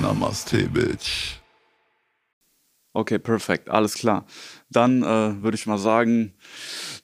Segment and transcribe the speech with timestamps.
[0.00, 1.38] Namaste, Bitch.
[2.92, 4.26] Okay, perfekt, alles klar.
[4.70, 6.34] Dann äh, würde ich mal sagen,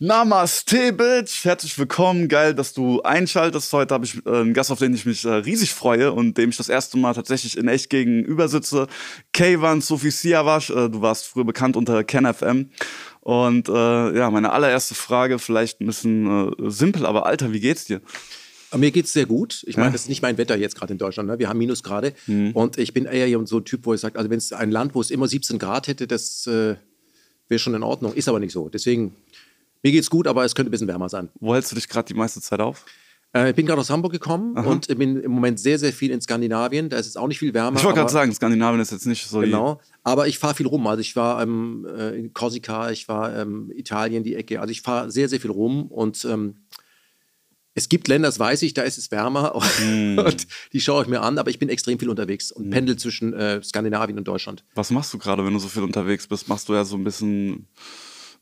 [0.00, 1.44] Namaste, Bitch.
[1.44, 2.28] Herzlich willkommen.
[2.28, 3.72] Geil, dass du einschaltest.
[3.72, 6.50] Heute habe ich äh, einen Gast, auf den ich mich äh, riesig freue und dem
[6.50, 8.88] ich das erste Mal tatsächlich in echt gegenüber sitze.
[9.32, 10.70] Kayvan Sophie Siavash.
[10.70, 12.70] Äh, du warst früher bekannt unter KenFM.
[13.20, 17.84] Und äh, ja, meine allererste Frage, vielleicht ein bisschen äh, simpel, aber Alter, wie geht's
[17.84, 18.00] dir?
[18.76, 19.64] Mir geht's sehr gut.
[19.66, 21.28] Ich meine, das ist nicht mein Wetter jetzt gerade in Deutschland.
[21.28, 21.38] Ne?
[21.38, 22.12] Wir haben Minusgrade.
[22.26, 22.52] Mhm.
[22.52, 24.94] Und ich bin eher so ein Typ, wo ich sage, also wenn es ein Land,
[24.94, 26.76] wo es immer 17 Grad hätte, das äh,
[27.48, 28.14] wäre schon in Ordnung.
[28.14, 28.68] Ist aber nicht so.
[28.68, 29.14] Deswegen,
[29.82, 31.28] mir geht's gut, aber es könnte ein bisschen wärmer sein.
[31.40, 32.84] Wo hältst du dich gerade die meiste Zeit auf?
[33.34, 34.70] Äh, ich bin gerade aus Hamburg gekommen Aha.
[34.70, 36.88] und bin im Moment sehr, sehr viel in Skandinavien.
[36.88, 37.78] Da ist es auch nicht viel wärmer.
[37.78, 39.40] Ich wollte gerade sagen, Skandinavien ist jetzt nicht so.
[39.40, 39.80] Genau.
[40.04, 40.86] Aber ich fahre viel rum.
[40.86, 44.60] Also ich war ähm, äh, in Korsika, ich war ähm, Italien, die Ecke.
[44.60, 46.54] Also ich fahre sehr, sehr viel rum und ähm,
[47.74, 50.18] es gibt Länder, das weiß ich, da ist es wärmer mm.
[50.24, 52.70] und die schaue ich mir an, aber ich bin extrem viel unterwegs und mm.
[52.70, 54.64] pendel zwischen äh, Skandinavien und Deutschland.
[54.74, 56.48] Was machst du gerade, wenn du so viel unterwegs bist?
[56.48, 57.66] Machst du ja so ein bisschen, ein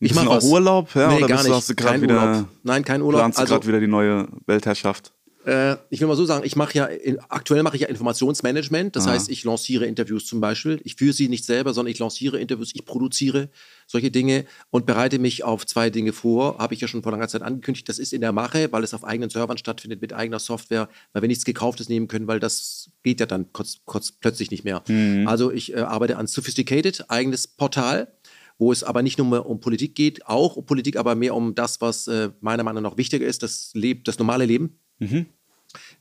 [0.01, 0.95] ich mache auch Urlaub?
[0.95, 1.09] Ja?
[1.09, 1.70] Nee, Oder gar nicht.
[1.70, 2.48] Du, kein wieder, Urlaub.
[2.62, 3.20] Nein, kein Urlaub.
[3.20, 5.12] Planst du also, gerade wieder die neue Weltherrschaft?
[5.45, 6.89] Äh, ich will mal so sagen, ich mache ja,
[7.29, 8.95] aktuell mache ich ja Informationsmanagement.
[8.95, 9.12] Das Aha.
[9.12, 10.81] heißt, ich lanciere Interviews zum Beispiel.
[10.85, 13.48] Ich führe sie nicht selber, sondern ich lanciere Interviews, ich produziere
[13.87, 16.59] solche Dinge und bereite mich auf zwei Dinge vor.
[16.59, 17.89] Habe ich ja schon vor langer Zeit angekündigt.
[17.89, 21.23] Das ist in der Mache, weil es auf eigenen Servern stattfindet, mit eigener Software, weil
[21.23, 24.83] wir nichts Gekauftes nehmen können, weil das geht ja dann kurz, kurz plötzlich nicht mehr.
[24.89, 25.27] Mhm.
[25.27, 28.13] Also ich äh, arbeite an Sophisticated, eigenes Portal
[28.59, 31.55] wo es aber nicht nur mehr um Politik geht, auch um Politik, aber mehr um
[31.57, 34.79] das, was äh, meiner Meinung nach wichtiger ist, das, Leb das normale Leben.
[35.03, 35.27] Mhm.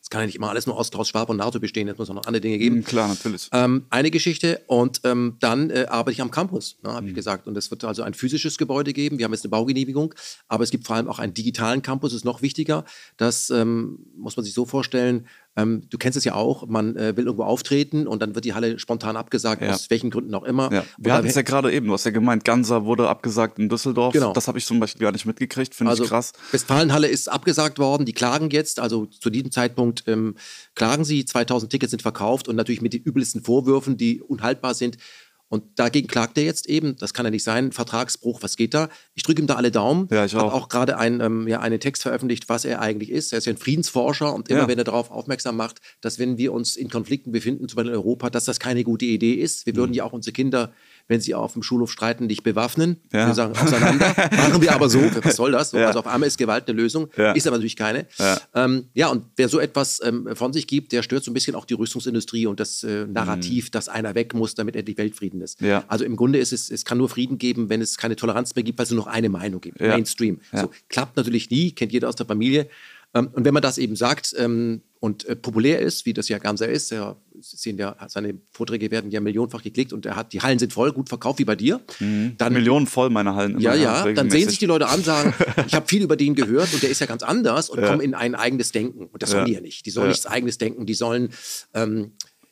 [0.02, 2.09] Es kann ja nicht immer alles nur aus Klaus Schwab und NATO bestehen, es muss
[2.09, 2.77] auch noch andere Dinge geben.
[2.77, 3.49] Mhm, klar, natürlich.
[3.53, 7.09] Ähm, eine Geschichte und ähm, dann äh, arbeite ich am Campus, ne, habe mhm.
[7.09, 7.47] ich gesagt.
[7.47, 9.17] Und es wird also ein physisches Gebäude geben.
[9.17, 10.13] Wir haben jetzt eine Baugenehmigung,
[10.47, 12.85] aber es gibt vor allem auch einen digitalen Campus, das ist noch wichtiger.
[13.17, 17.16] Das ähm, muss man sich so vorstellen, ähm, du kennst es ja auch, man äh,
[17.17, 19.73] will irgendwo auftreten und dann wird die Halle spontan abgesagt, ja.
[19.73, 20.72] aus welchen Gründen auch immer.
[20.72, 20.85] Ja.
[20.97, 24.13] Wir hatten es ja gerade eben, du hast ja gemeint, Ganser wurde abgesagt in Düsseldorf.
[24.13, 24.31] Genau.
[24.31, 26.31] Das habe ich zum Beispiel gar nicht mitgekriegt, finde also, ich krass.
[26.51, 30.35] Westfalenhalle ist abgesagt worden, die klagen jetzt, also zu diesem Zeitpunkt ähm,
[30.75, 34.97] klagen sie, 2000 Tickets sind verkauft und natürlich mit den übelsten Vorwürfen, die unhaltbar sind.
[35.51, 36.95] Und dagegen klagt er jetzt eben.
[36.95, 37.73] Das kann ja nicht sein.
[37.73, 38.88] Vertragsbruch, was geht da?
[39.16, 40.07] Ich drücke ihm da alle Daumen.
[40.09, 40.44] Ja, ich auch.
[40.44, 43.34] Habe auch gerade ein, ähm, ja, einen Text veröffentlicht, was er eigentlich ist.
[43.34, 44.67] Er ist ja ein Friedensforscher und immer, ja.
[44.69, 47.97] wenn er darauf aufmerksam macht, dass wenn wir uns in Konflikten befinden, zum Beispiel in
[47.97, 49.66] Europa, dass das keine gute Idee ist.
[49.66, 49.78] Wir mhm.
[49.78, 50.72] würden ja auch unsere Kinder
[51.11, 52.95] wenn sie auf dem Schulhof streiten, dich bewaffnen.
[53.11, 53.27] Ja.
[53.27, 54.16] Wir sagen auseinander.
[54.31, 54.99] Machen wir aber so.
[55.22, 55.73] Was soll das?
[55.73, 55.88] Ja.
[55.88, 57.09] Also auf einmal ist Gewalt eine Lösung.
[57.17, 57.33] Ja.
[57.33, 58.07] Ist aber natürlich keine.
[58.17, 61.33] Ja, ähm, ja und wer so etwas ähm, von sich gibt, der stört so ein
[61.33, 63.72] bisschen auch die Rüstungsindustrie und das äh, Narrativ, mhm.
[63.72, 65.61] dass einer weg muss, damit endlich Weltfrieden ist.
[65.88, 68.63] Also im Grunde ist es, es kann nur Frieden geben, wenn es keine Toleranz mehr
[68.63, 69.79] gibt, weil es nur noch eine Meinung gibt.
[69.81, 70.39] Mainstream.
[70.53, 72.67] So, klappt natürlich nie, kennt jeder aus der Familie.
[73.13, 76.38] Ähm, und wenn man das eben sagt ähm, und äh, populär ist, wie das ja
[76.38, 80.41] Gamsa ist, ja, sehen ja, seine Vorträge werden ja millionenfach geklickt und er hat, die
[80.41, 81.81] Hallen sind voll, gut verkauft wie bei dir.
[82.00, 82.35] Mhm.
[82.38, 83.59] Dann, Millionen voll meine Hallen.
[83.59, 85.34] ja, ja, dann sehen sich die Leute an, sagen,
[85.66, 87.88] ich habe viel über den gehört und der ist ja ganz anders und ja.
[87.88, 89.07] kommen in ein eigenes Denken.
[89.07, 89.88] Und das sollen die ja nicht.
[89.88, 90.11] Die sollen ja.
[90.11, 91.29] nichts eigenes denken, die sollen
[91.73, 92.11] ähm,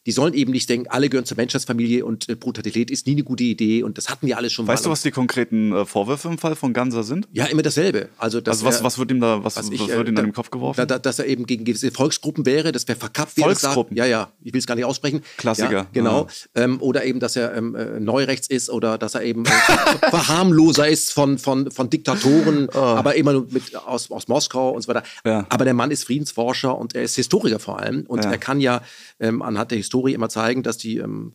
[0.09, 3.21] die sollen eben nicht denken, alle gehören zur Menschheitsfamilie und äh, Brutalität ist nie eine
[3.21, 4.73] gute Idee und das hatten wir alles schon weißt mal.
[4.73, 7.27] Weißt du, was die konkreten äh, Vorwürfe im Fall von Ganser sind?
[7.31, 8.09] Ja, immer dasselbe.
[8.17, 10.23] Also, also was, er, was wird ihm da, was, was, ich, was wird ihm da,
[10.23, 10.87] in den Kopf geworfen?
[10.87, 13.33] Da, dass er eben gegen gewisse Volksgruppen wäre, das wäre verkappt.
[13.39, 13.95] Volksgruppen?
[13.95, 15.21] Ja, ja, ich will es gar nicht aussprechen.
[15.37, 15.71] Klassiker.
[15.71, 16.27] Ja, genau.
[16.55, 16.63] Ja.
[16.63, 19.49] Ähm, oder eben, dass er ähm, äh, neurechts ist oder dass er eben äh,
[20.09, 22.79] Verharmloser ist von, von, von Diktatoren, oh.
[22.79, 25.03] aber immer nur mit, aus, aus Moskau und so weiter.
[25.23, 25.45] Ja.
[25.49, 28.81] Aber der Mann ist Friedensforscher und er ist Historiker vor allem und er kann ja
[29.19, 31.33] ähm, anhand der Historie immer zeigen, dass die ähm,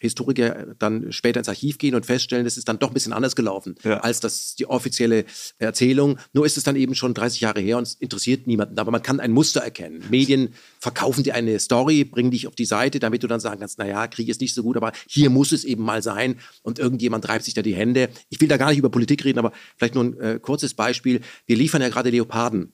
[0.00, 3.36] Historiker dann später ins Archiv gehen und feststellen, das ist dann doch ein bisschen anders
[3.36, 3.98] gelaufen ja.
[4.00, 5.24] als das die offizielle
[5.58, 6.18] Erzählung.
[6.32, 8.78] Nur ist es dann eben schon 30 Jahre her und es interessiert niemanden.
[8.78, 10.02] Aber man kann ein Muster erkennen.
[10.10, 13.78] Medien verkaufen dir eine Story, bringen dich auf die Seite, damit du dann sagen kannst,
[13.78, 17.24] naja, Krieg ist nicht so gut, aber hier muss es eben mal sein und irgendjemand
[17.24, 18.08] treibt sich da die Hände.
[18.28, 21.20] Ich will da gar nicht über Politik reden, aber vielleicht nur ein äh, kurzes Beispiel.
[21.46, 22.72] Wir liefern ja gerade Leoparden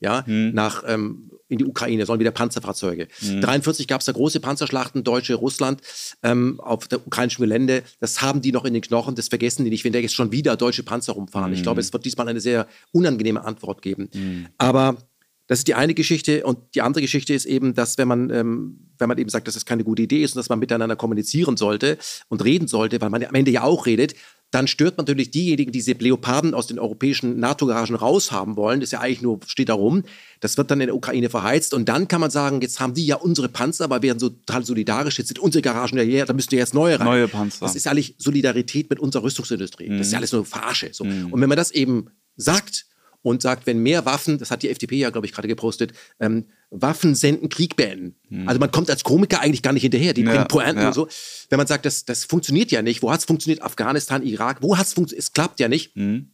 [0.00, 0.54] ja, hm.
[0.54, 3.08] nach ähm, in die Ukraine, sollen wieder Panzerfahrzeuge.
[3.22, 3.40] Mhm.
[3.40, 5.80] 43 gab es da große Panzerschlachten, Deutsche, Russland,
[6.22, 7.82] ähm, auf der ukrainischen Gelände.
[8.00, 10.30] Das haben die noch in den Knochen, das vergessen die nicht, wenn der jetzt schon
[10.30, 11.50] wieder deutsche Panzer rumfahren.
[11.50, 11.56] Mhm.
[11.56, 14.10] Ich glaube, es wird diesmal eine sehr unangenehme Antwort geben.
[14.12, 14.48] Mhm.
[14.58, 14.98] Aber
[15.46, 18.90] das ist die eine Geschichte und die andere Geschichte ist eben, dass wenn man, ähm,
[18.98, 21.56] wenn man eben sagt, dass das keine gute Idee ist und dass man miteinander kommunizieren
[21.56, 21.96] sollte
[22.28, 24.14] und reden sollte, weil man am Ende ja auch redet,
[24.50, 28.80] dann stört man natürlich diejenigen, die diese Leoparden aus den europäischen NATO-Garagen raushaben wollen.
[28.80, 30.04] Das ist ja eigentlich nur, steht da rum.
[30.40, 31.74] Das wird dann in der Ukraine verheizt.
[31.74, 34.64] Und dann kann man sagen, jetzt haben die ja unsere Panzer, aber werden so total
[34.64, 35.18] solidarisch.
[35.18, 37.06] Jetzt sind unsere Garagen ja hier, da müsst ihr jetzt neue rein.
[37.06, 37.66] Neue Panzer.
[37.66, 39.90] Das ist eigentlich Solidarität mit unserer Rüstungsindustrie.
[39.90, 39.98] Mhm.
[39.98, 40.90] Das ist ja alles nur Verarsche.
[40.92, 41.04] So.
[41.04, 41.32] Mhm.
[41.32, 42.06] Und wenn man das eben
[42.36, 42.86] sagt
[43.22, 46.46] und sagt, wenn mehr Waffen, das hat die FDP ja, glaube ich, gerade gepostet, ähm,
[46.70, 48.14] Waffen senden, Krieg beenden.
[48.28, 48.48] Hm.
[48.48, 50.88] Also man kommt als Komiker eigentlich gar nicht hinterher, die bringen Pointen ja.
[50.88, 51.08] und so.
[51.48, 53.62] Wenn man sagt, das, das funktioniert ja nicht, wo hat es funktioniert?
[53.62, 55.24] Afghanistan, Irak, wo hat es funktioniert?
[55.24, 55.94] Es klappt ja nicht.
[55.94, 56.30] Hm.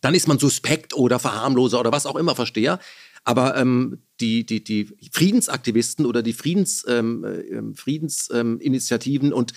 [0.00, 2.78] Dann ist man suspekt oder Verharmloser oder was auch immer, Versteher.
[3.24, 9.52] Aber ähm, die, die, die Friedensaktivisten oder die Friedens, ähm, äh, Friedensinitiativen und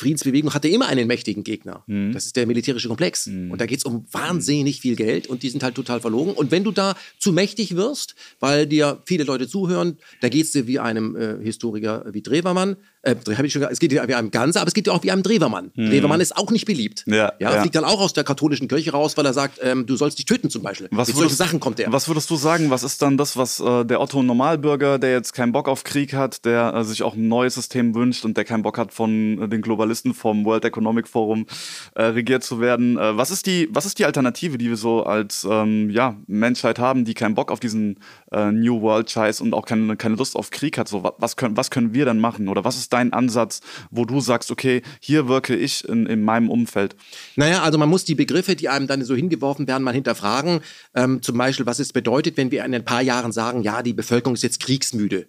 [0.00, 1.84] Friedensbewegung hatte immer einen mächtigen Gegner.
[1.86, 2.12] Mhm.
[2.12, 3.26] Das ist der militärische Komplex.
[3.26, 3.50] Mhm.
[3.50, 6.32] Und da geht es um wahnsinnig viel Geld und die sind halt total verlogen.
[6.32, 10.52] Und wenn du da zu mächtig wirst, weil dir viele Leute zuhören, da geht es
[10.52, 14.06] dir wie einem äh, Historiker wie Drewermann, äh, habe ich schon gesagt, es geht ja
[14.06, 15.70] wie einem Ganze, aber es geht ja auch wie einem Drewermann.
[15.74, 15.90] Hm.
[15.90, 17.04] Drewermann ist auch nicht beliebt.
[17.06, 19.86] Ja, ja, ja, fliegt dann auch aus der katholischen Kirche raus, weil er sagt, ähm,
[19.86, 20.88] du sollst dich töten zum Beispiel.
[20.90, 21.90] Was Mit würdest, solche Sachen kommt er.
[21.92, 25.32] Was würdest du sagen, was ist dann das, was äh, der Otto Normalbürger, der jetzt
[25.32, 28.44] keinen Bock auf Krieg hat, der äh, sich auch ein neues System wünscht und der
[28.44, 31.46] keinen Bock hat, von äh, den Globalisten vom World Economic Forum
[31.94, 32.98] äh, regiert zu werden.
[32.98, 36.78] Äh, was, ist die, was ist die Alternative, die wir so als ähm, ja, Menschheit
[36.78, 37.98] haben, die keinen Bock auf diesen
[38.32, 40.88] New World-Scheiß und auch keine, keine Lust auf Krieg hat?
[40.88, 42.48] So, was, können, was können wir dann machen?
[42.48, 43.60] Oder was ist dein Ansatz?
[43.90, 46.96] wo du sagst, okay, hier wirke ich in, in meinem Umfeld?
[47.36, 50.60] Naja, also man muss die Begriffe, die einem dann so hingeworfen werden, mal hinterfragen.
[50.94, 53.92] Ähm, zum Beispiel, was es bedeutet, wenn wir in ein paar Jahren sagen, ja, die
[53.92, 55.28] Bevölkerung ist jetzt kriegsmüde.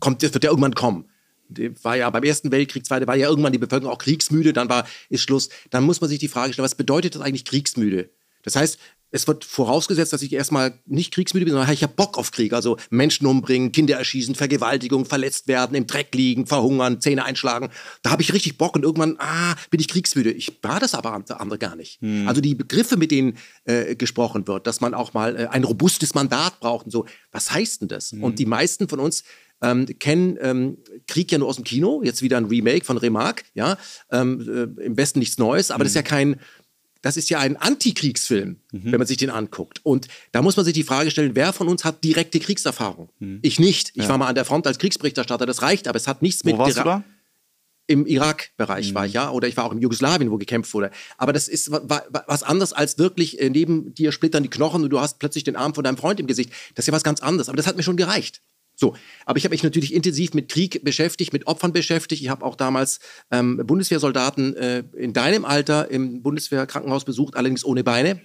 [0.00, 1.06] Kommt, das wird ja irgendwann kommen
[1.82, 4.86] war ja beim Ersten Weltkrieg, Zweite, war ja irgendwann die Bevölkerung auch kriegsmüde, dann war,
[5.10, 5.50] ist Schluss.
[5.70, 8.10] Dann muss man sich die Frage stellen, was bedeutet das eigentlich kriegsmüde?
[8.42, 8.78] Das heißt,
[9.14, 12.52] es wird vorausgesetzt, dass ich erstmal nicht kriegsmüde bin, sondern ich habe Bock auf Krieg.
[12.52, 17.70] Also Menschen umbringen, Kinder erschießen, Vergewaltigung, verletzt werden, im Dreck liegen, verhungern, Zähne einschlagen.
[18.02, 20.32] Da habe ich richtig Bock und irgendwann, ah, bin ich kriegsmüde.
[20.32, 22.00] Ich war das aber andere gar nicht.
[22.00, 22.26] Hm.
[22.26, 26.14] Also die Begriffe, mit denen äh, gesprochen wird, dass man auch mal äh, ein robustes
[26.14, 27.06] Mandat braucht und so.
[27.30, 28.10] Was heißt denn das?
[28.10, 28.24] Hm.
[28.24, 29.22] Und die meisten von uns
[29.62, 33.44] ähm, kennen ähm, Krieg ja nur aus dem Kino, jetzt wieder ein Remake von Remarque,
[33.54, 33.78] ja,
[34.10, 35.84] ähm, äh, im Westen nichts Neues, aber hm.
[35.84, 36.40] das ist ja kein
[37.04, 38.80] das ist ja ein Antikriegsfilm, mhm.
[38.92, 39.80] wenn man sich den anguckt.
[39.82, 43.10] Und da muss man sich die Frage stellen, wer von uns hat direkte Kriegserfahrung?
[43.18, 43.40] Mhm.
[43.42, 43.90] Ich nicht.
[43.90, 44.08] Ich ja.
[44.08, 46.58] war mal an der Front als Kriegsberichterstatter, das reicht, aber es hat nichts Wo mit...
[46.58, 47.04] Warst du da?
[47.86, 48.94] Im Irak-Bereich mhm.
[48.94, 49.30] war ich, ja.
[49.30, 50.90] Oder ich war auch in Jugoslawien, wo gekämpft wurde.
[51.18, 54.98] Aber das ist was anderes als wirklich äh, neben dir splittern die Knochen und du
[54.98, 56.50] hast plötzlich den Arm von deinem Freund im Gesicht.
[56.74, 57.50] Das ist ja was ganz anderes.
[57.50, 58.40] Aber das hat mir schon gereicht.
[58.76, 62.22] So, aber ich habe mich natürlich intensiv mit Krieg beschäftigt, mit Opfern beschäftigt.
[62.22, 62.98] Ich habe auch damals
[63.30, 68.20] ähm, Bundeswehrsoldaten äh, in deinem Alter im Bundeswehrkrankenhaus besucht, allerdings ohne Beine.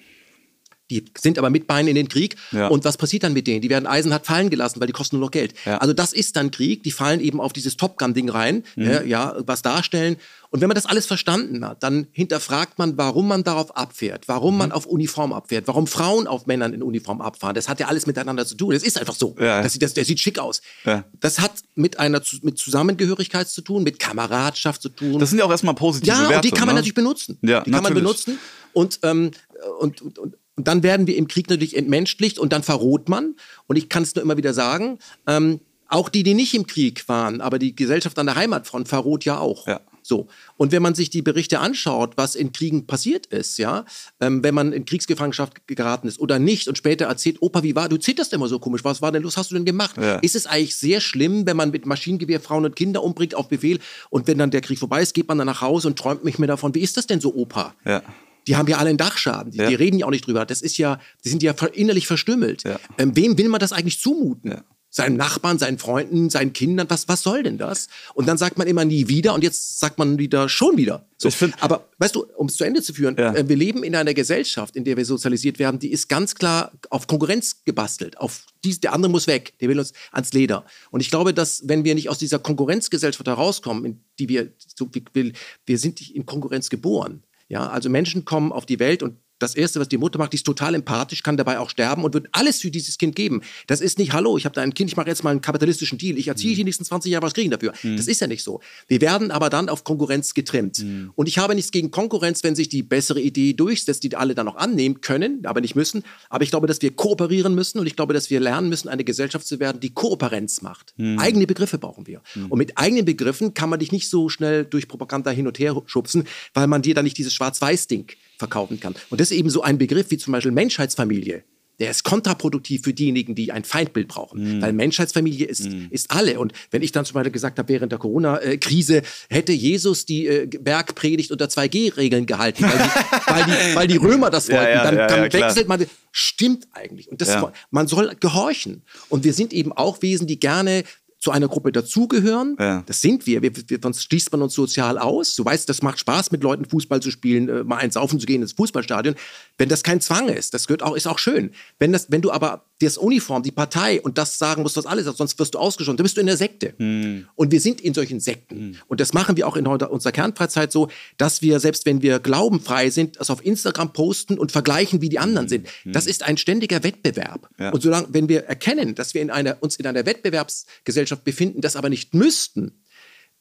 [0.90, 2.36] Die sind aber mit Beinen in den Krieg.
[2.52, 2.68] Ja.
[2.68, 3.62] Und was passiert dann mit denen?
[3.62, 5.54] Die werden eisenhart fallen gelassen, weil die kosten nur noch Geld.
[5.66, 5.78] Ja.
[5.78, 6.82] Also das ist dann Krieg.
[6.84, 8.86] Die fallen eben auf dieses Top Gun-Ding rein, mhm.
[8.86, 10.18] ja, ja, was darstellen.
[10.52, 14.58] Und wenn man das alles verstanden hat, dann hinterfragt man, warum man darauf abfährt, warum
[14.58, 14.76] man mhm.
[14.76, 17.54] auf Uniform abfährt, warum Frauen auf Männern in Uniform abfahren.
[17.54, 18.74] Das hat ja alles miteinander zu tun.
[18.74, 19.36] Das ist einfach so.
[19.40, 19.62] Ja.
[19.62, 20.62] Das, das, der sieht schick aus.
[20.86, 21.06] Ja.
[21.20, 25.20] Das hat mit einer mit Zusammengehörigkeit zu tun, mit Kameradschaft zu tun.
[25.20, 26.32] Das sind ja auch erstmal positive ja, Werte.
[26.32, 26.74] Ja, und die kann man ne?
[26.80, 27.38] natürlich benutzen.
[27.42, 27.74] Ja, die natürlich.
[27.74, 28.40] kann man benutzen.
[28.74, 29.32] Und, ähm,
[29.80, 33.38] und, und, und und dann werden wir im Krieg natürlich entmenschlicht und dann verroht man.
[33.68, 37.08] Und ich kann es nur immer wieder sagen, ähm, auch die, die nicht im Krieg
[37.08, 39.68] waren, aber die Gesellschaft an der Heimatfront verroht ja auch.
[39.68, 39.80] Ja.
[40.10, 40.28] So.
[40.58, 43.86] Und wenn man sich die Berichte anschaut, was in Kriegen passiert ist, ja,
[44.20, 47.88] ähm, wenn man in Kriegsgefangenschaft geraten ist oder nicht und später erzählt, Opa, wie war,
[47.88, 49.98] du zitterst immer so komisch, was war denn los, hast du denn gemacht?
[49.98, 50.16] Ja.
[50.16, 53.78] Ist es eigentlich sehr schlimm, wenn man mit Maschinengewehr Frauen und Kinder umbringt auf Befehl
[54.10, 56.40] und wenn dann der Krieg vorbei ist, geht man dann nach Hause und träumt mich
[56.40, 57.76] mir davon, wie ist das denn so, Opa?
[57.86, 58.02] Ja
[58.48, 59.52] die haben ja alle einen Dachschaden.
[59.52, 59.68] Die, ja.
[59.68, 60.44] die, reden ja auch nicht drüber.
[60.44, 62.64] Das ist ja, die sind ja innerlich verstümmelt.
[62.64, 62.80] Ja.
[62.98, 64.52] Ähm, wem will man das eigentlich zumuten?
[64.52, 64.64] Ja.
[65.00, 67.88] Seinen Nachbarn, seinen Freunden, seinen Kindern, was, was soll denn das?
[68.14, 71.06] Und dann sagt man immer nie wieder und jetzt sagt man wieder schon wieder.
[71.18, 71.30] So.
[71.60, 74.76] Aber weißt du, um es zu Ende zu führen, äh, wir leben in einer Gesellschaft,
[74.76, 78.18] in der wir sozialisiert werden, die ist ganz klar auf Konkurrenz gebastelt.
[78.18, 80.66] Auf dies, der andere muss weg, der will uns ans Leder.
[80.92, 84.90] Und ich glaube, dass wenn wir nicht aus dieser Konkurrenzgesellschaft herauskommen, in die wir, so,
[84.92, 85.32] wir,
[85.66, 87.24] wir sind in Konkurrenz geboren.
[87.48, 90.38] Ja, also Menschen kommen auf die Welt und das Erste, was die Mutter macht, die
[90.38, 93.42] ist total empathisch, kann dabei auch sterben und wird alles für dieses Kind geben.
[93.68, 95.98] Das ist nicht, hallo, ich habe da ein Kind, ich mache jetzt mal einen kapitalistischen
[95.98, 96.58] Deal, ich erziehe mhm.
[96.58, 97.74] die nächsten 20 Jahre was kriegen dafür.
[97.82, 97.98] Mhm.
[97.98, 98.60] Das ist ja nicht so.
[98.88, 100.80] Wir werden aber dann auf Konkurrenz getrimmt.
[100.80, 101.12] Mhm.
[101.16, 104.48] Und ich habe nichts gegen Konkurrenz, wenn sich die bessere Idee durchsetzt, die alle dann
[104.48, 106.04] auch annehmen können, aber nicht müssen.
[106.30, 109.04] Aber ich glaube, dass wir kooperieren müssen und ich glaube, dass wir lernen müssen, eine
[109.04, 110.94] Gesellschaft zu werden, die Kooperenz macht.
[110.98, 111.20] Mhm.
[111.20, 112.22] Eigene Begriffe brauchen wir.
[112.36, 112.48] Mhm.
[112.48, 115.82] Und mit eigenen Begriffen kann man dich nicht so schnell durch Propaganda hin und her
[115.86, 118.08] schubsen, weil man dir dann nicht dieses Schwarz-Weiß-Ding
[118.40, 118.96] verkaufen kann.
[119.10, 121.44] Und das ist eben so ein Begriff wie zum Beispiel Menschheitsfamilie.
[121.80, 124.60] Der ist kontraproduktiv für diejenigen, die ein Feindbild brauchen.
[124.60, 124.62] Mm.
[124.62, 125.88] Weil Menschheitsfamilie ist, mm.
[125.92, 126.38] ist alle.
[126.38, 130.46] Und wenn ich dann zum Beispiel gesagt habe, während der Corona-Krise hätte Jesus die äh,
[130.46, 132.84] Bergpredigt unter 2G-Regeln gehalten, weil die,
[133.28, 135.86] weil, die, weil die, Römer das wollten, ja, ja, dann, ja, dann wechselt man.
[136.12, 137.10] Stimmt eigentlich.
[137.10, 137.38] Und das,
[137.72, 138.82] man soll gehorchen.
[139.08, 140.84] Und wir sind eben auch Wesen, die gerne
[141.20, 142.56] zu einer Gruppe dazugehören.
[142.60, 142.84] Ja.
[142.86, 143.42] Das sind wir.
[143.42, 143.80] wir, wir.
[143.82, 145.36] Sonst schließt man uns sozial aus.
[145.36, 148.26] Du weißt, das macht Spaß, mit Leuten Fußball zu spielen, äh, mal eins saufen zu
[148.26, 149.16] gehen ins Fußballstadion.
[149.58, 151.52] Wenn das kein Zwang ist, das gehört auch, ist auch schön.
[151.78, 155.06] Wenn, das, wenn du aber das Uniform, die Partei und das sagen musst, was alles
[155.06, 156.74] ist, sonst wirst du ausgeschlossen, dann bist du in der Sekte.
[156.78, 157.28] Hm.
[157.36, 158.78] Und wir sind in solchen Sekten.
[158.88, 162.90] Und das machen wir auch in unserer Kernfreizeit so, dass wir, selbst wenn wir glaubenfrei
[162.90, 165.68] sind, das auf Instagram posten und vergleichen, wie die anderen sind.
[165.86, 167.50] Das ist ein ständiger Wettbewerb.
[167.60, 167.72] Ja.
[167.72, 171.76] Und solange, wenn wir erkennen, dass wir in einer, uns in einer Wettbewerbsgesellschaft befinden, das
[171.76, 172.72] aber nicht müssten,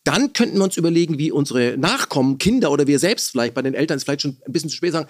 [0.04, 3.74] dann könnten wir uns überlegen, wie unsere Nachkommen, Kinder oder wir selbst vielleicht, bei den
[3.74, 5.08] Eltern ist vielleicht schon ein bisschen zu spät sagen,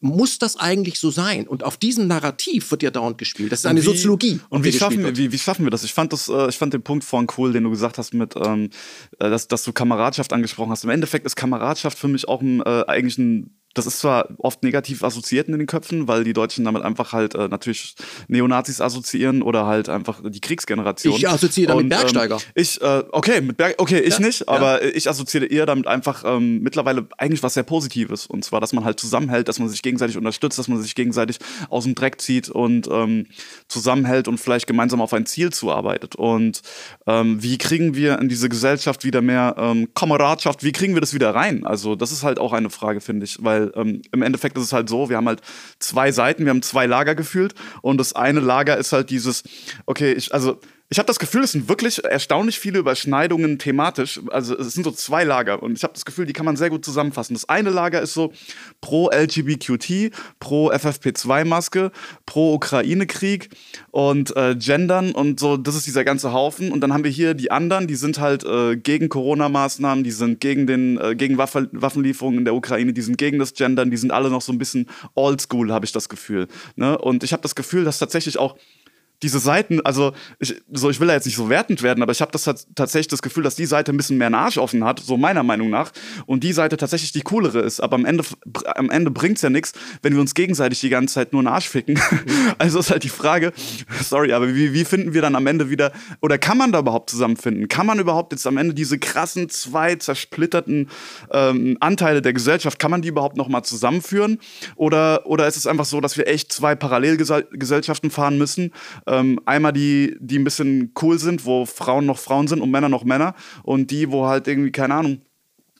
[0.00, 1.46] muss das eigentlich so sein?
[1.48, 3.52] Und auf diesem Narrativ wird ja dauernd gespielt.
[3.52, 4.40] Das ist eine wie, Soziologie.
[4.48, 5.84] Und wie schaffen, wir, wie, wie schaffen wir das?
[5.84, 8.34] Ich fand, das, äh, ich fand den Punkt vorhin cool, den du gesagt hast, mit,
[8.36, 8.70] ähm,
[9.18, 10.84] äh, dass, dass du Kameradschaft angesprochen hast.
[10.84, 14.62] Im Endeffekt ist Kameradschaft für mich auch ein, äh, eigentlich ein das ist zwar oft
[14.62, 17.94] negativ assoziiert in den Köpfen, weil die Deutschen damit einfach halt äh, natürlich
[18.26, 21.14] Neonazis assoziieren oder halt einfach die Kriegsgeneration.
[21.14, 22.36] Ich assoziiere damit Und, Bergsteiger.
[22.36, 25.86] Ähm, ich, äh, okay, mit Berg, okay, ich Ja, nicht, aber ich assoziiere eher damit
[25.86, 28.26] einfach ähm, mittlerweile eigentlich was sehr Positives.
[28.26, 31.38] Und zwar, dass man halt zusammenhält, dass man sich gegenseitig unterstützt, dass man sich gegenseitig
[31.68, 33.26] aus dem Dreck zieht und ähm,
[33.68, 36.16] zusammenhält und vielleicht gemeinsam auf ein Ziel zuarbeitet.
[36.16, 36.62] Und
[37.06, 41.12] ähm, wie kriegen wir in diese Gesellschaft wieder mehr ähm, Kameradschaft, wie kriegen wir das
[41.12, 41.66] wieder rein?
[41.66, 44.72] Also, das ist halt auch eine Frage, finde ich, weil ähm, im Endeffekt ist es
[44.72, 45.42] halt so, wir haben halt
[45.78, 49.42] zwei Seiten, wir haben zwei Lager gefühlt und das eine Lager ist halt dieses,
[49.86, 54.20] okay, ich, also ich habe das Gefühl, es sind wirklich erstaunlich viele Überschneidungen thematisch.
[54.30, 56.70] Also es sind so zwei Lager und ich habe das Gefühl, die kann man sehr
[56.70, 57.34] gut zusammenfassen.
[57.34, 58.32] Das eine Lager ist so
[58.80, 61.90] pro LGBTQT, pro FFP2-Maske,
[62.24, 63.48] pro Ukraine-Krieg
[63.90, 65.56] und äh, Gendern und so.
[65.56, 66.70] Das ist dieser ganze Haufen.
[66.70, 70.40] Und dann haben wir hier die anderen, die sind halt äh, gegen Corona-Maßnahmen, die sind
[70.40, 73.96] gegen den äh, gegen Waffe, Waffenlieferungen in der Ukraine, die sind gegen das Gendern, die
[73.96, 76.46] sind alle noch so ein bisschen Oldschool, habe ich das Gefühl.
[76.76, 76.96] Ne?
[76.96, 78.56] Und ich habe das Gefühl, dass tatsächlich auch
[79.22, 82.20] diese Seiten, also ich, so, ich will da jetzt nicht so wertend werden, aber ich
[82.20, 85.00] habe das tats- tatsächlich das Gefühl, dass die Seite ein bisschen mehr Arsch offen hat,
[85.00, 85.92] so meiner Meinung nach,
[86.26, 87.80] und die Seite tatsächlich die coolere ist.
[87.80, 88.24] Aber am Ende,
[88.74, 91.68] am Ende bringt's ja nichts, wenn wir uns gegenseitig die ganze Zeit nur einen Arsch
[91.68, 91.98] ficken.
[92.58, 93.52] also ist halt die Frage,
[94.02, 97.10] sorry, aber wie, wie finden wir dann am Ende wieder, oder kann man da überhaupt
[97.10, 97.68] zusammenfinden?
[97.68, 100.90] Kann man überhaupt jetzt am Ende diese krassen, zwei zersplitterten
[101.32, 104.38] ähm, Anteile der Gesellschaft, kann man die überhaupt nochmal zusammenführen?
[104.74, 108.72] Oder, oder ist es einfach so, dass wir echt zwei Parallelgesellschaften fahren müssen?
[109.06, 112.88] Ähm, einmal die, die ein bisschen cool sind, wo Frauen noch Frauen sind und Männer
[112.88, 113.34] noch Männer.
[113.62, 115.22] Und die, wo halt irgendwie, keine Ahnung,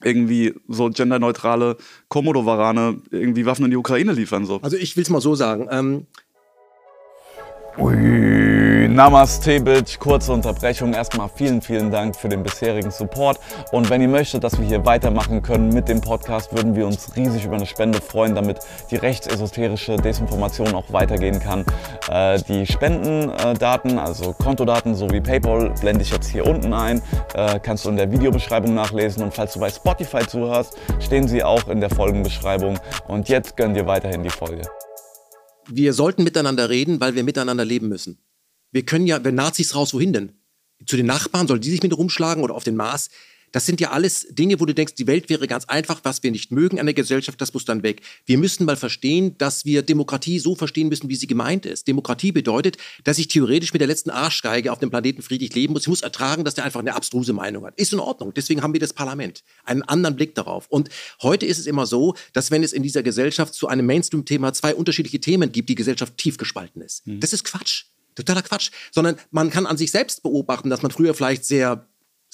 [0.02, 1.76] irgendwie so genderneutrale
[2.09, 4.45] Komodo-Warane irgendwie Waffen in die Ukraine liefern.
[4.45, 4.61] So.
[4.62, 5.68] Also ich will es mal so sagen.
[5.71, 6.06] Ähm,
[7.78, 8.56] Ui,
[8.88, 9.99] Namaste, Bitch.
[9.99, 10.93] Kurze Unterbrechung.
[10.93, 13.40] Erstmal vielen, vielen Dank für den bisherigen Support.
[13.73, 17.16] Und wenn ihr möchtet, dass wir hier weitermachen können mit dem Podcast, würden wir uns
[17.16, 18.59] riesig über eine Spende freuen, damit
[18.90, 21.64] die rechtsesoterische Desinformation auch weitergehen kann.
[22.11, 27.02] Äh, die Spendendaten, also Kontodaten sowie PayPal, blende ich jetzt hier unten ein.
[27.35, 29.23] Äh, kannst du in der Videobeschreibung nachlesen.
[29.23, 32.78] Und falls du bei Spotify zuhörst, stehen sie auch in der Folgenbeschreibung.
[33.09, 34.62] Und jetzt gönn dir weiterhin die Folge.
[35.69, 38.19] wir sollten miteinander reden, weil wir miteinander leben müssen.
[38.76, 40.33] Wir können ja, wenn Nazis raus, wohin denn?
[40.85, 43.09] Zu den Nachbarn, sollen die sich mit rumschlagen oder auf den Mars?
[43.50, 46.30] Das sind ja alles Dinge, wo du denkst, die Welt wäre ganz einfach, was wir
[46.30, 48.02] nicht mögen an der Gesellschaft, das muss dann weg.
[48.26, 51.88] Wir müssen mal verstehen, dass wir Demokratie so verstehen müssen, wie sie gemeint ist.
[51.88, 55.85] Demokratie bedeutet, dass ich theoretisch mit der letzten Arschgeige auf dem Planeten friedlich leben muss.
[55.85, 57.80] Ich muss ertragen, dass der einfach eine abstruse Meinung hat.
[57.80, 58.35] Ist in Ordnung.
[58.35, 59.42] Deswegen haben wir das Parlament.
[59.64, 60.66] Einen anderen Blick darauf.
[60.68, 60.90] Und
[61.23, 64.75] heute ist es immer so, dass wenn es in dieser Gesellschaft zu einem Mainstream-Thema zwei
[64.75, 67.04] unterschiedliche Themen gibt, die Gesellschaft tief gespalten ist.
[67.06, 67.87] Das ist Quatsch.
[68.17, 68.71] Totaler Quatsch.
[68.91, 71.87] Sondern man kann an sich selbst beobachten, dass man früher vielleicht sehr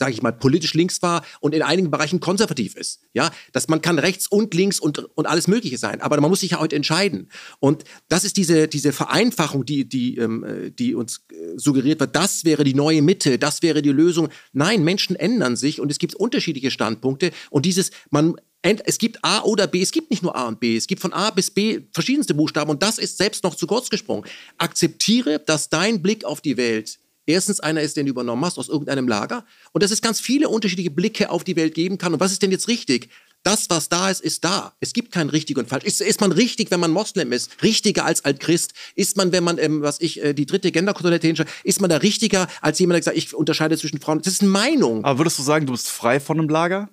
[0.02, 3.02] sage ich mal, politisch links war und in einigen Bereichen konservativ ist.
[3.12, 6.40] Ja, dass man kann rechts und links und, und alles Mögliche sein, aber man muss
[6.40, 7.28] sich ja heute entscheiden.
[7.60, 12.16] Und das ist diese, diese Vereinfachung, die, die, ähm, äh, die uns äh, suggeriert wird,
[12.16, 14.28] das wäre die neue Mitte, das wäre die Lösung.
[14.52, 19.42] Nein, Menschen ändern sich und es gibt unterschiedliche Standpunkte und dieses, man es gibt A
[19.42, 21.80] oder B, es gibt nicht nur A und B, es gibt von A bis B
[21.92, 24.24] verschiedenste Buchstaben und das ist selbst noch zu kurz gesprungen.
[24.58, 28.68] Akzeptiere, dass dein Blick auf die Welt erstens einer ist, den du übernommen hast aus
[28.68, 32.12] irgendeinem Lager und dass es ganz viele unterschiedliche Blicke auf die Welt geben kann.
[32.12, 33.10] Und was ist denn jetzt richtig?
[33.44, 34.72] Das, was da ist, ist da.
[34.78, 35.82] Es gibt kein richtig und falsch.
[35.82, 37.60] Ist, ist man richtig, wenn man Moslem ist?
[37.64, 38.72] Richtiger als Altchrist?
[38.94, 41.96] Ist man, wenn man, ähm, was ich, äh, die dritte Genderkontrollität hinstellt, ist man da
[41.96, 44.22] richtiger als jemand, der sagt, ich unterscheide zwischen Frauen?
[44.22, 45.04] Das ist eine Meinung.
[45.04, 46.88] Aber würdest du sagen, du bist frei von einem Lager?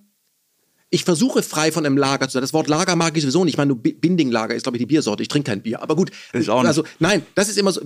[0.91, 2.41] Ich versuche frei von einem Lager zu sein.
[2.41, 3.53] Das Wort Lager mag ich sowieso nicht.
[3.53, 5.21] Ich meine, nur Bi- Binding-Lager ist, glaube ich, die Biersorte.
[5.21, 5.81] Ich trinke kein Bier.
[5.83, 6.11] Aber gut.
[6.33, 6.67] Ich auch nicht.
[6.67, 7.81] Also, nein, das ist immer so.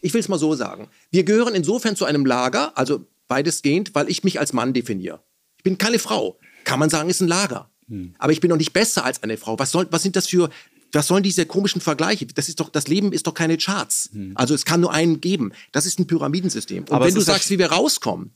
[0.00, 0.88] Ich will es mal so sagen.
[1.10, 5.20] Wir gehören insofern zu einem Lager, also weitestgehend, weil ich mich als Mann definiere.
[5.58, 6.38] Ich bin keine Frau.
[6.64, 7.68] Kann man sagen, ist ein Lager.
[7.88, 8.14] Hm.
[8.18, 9.58] Aber ich bin noch nicht besser als eine Frau.
[9.58, 10.50] Was, soll, was sind das für.
[10.92, 12.24] Was sollen diese komischen Vergleiche?
[12.26, 14.08] Das ist doch, das Leben ist doch keine Charts.
[14.34, 15.52] Also es kann nur einen geben.
[15.70, 16.78] Das ist ein Pyramidensystem.
[16.84, 16.96] Und Hm.
[16.96, 18.30] Aber wenn du ist sagst, wie wir rauskommen,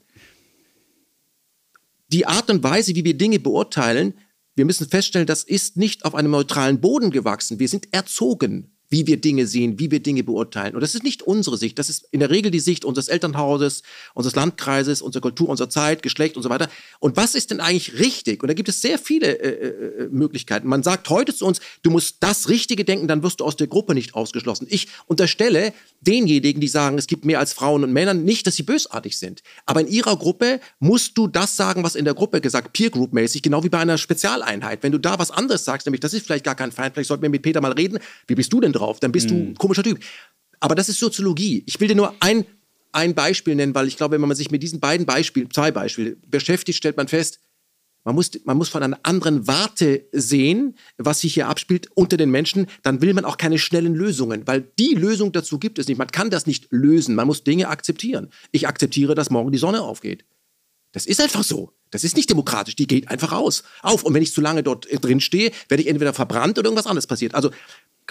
[2.13, 4.15] die Art und Weise, wie wir Dinge beurteilen,
[4.55, 7.59] wir müssen feststellen, das ist nicht auf einem neutralen Boden gewachsen.
[7.59, 10.75] Wir sind erzogen wie wir Dinge sehen, wie wir Dinge beurteilen.
[10.75, 13.83] Und das ist nicht unsere Sicht, das ist in der Regel die Sicht unseres Elternhauses,
[14.13, 16.69] unseres Landkreises, unserer Kultur, unserer Zeit, Geschlecht und so weiter.
[17.01, 18.43] Und was ist denn eigentlich richtig?
[18.43, 20.69] Und da gibt es sehr viele äh, äh, Möglichkeiten.
[20.69, 23.67] Man sagt heute zu uns, du musst das Richtige denken, dann wirst du aus der
[23.67, 24.67] Gruppe nicht ausgeschlossen.
[24.69, 25.73] Ich unterstelle
[26.03, 29.43] denjenigen, die sagen, es gibt mehr als Frauen und Männer, nicht, dass sie bösartig sind.
[29.65, 33.15] Aber in ihrer Gruppe musst du das sagen, was in der Gruppe gesagt, Peer Group
[33.15, 34.83] mäßig, genau wie bei einer Spezialeinheit.
[34.83, 37.23] Wenn du da was anderes sagst, nämlich das ist vielleicht gar kein Feind, vielleicht sollten
[37.23, 37.99] wir mit Peter mal reden.
[38.27, 38.82] Wie bist du denn drauf?
[38.83, 39.31] Drauf, dann bist mhm.
[39.31, 40.01] du ein komischer Typ.
[40.61, 41.65] Aber das ist Soziologie.
[41.67, 42.45] Ich will dir nur ein,
[42.93, 46.17] ein Beispiel nennen, weil ich glaube, wenn man sich mit diesen beiden Beispielen, zwei Beispiele
[46.27, 47.41] beschäftigt, stellt man fest,
[48.05, 52.31] man muss, man muss von einer anderen Warte sehen, was sich hier abspielt unter den
[52.31, 52.67] Menschen.
[52.83, 55.99] Dann will man auch keine schnellen Lösungen, weil die Lösung dazu gibt es nicht.
[55.99, 57.15] Man kann das nicht lösen.
[57.15, 58.29] Man muss Dinge akzeptieren.
[58.51, 60.25] Ich akzeptiere, dass morgen die Sonne aufgeht.
[60.91, 61.73] Das ist einfach so.
[61.91, 62.75] Das ist nicht demokratisch.
[62.75, 63.63] Die geht einfach aus.
[63.83, 64.03] Auf.
[64.03, 67.07] Und wenn ich zu lange dort drin stehe, werde ich entweder verbrannt oder irgendwas anderes
[67.07, 67.35] passiert.
[67.35, 67.51] Also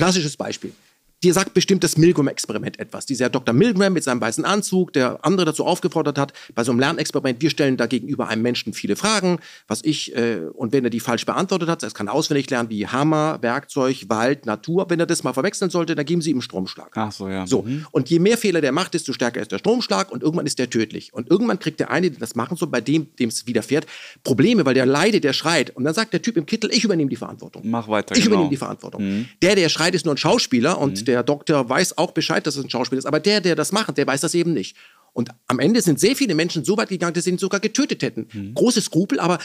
[0.02, 0.74] Klassisches Beispiel.
[1.24, 3.06] Dir sagt bestimmt das Milgram-Experiment etwas.
[3.06, 3.54] Dieser Dr.
[3.54, 7.52] Milgram mit seinem weißen Anzug, der andere dazu aufgefordert hat, bei so einem Lernexperiment, wir
[7.52, 9.38] stellen da gegenüber einem Menschen viele Fragen,
[9.68, 12.88] was ich, äh, und wenn er die falsch beantwortet hat, das kann auswendig lernen wie
[12.88, 14.88] Hammer, Werkzeug, Wald, Natur.
[14.90, 16.90] Wenn er das mal verwechseln sollte, dann geben sie ihm Stromschlag.
[16.96, 17.46] Ach so, ja.
[17.46, 17.62] So.
[17.62, 17.86] Mhm.
[17.92, 20.72] Und je mehr Fehler der macht, desto stärker ist der Stromschlag und irgendwann ist der
[20.72, 21.14] tödlich.
[21.14, 23.86] Und irgendwann kriegt der eine, der das machen soll, bei dem, dem es widerfährt,
[24.24, 25.70] Probleme, weil der leidet, der schreit.
[25.70, 27.62] Und dann sagt der Typ im Kittel, ich übernehme die Verantwortung.
[27.66, 28.16] Mach weiter.
[28.16, 28.34] Ich genau.
[28.34, 29.04] übernehme die Verantwortung.
[29.04, 29.28] Mhm.
[29.44, 32.56] Der, der schreit, ist nur ein Schauspieler und mhm der Doktor weiß auch Bescheid, dass
[32.56, 34.76] es ein Schauspiel ist, aber der, der das macht, der weiß das eben nicht.
[35.14, 38.02] Und am Ende sind sehr viele Menschen so weit gegangen, dass sie ihn sogar getötet
[38.02, 38.28] hätten.
[38.32, 38.54] Mhm.
[38.54, 39.40] Große Skrupel, aber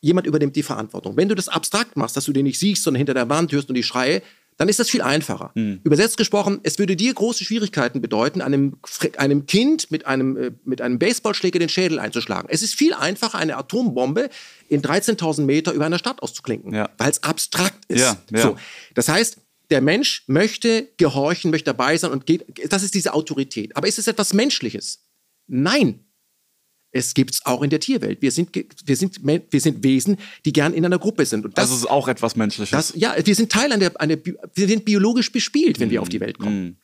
[0.00, 1.16] jemand übernimmt die Verantwortung.
[1.16, 3.68] Wenn du das abstrakt machst, dass du den nicht siehst, sondern hinter der Wand hörst
[3.68, 4.22] und die Schreie,
[4.58, 5.52] dann ist das viel einfacher.
[5.54, 5.80] Mhm.
[5.84, 8.76] Übersetzt gesprochen, es würde dir große Schwierigkeiten bedeuten, einem,
[9.16, 12.48] einem Kind mit einem, äh, mit einem Baseballschläger den Schädel einzuschlagen.
[12.50, 14.28] Es ist viel einfacher, eine Atombombe
[14.68, 16.90] in 13.000 Meter über einer Stadt auszuklinken, ja.
[16.98, 18.00] weil es abstrakt ist.
[18.00, 18.42] Ja, ja.
[18.42, 18.56] So.
[18.94, 19.38] Das heißt,
[19.70, 22.44] der Mensch möchte gehorchen, möchte dabei sein und geht.
[22.72, 23.76] Das ist diese Autorität.
[23.76, 25.04] Aber ist es etwas Menschliches?
[25.46, 26.04] Nein.
[26.90, 28.22] Es gibt es auch in der Tierwelt.
[28.22, 31.44] Wir sind, wir, sind, wir sind Wesen, die gern in einer Gruppe sind.
[31.44, 32.70] Und das, das ist auch etwas Menschliches.
[32.70, 36.08] Das, ja, wir sind Teil einer, einer, wir sind biologisch bespielt, wenn mm, wir auf
[36.08, 36.68] die Welt kommen.
[36.68, 36.76] Mm.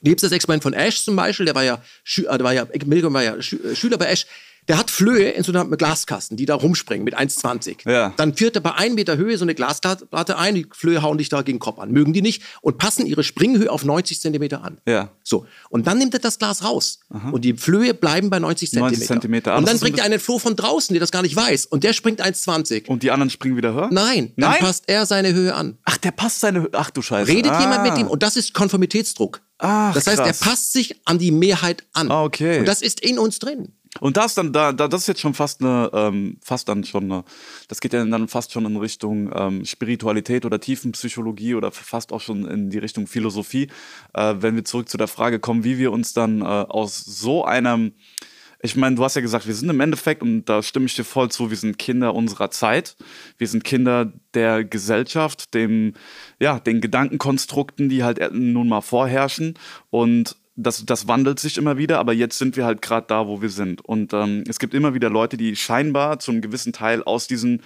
[0.00, 1.80] Nebst das Experiment von Ash zum Beispiel, der war ja,
[2.16, 4.26] äh, der war ja, Milgram war ja äh, Schüler bei Ash,
[4.68, 7.90] der hat Flöhe in so einem Glaskasten, die da rumspringen mit 1,20.
[7.90, 8.12] Ja.
[8.16, 11.28] Dann führt er bei 1 Meter Höhe so eine Glasplatte ein, die Flöhe hauen dich
[11.28, 11.90] da gegen den Kopf an.
[11.90, 14.78] Mögen die nicht und passen ihre Springhöhe auf 90 Zentimeter an.
[14.86, 15.10] Ja.
[15.24, 15.46] So.
[15.68, 17.00] Und dann nimmt er das Glas raus.
[17.10, 17.30] Aha.
[17.30, 18.96] Und die Flöhe bleiben bei 90 Zentimeter.
[18.96, 19.56] 90 Zentimeter.
[19.56, 21.66] Und dann bringt er einen Floh von draußen, der das gar nicht weiß.
[21.66, 22.86] Und der springt 1,20.
[22.86, 23.88] Und die anderen springen wieder höher?
[23.90, 24.32] Nein.
[24.36, 24.60] Dann Nein?
[24.60, 25.78] passt er seine Höhe an.
[25.84, 26.70] Ach, der passt seine Höhe.
[26.72, 27.30] Ach du Scheiße.
[27.30, 27.60] Redet ah.
[27.60, 28.06] jemand mit ihm.
[28.06, 29.40] Und das ist Konformitätsdruck.
[29.58, 30.40] Ach, das heißt, krass.
[30.40, 32.10] er passt sich an die Mehrheit an.
[32.10, 32.60] Ah, okay.
[32.60, 33.72] Und das ist in uns drin.
[34.00, 37.04] Und das dann, da, da, das ist jetzt schon fast eine, ähm, fast dann schon
[37.04, 37.24] eine,
[37.68, 42.20] das geht ja dann fast schon in Richtung ähm, Spiritualität oder Tiefenpsychologie oder fast auch
[42.20, 43.68] schon in die Richtung Philosophie,
[44.14, 47.44] äh, wenn wir zurück zu der Frage kommen, wie wir uns dann äh, aus so
[47.44, 47.92] einem,
[48.62, 51.04] ich meine, du hast ja gesagt, wir sind im Endeffekt, und da stimme ich dir
[51.04, 52.96] voll zu, wir sind Kinder unserer Zeit,
[53.36, 55.94] wir sind Kinder der Gesellschaft, dem,
[56.40, 59.58] ja, den Gedankenkonstrukten, die halt nun mal vorherrschen.
[59.90, 63.40] Und das, das wandelt sich immer wieder, aber jetzt sind wir halt gerade da, wo
[63.40, 63.84] wir sind.
[63.84, 67.62] Und ähm, es gibt immer wieder Leute, die scheinbar zu einem gewissen Teil aus diesen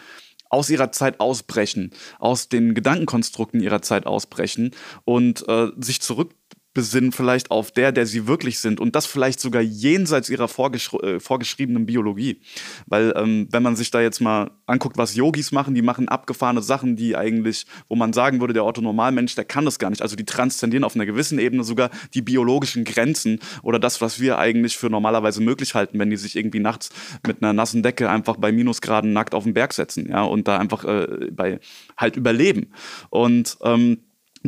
[0.49, 4.71] aus ihrer Zeit ausbrechen, aus den Gedankenkonstrukten ihrer Zeit ausbrechen
[5.05, 6.36] und äh, sich zurück
[6.77, 10.93] besinnen vielleicht auf der, der sie wirklich sind und das vielleicht sogar jenseits ihrer vorgesch
[10.93, 12.43] äh, vorgeschriebenen Biologie.
[12.85, 16.61] Weil ähm, wenn man sich da jetzt mal anguckt, was Yogis machen, die machen abgefahrene
[16.61, 20.03] Sachen, die eigentlich, wo man sagen würde, der Otto-Normalmensch, der kann das gar nicht.
[20.03, 24.39] Also die transzendieren auf einer gewissen Ebene sogar die biologischen Grenzen oder das, was wir
[24.39, 26.91] eigentlich für normalerweise möglich halten, wenn die sich irgendwie nachts
[27.27, 30.59] mit einer nassen Decke einfach bei Minusgraden nackt auf den Berg setzen, ja, und da
[30.59, 31.59] einfach äh, bei
[31.97, 32.67] halt überleben.
[33.09, 34.01] Und ähm,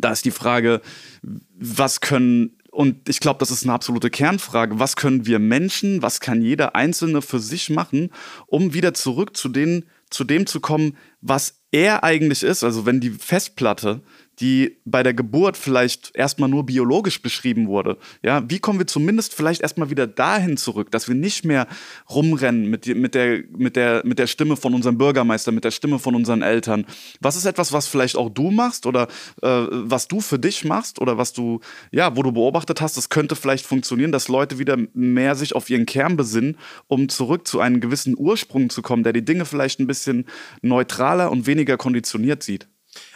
[0.04, 0.80] da ist die Frage,
[1.22, 4.78] was können und ich glaube, das ist eine absolute Kernfrage.
[4.78, 8.10] Was können wir Menschen, was kann jeder Einzelne für sich machen,
[8.46, 12.62] um wieder zurück zu, den, zu dem zu kommen, was er eigentlich ist?
[12.62, 14.02] Also wenn die Festplatte
[14.40, 17.98] die bei der Geburt vielleicht erstmal nur biologisch beschrieben wurde.
[18.22, 21.66] Ja, wie kommen wir zumindest vielleicht erstmal wieder dahin zurück, dass wir nicht mehr
[22.08, 25.98] rumrennen mit, mit, der, mit, der, mit der Stimme von unserem Bürgermeister, mit der Stimme
[25.98, 26.86] von unseren Eltern?
[27.20, 29.08] Was ist etwas, was vielleicht auch du machst oder
[29.42, 33.08] äh, was du für dich machst oder was du, ja, wo du beobachtet hast, das
[33.08, 37.60] könnte vielleicht funktionieren, dass Leute wieder mehr sich auf ihren Kern besinnen, um zurück zu
[37.60, 40.26] einem gewissen Ursprung zu kommen, der die Dinge vielleicht ein bisschen
[40.62, 42.68] neutraler und weniger konditioniert sieht?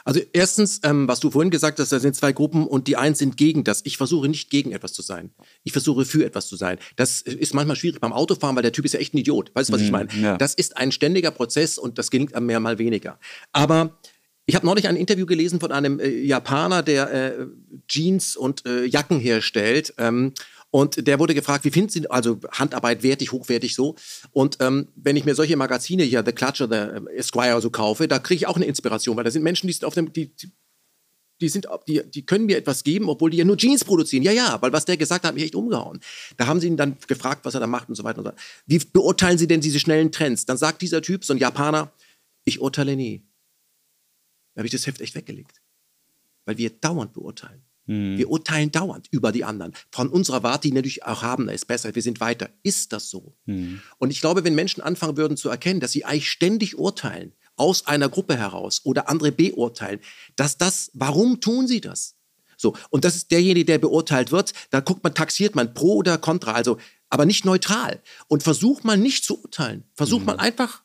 [0.05, 3.15] Also erstens, ähm, was du vorhin gesagt hast, da sind zwei Gruppen und die einen
[3.15, 3.83] sind gegen das.
[3.85, 5.31] Ich versuche nicht gegen etwas zu sein.
[5.65, 6.79] Ich versuche für etwas zu sein.
[6.97, 9.51] Das ist manchmal schwierig beim Autofahren, weil der Typ ist ja echt ein Idiot.
[9.55, 10.09] Weißt du, was ich meine?
[10.21, 10.37] ja.
[10.37, 13.19] Das ist ein ständiger Prozess und das gelingt einem mehr mal weniger.
[13.53, 13.99] Aber
[14.47, 17.47] ich habe neulich ein Interview gelesen von einem äh, Japaner, der äh,
[17.87, 19.95] Jeans und äh, Jacken herstellt.
[19.99, 20.33] Ähm,
[20.73, 23.95] und der wurde gefragt, wie finden Sie also Handarbeit wertig, hochwertig so?
[24.31, 28.09] Und ähm, wenn ich mir solche Magazine hier, The Clutch oder ähm, Esquire so kaufe,
[28.09, 30.33] da kriege ich auch eine Inspiration, weil da sind Menschen, die sind auf dem, die
[31.43, 34.23] die, sind, die, die können mir etwas geben, obwohl die ja nur Jeans produzieren.
[34.23, 36.01] Ja, ja, weil was der gesagt hat, hat mich echt umgehauen.
[36.39, 38.31] Da haben sie ihn dann gefragt, was er da macht und so weiter und so
[38.31, 38.43] weiter.
[38.65, 40.47] Wie beurteilen Sie denn diese schnellen Trends?
[40.47, 41.93] Dann sagt dieser Typ, so ein Japaner,
[42.45, 43.27] ich urteile nie.
[44.55, 45.61] Da habe ich das Heft echt weggelegt.
[46.47, 47.63] Weil wir dauernd beurteilen.
[47.87, 48.17] Hm.
[48.17, 49.73] Wir urteilen dauernd über die anderen.
[49.91, 52.51] Von unserer Warte, die natürlich auch haben, ist besser, wir sind weiter.
[52.63, 53.35] Ist das so?
[53.47, 53.81] Hm.
[53.99, 57.87] Und ich glaube, wenn Menschen anfangen würden zu erkennen, dass sie eigentlich ständig urteilen, aus
[57.87, 60.01] einer Gruppe heraus oder andere beurteilen,
[60.37, 62.17] dass das, warum tun sie das?
[62.57, 66.17] So, und das ist derjenige, der beurteilt wird, da guckt man, taxiert man pro oder
[66.17, 66.79] contra, also,
[67.11, 68.01] aber nicht neutral.
[68.29, 69.85] Und versucht mal nicht zu urteilen.
[69.95, 70.83] Versucht mal einfach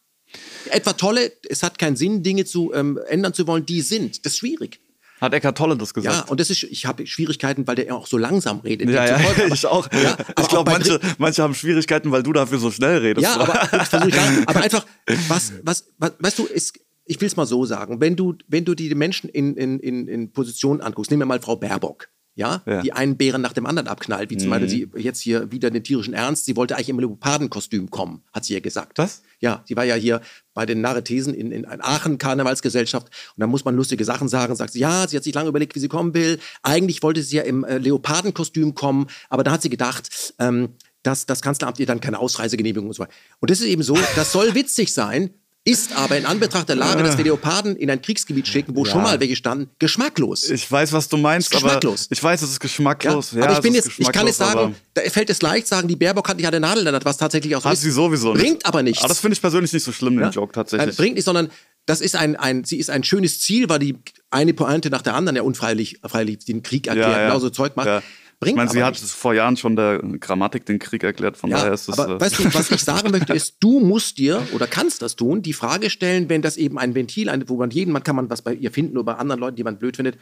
[0.71, 4.25] etwa tolle, es hat keinen Sinn, Dinge zu ähm, ändern zu wollen, die sind.
[4.25, 4.81] Das ist schwierig.
[5.19, 6.15] Hat Eckhart Tolle das gesagt?
[6.15, 8.89] Ja, und das ist, ich habe Schwierigkeiten, weil der auch so langsam redet.
[8.89, 9.91] Ja, ja, aber, ich auch.
[9.91, 13.23] Ja, ich glaube, manche, manche haben Schwierigkeiten, weil du dafür so schnell redest.
[13.23, 13.61] Ja, aber
[14.47, 14.85] aber einfach,
[15.27, 16.73] was, was, was, weißt du, es,
[17.05, 20.07] ich will es mal so sagen, wenn du, wenn du die Menschen in, in, in,
[20.07, 22.09] in Positionen anguckst, nehmen wir mal Frau Baerbock.
[22.37, 22.81] Ja, Ja.
[22.83, 25.83] die einen Bären nach dem anderen abknallt, wie zum Beispiel sie jetzt hier wieder den
[25.83, 26.45] tierischen Ernst.
[26.45, 28.99] Sie wollte eigentlich im Leopardenkostüm kommen, hat sie ja gesagt.
[28.99, 29.23] Was?
[29.39, 30.21] Ja, sie war ja hier
[30.53, 34.55] bei den Narrethesen in, in Aachen Karnevalsgesellschaft und da muss man lustige Sachen sagen.
[34.55, 36.39] Sagt sie, ja, sie hat sich lange überlegt, wie sie kommen will.
[36.61, 40.69] Eigentlich wollte sie ja im äh, Leopardenkostüm kommen, aber da hat sie gedacht, ähm,
[41.03, 43.13] dass das Kanzleramt ihr dann keine Ausreisegenehmigung und so weiter.
[43.39, 45.31] Und das ist eben so, das soll witzig sein,
[45.67, 49.03] ist aber in Anbetracht der Lage, dass wir Leoparden in ein Kriegsgebiet schicken, wo schon
[49.03, 50.49] mal welche standen, geschmacklos.
[50.49, 52.07] Ich weiß, was du meinst, aber Geschmacklos.
[52.09, 53.31] ich weiß, es ist Ja, geschmacklos.
[53.33, 55.97] Ja, aber ich bin jetzt, ich kann jetzt sagen, da fällt es leicht sagen, die
[55.97, 57.79] Baerbock hat nicht Nadel in der Hand, was tatsächlich auch so aber ist.
[57.79, 58.43] Hat sie sowieso nicht.
[58.43, 58.99] Bringt aber nichts.
[58.99, 60.29] Aber das finde ich persönlich nicht so schlimm, den Ja?
[60.29, 60.95] Joke tatsächlich.
[60.95, 61.49] bringt nicht, sondern
[61.85, 63.97] das ist ein, ein, sie ist ein schönes Ziel, weil die
[64.29, 67.27] eine Pointe nach der anderen ja unfreiwillig freilich den Krieg erklärt, ja, ja.
[67.27, 67.87] genauso Zeug macht.
[67.87, 68.01] Ja.
[68.39, 69.11] Bringt ich meine, sie hat nichts.
[69.13, 71.97] vor Jahren schon der Grammatik den Krieg erklärt, von Ja, daher ist es.
[71.97, 75.15] aber äh, weißt du, was ich sagen möchte, ist, du musst dir oder kannst das
[75.15, 78.15] tun, die Frage stellen, wenn das eben ein Ventil, ein, wo man jeden, man kann
[78.15, 80.19] man was bei ihr finden oder bei anderen Leuten, die man blöd findet.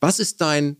[0.00, 0.76] Was ist dein,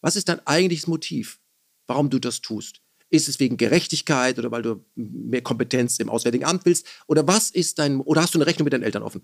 [0.00, 1.40] was ist dein eigentliches Motiv,
[1.86, 2.80] warum du das tust?
[3.10, 6.86] Ist es wegen Gerechtigkeit oder weil du mehr Kompetenz im Auswärtigen Amt willst?
[7.06, 9.22] Oder was ist dein, oder hast du eine Rechnung mit deinen Eltern offen?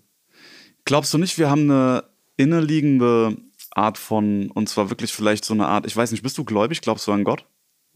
[0.85, 2.03] Glaubst du nicht, wir haben eine
[2.35, 3.37] innerliegende
[3.77, 6.81] Art von, und zwar wirklich vielleicht so eine Art, ich weiß nicht, bist du gläubig?
[6.81, 7.45] Glaubst du an Gott?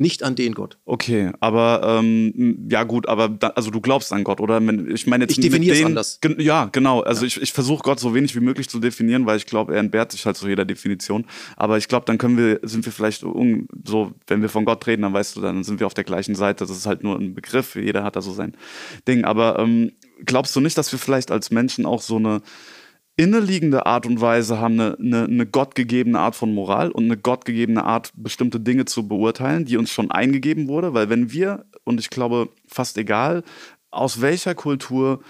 [0.01, 0.79] Nicht an den Gott.
[0.85, 4.59] Okay, aber ähm, ja gut, aber da, also du glaubst an Gott, oder?
[4.87, 6.19] Ich meine jetzt Ich definiere es anders.
[6.21, 7.01] Gen ja, genau.
[7.01, 9.79] Also ich, ich versuche Gott so wenig wie möglich zu definieren, weil ich glaube, er
[9.79, 11.27] entbehrt sich halt so jeder Definition.
[11.55, 14.87] Aber ich glaube, dann können wir, sind wir vielleicht un, so, wenn wir von Gott
[14.87, 16.65] reden, dann weißt du, dann sind wir auf der gleichen Seite.
[16.65, 17.75] Das ist halt nur ein Begriff.
[17.75, 18.57] Jeder hat da so sein
[19.07, 19.23] Ding.
[19.23, 19.91] Aber ähm,
[20.25, 22.41] glaubst du nicht, dass wir vielleicht als Menschen auch so eine
[23.17, 27.83] inneliegende Art und Weise haben, eine, eine, eine gottgegebene Art von Moral und eine gottgegebene
[27.83, 30.93] Art, bestimmte Dinge zu beurteilen, die uns schon eingegeben wurde.
[30.93, 33.43] Weil wenn wir, und ich glaube fast egal,
[33.91, 35.21] aus welcher Kultur,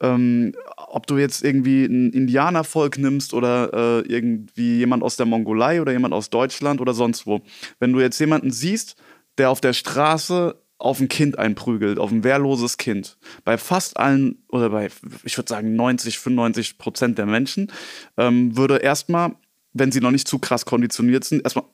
[0.00, 5.80] ähm, ob du jetzt irgendwie ein Indianervolk nimmst oder äh, irgendwie jemand aus der Mongolei
[5.80, 7.42] oder jemand aus Deutschland oder sonst wo,
[7.78, 8.96] wenn du jetzt jemanden siehst,
[9.38, 13.16] der auf der Straße auf ein Kind einprügelt, auf ein wehrloses Kind.
[13.44, 14.90] Bei fast allen, oder bei,
[15.24, 17.72] ich würde sagen, 90, 95 Prozent der Menschen,
[18.18, 19.34] ähm, würde erstmal,
[19.72, 21.64] wenn sie noch nicht zu krass konditioniert sind, erstmal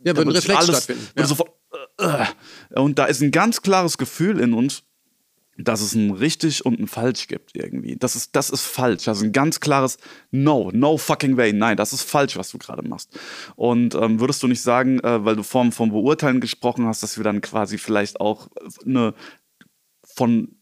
[0.00, 1.06] Ja, würde ein Reflex alles- stattfinden.
[1.16, 1.26] Ja.
[1.26, 1.50] Sofort,
[2.00, 2.04] äh,
[2.74, 2.80] äh.
[2.80, 4.82] Und da ist ein ganz klares Gefühl in uns,
[5.58, 7.96] dass es ein richtig und ein falsch gibt irgendwie.
[7.96, 9.06] Das ist, das ist falsch.
[9.06, 9.98] Ist ein ganz klares
[10.30, 11.52] No, no fucking way.
[11.52, 13.18] Nein, das ist falsch, was du gerade machst.
[13.56, 17.16] Und ähm, würdest du nicht sagen, äh, weil du vorhin vom Beurteilen gesprochen hast, dass
[17.16, 18.48] wir dann quasi vielleicht auch
[18.84, 19.14] eine
[20.02, 20.56] von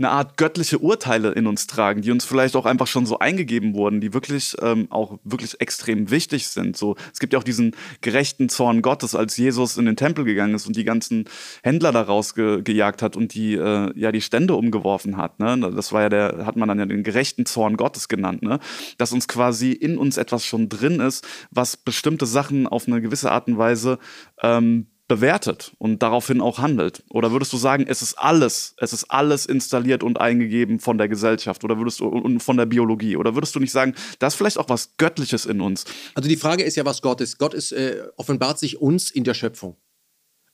[0.00, 3.74] eine Art göttliche Urteile in uns tragen, die uns vielleicht auch einfach schon so eingegeben
[3.74, 6.76] wurden, die wirklich ähm, auch wirklich extrem wichtig sind.
[6.76, 10.54] So, es gibt ja auch diesen gerechten Zorn Gottes, als Jesus in den Tempel gegangen
[10.54, 11.26] ist und die ganzen
[11.62, 15.38] Händler da rausgejagt hat und die äh, ja die Stände umgeworfen hat.
[15.38, 15.70] Ne?
[15.76, 18.58] Das war ja der, hat man dann ja den gerechten Zorn Gottes genannt, ne?
[18.96, 23.30] Dass uns quasi in uns etwas schon drin ist, was bestimmte Sachen auf eine gewisse
[23.30, 23.98] Art und Weise
[24.42, 27.02] ähm, bewertet und daraufhin auch handelt?
[27.10, 31.08] Oder würdest du sagen, es ist alles, es ist alles installiert und eingegeben von der
[31.08, 33.16] Gesellschaft oder würdest du und von der Biologie?
[33.16, 35.84] Oder würdest du nicht sagen, da ist vielleicht auch was Göttliches in uns?
[36.14, 37.38] Also die Frage ist ja, was Gott ist.
[37.38, 39.74] Gott ist, äh, offenbart sich uns in der Schöpfung.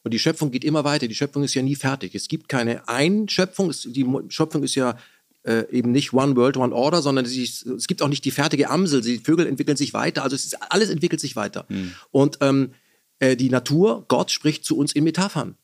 [0.02, 1.06] Und die Schöpfung geht immer weiter.
[1.06, 2.14] Die Schöpfung ist ja nie fertig.
[2.14, 3.70] Es gibt keine Einschöpfung.
[3.84, 4.96] Die Schöpfung ist ja
[5.42, 8.70] äh, eben nicht One World, One Order, sondern es, es gibt auch nicht die fertige
[8.70, 9.02] Amsel.
[9.02, 11.66] Die Vögel entwickeln sich weiter, also ist, alles entwickelt sich weiter.
[11.68, 11.92] Mhm.
[12.10, 12.70] Und ähm,
[13.18, 15.56] äh, die Natur, Gott spricht zu uns in Metaphern.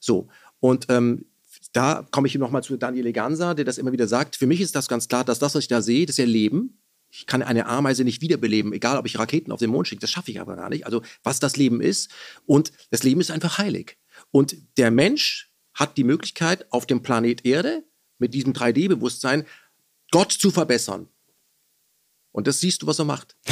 [0.00, 0.28] So.
[0.60, 1.26] Und ähm,
[1.72, 4.36] da komme ich nochmal zu Daniel Gansa, der das immer wieder sagt.
[4.36, 6.24] Für mich ist das ganz klar, dass das, was ich da sehe, das ist ja
[6.24, 6.78] Leben.
[7.10, 10.00] Ich kann eine Ameise nicht wiederbeleben, egal ob ich Raketen auf den Mond schicke.
[10.00, 10.84] Das schaffe ich aber gar nicht.
[10.86, 12.10] Also, was das Leben ist.
[12.46, 13.98] Und das Leben ist einfach heilig.
[14.30, 17.84] Und der Mensch hat die Möglichkeit, auf dem Planet Erde
[18.18, 19.44] mit diesem 3D-Bewusstsein
[20.10, 21.08] Gott zu verbessern.
[22.34, 23.36] Und das siehst du, was er macht.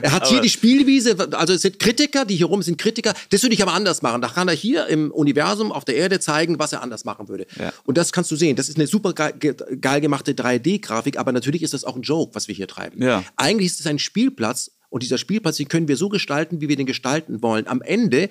[0.00, 3.42] er hat hier die Spielwiese, also es sind Kritiker, die hier rum sind Kritiker, das
[3.42, 4.22] würde ich aber anders machen.
[4.22, 7.48] Da kann er hier im Universum auf der Erde zeigen, was er anders machen würde.
[7.58, 7.72] Ja.
[7.84, 8.54] Und das kannst du sehen.
[8.54, 12.36] Das ist eine super geil, geil gemachte 3D-Grafik, aber natürlich ist das auch ein Joke,
[12.36, 13.02] was wir hier treiben.
[13.02, 13.24] Ja.
[13.34, 16.76] Eigentlich ist es ein Spielplatz und dieser Spielplatz, den können wir so gestalten, wie wir
[16.76, 17.66] den gestalten wollen.
[17.66, 18.28] Am Ende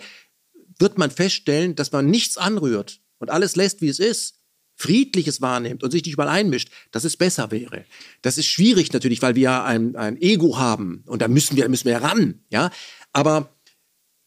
[0.80, 4.36] wird man feststellen, dass man nichts anrührt und alles lässt, wie es ist,
[4.76, 7.86] Friedliches wahrnimmt und sich nicht mal einmischt, dass es besser wäre.
[8.22, 11.86] Das ist schwierig natürlich, weil wir ein, ein Ego haben und da müssen wir, müssen
[11.86, 12.42] wir ran.
[12.50, 12.72] Ja?
[13.12, 13.56] Aber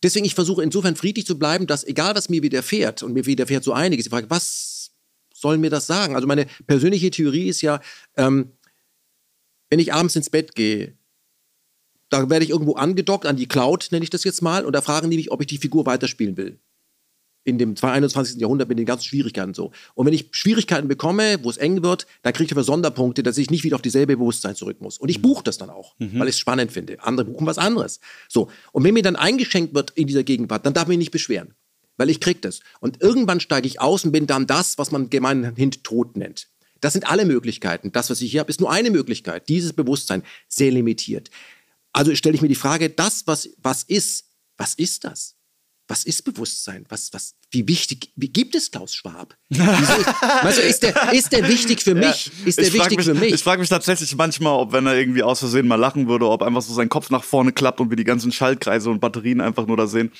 [0.03, 3.65] deswegen, ich versuche insofern friedlich zu bleiben, dass egal was mir widerfährt, und mir widerfährt
[3.65, 4.93] so einiges, ich frage, was
[5.35, 6.15] soll mir das sagen?
[6.15, 7.81] Also meine persönliche Theorie ist ja,
[8.17, 8.53] ähm,
[9.69, 10.97] wenn ich abends ins Bett gehe,
[12.09, 14.81] da werde ich irgendwo angedockt an die Cloud, nenne ich das jetzt mal, und da
[14.81, 16.61] fragen die mich, ob ich die Figur weiterspielen will.
[17.47, 18.41] In dem 21.
[18.41, 19.71] Jahrhundert mit den ganzen Schwierigkeiten so.
[19.95, 23.39] Und wenn ich Schwierigkeiten bekomme, wo es eng wird, dann kriege ich aber Sonderpunkte, dass
[23.39, 24.99] ich nicht wieder auf dieselbe Bewusstsein zurück muss.
[24.99, 26.19] Und ich buche das dann auch, mhm.
[26.19, 27.03] weil ich es spannend finde.
[27.05, 28.01] Andere buchen was anderes.
[28.29, 28.51] So.
[28.73, 31.55] Und wenn mir dann eingeschenkt wird in dieser Gegenwart, dann darf ich mich nicht beschweren.
[31.97, 32.61] Weil ich krieg das.
[32.81, 36.49] Und irgendwann steige ich aus und bin dann das, was man gemeinhin tot nennt.
[36.81, 37.93] Das sind alle Möglichkeiten.
[37.93, 39.49] Das, was ich hier habe, ist nur eine Möglichkeit.
[39.49, 41.31] Dieses Bewusstsein, sehr limitiert.
[41.93, 44.25] Also stelle ich mir die Frage, das, was, was ist,
[44.57, 45.36] was ist das?
[45.89, 46.85] Was ist Bewusstsein?
[46.89, 49.37] Was, was, wie wichtig, wie gibt es Klaus Schwab?
[49.49, 52.27] Du, ist der, ist der wichtig für mich?
[52.27, 53.35] Ja, ist der wichtig mich, für mich?
[53.35, 56.43] Ich frage mich tatsächlich manchmal, ob wenn er irgendwie aus Versehen mal lachen würde, ob
[56.43, 59.67] einfach so sein Kopf nach vorne klappt und wir die ganzen Schaltkreise und Batterien einfach
[59.67, 60.11] nur da sehen.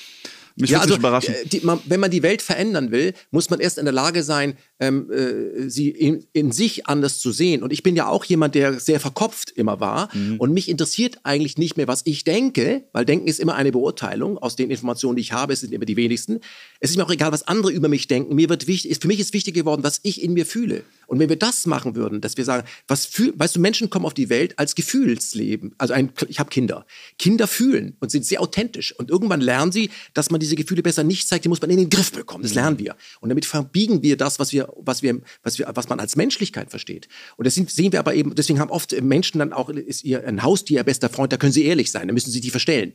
[0.59, 1.35] Mich ja, also, überraschen.
[1.35, 4.23] Äh, die, man, wenn man die Welt verändern will, muss man erst in der Lage
[4.23, 7.61] sein, ähm, äh, sie in, in, sich anders zu sehen.
[7.61, 10.09] Und ich bin ja auch jemand, der sehr verkopft immer war.
[10.15, 10.37] Mhm.
[10.37, 14.39] Und mich interessiert eigentlich nicht mehr, was ich denke, weil Denken ist immer eine Beurteilung
[14.39, 15.53] aus den Informationen, die ich habe.
[15.53, 16.39] Es sind immer die wenigsten.
[16.79, 18.33] Es ist mir auch egal, was andere über mich denken.
[18.33, 20.83] Mir wird wichtig, ist, für mich ist wichtig geworden, was ich in mir fühle.
[21.07, 24.05] Und wenn wir das machen würden, dass wir sagen, was fühl, weißt du, Menschen kommen
[24.05, 25.73] auf die Welt als Gefühlsleben.
[25.77, 26.85] Also ein, ich habe Kinder.
[27.17, 28.93] Kinder fühlen und sind sehr authentisch.
[28.97, 31.77] Und irgendwann lernen sie, dass man diese Gefühle besser nicht zeigt, die muss man in
[31.77, 32.43] den Griff bekommen.
[32.43, 32.95] Das lernen wir.
[33.19, 36.69] Und damit verbiegen wir das, was wir was wir, was wir, was man als Menschlichkeit
[36.69, 37.07] versteht.
[37.35, 40.43] Und das sehen wir aber eben, deswegen haben oft Menschen dann auch, ist ihr ein
[40.43, 42.93] Haustier, ihr bester Freund, da können sie ehrlich sein, da müssen sie die verstellen.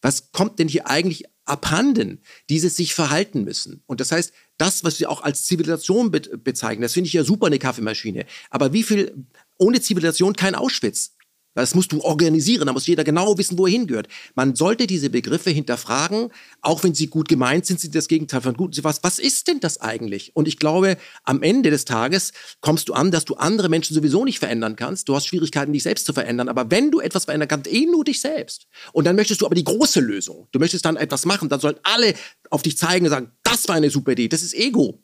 [0.00, 3.82] Was kommt denn hier eigentlich abhanden, dieses sich verhalten müssen?
[3.86, 7.24] Und das heißt, das, was wir auch als Zivilisation be bezeichnen, das finde ich ja
[7.24, 8.26] super, eine Kaffeemaschine.
[8.50, 9.14] Aber wie viel,
[9.56, 11.14] ohne Zivilisation kein Auschwitz.
[11.62, 14.08] Das musst du organisieren, da muss jeder genau wissen, wo er hingehört.
[14.34, 18.40] Man sollte diese Begriffe hinterfragen, auch wenn sie gut gemeint sind, sind sie das Gegenteil
[18.40, 18.78] von gut.
[18.84, 20.34] Was, was ist denn das eigentlich?
[20.34, 24.24] Und ich glaube, am Ende des Tages kommst du an, dass du andere Menschen sowieso
[24.24, 25.08] nicht verändern kannst.
[25.08, 26.48] Du hast Schwierigkeiten, dich selbst zu verändern.
[26.48, 28.66] Aber wenn du etwas verändern kannst, eh nur dich selbst.
[28.92, 30.46] Und dann möchtest du aber die große Lösung.
[30.52, 32.14] Du möchtest dann etwas machen, dann sollen alle
[32.50, 34.28] auf dich zeigen und sagen, das war eine super Idee.
[34.28, 35.02] Das ist Ego.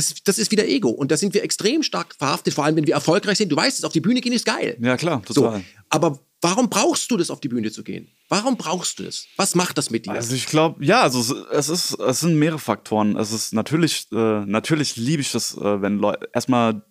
[0.00, 0.88] Das, das ist wieder Ego.
[0.88, 3.50] Und da sind wir extrem stark verhaftet, vor allem wenn wir erfolgreich sind.
[3.50, 4.76] Du weißt es, auf die Bühne gehen ist geil.
[4.80, 5.58] Ja, klar, total.
[5.58, 8.08] So, aber warum brauchst du das, auf die Bühne zu gehen?
[8.28, 9.26] Warum brauchst du das?
[9.36, 10.12] Was macht das mit dir?
[10.12, 13.16] Also ich glaube, ja, also es ist, es sind mehrere Faktoren.
[13.16, 16.82] Es ist natürlich, äh, natürlich liebe ich das, äh, wenn Leute erstmal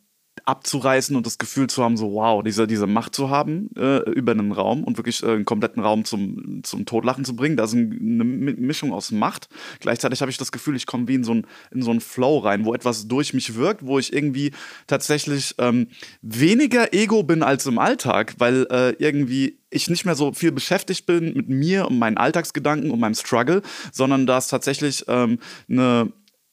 [0.46, 4.32] abzureißen und das Gefühl zu haben, so wow, diese, diese Macht zu haben äh, über
[4.32, 7.58] einen Raum und wirklich äh, einen kompletten Raum zum, zum Totlachen zu bringen.
[7.58, 9.50] Da ist eine Mischung aus Macht.
[9.80, 12.40] Gleichzeitig habe ich das Gefühl, ich komme wie in so, ein, in so einen Flow
[12.40, 14.52] rein, wo etwas durch mich wirkt, wo ich irgendwie
[14.88, 15.88] tatsächlich ähm,
[16.22, 21.06] weniger Ego bin als im Alltag, weil äh, irgendwie ich nicht mehr so viel beschäftigt
[21.06, 26.12] bin mit mir und meinen Alltagsgedanken und meinem Struggle, sondern da ist tatsächlich ähm, eine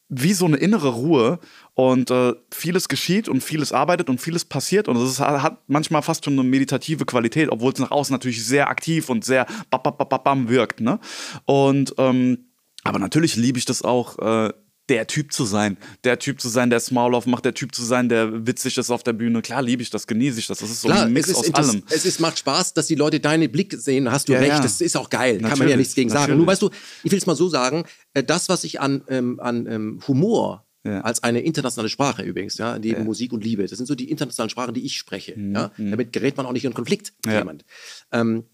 [0.08, 1.40] wie so eine innere Ruhe
[1.74, 6.24] und äh, vieles geschieht und vieles arbeitet und vieles passiert und es hat manchmal fast
[6.24, 10.80] schon eine meditative Qualität, obwohl es nach außen natürlich sehr aktiv und sehr bam, wirkt.
[10.80, 11.00] Ne?
[11.44, 12.46] Und ähm,
[12.84, 14.52] aber natürlich liebe ich das auch, äh,
[14.88, 18.08] der Typ zu sein, der Typ zu sein, der Small-Off macht, der Typ zu sein,
[18.08, 19.42] der witzig ist auf der Bühne.
[19.42, 20.58] Klar liebe ich das, genieße ich das.
[20.58, 21.82] Das ist so Klar, ein Mix aus allem.
[21.90, 24.10] Es ist, macht Spaß, dass die Leute deinen Blick sehen.
[24.10, 24.60] Hast du ja, recht, ja.
[24.60, 25.34] das ist auch geil.
[25.34, 26.22] Natürlich, Kann man ja nichts gegen sagen.
[26.22, 26.38] Natürlich.
[26.38, 26.70] Nur weißt du,
[27.02, 27.84] ich will es mal so sagen,
[28.22, 31.00] das, was ich an, ähm, an ähm, Humor ja.
[31.00, 33.04] als eine internationale Sprache übrigens, ja, neben ja.
[33.04, 33.66] Musik und Liebe.
[33.66, 35.34] Das sind so die internationalen Sprachen, die ich spreche.
[35.36, 35.54] Mhm.
[35.54, 35.72] Ja?
[35.76, 35.90] Mhm.
[35.90, 37.64] Damit gerät man auch nicht in Konflikt mit jemand.
[38.12, 38.44] Ähm,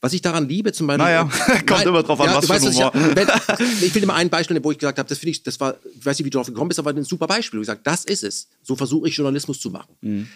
[0.00, 1.04] Was ich daran liebe, zum Beispiel.
[1.04, 2.92] Naja, kommt nein, immer drauf an, was für weißt, Humor.
[2.94, 3.28] Ich, wenn,
[3.82, 5.76] ich will dir mal ein Beispiel, wo ich gesagt habe, das finde ich, das war,
[5.94, 7.58] ich weiß nicht, wie du drauf gekommen bist, aber ein super Beispiel.
[7.58, 8.48] Wo ich gesagt, das ist es.
[8.62, 9.94] So versuche ich Journalismus zu machen.
[10.00, 10.28] Mhm.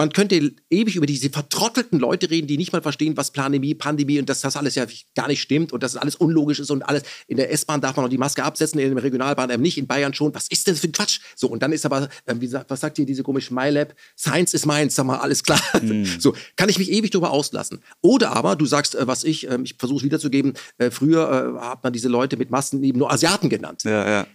[0.00, 4.18] Man könnte ewig über diese vertrottelten Leute reden, die nicht mal verstehen, was Pandemie, Pandemie
[4.18, 7.02] und dass das alles ja gar nicht stimmt und dass alles unlogisch ist und alles.
[7.26, 9.86] In der S-Bahn darf man noch die Maske absetzen, in der Regionalbahn eben nicht, in
[9.86, 10.34] Bayern schon.
[10.34, 11.20] Was ist das für ein Quatsch?
[11.36, 13.94] So, und dann ist aber, äh, wie, was sagt hier diese komische MyLab?
[14.16, 15.60] Science is mine, sag mal, alles klar.
[15.82, 16.04] Mm.
[16.18, 17.80] So, kann ich mich ewig darüber auslassen.
[18.00, 20.54] Oder aber, du sagst, äh, was ich, äh, ich versuche es wiederzugeben,
[20.90, 23.82] früher äh, hat man diese Leute mit Masken eben nur Asiaten genannt.
[23.84, 24.26] Ja, ja.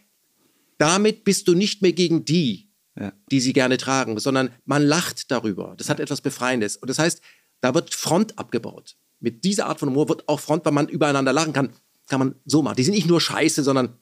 [0.78, 2.65] Damit bist du nicht mehr gegen die,
[3.00, 3.14] ja.
[3.32, 5.76] die sie gerne tragen, sondern man lacht darüber.
[5.78, 6.78] Das hat etwas Befreiendes.
[6.78, 7.22] Und das heißt,
[7.62, 8.96] da wird Front abgebaut.
[9.20, 11.74] Mit dieser Art von Humor wird auch Front, weil man übereinander lachen kann,
[12.08, 12.76] kann man so machen.
[12.76, 13.98] Die sind nicht nur scheiße, sondern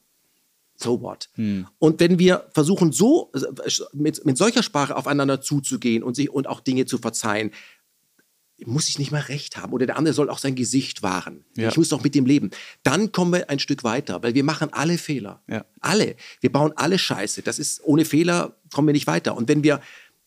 [0.76, 1.28] so what.
[1.34, 1.66] Hm.
[1.78, 6.48] Und wenn wir versuchen, so äh, mit, mit solcher Sprache aufeinander zuzugehen und, sich, und
[6.48, 7.52] auch Dinge zu verzeihen,
[8.64, 11.44] muss ich nicht mal recht haben oder der andere soll auch sein Gesicht wahren.
[11.56, 11.68] Ja.
[11.68, 12.50] Ich muss doch mit dem leben.
[12.82, 15.42] Dann kommen wir ein Stück weiter, weil wir machen alle Fehler.
[15.48, 15.64] Ja.
[15.80, 16.16] Alle.
[16.40, 17.42] Wir bauen alle Scheiße.
[17.42, 19.36] Das ist ohne Fehler kommen wir nicht weiter.
[19.36, 19.80] Und wenn wir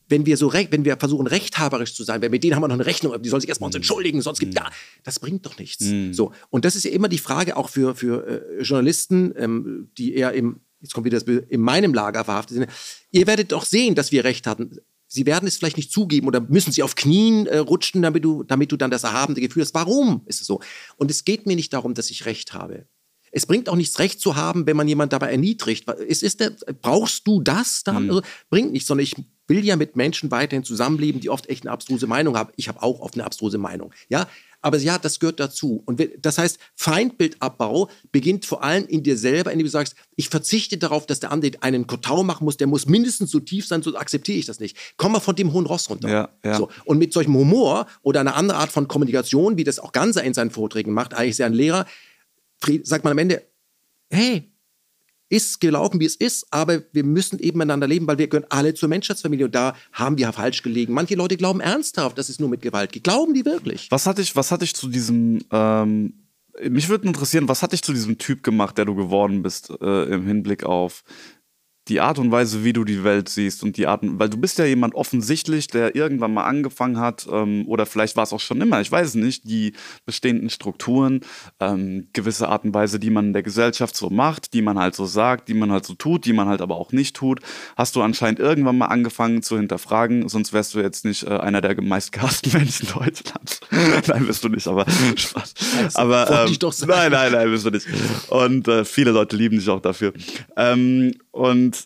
[0.09, 2.75] wenn wir so wenn wir versuchen rechthaberisch zu sein, weil mit denen haben wir noch
[2.75, 3.79] eine Rechnung, die sollen sich erstmal uns mhm.
[3.79, 4.59] entschuldigen, sonst gibt mhm.
[4.59, 4.71] ja,
[5.03, 5.83] das bringt doch nichts.
[5.83, 6.13] Mhm.
[6.13, 8.25] So und das ist ja immer die Frage auch für für
[8.59, 12.69] äh, Journalisten, ähm, die eher im jetzt kommt wieder das in meinem Lager verhaftet sind.
[13.11, 14.77] Ihr werdet doch sehen, dass wir recht hatten
[15.08, 18.43] sie werden es vielleicht nicht zugeben oder müssen sie auf Knien äh, rutschen, damit du,
[18.43, 19.74] damit du dann das erhabene Gefühl hast.
[19.74, 20.60] Warum ist es so?
[20.98, 22.86] Und es geht mir nicht darum, dass ich Recht habe.
[23.32, 25.86] Es bringt auch nichts, Recht zu haben, wenn man jemand dabei erniedrigt.
[26.08, 28.04] Es ist der, brauchst du das dann?
[28.04, 28.10] Mhm.
[28.10, 29.15] Also, bringt nichts, sondern ich
[29.48, 32.52] will ja mit Menschen weiterhin zusammenleben, die oft echt eine abstruse Meinung haben.
[32.56, 33.93] Ich habe auch oft eine abstruse Meinung.
[34.10, 34.28] Ja,
[34.62, 35.84] aber ja, das gehört dazu.
[35.86, 40.78] Und das heißt, Feindbildabbau beginnt vor allem in dir selber, indem du sagst, ich verzichte
[40.78, 43.96] darauf, dass der andere einen Kotau machen muss, der muss mindestens so tief sein, so
[43.96, 44.76] akzeptiere ich das nicht.
[44.98, 46.10] Komm mal von dem hohen Ross runter.
[46.10, 46.58] Ja, ja.
[46.58, 46.70] So.
[46.86, 50.34] Und mit solchem Humor oder einer anderen Art von Kommunikation, wie das auch Ganser in
[50.34, 51.86] seinen Vorträgen macht, eigentlich sehr ein Lehrer,
[52.84, 53.43] sagt man am Ende,
[54.10, 54.52] hey,
[55.29, 58.73] ist gelaufen, wie es ist, aber wir müssen eben miteinander leben, weil wir gehören alle
[58.73, 60.93] zur Menschheitsfamilie und da haben wir falsch gelegen.
[60.93, 63.03] Manche Leute glauben ernsthaft, dass es nur mit Gewalt geht.
[63.03, 63.87] Glauben die wirklich?
[63.91, 66.13] Was hat dich, was hat dich zu diesem, ähm,
[66.69, 70.03] mich würde interessieren, was hat dich zu diesem Typ gemacht, der du geworden bist äh,
[70.05, 71.03] im Hinblick auf
[71.89, 74.58] die Art und Weise, wie du die Welt siehst und die Art, weil du bist
[74.60, 78.62] ja jemand offensichtlich, der irgendwann mal angefangen hat ähm, oder vielleicht war es auch schon
[78.62, 79.73] immer, ich weiß es nicht, die
[80.06, 81.21] bestehenden Strukturen,
[81.60, 84.95] ähm, gewisse Art und Weise, die man in der Gesellschaft so macht, die man halt
[84.95, 87.39] so sagt, die man halt so tut, die man halt aber auch nicht tut,
[87.76, 91.62] hast du anscheinend irgendwann mal angefangen zu hinterfragen, sonst wärst du jetzt nicht äh, einer
[91.62, 93.62] der meistgehassten Menschen Deutschlands.
[94.08, 95.54] nein, bist du nicht, aber Spaß.
[95.93, 97.88] Also, aber ähm, nein, nein, nein, bist du nicht.
[98.30, 100.13] Und äh, viele Leute lieben dich auch dafür.
[100.56, 101.86] Ähm, und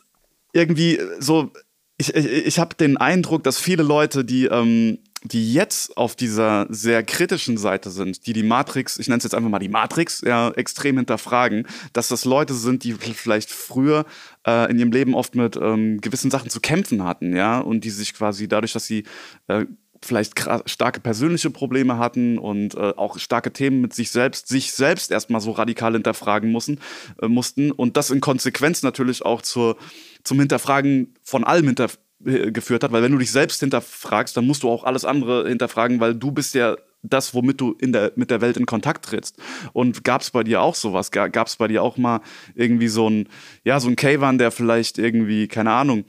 [0.54, 1.52] irgendwie so,
[1.98, 6.66] ich, ich, ich habe den Eindruck, dass viele Leute, die, ähm, die jetzt auf dieser
[6.70, 10.22] sehr kritischen Seite sind, die die Matrix, ich nenne es jetzt einfach mal die Matrix,
[10.22, 14.06] ja, extrem hinterfragen, dass das Leute sind, die vielleicht früher
[14.48, 17.92] äh, in ihrem Leben oft mit ähm, gewissen Sachen zu kämpfen hatten, ja, und die
[17.92, 19.04] sich quasi dadurch, dass sie
[19.48, 19.66] äh,
[20.04, 20.34] vielleicht
[20.66, 25.42] starke persönliche Probleme hatten und äh, auch starke Themen mit sich selbst, sich selbst erstmal
[25.42, 26.80] so radikal hinterfragen mussten,
[27.22, 29.78] äh, mussten und das in Konsequenz natürlich auch zur
[30.24, 31.90] zum Hinterfragen von allem hinter,
[32.26, 35.48] äh, geführt hat, weil wenn du dich selbst hinterfragst, dann musst du auch alles andere
[35.48, 39.06] hinterfragen, weil du bist ja das, womit du in der, mit der Welt in Kontakt
[39.06, 39.38] trittst.
[39.74, 41.10] Und gab es bei dir auch sowas?
[41.10, 42.22] Gab es bei dir auch mal
[42.54, 43.28] irgendwie so ein,
[43.64, 46.06] ja, so ein K-One, der vielleicht irgendwie, keine Ahnung,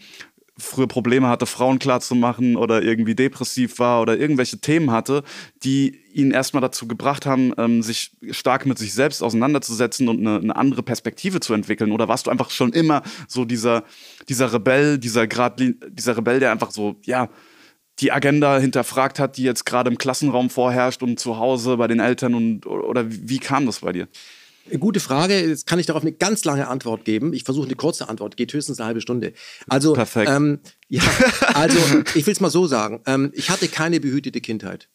[0.58, 5.22] früher Probleme hatte, Frauen klarzumachen oder irgendwie depressiv war oder irgendwelche Themen hatte,
[5.64, 10.38] die ihn erstmal dazu gebracht haben, ähm, sich stark mit sich selbst auseinanderzusetzen und eine,
[10.38, 11.90] eine, andere Perspektive zu entwickeln?
[11.90, 13.84] Oder warst du einfach schon immer so dieser,
[14.28, 17.30] dieser Rebell, dieser Grad, dieser Rebell, der einfach so, ja,
[18.00, 22.00] die Agenda hinterfragt hat, die jetzt gerade im Klassenraum vorherrscht und zu Hause bei den
[22.00, 24.08] Eltern und oder wie kam das bei dir?
[24.78, 25.40] Gute Frage.
[25.40, 27.32] Jetzt kann ich darauf eine ganz lange Antwort geben.
[27.32, 28.36] Ich versuche eine kurze Antwort.
[28.36, 29.32] Geht höchstens eine halbe Stunde.
[29.68, 30.30] Also, Perfekt.
[30.30, 31.02] Ähm, ja,
[31.54, 31.78] also
[32.14, 33.00] ich will es mal so sagen.
[33.06, 34.88] Ähm, ich hatte keine behütete Kindheit.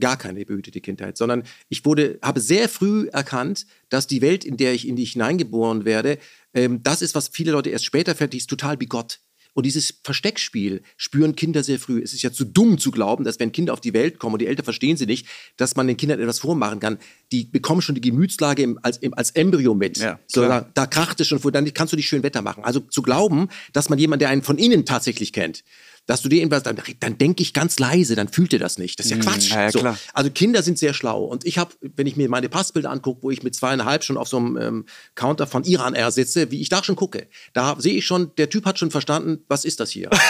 [0.00, 4.56] Gar keine behütete Kindheit, sondern ich wurde, habe sehr früh erkannt, dass die Welt, in
[4.56, 6.18] der ich in die hineingeboren werde,
[6.54, 9.20] ähm, das ist, was viele Leute erst später fällt, die ist total bigott.
[9.54, 12.00] Und dieses Versteckspiel spüren Kinder sehr früh.
[12.02, 14.38] Es ist ja zu dumm zu glauben, dass wenn Kinder auf die Welt kommen und
[14.40, 16.98] die Eltern verstehen sie nicht, dass man den Kindern etwas vormachen kann.
[17.32, 19.98] Die bekommen schon die Gemütslage im, als, im, als Embryo mit.
[19.98, 22.64] Ja, so, da, da kracht es schon vor, dann kannst du nicht schön Wetter machen.
[22.64, 25.64] Also zu glauben, dass man jemanden, der einen von innen tatsächlich kennt,
[26.06, 28.98] dass du dir irgendwas, dann, dann denke ich ganz leise, dann fühlt ihr das nicht.
[28.98, 29.50] Das ist ja Hm, Quatsch.
[29.50, 29.80] ja, ja, so.
[30.12, 31.24] Also Kinder sind sehr schlau.
[31.24, 34.26] Und ich habe, wenn ich mir meine Passbilder angucke, wo ich mit zweieinhalb schon auf
[34.26, 37.94] so einem ähm, Counter von Iran Air sitze, wie ich da schon gucke, da sehe
[37.94, 40.10] ich schon, der Typ hat schon verstanden, was ist das hier?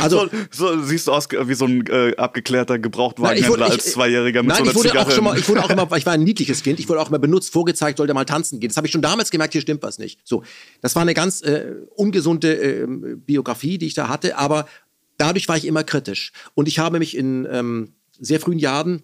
[0.00, 4.48] Also, so, so siehst du aus wie so ein äh, abgeklärter Gebrauchtwagenhändler als Zweijähriger mit
[4.48, 6.24] Nein, so einer ich wurde auch schon mal, ich wurde auch immer, ich war ein
[6.24, 8.68] niedliches Kind, ich wurde auch immer benutzt, vorgezeigt, sollte mal tanzen gehen.
[8.68, 10.20] Das habe ich schon damals gemerkt, hier stimmt was nicht.
[10.24, 10.42] So,
[10.80, 14.66] das war eine ganz äh, ungesunde ähm, Biografie, die ich da hatte, aber
[15.18, 16.32] dadurch war ich immer kritisch.
[16.54, 19.02] Und ich habe mich in ähm, sehr frühen Jahren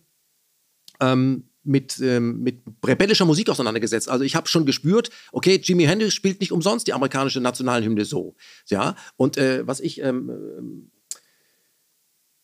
[1.01, 4.09] ähm, mit, ähm, mit rebellischer Musik auseinandergesetzt.
[4.09, 8.35] Also ich habe schon gespürt, okay, Jimi Hendrix spielt nicht umsonst die amerikanische Nationalhymne so.
[8.69, 10.91] Ja, und äh, was ich ähm,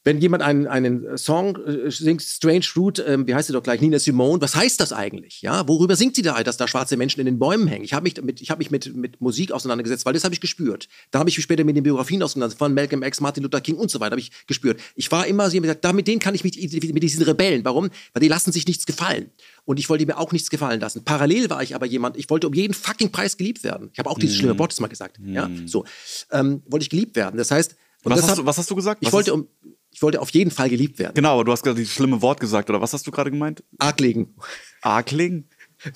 [0.08, 3.82] wenn jemand einen, einen Song äh, singt, Strange Fruit, ähm, wie heißt sie doch gleich,
[3.82, 5.42] Nina Simone, was heißt das eigentlich?
[5.42, 7.84] Ja, worüber singt sie da, dass da schwarze Menschen in den Bäumen hängen?
[7.84, 10.40] Ich habe mich, mit, ich hab mich mit, mit Musik auseinandergesetzt, weil das habe ich
[10.40, 10.88] gespürt.
[11.10, 13.76] Da habe ich mich später mit den Biografien auseinandergesetzt, von Malcolm X, Martin Luther King
[13.76, 14.80] und so weiter, habe ich gespürt.
[14.96, 17.62] Ich war immer so, gesagt, da, mit denen kann ich mich identifizieren, mit diesen Rebellen.
[17.66, 17.90] Warum?
[18.14, 19.30] Weil die lassen sich nichts gefallen.
[19.66, 21.04] Und ich wollte mir auch nichts gefallen lassen.
[21.04, 23.90] Parallel war ich aber jemand, ich wollte um jeden fucking Preis geliebt werden.
[23.92, 24.40] Ich habe auch dieses Mhm.
[24.40, 25.18] schlimme Wort mal gesagt.
[25.22, 25.84] Ja, so.
[26.30, 27.36] Ähm, wollte ich geliebt werden.
[27.36, 29.02] Das heißt, was, das hast hab- du, was hast du gesagt?
[29.02, 29.48] ich Was wollte, um,
[29.90, 31.14] ich wollte auf jeden Fall geliebt werden.
[31.14, 33.64] Genau, aber du hast gerade dieses schlimme Wort gesagt, oder was hast du gerade gemeint?
[33.78, 34.36] Arglegen.
[34.82, 35.48] Arkling?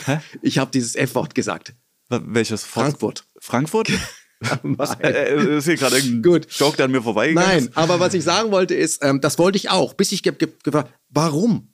[0.04, 0.20] Hä?
[0.40, 1.74] Ich habe dieses F-Wort gesagt.
[2.08, 2.64] Welches?
[2.64, 3.24] Frankfurt.
[3.40, 3.90] Frankfurt?
[4.62, 4.98] Was?
[5.00, 6.46] Äh, äh, ist hier gerade irgendein Gut.
[6.50, 7.76] Joke, der an mir vorbeigegangen Nein, ist?
[7.76, 10.48] aber was ich sagen wollte ist, ähm, das wollte ich auch, bis ich ge ge
[10.64, 11.72] gefragt, warum?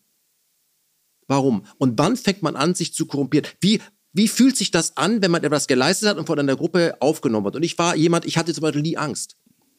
[1.28, 1.64] Warum?
[1.78, 3.46] Und wann fängt man an, sich zu korrumpieren?
[3.60, 3.80] Wie,
[4.12, 7.44] wie fühlt sich das an, wenn man etwas geleistet hat und von einer Gruppe aufgenommen
[7.44, 7.56] wird?
[7.56, 9.36] Und ich war jemand, ich hatte zum Beispiel nie Angst.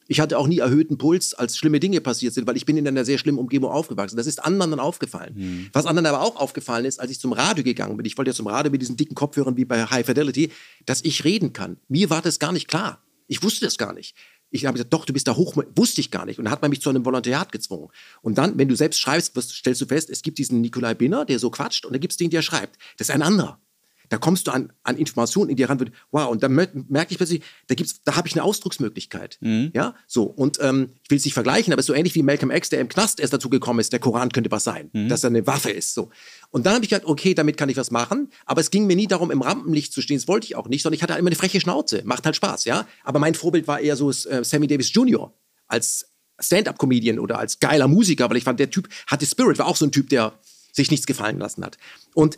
[0.10, 2.88] Ich hatte auch nie erhöhten Puls, als schlimme Dinge passiert sind, weil ich bin in
[2.88, 4.18] einer sehr schlimmen Umgebung aufgewachsen.
[4.18, 5.70] Das ist anderen dann aufgefallen.
[5.72, 8.36] Was anderen aber auch aufgefallen ist, als ich zum Radio gegangen bin, ich wollte ja
[8.36, 10.52] zum Radio mit diesen dicken Kopfhörern wie bei High Fidelity,
[10.88, 11.78] dass ich reden kann.
[11.90, 13.04] Mir war das gar nicht klar.
[13.28, 14.16] Ich wusste das gar nicht.
[14.50, 16.40] Ich habe gesagt, doch, du bist da hoch, wusste ich gar nicht.
[16.40, 17.90] Und dann hat man mich zu einem Volontariat gezwungen.
[18.24, 21.38] Und dann, wenn du selbst schreibst, stellst du fest, es gibt diesen Nikolai Binner, der
[21.38, 22.80] so quatscht, und da gibt es den, der schreibt.
[22.98, 23.62] Das ist ein anderer.
[24.10, 27.12] Da kommst du an, an Informationen in dir ran, wird, wow, und dann mer- merke
[27.12, 29.38] ich plötzlich, da gibt's, da habe ich eine Ausdrucksmöglichkeit.
[29.74, 30.24] Ja, so.
[30.24, 32.70] Und ähm, ich will es nicht vergleichen, aber es ist so ähnlich wie Malcolm X,
[32.70, 35.46] der im Knast erst dazu gekommen ist, der Koran könnte was sein, dass er eine
[35.48, 35.94] Waffe ist.
[35.94, 36.10] So.
[36.52, 38.96] Und dann habe ich gedacht, okay, damit kann ich was machen, aber es ging mir
[38.96, 41.20] nie darum, im Rampenlicht zu stehen, das wollte ich auch nicht, sondern ich hatte halt
[41.20, 42.88] immer eine freche Schnauze, macht halt Spaß, ja.
[43.04, 45.32] Aber mein Vorbild war eher so äh, Sammy Davis Jr.
[45.68, 46.08] als
[46.42, 49.86] Stand-up-Comedian oder als geiler Musiker, weil ich fand, der Typ hatte Spirit, war auch so
[49.86, 50.34] ein Typ, der
[50.72, 51.78] sich nichts gefallen lassen hat.
[52.14, 52.38] Und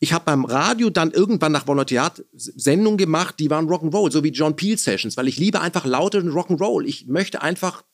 [0.00, 4.30] ich habe beim Radio dann irgendwann nach Volontariat Sendungen gemacht, die waren Rock'n'Roll, so wie
[4.30, 6.84] John Peel Sessions, weil ich liebe einfach lauteren Rock'n'Roll.
[6.86, 7.84] Ich möchte einfach,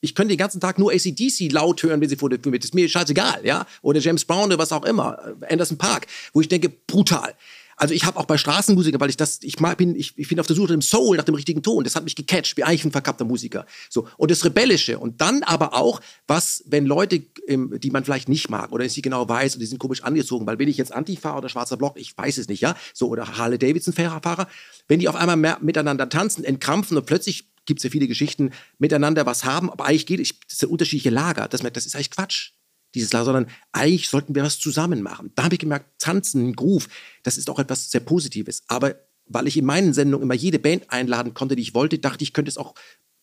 [0.00, 2.64] ich könnte den ganzen Tag nur ACDC laut hören, wenn sie vor der Tür mit.
[2.64, 3.66] Ist mir scheißegal, ja?
[3.82, 7.34] Oder James Brown oder was auch immer, äh, Anderson Park, wo ich denke, brutal.
[7.82, 10.46] Also ich habe auch bei Straßenmusikern, weil ich das, ich bin, ich, ich bin auf
[10.46, 11.82] der Suche nach dem Soul, nach dem richtigen Ton.
[11.82, 13.66] Das hat mich gecatcht, wie eigentlich ein verkappter Musiker.
[13.90, 18.28] So und das Rebellische und dann aber auch, was, wenn Leute, ähm, die man vielleicht
[18.28, 20.92] nicht mag oder sie genau weiß und die sind komisch angezogen, weil bin ich jetzt
[20.92, 24.46] Antifa oder schwarzer Block, ich weiß es nicht, ja, so oder Harley Davidson Fahrer,
[24.86, 29.26] wenn die auf einmal miteinander tanzen, entkrampfen und plötzlich gibt es ja viele Geschichten, miteinander
[29.26, 31.48] was haben, aber eigentlich geht, das sind unterschiedliche Lager.
[31.48, 32.52] Das, das ist eigentlich Quatsch
[32.94, 35.32] dieses Lager, sondern eigentlich sollten wir was zusammen machen.
[35.34, 36.88] Da habe ich gemerkt, Tanzen, Groove,
[37.22, 38.62] das ist auch etwas sehr Positives.
[38.68, 38.94] Aber
[39.26, 42.30] weil ich in meinen Sendungen immer jede Band einladen konnte, die ich wollte, dachte ich,
[42.30, 42.74] ich könnte es auch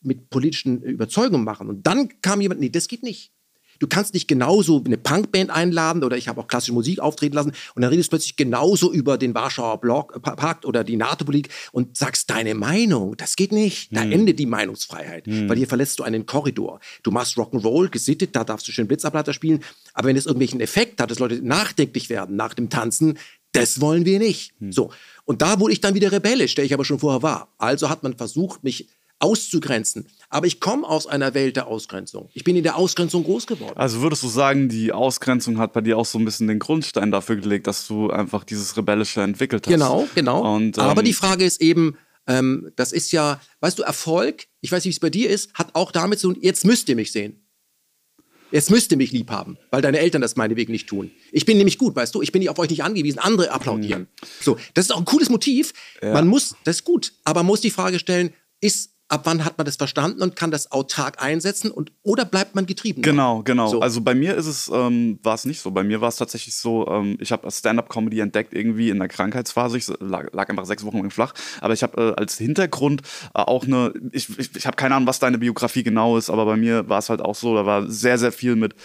[0.02, 1.70] mit politischen Überzeugungen machen.
[1.70, 3.34] Und dann kam jemand, nee, das geht nicht.
[3.80, 7.54] Du kannst nicht genauso eine Punkband einladen oder ich habe auch klassische Musik auftreten lassen
[7.76, 11.52] und dann redest du plötzlich genauso über den Warschauer Block, äh, Pakt oder die NATO-Politik
[11.72, 13.16] und sagst deine Meinung.
[13.18, 13.96] Das geht nicht.
[13.96, 16.80] Da endet die Meinungsfreiheit, weil hier verlässt du einen Korridor.
[17.04, 19.64] Du machst Rock'n'Roll, gesittet, da darfst du schön Blitzableiter spielen,
[19.94, 23.18] aber wenn es irgendwelchen Effekt hat, dass Leute nachdenklich werden nach dem Tanzen,
[23.52, 24.54] das wollen wir nicht.
[24.70, 24.92] So.
[25.26, 27.54] Und da wurde ich dann wieder rebellisch, der ich aber schon vorher war.
[27.58, 28.88] Also hat man versucht, mich
[29.20, 30.08] auszugrenzen.
[30.30, 32.30] Aber ich komme aus einer Welt der Ausgrenzung.
[32.34, 33.76] Ich bin in der Ausgrenzung groß geworden.
[33.76, 37.12] Also würdest du sagen, die Ausgrenzung hat bei dir auch so ein bisschen den Grundstein
[37.12, 39.72] dafür gelegt, dass du einfach dieses Rebellische entwickelt hast?
[39.72, 40.56] Genau, genau.
[40.56, 41.98] Und, ähm, Aber die Frage ist eben,
[42.28, 45.54] ähm, das ist ja, weißt du, Erfolg, ich weiß nicht, wie es bei dir ist,
[45.56, 47.46] hat auch damit zu tun, jetzt müsst ihr mich sehen.
[48.52, 51.12] Jetzt müsst ihr mich lieb haben, weil deine Eltern das meinetwegen nicht tun.
[51.32, 54.08] Ich bin nämlich gut, weißt du, ich bin nicht auf euch nicht angewiesen, andere applaudieren.
[54.42, 55.74] So, das ist auch ein cooles Motiv.
[56.02, 59.58] Man muss, das ist gut, aber man muss die Frage stellen, ist, ab wann hat
[59.58, 63.02] man das verstanden und kann das autark einsetzen und oder bleibt man getrieben?
[63.02, 63.68] Genau, genau.
[63.68, 63.82] So.
[63.82, 65.72] Also bei mir ist es, ähm, war es nicht so.
[65.72, 69.78] Bei mir war es tatsächlich so, ähm, ich habe Stand-up-Comedy entdeckt irgendwie in der Krankheitsphase.
[69.78, 71.34] Ich lag, lag einfach sechs Wochen im Flach.
[71.60, 73.02] Aber ich habe äh, als Hintergrund
[73.34, 76.46] äh, auch eine, ich, ich, ich habe keine Ahnung, was deine Biografie genau ist, aber
[76.46, 78.76] bei mir war es halt auch so, da war sehr, sehr viel mit,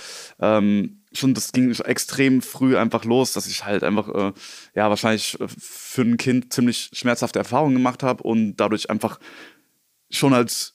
[0.41, 4.33] ähm, schon, das ging extrem früh einfach los, dass ich halt einfach, äh,
[4.75, 9.19] ja, wahrscheinlich äh, für ein Kind ziemlich schmerzhafte Erfahrungen gemacht habe und dadurch einfach
[10.11, 10.75] schon als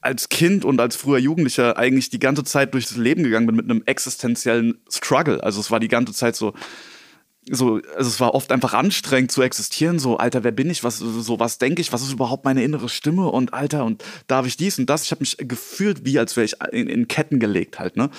[0.00, 3.70] als Kind und als früher Jugendlicher eigentlich die ganze Zeit durchs Leben gegangen bin mit
[3.70, 5.42] einem existenziellen Struggle.
[5.42, 6.52] Also es war die ganze Zeit so,
[7.50, 10.98] so, also es war oft einfach anstrengend zu existieren, so, Alter, wer bin ich, was,
[10.98, 14.56] so, was denke ich, was ist überhaupt meine innere Stimme und Alter, und darf ich
[14.56, 15.04] dies und das?
[15.04, 18.10] Ich habe mich gefühlt, wie als wäre ich in, in, Ketten gelegt halt, ne?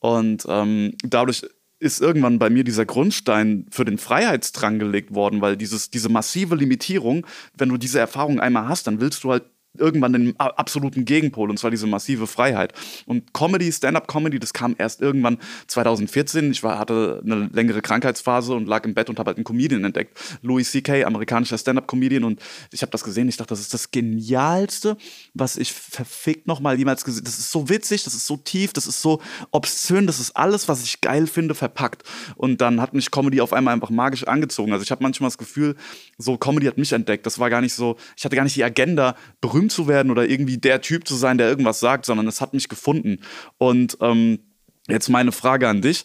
[0.00, 1.42] Und ähm, dadurch
[1.78, 6.54] ist irgendwann bei mir dieser Grundstein für den Freiheitsdrang gelegt worden, weil dieses, diese massive
[6.54, 7.26] Limitierung,
[7.56, 9.44] wenn du diese Erfahrung einmal hast, dann willst du halt
[9.78, 12.72] irgendwann den absoluten Gegenpol, und zwar diese massive Freiheit.
[13.06, 16.50] Und Comedy, Stand-up-Comedy, das kam erst irgendwann 2014.
[16.50, 19.84] Ich war, hatte eine längere Krankheitsphase und lag im Bett und habe halt einen Comedian
[19.84, 20.18] entdeckt.
[20.42, 22.24] Louis C.K., amerikanischer Stand-up-Comedian.
[22.24, 23.28] Und ich habe das gesehen.
[23.28, 24.96] Ich dachte, das ist das Genialste,
[25.32, 28.86] was ich verfickt nochmal jemals gesehen Das ist so witzig, das ist so tief, das
[28.86, 29.20] ist so
[29.50, 32.02] obszön, das ist alles, was ich geil finde, verpackt.
[32.36, 34.72] Und dann hat mich Comedy auf einmal einfach magisch angezogen.
[34.72, 35.76] Also ich habe manchmal das Gefühl,
[36.18, 37.24] so Comedy hat mich entdeckt.
[37.24, 40.10] Das war gar nicht so, ich hatte gar nicht die Agenda, berühmt berühmt zu werden
[40.10, 43.20] oder irgendwie der Typ zu sein, der irgendwas sagt, sondern es hat mich gefunden.
[43.58, 44.40] Und ähm,
[44.88, 46.04] jetzt meine Frage an dich.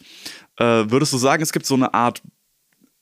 [0.58, 2.22] Äh, würdest du sagen, es gibt so eine Art,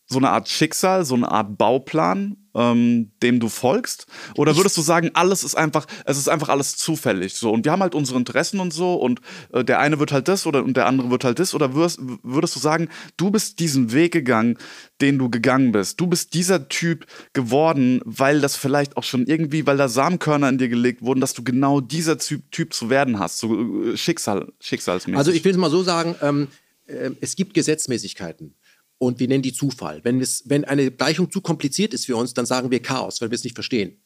[0.05, 4.07] so eine Art Schicksal, so eine Art Bauplan, ähm, dem du folgst?
[4.35, 7.71] Oder würdest du sagen, alles ist einfach, es ist einfach alles zufällig so und wir
[7.71, 10.77] haben halt unsere Interessen und so und äh, der eine wird halt das oder und
[10.77, 14.57] der andere wird halt das oder würdest, würdest du sagen, du bist diesen Weg gegangen,
[15.01, 15.99] den du gegangen bist.
[15.99, 20.57] Du bist dieser Typ geworden, weil das vielleicht auch schon irgendwie, weil da Samenkörner in
[20.57, 24.53] dir gelegt wurden, dass du genau dieser Typ, typ zu werden hast, so äh, Schicksal,
[24.59, 25.17] schicksalsmäßig.
[25.17, 26.47] Also ich will es mal so sagen, ähm,
[26.87, 28.55] äh, es gibt Gesetzmäßigkeiten
[28.97, 30.01] und wir nennen die Zufall.
[30.03, 33.31] Wenn, es, wenn eine Gleichung zu kompliziert ist für uns, dann sagen wir Chaos, weil
[33.31, 34.01] wir es nicht verstehen.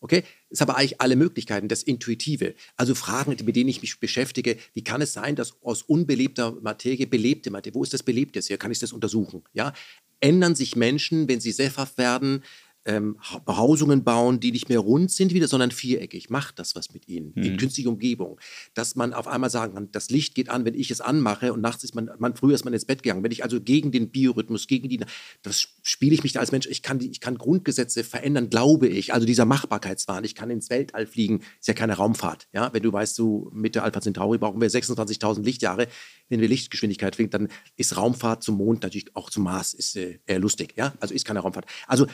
[0.00, 0.24] Okay?
[0.50, 2.54] Ist aber eigentlich alle Möglichkeiten, das Intuitive.
[2.76, 4.56] Also Fragen, mit denen ich mich beschäftige.
[4.74, 8.58] Wie kann es sein, dass aus unbelebter Materie belebte Materie, wo ist das Belebte hier?
[8.58, 9.44] Kann ich das untersuchen?
[9.52, 9.72] Ja?
[10.20, 12.42] Ändern sich Menschen, wenn sie sesshaft werden?
[12.84, 16.30] Ähm, Behausungen bauen, die nicht mehr rund sind wieder, sondern viereckig.
[16.30, 17.32] Macht das was mit ihnen?
[17.34, 17.42] Mhm.
[17.42, 18.40] Die künstliche Umgebung.
[18.74, 21.60] Dass man auf einmal sagen kann, das Licht geht an, wenn ich es anmache und
[21.60, 23.22] nachts ist man, man früher ist man ins Bett gegangen.
[23.22, 25.00] Wenn ich also gegen den Biorhythmus, gegen die,
[25.42, 28.88] das spiele ich mich da als Mensch, ich kann, die, ich kann Grundgesetze verändern, glaube
[28.88, 29.14] ich.
[29.14, 32.48] Also dieser Machbarkeitswahn, ich kann ins Weltall fliegen, ist ja keine Raumfahrt.
[32.52, 32.72] Ja?
[32.72, 35.86] Wenn du weißt, du mit der Alpha Centauri brauchen wir 26.000 Lichtjahre,
[36.28, 40.18] wenn wir Lichtgeschwindigkeit fliegen, dann ist Raumfahrt zum Mond, natürlich auch zum Mars, ist äh,
[40.26, 40.74] eher lustig.
[40.76, 40.94] Ja?
[40.98, 41.66] Also ist keine Raumfahrt.
[41.86, 42.06] Also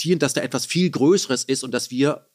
[0.00, 2.26] akzeptieren, dass da etwas viel Größeres ist und dass wir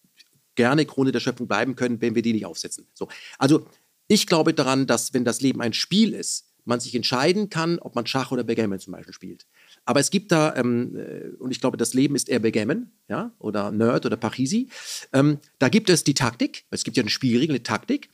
[0.55, 2.88] gerne Krone der Schöpfung bleiben können, wenn wir die nicht aufsetzen.
[2.93, 3.07] So.
[3.38, 3.68] Also
[4.07, 7.95] ich glaube daran, dass wenn das Leben ein Spiel ist, man sich entscheiden kann, ob
[7.95, 9.45] man Schach oder Backgammon zum Beispiel spielt.
[9.84, 13.32] Aber es gibt da, ähm, äh, und ich glaube, das Leben ist eher Backgammon, ja,
[13.38, 14.70] oder Nerd oder Parisi.
[15.13, 18.09] Ähm, da gibt es die Taktik, es gibt ja eine Spielregel, eine Taktik,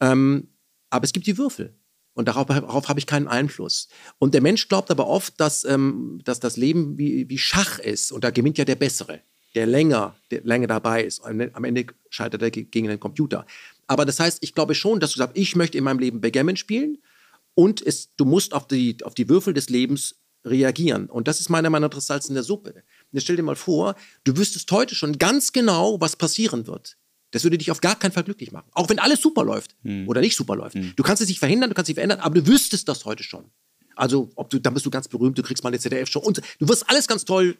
[0.00, 0.48] ähm,
[0.90, 1.74] aber es gibt die Würfel.
[2.14, 3.88] Und darauf, darauf habe ich keinen Einfluss.
[4.18, 8.12] Und der Mensch glaubt aber oft, dass, ähm, dass das Leben wie, wie Schach ist.
[8.12, 9.20] Und da gewinnt ja der Bessere,
[9.54, 11.24] der länger, der länger dabei ist.
[11.24, 13.46] Am Ende scheitert er gegen den Computer.
[13.86, 16.56] Aber das heißt, ich glaube schon, dass du sagst, ich möchte in meinem Leben Backgammon
[16.56, 16.98] spielen
[17.54, 21.06] und es, du musst auf die, auf die Würfel des Lebens reagieren.
[21.06, 22.82] Und das ist meiner Meinung nach das Salz in der Suppe.
[23.12, 23.94] Jetzt stell dir mal vor,
[24.24, 26.96] du wüsstest heute schon ganz genau, was passieren wird.
[27.32, 28.68] Das würde dich auf gar keinen Fall glücklich machen.
[28.72, 30.08] Auch wenn alles super läuft hm.
[30.08, 30.76] oder nicht super läuft.
[30.76, 30.92] Hm.
[30.94, 33.22] Du kannst es nicht verhindern, du kannst es nicht verändern, aber du wüsstest das heute
[33.22, 33.44] schon.
[33.96, 36.68] Also, ob du, dann bist du ganz berühmt, du kriegst mal eine ZDF-Show und du
[36.68, 37.56] wirst alles ganz toll.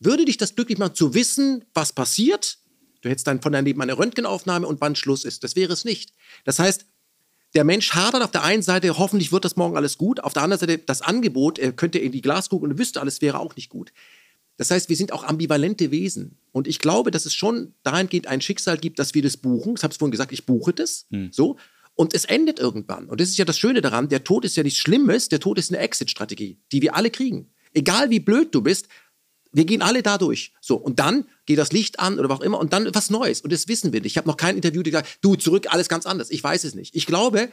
[0.00, 2.58] Würde dich das glücklich machen, zu wissen, was passiert?
[3.00, 5.44] Du hättest dann von daneben eine Röntgenaufnahme und wann Schluss ist.
[5.44, 6.12] Das wäre es nicht.
[6.44, 6.86] Das heißt,
[7.54, 10.20] der Mensch hadert auf der einen Seite, hoffentlich wird das morgen alles gut.
[10.20, 13.38] Auf der anderen Seite, das Angebot, er könnte in die Glaskugel und wüsste alles, wäre
[13.38, 13.92] auch nicht gut.
[14.58, 16.36] Das heißt, wir sind auch ambivalente Wesen.
[16.52, 19.74] Und ich glaube, dass es schon dahingehend ein Schicksal gibt, dass wir das buchen.
[19.76, 21.06] Ich habe es vorhin gesagt, ich buche das.
[21.10, 21.30] Hm.
[21.32, 21.56] So.
[21.94, 23.08] Und es endet irgendwann.
[23.08, 25.58] Und das ist ja das Schöne daran, der Tod ist ja nichts Schlimmes, der Tod
[25.58, 27.50] ist eine Exit-Strategie, die wir alle kriegen.
[27.72, 28.88] Egal wie blöd du bist,
[29.52, 30.52] wir gehen alle da durch.
[30.60, 33.40] So, und dann geht das Licht an oder was auch immer und dann was Neues.
[33.40, 34.12] Und das wissen wir nicht.
[34.12, 36.30] Ich habe noch kein Interview, gesagt, du zurück, alles ganz anders.
[36.30, 36.94] Ich weiß es nicht.
[36.94, 37.48] Ich glaube,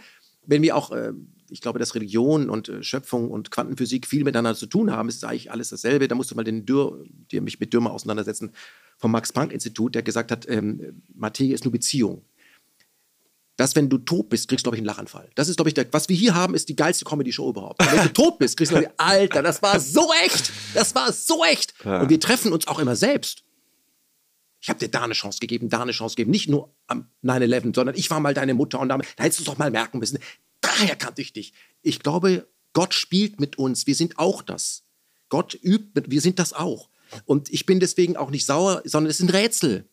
[0.45, 1.13] wenn wir auch, äh,
[1.49, 5.23] ich glaube, dass Religion und äh, Schöpfung und Quantenphysik viel miteinander zu tun haben, ist
[5.23, 6.07] eigentlich alles dasselbe.
[6.07, 8.51] Da musst du mal den Dürr, dir mich mit Dürmer auseinandersetzen,
[8.97, 12.25] vom Max-Planck-Institut, der gesagt hat, ähm, Materie ist nur Beziehung.
[13.57, 15.29] Dass, wenn du tot bist, kriegst du, glaube ich, einen Lachanfall.
[15.35, 17.81] Das ist, glaube ich, der, was wir hier haben, ist die geilste Comedy-Show überhaupt.
[17.81, 20.51] Und wenn du tot bist, kriegst du, ich, Alter, das war so echt.
[20.73, 21.73] Das war so echt.
[21.85, 22.01] Ja.
[22.01, 23.43] Und wir treffen uns auch immer selbst.
[24.61, 26.31] Ich habe dir da eine Chance gegeben, da eine Chance gegeben.
[26.31, 29.43] Nicht nur am 9-11, sondern ich war mal deine Mutter und damit, da hättest du
[29.43, 30.17] es doch mal merken müssen.
[30.65, 31.53] Daher kannte ich dich.
[31.81, 33.87] Ich glaube, Gott spielt mit uns.
[33.87, 34.83] Wir sind auch das.
[35.29, 36.89] Gott übt mit, wir sind das auch.
[37.25, 39.89] Und ich bin deswegen auch nicht sauer, sondern es ist ein Rätsel.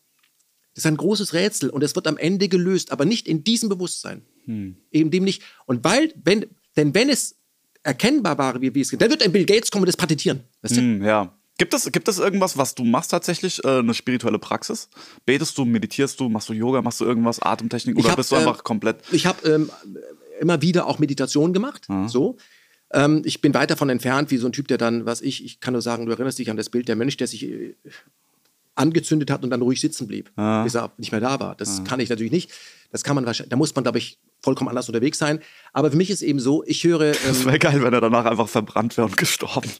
[0.74, 3.68] Das ist ein großes Rätsel und es wird am Ende gelöst, aber nicht in diesem
[3.68, 4.22] Bewusstsein.
[4.46, 4.76] Hm.
[4.90, 5.42] Eben dem nicht.
[5.66, 6.46] Und weil, wenn,
[6.76, 7.36] denn wenn es
[7.82, 10.44] erkennbar wäre, wie, wie es geht, dann wird ein Bill Gates kommen und das patentieren.
[10.62, 10.80] Weißt du?
[10.80, 11.36] hm, ja.
[11.58, 14.88] Gibt es, gibt es irgendwas, was du machst tatsächlich, äh, eine spirituelle Praxis?
[15.26, 18.36] Betest du, meditierst du, machst du Yoga, machst du irgendwas, Atemtechnik oder hab, bist du
[18.36, 19.02] einfach äh, komplett?
[19.12, 19.70] Ich habe ähm,
[20.42, 22.08] immer wieder auch Meditation gemacht, mhm.
[22.08, 22.36] so.
[22.92, 25.60] Ähm, ich bin weit davon entfernt, wie so ein Typ, der dann, was ich, ich
[25.60, 27.74] kann nur sagen, du erinnerst dich an das Bild, der Mönch, der sich äh,
[28.74, 30.64] angezündet hat und dann ruhig sitzen blieb, ah.
[30.64, 31.54] bis er nicht mehr da war.
[31.54, 31.84] Das ah.
[31.84, 32.50] kann ich natürlich nicht.
[32.90, 35.40] Das kann man wahrscheinlich, da muss man, glaube ich, vollkommen anders unterwegs sein.
[35.72, 37.12] Aber für mich ist eben so, ich höre.
[37.22, 39.70] Ähm, das wäre geil, wenn er danach einfach verbrannt wäre und gestorben.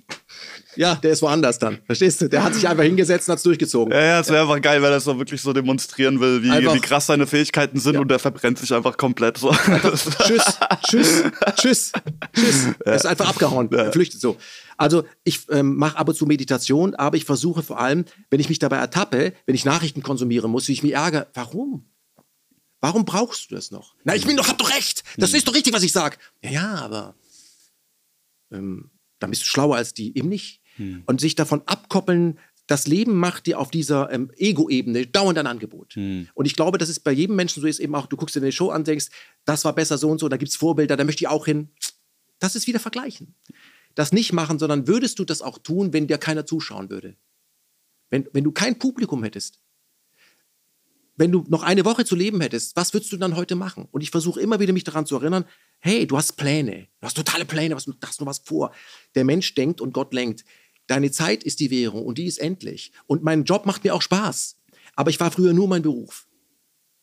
[0.76, 1.78] Ja, der ist woanders dann.
[1.86, 2.28] Verstehst du?
[2.28, 3.92] Der hat sich einfach hingesetzt und hat es durchgezogen.
[3.92, 6.50] Ja, ja, es wäre einfach geil, wenn er es so wirklich so demonstrieren will, wie,
[6.50, 8.00] wie krass seine Fähigkeiten sind ja.
[8.00, 9.50] und der verbrennt sich einfach komplett so.
[10.26, 10.58] tschüss,
[10.88, 11.22] tschüss,
[11.56, 11.92] tschüss,
[12.34, 12.66] tschüss.
[12.66, 12.74] Ja.
[12.84, 13.78] Er ist einfach abgehauen, ja.
[13.78, 14.36] er flüchtet so.
[14.76, 18.48] Also ich ähm, mache ab und zu Meditation, aber ich versuche vor allem, wenn ich
[18.48, 21.84] mich dabei ertappe, wenn ich Nachrichten konsumieren muss, wie ich mich ärgere, warum?
[22.82, 23.94] Warum brauchst du das noch?
[24.02, 25.04] Na, ich bin doch, hab doch recht.
[25.16, 25.38] Das hm.
[25.38, 26.18] ist doch richtig, was ich sage.
[26.42, 27.14] Ja, ja, aber
[28.50, 30.60] ähm, dann bist du schlauer als die eben nicht.
[30.76, 31.04] Hm.
[31.06, 35.94] Und sich davon abkoppeln, das Leben macht dir auf dieser ähm, Ego-Ebene dauernd ein Angebot.
[35.94, 36.28] Hm.
[36.34, 38.40] Und ich glaube, dass es bei jedem Menschen so ist, eben auch, du guckst dir
[38.40, 39.10] eine Show an, denkst,
[39.44, 41.70] das war besser so und so, da gibt es Vorbilder, da möchte ich auch hin.
[42.40, 43.36] Das ist wieder vergleichen.
[43.94, 47.16] Das nicht machen, sondern würdest du das auch tun, wenn dir keiner zuschauen würde?
[48.10, 49.61] Wenn, wenn du kein Publikum hättest,
[51.16, 53.88] wenn du noch eine Woche zu leben hättest, was würdest du dann heute machen?
[53.90, 55.44] Und ich versuche immer wieder mich daran zu erinnern,
[55.80, 58.72] hey, du hast Pläne, du hast totale Pläne, du hast nur was vor.
[59.14, 60.44] Der Mensch denkt und Gott lenkt.
[60.86, 62.92] Deine Zeit ist die Währung und die ist endlich.
[63.06, 64.56] Und mein Job macht mir auch Spaß.
[64.96, 66.26] Aber ich war früher nur mein Beruf.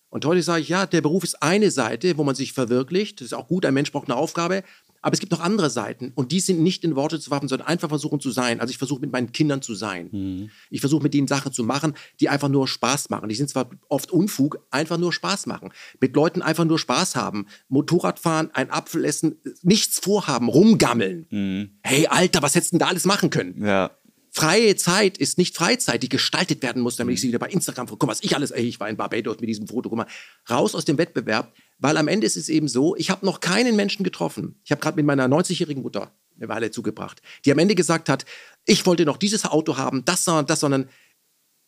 [0.09, 3.21] Und heute sage ich, ja, der Beruf ist eine Seite, wo man sich verwirklicht.
[3.21, 4.63] Das ist auch gut, ein Mensch braucht eine Aufgabe.
[5.01, 7.67] Aber es gibt noch andere Seiten und die sind nicht in Worte zu werfen, sondern
[7.67, 8.59] einfach versuchen zu sein.
[8.59, 10.09] Also ich versuche mit meinen Kindern zu sein.
[10.11, 10.49] Mhm.
[10.69, 13.29] Ich versuche mit ihnen Sachen zu machen, die einfach nur Spaß machen.
[13.29, 15.69] Die sind zwar oft Unfug, einfach nur Spaß machen.
[15.99, 17.47] Mit Leuten einfach nur Spaß haben.
[17.69, 21.27] Motorrad fahren, ein Apfel essen, nichts vorhaben, rumgammeln.
[21.29, 21.69] Mhm.
[21.81, 23.63] Hey Alter, was hättest du denn da alles machen können?
[23.65, 23.91] Ja.
[24.31, 27.87] Freie Zeit ist nicht Freizeit, die gestaltet werden muss, damit ich sie wieder bei Instagram,
[27.87, 30.07] guck mal, was ich alles, ey, ich war in Barbados mit diesem Foto, guck mal,
[30.49, 33.75] raus aus dem Wettbewerb, weil am Ende ist es eben so, ich habe noch keinen
[33.75, 34.59] Menschen getroffen.
[34.63, 38.25] Ich habe gerade mit meiner 90-jährigen Mutter eine Weile zugebracht, die am Ende gesagt hat,
[38.65, 40.89] ich wollte noch dieses Auto haben, das, das, sondern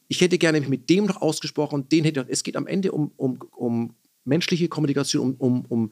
[0.07, 3.39] ich hätte gerne mit dem noch ausgesprochen, den hätte Es geht am Ende um, um,
[3.51, 3.95] um
[4.25, 5.91] menschliche Kommunikation, um, um, um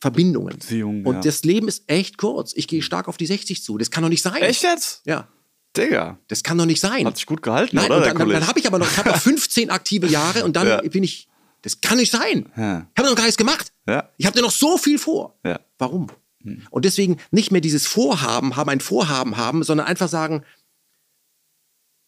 [0.00, 0.54] Verbindungen.
[0.54, 1.20] Beziehung, und ja.
[1.20, 2.52] das Leben ist echt kurz.
[2.56, 3.78] Ich gehe stark auf die 60 zu.
[3.78, 4.42] Das kann doch nicht sein.
[4.42, 5.02] Echt jetzt?
[5.04, 5.28] Ja.
[5.76, 6.18] Digga.
[6.26, 7.06] Das kann doch nicht sein.
[7.06, 8.00] Hat sich gut gehalten, Nein, oder?
[8.00, 10.66] dann, dann, dann habe ich aber noch, ich habe noch 15 aktive Jahre und dann
[10.66, 10.80] ja.
[10.80, 11.28] bin ich
[11.62, 12.50] das kann nicht sein.
[12.56, 12.86] Ja.
[12.94, 13.72] Ich habe noch gar nichts gemacht.
[13.86, 14.08] Ja.
[14.16, 15.38] Ich habe noch so viel vor.
[15.44, 15.60] Ja.
[15.78, 16.08] Warum?
[16.42, 16.66] Hm.
[16.70, 20.44] Und deswegen nicht mehr dieses Vorhaben haben, ein Vorhaben haben, sondern einfach sagen,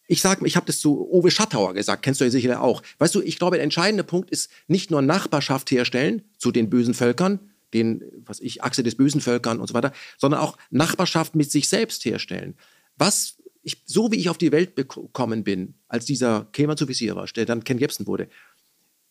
[0.08, 2.82] ich sage, ich habe das zu Owe Schattauer gesagt, kennst du ja sicher auch.
[2.98, 6.94] Weißt du, ich glaube, der entscheidende Punkt ist nicht nur Nachbarschaft herstellen zu den bösen
[6.94, 7.40] Völkern,
[7.72, 11.68] den, was ich, Achse des bösen Völkern und so weiter, sondern auch Nachbarschaft mit sich
[11.68, 12.54] selbst herstellen.
[12.96, 17.32] Was, ich, so wie ich auf die Welt gekommen bin, als dieser Kemal zu Visirasch,
[17.32, 18.28] der dann Ken Jebsen wurde,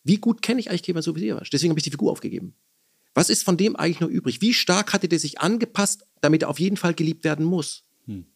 [0.04, 1.50] wie gut kenne ich eigentlich Kemal Sovjetisch?
[1.50, 2.54] Deswegen habe ich die Figur aufgegeben.
[3.14, 4.40] Was ist von dem eigentlich noch übrig?
[4.40, 7.84] Wie stark hatte der sich angepasst, damit er auf jeden Fall geliebt werden muss?
[8.06, 8.26] Hm.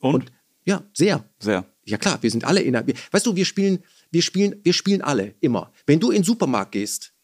[0.00, 0.14] Und?
[0.14, 0.32] Und?
[0.64, 1.24] Ja, sehr.
[1.38, 1.64] Sehr.
[1.86, 2.84] Ja klar, wir sind alle in der.
[3.10, 5.72] Weißt du, wir spielen, wir spielen, wir spielen alle immer.
[5.86, 7.14] Wenn du in den Supermarkt gehst,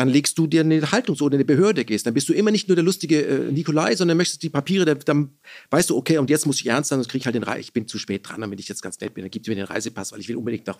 [0.00, 2.06] dann legst du dir eine Haltungs- oder eine Behörde gehst.
[2.06, 4.98] Dann bist du immer nicht nur der lustige äh, Nikolai, sondern möchtest die Papiere, dann,
[5.00, 5.38] dann
[5.68, 7.60] weißt du, okay, und jetzt muss ich ernst sein, sonst kriege ich halt den Reise.
[7.60, 9.24] Ich bin zu spät dran, damit ich jetzt ganz nett bin.
[9.24, 10.78] Dann gibt mir den Reisepass, weil ich will unbedingt nach.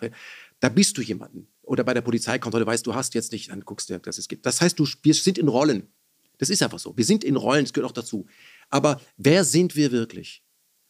[0.60, 1.48] Da bist du jemanden.
[1.60, 4.46] Oder bei der Polizeikontrolle weißt du, hast jetzt nicht, dann guckst du, dass es gibt.
[4.46, 5.88] Das heißt, du, wir sind in Rollen.
[6.38, 6.96] Das ist einfach so.
[6.96, 8.24] Wir sind in Rollen, das gehört auch dazu.
[8.70, 10.42] Aber wer sind wir wirklich?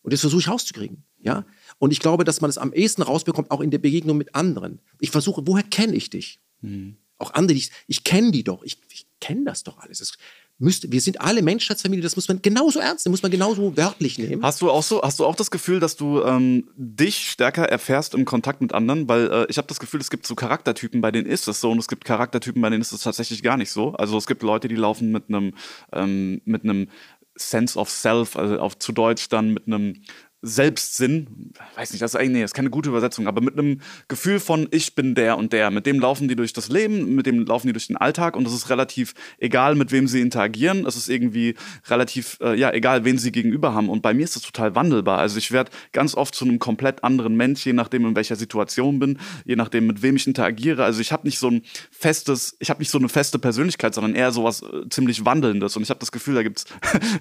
[0.02, 1.02] Und das versuche ich rauszukriegen.
[1.18, 1.44] Ja?
[1.78, 4.78] Und ich glaube, dass man es am ehesten rausbekommt, auch in der Begegnung mit anderen.
[5.00, 6.38] Ich versuche, woher kenne ich dich?
[6.60, 9.98] Hm auch andere, ich, ich kenne die doch, ich, ich kenne das doch alles.
[9.98, 10.12] Das
[10.58, 14.18] müsste, wir sind alle Menschheitsfamilie, das muss man genauso ernst nehmen, muss man genauso wörtlich
[14.18, 14.42] nehmen.
[14.42, 18.14] Hast du auch so, hast du auch das Gefühl, dass du ähm, dich stärker erfährst
[18.14, 19.08] im Kontakt mit anderen?
[19.08, 21.70] Weil äh, ich habe das Gefühl, es gibt so Charaktertypen, bei denen ist es so
[21.70, 23.92] und es gibt Charaktertypen, bei denen ist es tatsächlich gar nicht so.
[23.92, 25.54] Also es gibt Leute, die laufen mit einem
[25.92, 26.88] ähm, mit einem
[27.36, 30.02] Sense of Self, also auf zu Deutsch dann mit einem
[30.42, 34.40] Selbstsinn, weiß nicht, das ist eigentlich, das ist keine gute Übersetzung, aber mit einem Gefühl
[34.40, 37.44] von ich bin der und der, mit dem laufen die durch das Leben, mit dem
[37.44, 40.96] laufen die durch den Alltag und es ist relativ egal, mit wem sie interagieren, es
[40.96, 41.56] ist irgendwie
[41.88, 43.90] relativ, äh, ja, egal, wen sie gegenüber haben.
[43.90, 47.04] Und bei mir ist das total wandelbar, also ich werde ganz oft zu einem komplett
[47.04, 51.02] anderen Mensch, je nachdem, in welcher Situation bin, je nachdem, mit wem ich interagiere, also
[51.02, 54.32] ich habe nicht so ein festes, ich habe nicht so eine feste Persönlichkeit, sondern eher
[54.32, 55.76] sowas äh, ziemlich Wandelndes.
[55.76, 56.64] Und ich habe das Gefühl, da gibt es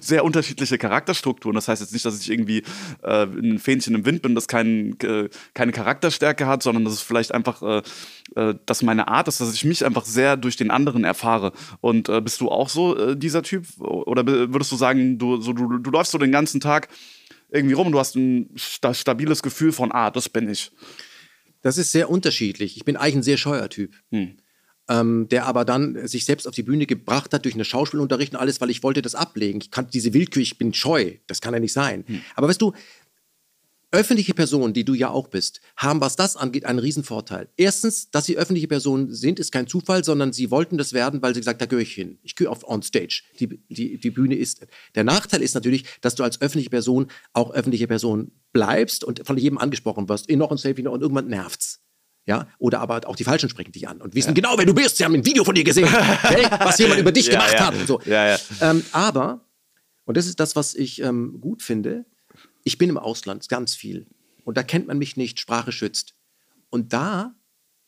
[0.00, 2.62] sehr unterschiedliche Charakterstrukturen, das heißt jetzt nicht, dass ich irgendwie
[3.02, 6.94] äh, äh, ein Fähnchen im Wind bin, das kein, äh, keine Charakterstärke hat, sondern dass
[6.94, 7.82] es vielleicht einfach, äh,
[8.36, 11.52] äh, dass meine Art ist, dass ich mich einfach sehr durch den anderen erfahre.
[11.80, 13.66] Und äh, bist du auch so äh, dieser Typ?
[13.80, 16.88] Oder würdest du sagen, du, so, du, du läufst so den ganzen Tag
[17.50, 20.70] irgendwie rum und du hast ein sta stabiles Gefühl von, ah, das bin ich.
[21.62, 22.76] Das ist sehr unterschiedlich.
[22.76, 23.94] Ich bin eigentlich ein sehr scheuer Typ.
[24.10, 24.36] Hm.
[24.90, 28.40] Ähm, der aber dann sich selbst auf die Bühne gebracht hat durch eine Schauspielunterricht und
[28.40, 29.60] alles, weil ich wollte das ablegen.
[29.62, 31.12] Ich kannte diese Willkür, ich bin scheu.
[31.28, 32.02] Das kann ja nicht sein.
[32.08, 32.22] Hm.
[32.34, 32.72] Aber weißt du,
[33.92, 37.48] öffentliche Personen, die du ja auch bist, haben, was das angeht, einen Riesenvorteil.
[37.56, 41.34] Erstens, dass sie öffentliche Personen sind, ist kein Zufall, sondern sie wollten das werden, weil
[41.34, 42.18] sie gesagt, da gehöre ich hin.
[42.22, 43.22] Ich gehöre auf on stage.
[43.38, 44.66] Die, die, die Bühne ist.
[44.94, 49.36] Der Nachteil ist natürlich, dass du als öffentliche Person auch öffentliche Person bleibst und von
[49.38, 50.28] jedem angesprochen wirst.
[50.28, 51.69] In noch ein Selfie noch und irgendwann nervt's.
[52.30, 54.34] Ja, oder aber auch die Falschen sprechen dich an und wissen ja.
[54.34, 54.98] genau, wer du bist.
[54.98, 55.88] Sie haben ein Video von dir gesehen,
[56.22, 56.46] okay?
[56.60, 57.74] was jemand über dich ja, gemacht hat.
[57.74, 58.00] Und so.
[58.60, 59.44] Ähm, aber,
[60.04, 62.06] und das ist das, was ich ähm, gut finde,
[62.62, 64.06] ich bin im Ausland ganz viel
[64.44, 66.14] und da kennt man mich nicht, Sprache schützt.
[66.68, 67.34] Und da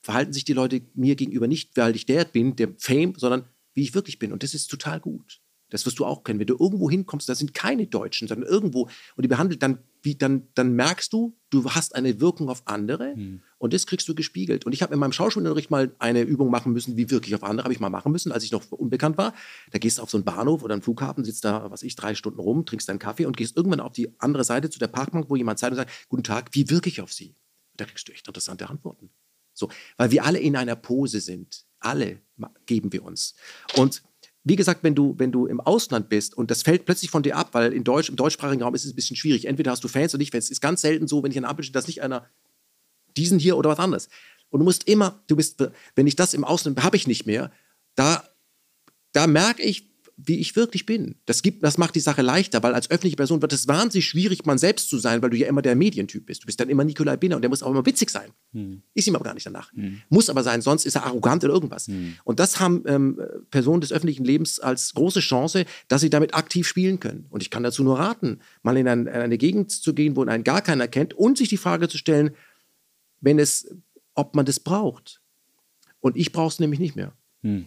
[0.01, 3.83] verhalten sich die Leute mir gegenüber nicht, weil ich der bin, der Fame, sondern wie
[3.83, 4.33] ich wirklich bin.
[4.33, 5.41] Und das ist total gut.
[5.73, 6.39] Das wirst du auch kennen.
[6.39, 8.83] Wenn du irgendwo hinkommst, da sind keine Deutschen, sondern irgendwo
[9.17, 13.15] und die behandelt dann, wie, dann, dann merkst du, du hast eine Wirkung auf andere
[13.15, 13.41] hm.
[13.57, 14.67] und das kriegst du gespiegelt.
[14.67, 17.65] Und ich habe in meinem Schauspielunterricht mal eine Übung machen müssen, wie wirklich auf andere
[17.65, 19.33] habe ich mal machen müssen, als ich noch unbekannt war.
[19.71, 22.15] Da gehst du auf so einen Bahnhof oder einen Flughafen, sitzt da, was ich, drei
[22.15, 25.31] Stunden rum, trinkst deinen Kaffee und gehst irgendwann auf die andere Seite zu der Parkbank,
[25.31, 27.35] wo jemand Zeit und sagt, guten Tag, wie wirke ich auf Sie?
[27.77, 29.11] Da kriegst du echt interessante Antworten.
[29.55, 31.65] So, weil wir alle in einer Pose sind.
[31.81, 32.21] Alle
[32.67, 33.35] geben wir uns.
[33.77, 34.03] Und
[34.45, 37.37] wie gesagt, wenn du, wenn du im Ausland bist und das fällt plötzlich von dir
[37.37, 39.45] ab, weil in Deutsch, im deutschsprachigen Raum ist es ein bisschen schwierig.
[39.45, 40.47] Entweder hast du Fans oder nicht Fans.
[40.47, 42.27] Es ist ganz selten so, wenn ich an Ampel stehe, dass nicht einer
[43.17, 44.09] diesen hier oder was anderes.
[44.51, 45.65] Und du musst immer, du bist,
[45.95, 47.53] wenn ich das im Ausland habe ich nicht mehr,
[47.95, 48.25] da,
[49.13, 51.17] da merke ich, wie ich wirklich bin.
[51.27, 54.45] Das, gibt, das macht die Sache leichter, weil als öffentliche Person wird es wahnsinnig schwierig,
[54.45, 56.43] man selbst zu sein, weil du ja immer der Medientyp bist.
[56.43, 58.31] Du bist dann immer Nikolai Binner und der muss auch immer witzig sein.
[58.53, 58.83] Hm.
[58.95, 59.73] Ist ihm aber gar nicht danach.
[59.73, 60.03] Hm.
[60.09, 61.87] Muss aber sein, sonst ist er arrogant oder irgendwas.
[61.87, 62.15] Hm.
[62.25, 66.67] Und das haben ähm, Personen des öffentlichen Lebens als große Chance, dass sie damit aktiv
[66.67, 67.27] spielen können.
[67.31, 70.25] Und ich kann dazu nur raten, mal in, ein, in eine Gegend zu gehen, wo
[70.25, 72.33] einen gar keiner kennt und sich die Frage zu stellen,
[73.21, 73.75] wenn es,
[74.15, 75.21] ob man das braucht.
[76.01, 77.13] Und ich brauche es nämlich nicht mehr.
[77.43, 77.67] Hm.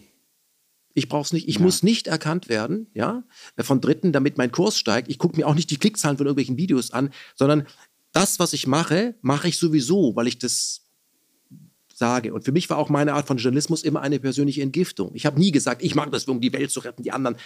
[0.96, 1.48] Ich brauche es nicht.
[1.48, 1.62] Ich ja.
[1.62, 3.24] muss nicht erkannt werden, ja,
[3.60, 5.10] von Dritten, damit mein Kurs steigt.
[5.10, 7.68] Ich gucke mir auch nicht die Klickzahlen von irgendwelchen Videos an, sondern
[8.14, 10.86] das, was ich mache, mache ich sowieso, weil ich das
[11.94, 12.34] sage.
[12.34, 15.12] Und für mich war auch meine Art von Journalismus immer eine persönliche Entgiftung.
[15.14, 17.38] Ich habe nie gesagt, ich mache das, um die Welt zu retten, die anderen.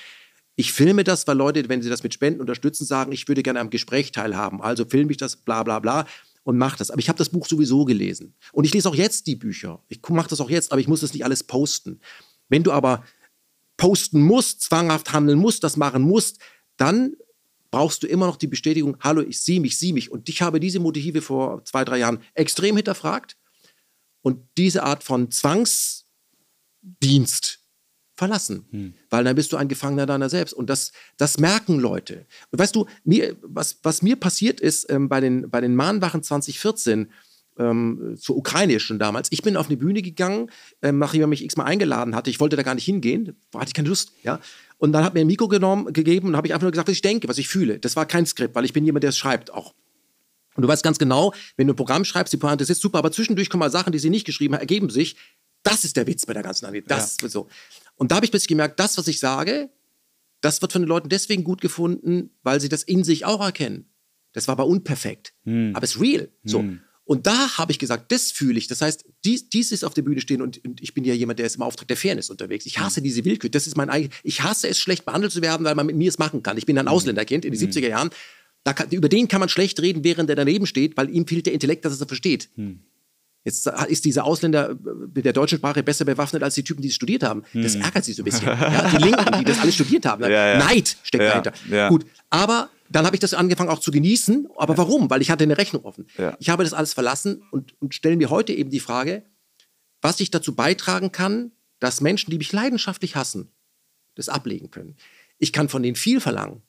[0.55, 3.61] Ich filme das, weil Leute, wenn sie das mit Spenden unterstützen, sagen, ich würde gerne
[3.61, 4.61] am Gespräch teilhaben.
[4.61, 6.05] Also filme ich das, bla bla bla
[6.43, 6.91] und mache das.
[6.91, 8.35] Aber ich habe das Buch sowieso gelesen.
[8.51, 9.81] Und ich lese auch jetzt die Bücher.
[9.87, 11.99] Ich mache das auch jetzt, aber ich muss das nicht alles posten.
[12.47, 13.03] Wenn du aber
[13.79, 16.39] posten musst, zwanghaft handeln musst, das machen musst,
[16.77, 17.13] dann
[17.71, 20.11] brauchst du immer noch die Bestätigung, hallo, ich sehe mich, sieh mich.
[20.11, 23.37] Und ich habe diese Motive vor zwei, drei Jahren extrem hinterfragt
[24.21, 25.95] und diese Art von Zwangsdienst
[28.15, 28.93] verlassen, hm.
[29.09, 30.51] weil dann bist du ein Gefangener deiner selbst.
[30.53, 32.25] Und das, das merken Leute.
[32.51, 36.21] Und weißt du, mir, was, was mir passiert ist ähm, bei, den, bei den Mahnwachen
[36.21, 37.09] 2014,
[37.59, 39.27] ähm, zur Ukraine schon damals.
[39.31, 40.49] Ich bin auf eine Bühne gegangen,
[40.81, 42.29] ähm, nachdem mich x-mal eingeladen hatte.
[42.29, 44.13] Ich wollte da gar nicht hingehen, hatte ich keine Lust.
[44.23, 44.39] Ja?
[44.77, 46.95] Und dann hat mir ein Mikro genommen, gegeben und habe ich einfach nur gesagt, was
[46.95, 47.79] ich denke, was ich fühle.
[47.79, 49.75] Das war kein Skript, weil ich bin jemand, der es schreibt auch.
[50.55, 53.11] Und du weißt ganz genau, wenn du ein Programm schreibst, die Pointe ist super, aber
[53.11, 55.15] zwischendurch kommen mal Sachen, die sie nicht geschrieben haben, ergeben sich.
[55.63, 56.87] Das ist der Witz bei der ganzen Anrede.
[56.87, 57.29] Das ja.
[57.29, 57.47] so.
[57.95, 59.69] Und da habe ich plötzlich gemerkt, das, was ich sage,
[60.41, 63.89] das wird von den Leuten deswegen gut gefunden, weil sie das in sich auch erkennen.
[64.31, 65.33] Das war aber unperfekt.
[65.43, 65.73] Hm.
[65.75, 66.29] Aber es ist real.
[66.43, 66.59] So.
[66.59, 66.81] Hm.
[67.09, 68.67] Und da habe ich gesagt, das fühle ich.
[68.67, 71.39] Das heißt, dies, dies ist auf der Bühne stehen und, und, ich bin ja jemand,
[71.39, 72.67] der ist im Auftrag der Fairness unterwegs.
[72.67, 73.49] Ich hasse diese Willkür.
[73.49, 74.11] Das ist mein eigen.
[74.21, 76.55] Ich hasse es, schlecht behandelt zu werden, weil man mit mir es machen kann.
[76.59, 76.91] Ich bin ein mhm.
[76.91, 77.67] Ausländerkind in den mhm.
[77.67, 78.11] 70er Jahren.
[78.63, 81.53] Kann, über den kann man schlecht reden, während er daneben steht, weil ihm fehlt der
[81.53, 82.49] Intellekt, dass er es versteht.
[82.55, 82.81] Mhm.
[83.43, 84.77] Jetzt ist dieser Ausländer
[85.15, 87.41] mit der deutschen Sprache besser bewaffnet als die Typen, die es studiert haben.
[87.55, 88.45] Das ärgert sie so ein bisschen.
[88.47, 90.23] ja, die Linken, die das alles studiert haben.
[90.29, 90.57] Ja, ja.
[90.59, 91.89] Neid steckt dahinter.
[91.89, 94.47] Gut, aber dann habe ich das angefangen auch zu genießen.
[94.57, 94.77] Aber ja.
[94.79, 95.09] warum?
[95.09, 96.07] Weil ich hatte eine Rechnung offen.
[96.17, 96.35] Ja.
[96.39, 99.25] Ich habe das alles verlassen und, und stelle mir heute eben die Frage,
[100.01, 103.51] was ich dazu beitragen kann, dass Menschen, die mich leidenschaftlich hassen,
[104.15, 104.95] das ablegen können.
[105.37, 106.61] Ich kann von denen viel verlangen.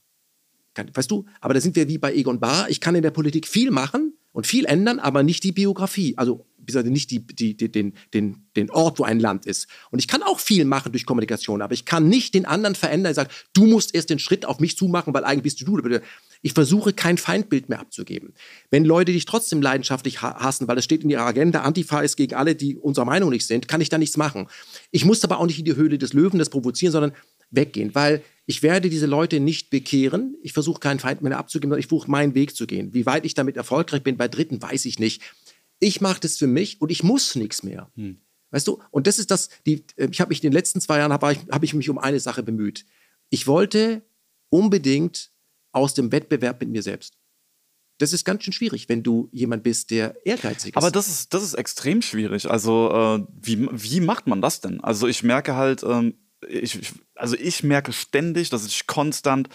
[0.74, 2.68] Kann, weißt du, aber da sind wir wie bei Egon Bahr.
[2.70, 6.14] Ich kann in der Politik viel machen und viel ändern, aber nicht die Biografie.
[6.16, 6.46] Also
[6.84, 9.66] nicht die, die, die, den, den, den Ort, wo ein Land ist.
[9.90, 13.14] Und ich kann auch viel machen durch Kommunikation, aber ich kann nicht den anderen verändern,
[13.14, 16.00] sagen, du musst erst den Schritt auf mich zumachen, weil eigentlich bist du du.
[16.42, 18.34] Ich versuche kein Feindbild mehr abzugeben.
[18.70, 22.34] Wenn Leute dich trotzdem leidenschaftlich hassen, weil es steht in ihrer Agenda, Antifa ist gegen
[22.34, 24.46] alle, die unserer Meinung nicht sind, kann ich da nichts machen.
[24.90, 27.12] Ich muss aber auch nicht in die Höhle des Löwen das provozieren, sondern
[27.50, 30.36] weggehen, weil ich werde diese Leute nicht bekehren.
[30.42, 32.92] Ich versuche keinen Feind mehr abzugeben, sondern ich versuche meinen Weg zu gehen.
[32.94, 35.22] Wie weit ich damit erfolgreich bin bei Dritten, weiß ich nicht.
[35.78, 37.90] Ich mache das für mich und ich muss nichts mehr.
[37.94, 38.18] Hm.
[38.50, 38.82] Weißt du?
[38.90, 41.32] Und das ist das, die, äh, ich habe mich in den letzten zwei Jahren, habe
[41.32, 42.84] ich, hab ich mich um eine Sache bemüht.
[43.28, 44.02] Ich wollte
[44.48, 45.30] unbedingt
[45.72, 47.16] aus dem Wettbewerb mit mir selbst.
[47.98, 50.76] das ist ganz schön schwierig, wenn du jemand bist, der ehrgeizig ist.
[50.76, 52.50] Aber das ist, das ist extrem schwierig.
[52.50, 54.80] Also, äh, wie, wie macht man das denn?
[54.80, 56.14] Also, ich merke halt, ähm,
[56.48, 59.48] ich, ich, also ich merke ständig, dass ich konstant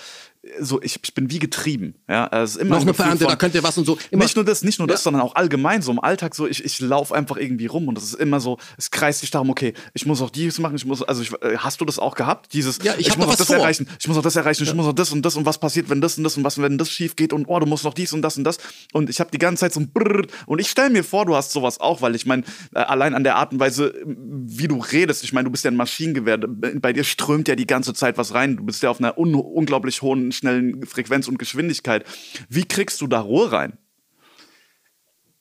[0.60, 1.96] so, ich, ich bin wie getrieben.
[2.08, 3.98] Ja, es ist immer noch eine Verernte, da könnte was und so.
[4.12, 6.64] Immer nicht nur das, nicht nur das, sondern auch allgemein so im Alltag so, ich,
[6.64, 9.74] ich laufe einfach irgendwie rum und das ist immer so, es kreist sich darum, okay,
[9.94, 12.54] ich muss auch dies machen, ich muss, also ich, äh, hast du das auch gehabt?
[12.54, 13.56] Dieses, ja, ich, ich muss auch das vor.
[13.58, 14.70] erreichen, ich muss auch das erreichen, ja.
[14.70, 16.62] ich muss auch das und das und was passiert, wenn das und das und was,
[16.62, 18.58] wenn das schief geht und oh, du musst noch dies und das und das
[18.94, 21.36] und ich habe die ganze Zeit so ein Brrr und ich stelle mir vor, du
[21.36, 22.44] hast sowas auch, weil ich meine,
[22.74, 25.72] äh, allein an der Art und Weise, wie du redest, ich meine, du bist ja
[25.72, 29.00] ein Maschinengewehr, bei dir strömt ja die ganze Zeit was rein, du bist ja auf
[29.00, 32.06] einer un unglaublich hohen, schnellen Frequenz und Geschwindigkeit.
[32.50, 33.78] Wie kriegst du da Ruhe rein?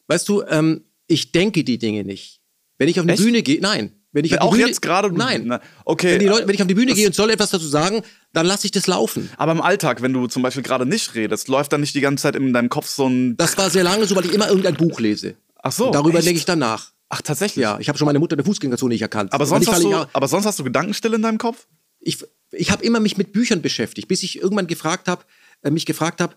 [0.07, 2.41] Weißt du, ähm, ich denke die Dinge nicht.
[2.79, 3.23] Wenn ich auf eine Echt?
[3.23, 3.93] Bühne gehe, nein.
[4.12, 5.12] Wenn ich auch Bühne, jetzt gerade?
[5.12, 5.59] Nein.
[5.85, 6.21] okay.
[6.21, 8.03] Wenn, Leute, wenn, ich auf die Bühne gehe und soll etwas dazu sagen,
[8.33, 9.29] dann lasse ich das laufen.
[9.39, 12.23] Aber im Alltag, wenn du zum Beispiel gerade nicht redest, läuft dann nicht die ganze
[12.23, 13.37] Zeit in deinem Kopf so ein.
[13.37, 15.35] Das war sehr lange so, weil ich immer irgendein Buch lese.
[15.57, 15.87] Ach so.
[15.87, 16.93] Und darüber denke ich danach.
[17.09, 17.62] Ach, tatsächlich?
[17.62, 19.33] Ja, ich habe schon meine Mutter in der Fußgängerzone nicht erkannt.
[19.33, 21.67] Aber sonst, hast du, aber sonst hast du Gedankenstille in deinem Kopf?
[22.05, 22.19] Ich,
[22.53, 25.25] ich habe immer mich mit Büchern beschäftigt, bis ich irgendwann gefragt habe,
[25.63, 26.37] äh, mich gefragt habe,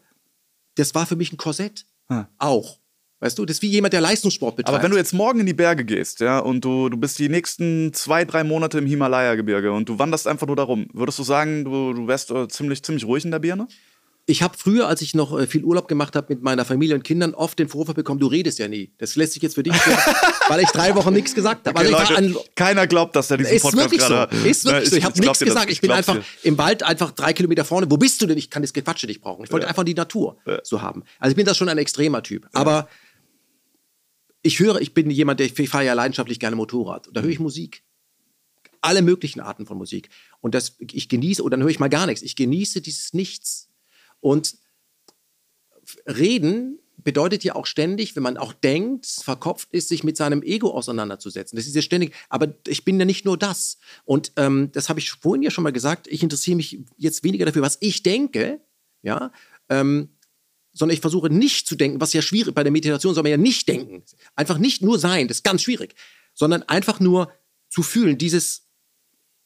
[0.75, 1.85] das war für mich ein Korsett.
[2.09, 2.25] Hm.
[2.37, 2.79] Auch.
[3.19, 4.75] Weißt du, das ist wie jemand, der Leistungssport betreibt.
[4.75, 7.29] Aber wenn du jetzt morgen in die Berge gehst, ja, und du, du bist die
[7.29, 11.65] nächsten zwei, drei Monate im Himalaya-Gebirge und du wanderst einfach nur darum, würdest du sagen,
[11.65, 13.67] du, du wärst äh, ziemlich, ziemlich ruhig in der Birne?
[14.29, 17.05] Ich habe früher, als ich noch äh, viel Urlaub gemacht habe mit meiner Familie und
[17.05, 18.91] Kindern, oft den Vorwurf bekommen, du redest ja nie.
[18.97, 19.73] Das lässt sich jetzt für dich,
[20.49, 21.79] weil ich drei Wochen nichts gesagt habe.
[21.79, 24.35] Okay, also Leute, keiner glaubt, dass der diesen ist Podcast wirklich gerade...
[24.35, 24.45] So.
[24.45, 24.95] Ist wirklich so.
[24.97, 25.71] Ich habe nichts gesagt.
[25.71, 26.23] Ich bin einfach dir.
[26.43, 27.89] im Wald einfach drei Kilometer vorne.
[27.89, 28.37] Wo bist du denn?
[28.37, 29.45] Ich kann das Gequatsche nicht brauchen.
[29.45, 29.69] Ich wollte ja.
[29.69, 30.59] einfach die Natur ja.
[30.61, 31.03] so haben.
[31.19, 32.49] Also ich bin das schon ein extremer Typ.
[32.53, 32.59] Ja.
[32.59, 32.89] Aber
[34.41, 37.07] ich höre, ich bin jemand, der ich fahre ja leidenschaftlich gerne Motorrad.
[37.07, 37.83] Und da höre ich Musik.
[38.81, 40.09] Alle möglichen Arten von Musik.
[40.41, 42.21] Und das, ich genieße, oder dann höre ich mal gar nichts.
[42.23, 43.66] Ich genieße dieses Nichts.
[44.19, 44.57] Und
[46.05, 50.71] reden bedeutet ja auch ständig, wenn man auch denkt, verkopft ist, sich mit seinem Ego
[50.71, 51.55] auseinanderzusetzen.
[51.55, 53.77] Das ist ja ständig, aber ich bin ja nicht nur das.
[54.03, 57.45] Und ähm, das habe ich vorhin ja schon mal gesagt, ich interessiere mich jetzt weniger
[57.45, 58.59] dafür, was ich denke,
[59.03, 59.31] ja,
[59.69, 60.09] ähm,
[60.73, 63.37] sondern ich versuche nicht zu denken, was ja schwierig bei der Meditation soll man ja
[63.37, 64.03] nicht denken.
[64.35, 65.95] Einfach nicht nur sein, das ist ganz schwierig,
[66.33, 67.31] sondern einfach nur
[67.69, 68.67] zu fühlen, dieses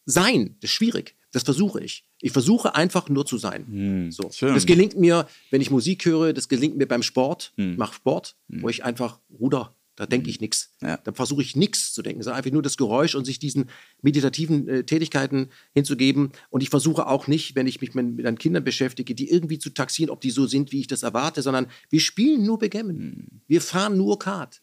[0.05, 1.15] Sein, das ist schwierig.
[1.31, 2.05] Das versuche ich.
[2.21, 3.65] Ich versuche einfach nur zu sein.
[3.67, 4.29] Hm, so.
[4.41, 7.53] Das gelingt mir, wenn ich Musik höre, das gelingt mir beim Sport.
[7.57, 7.73] Hm.
[7.73, 8.61] Ich mache Sport, hm.
[8.63, 9.75] wo ich einfach ruder.
[9.95, 10.73] Da denke ich nichts.
[10.81, 10.97] Ja.
[10.97, 12.21] Da versuche ich nichts zu denken.
[12.21, 13.69] Es ist einfach nur das Geräusch und sich diesen
[14.01, 16.31] meditativen äh, Tätigkeiten hinzugeben.
[16.49, 19.69] Und ich versuche auch nicht, wenn ich mich mit, mit Kindern beschäftige, die irgendwie zu
[19.69, 22.97] taxieren, ob die so sind, wie ich das erwarte, sondern wir spielen nur Begemmen.
[22.97, 23.41] Hm.
[23.47, 24.61] Wir fahren nur Kart.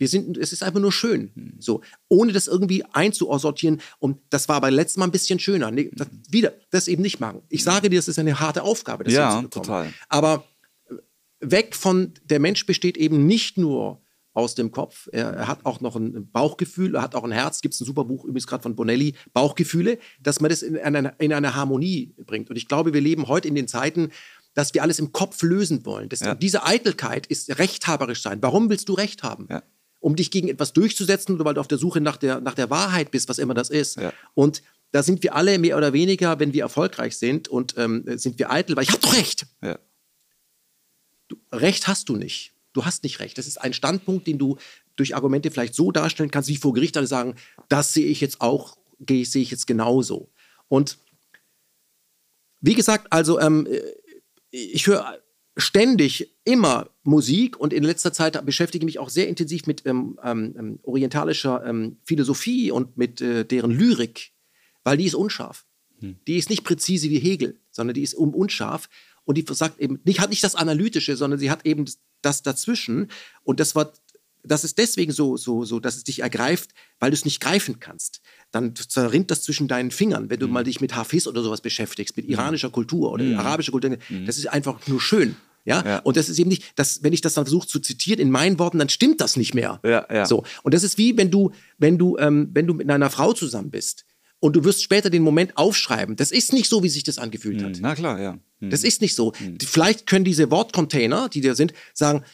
[0.00, 1.30] Wir sind, es ist einfach nur schön.
[1.58, 3.82] So, ohne das irgendwie einzusortieren.
[3.98, 5.70] Und das war aber letztes Mal ein bisschen schöner.
[5.70, 7.42] Nee, das, wieder, das eben nicht machen.
[7.50, 9.92] Ich sage dir, das ist eine harte Aufgabe, das ja, total.
[10.08, 10.44] Aber
[10.88, 10.94] äh,
[11.40, 14.00] weg von, der Mensch besteht eben nicht nur
[14.32, 15.10] aus dem Kopf.
[15.12, 17.60] Er, er, hat auch noch ein Bauchgefühl, er hat auch ein Herz.
[17.60, 21.12] Gibt es ein super Buch, übrigens gerade von Bonelli, Bauchgefühle, dass man das in eine,
[21.18, 22.48] in eine Harmonie bringt.
[22.48, 24.12] Und ich glaube, wir leben heute in den Zeiten,
[24.54, 26.08] dass wir alles im Kopf lösen wollen.
[26.08, 26.34] Das, ja.
[26.34, 28.38] Diese Eitelkeit ist rechthaberisch sein.
[28.40, 29.46] Warum willst du Recht haben?
[29.50, 29.62] Ja
[30.00, 32.70] um dich gegen etwas durchzusetzen oder weil du auf der Suche nach der, nach der
[32.70, 33.96] Wahrheit bist, was immer das ist.
[33.96, 34.12] Ja.
[34.34, 38.38] Und da sind wir alle mehr oder weniger, wenn wir erfolgreich sind und ähm, sind
[38.38, 39.46] wir eitel, weil ich habe doch recht.
[39.62, 39.78] Ja.
[41.28, 42.54] Du, recht hast du nicht.
[42.72, 43.38] Du hast nicht recht.
[43.38, 44.56] Das ist ein Standpunkt, den du
[44.96, 47.36] durch Argumente vielleicht so darstellen kannst, wie vor Gericht alle sagen,
[47.68, 48.76] das sehe ich jetzt auch,
[49.08, 50.30] sehe ich jetzt genauso.
[50.68, 50.98] Und
[52.60, 53.66] wie gesagt, also ähm,
[54.50, 55.18] ich höre
[55.60, 60.18] ständig immer Musik und in letzter Zeit beschäftige ich mich auch sehr intensiv mit ähm,
[60.22, 64.32] ähm, ähm, orientalischer ähm, Philosophie und mit äh, deren Lyrik,
[64.84, 65.64] weil die ist unscharf.
[66.00, 66.16] Hm.
[66.26, 68.88] Die ist nicht präzise wie Hegel, sondern die ist um unscharf
[69.24, 71.84] und die sagt eben, nicht, hat nicht das Analytische, sondern sie hat eben
[72.22, 73.10] das dazwischen
[73.42, 73.92] und das war
[74.42, 77.80] das ist deswegen so, so, so, dass es dich ergreift, weil du es nicht greifen
[77.80, 78.20] kannst.
[78.50, 80.52] Dann zerrinnt das zwischen deinen Fingern, wenn du mhm.
[80.54, 82.32] mal dich mit Hafiz oder sowas beschäftigst, mit hm.
[82.32, 83.38] iranischer Kultur oder mhm.
[83.38, 83.98] arabischer Kultur.
[84.08, 84.26] Mhm.
[84.26, 85.36] Das ist einfach nur schön.
[85.64, 85.84] Ja?
[85.84, 85.98] ja?
[85.98, 88.58] Und das ist eben nicht, dass, wenn ich das dann versuche zu zitieren in meinen
[88.58, 89.80] Worten, dann stimmt das nicht mehr.
[89.84, 90.26] Ja, ja.
[90.26, 90.44] So.
[90.62, 93.70] Und das ist wie, wenn du, wenn du, ähm, wenn du mit einer Frau zusammen
[93.70, 94.04] bist
[94.40, 96.16] und du wirst später den Moment aufschreiben.
[96.16, 97.76] Das ist nicht so, wie sich das angefühlt hat.
[97.76, 98.38] Hm, na klar, ja.
[98.60, 98.70] Hm.
[98.70, 99.32] Das ist nicht so.
[99.34, 99.58] Hm.
[99.62, 102.24] Vielleicht können diese Wortcontainer, die da sind, sagen,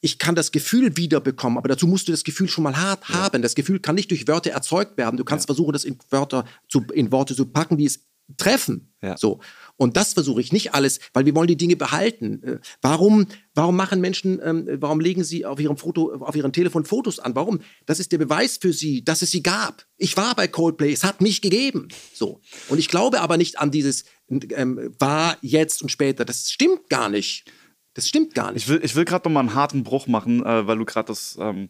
[0.00, 3.42] ich kann das Gefühl wiederbekommen, aber dazu musst du das Gefühl schon mal hart haben.
[3.42, 5.16] Das Gefühl kann nicht durch Wörter erzeugt werden.
[5.16, 8.04] Du kannst versuchen, das in Wörter zu, in Worte zu packen, die es
[8.36, 8.92] treffen.
[9.02, 9.16] Ja.
[9.16, 9.40] So.
[9.76, 12.42] Und das versuche ich nicht alles, weil wir wollen die Dinge behalten.
[12.42, 16.84] Äh, warum, warum machen Menschen, ähm, warum legen sie auf ihrem Foto, auf ihrem Telefon
[16.84, 17.34] Fotos an?
[17.34, 17.60] Warum?
[17.84, 19.84] Das ist der Beweis für sie, dass es sie gab.
[19.98, 21.88] Ich war bei Coldplay, es hat mich gegeben.
[22.14, 22.40] So.
[22.68, 26.24] Und ich glaube aber nicht an dieses ähm, war, jetzt und später.
[26.24, 27.50] Das stimmt gar nicht.
[27.94, 28.64] Das stimmt gar nicht.
[28.64, 31.08] Ich will, ich will gerade noch mal einen harten Bruch machen, äh, weil du gerade
[31.08, 31.68] das ähm,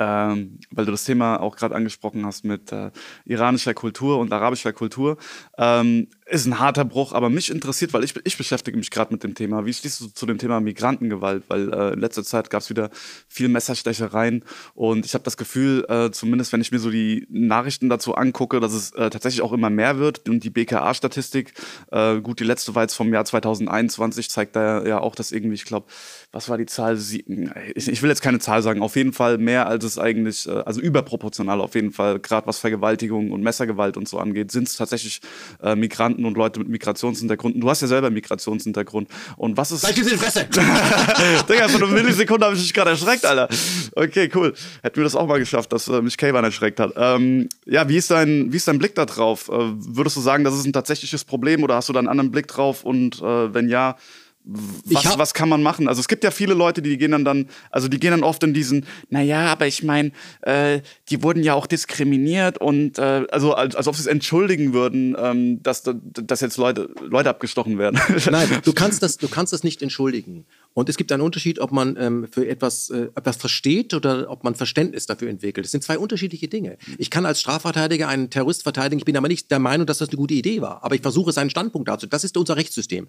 [0.00, 2.90] ähm, weil du das Thema auch gerade angesprochen hast mit äh,
[3.26, 5.18] iranischer Kultur und arabischer Kultur.
[5.58, 9.24] Ähm, ist ein harter Bruch, aber mich interessiert, weil ich, ich beschäftige mich gerade mit
[9.24, 9.66] dem Thema.
[9.66, 11.44] Wie stehst du zu dem Thema Migrantengewalt?
[11.48, 12.90] Weil äh, in letzter Zeit gab es wieder
[13.28, 17.88] viel Messerstechereien und ich habe das Gefühl, äh, zumindest wenn ich mir so die Nachrichten
[17.88, 20.28] dazu angucke, dass es äh, tatsächlich auch immer mehr wird.
[20.28, 21.52] Und die BKA-Statistik,
[21.90, 25.54] äh, gut, die letzte war jetzt vom Jahr 2021, zeigt da ja auch, dass irgendwie,
[25.54, 25.86] ich glaube,
[26.32, 26.96] was war die Zahl?
[26.96, 30.62] Ich, ich, will jetzt keine Zahl sagen, auf jeden Fall mehr als es eigentlich, äh,
[30.64, 34.76] also überproportional auf jeden Fall, gerade was Vergewaltigung und Messergewalt und so angeht, sind es
[34.76, 35.20] tatsächlich
[35.62, 35.74] äh,
[36.20, 37.54] Migranten und Leute mit Migrationshintergrund.
[37.54, 39.08] Und du hast ja selber Migrationshintergrund.
[39.36, 39.82] Und was ist.
[39.82, 40.46] Sag dir die Fresse!
[41.48, 43.48] Digga, von einer Millisekunde habe ich mich gerade erschreckt, Alter.
[43.94, 44.54] Okay, cool.
[44.82, 46.92] Hätten wir das auch mal geschafft, dass äh, mich Kayvan erschreckt hat.
[46.96, 49.48] Ähm, ja, wie ist, dein, wie ist dein Blick da drauf?
[49.48, 52.30] Äh, würdest du sagen, das ist ein tatsächliches Problem oder hast du da einen anderen
[52.30, 52.84] Blick drauf?
[52.84, 53.96] Und äh, wenn ja,
[54.44, 55.86] was, was kann man machen?
[55.86, 58.42] Also es gibt ja viele Leute, die gehen dann dann, also die gehen dann oft
[58.42, 60.12] in diesen, naja, aber ich meine,
[60.42, 60.80] äh,
[61.10, 65.14] die wurden ja auch diskriminiert und äh, also als, als ob sie es entschuldigen würden,
[65.18, 68.00] ähm, dass, dass jetzt Leute, Leute abgestochen werden.
[68.30, 70.46] Nein, du kannst das, du kannst das nicht entschuldigen.
[70.72, 74.44] Und es gibt einen Unterschied, ob man ähm, für etwas, äh, etwas versteht oder ob
[74.44, 75.66] man Verständnis dafür entwickelt.
[75.66, 76.78] Das sind zwei unterschiedliche Dinge.
[76.96, 80.10] Ich kann als Strafverteidiger einen Terrorist verteidigen, ich bin aber nicht der Meinung, dass das
[80.10, 80.84] eine gute Idee war.
[80.84, 82.06] Aber ich versuche seinen Standpunkt dazu.
[82.06, 83.08] Das ist unser Rechtssystem.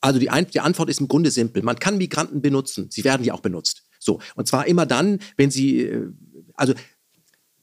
[0.00, 1.62] Also die, die Antwort ist im Grunde simpel.
[1.62, 2.88] Man kann Migranten benutzen.
[2.90, 3.84] Sie werden ja auch benutzt.
[4.00, 4.20] So.
[4.34, 6.08] Und zwar immer dann, wenn sie, äh,
[6.54, 6.74] also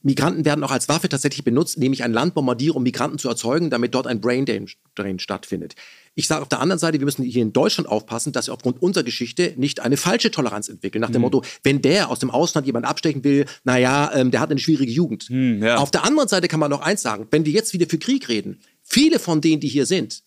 [0.02, 3.28] Migranten werden auch als Waffe tatsächlich benutzt, indem ich ein Land bombardiere, um Migranten zu
[3.28, 4.46] erzeugen, damit dort ein Brain
[4.94, 5.74] Drain stattfindet.
[6.18, 8.80] Ich sage auf der anderen Seite, wir müssen hier in Deutschland aufpassen, dass wir aufgrund
[8.80, 11.02] unserer Geschichte nicht eine falsche Toleranz entwickeln.
[11.02, 11.26] Nach dem mhm.
[11.26, 14.90] Motto, wenn der aus dem Ausland jemand abstechen will, naja, ähm, der hat eine schwierige
[14.90, 15.28] Jugend.
[15.28, 15.76] Mhm, ja.
[15.76, 18.30] Auf der anderen Seite kann man noch eins sagen, wenn wir jetzt wieder für Krieg
[18.30, 20.22] reden, viele von denen, die hier sind,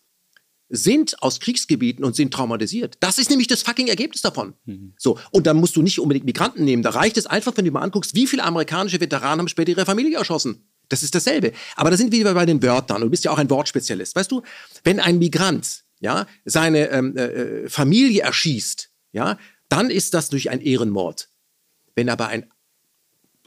[0.69, 2.97] sind aus Kriegsgebieten und sind traumatisiert.
[2.99, 4.53] Das ist nämlich das fucking Ergebnis davon.
[4.65, 4.93] Mhm.
[4.99, 5.17] So.
[5.31, 6.83] Und dann musst du nicht unbedingt Migranten nehmen.
[6.83, 9.85] Da reicht es einfach, wenn du mal anguckst, wie viele amerikanische Veteranen haben später ihre
[9.87, 10.69] Familie erschossen.
[10.89, 11.53] Das ist dasselbe.
[11.75, 13.01] Aber da sind wir wieder bei den Wörtern.
[13.01, 14.15] Du bist ja auch ein Wortspezialist.
[14.15, 14.41] Weißt du,
[14.83, 19.37] wenn ein Migrant ja, seine ähm, äh, äh Familie erschießt, ja,
[19.69, 21.29] dann ist das durch ein Ehrenmord.
[21.95, 22.49] Wenn aber ein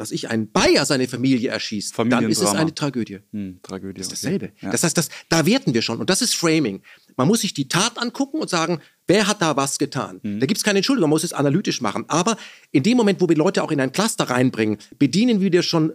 [0.02, 3.20] was ich, ein Bayer seine Familie erschießt, dann ist es eine Tragödie.
[3.30, 4.00] Hm, Tragödie.
[4.00, 4.46] Das ist dasselbe.
[4.46, 4.56] Okay.
[4.62, 4.70] Ja.
[4.70, 6.00] Das heißt, das, da werten wir schon.
[6.00, 6.82] Und das ist Framing.
[7.16, 10.20] Man muss sich die Tat angucken und sagen, wer hat da was getan?
[10.22, 10.40] Mhm.
[10.40, 12.04] Da gibt es keine Entschuldigung, man muss es analytisch machen.
[12.08, 12.36] Aber
[12.70, 15.92] in dem Moment, wo wir Leute auch in ein Cluster reinbringen, bedienen wir dir schon,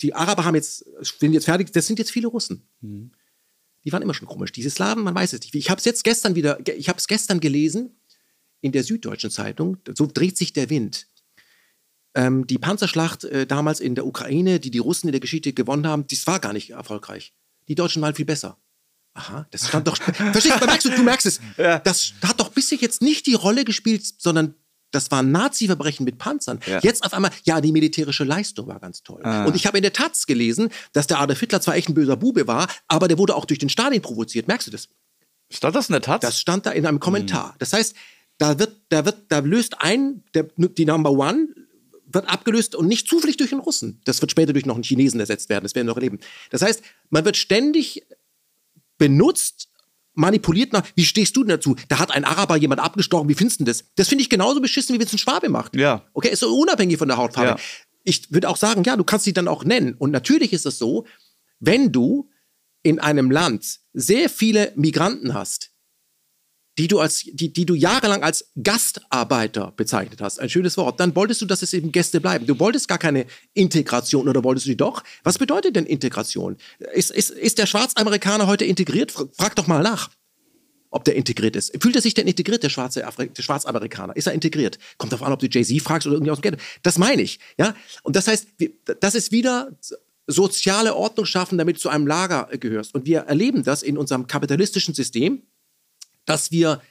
[0.00, 2.62] die Araber haben jetzt, sind jetzt fertig, das sind jetzt viele Russen.
[2.80, 3.10] Mhm.
[3.84, 4.52] Die waren immer schon komisch.
[4.52, 5.54] Diese Slaven, man weiß es nicht.
[5.54, 7.96] Ich habe es jetzt gestern wieder, ich habe es gestern gelesen
[8.60, 11.06] in der Süddeutschen Zeitung, so dreht sich der Wind.
[12.14, 15.86] Ähm, die Panzerschlacht äh, damals in der Ukraine, die die Russen in der Geschichte gewonnen
[15.86, 17.34] haben, das war gar nicht erfolgreich.
[17.68, 18.58] Die Deutschen waren viel besser.
[19.16, 19.96] Aha, das stand doch.
[19.96, 21.40] Verstehst du, merkst du, du merkst es.
[21.56, 21.78] Ja.
[21.78, 24.54] Das hat doch bisher jetzt nicht die Rolle gespielt, sondern
[24.90, 26.60] das war ein Nazi-Verbrechen mit Panzern.
[26.66, 26.80] Ja.
[26.80, 29.20] Jetzt auf einmal, ja, die militärische Leistung war ganz toll.
[29.24, 29.46] Ah.
[29.46, 32.16] Und ich habe in der Taz gelesen, dass der Adolf Hitler zwar echt ein böser
[32.16, 34.48] Bube war, aber der wurde auch durch den Stalin provoziert.
[34.48, 34.88] Merkst du das?
[35.50, 36.20] Stand das in der Taz?
[36.20, 37.50] Das stand da in einem Kommentar.
[37.50, 37.56] Hm.
[37.58, 37.94] Das heißt,
[38.38, 41.48] da wird, da wird, da löst ein, der, die Number One
[42.06, 44.00] wird abgelöst und nicht zufällig durch einen Russen.
[44.04, 45.64] Das wird später durch noch einen Chinesen ersetzt werden.
[45.64, 46.20] Das werden wir noch erleben.
[46.50, 48.06] Das heißt, man wird ständig
[48.98, 49.68] benutzt,
[50.14, 51.76] manipuliert nach, wie stehst du denn dazu?
[51.88, 53.84] Da hat ein Araber jemand abgestochen, wie findest du das?
[53.96, 55.76] Das finde ich genauso beschissen, wie wenn es ein Schwabe macht.
[55.76, 56.04] Ja.
[56.14, 57.50] Okay, ist so unabhängig von der Hautfarbe.
[57.50, 57.56] Ja.
[58.04, 59.94] Ich würde auch sagen, ja, du kannst sie dann auch nennen.
[59.94, 61.06] Und natürlich ist es so,
[61.60, 62.30] wenn du
[62.82, 65.72] in einem Land sehr viele Migranten hast,
[66.78, 71.14] die du, als, die, die du jahrelang als Gastarbeiter bezeichnet hast, ein schönes Wort, dann
[71.16, 72.46] wolltest du, dass es eben Gäste bleiben.
[72.46, 75.02] Du wolltest gar keine Integration oder wolltest du die doch?
[75.24, 76.56] Was bedeutet denn Integration?
[76.92, 79.12] Ist, ist, ist der Schwarzamerikaner heute integriert?
[79.12, 80.10] Frag doch mal nach,
[80.90, 81.72] ob der integriert ist.
[81.80, 84.14] Fühlt er sich denn integriert, der, schwarze Afri der Schwarzamerikaner?
[84.14, 84.78] Ist er integriert?
[84.98, 86.62] Kommt darauf an, ob du Jay-Z fragst oder irgendwie aus dem Ghetto.
[86.82, 87.38] Das meine ich.
[87.58, 87.74] Ja?
[88.02, 88.48] Und das heißt,
[89.00, 89.70] das ist wieder
[90.26, 92.94] soziale Ordnung schaffen, damit du zu einem Lager gehörst.
[92.94, 95.42] Und wir erleben das in unserem kapitalistischen System
[96.26, 96.82] dass wir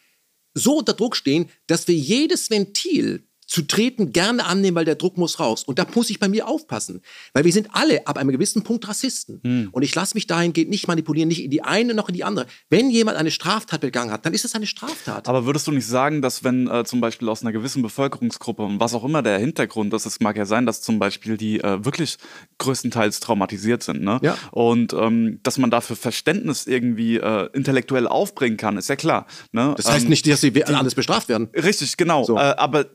[0.53, 5.17] so unter Druck stehen, dass wir jedes Ventil zu treten gerne annehmen, weil der Druck
[5.17, 5.63] muss raus.
[5.63, 7.01] Und da muss ich bei mir aufpassen,
[7.33, 9.39] weil wir sind alle ab einem gewissen Punkt Rassisten.
[9.43, 9.69] Hm.
[9.71, 12.47] Und ich lasse mich dahingehend nicht manipulieren, nicht in die eine noch in die andere.
[12.69, 15.27] Wenn jemand eine Straftat begangen hat, dann ist es eine Straftat.
[15.27, 18.79] Aber würdest du nicht sagen, dass wenn äh, zum Beispiel aus einer gewissen Bevölkerungsgruppe und
[18.79, 21.83] was auch immer der Hintergrund ist, es mag ja sein, dass zum Beispiel die äh,
[21.85, 22.17] wirklich
[22.57, 24.19] größtenteils traumatisiert sind, ne?
[24.21, 24.37] Ja.
[24.51, 29.27] Und ähm, dass man dafür Verständnis irgendwie äh, intellektuell aufbringen kann, ist ja klar.
[29.51, 29.73] Ne?
[29.77, 31.49] Das heißt ähm, nicht, dass sie alles bestraft werden.
[31.53, 32.23] Richtig, genau.
[32.23, 32.37] So.
[32.37, 32.85] Äh, aber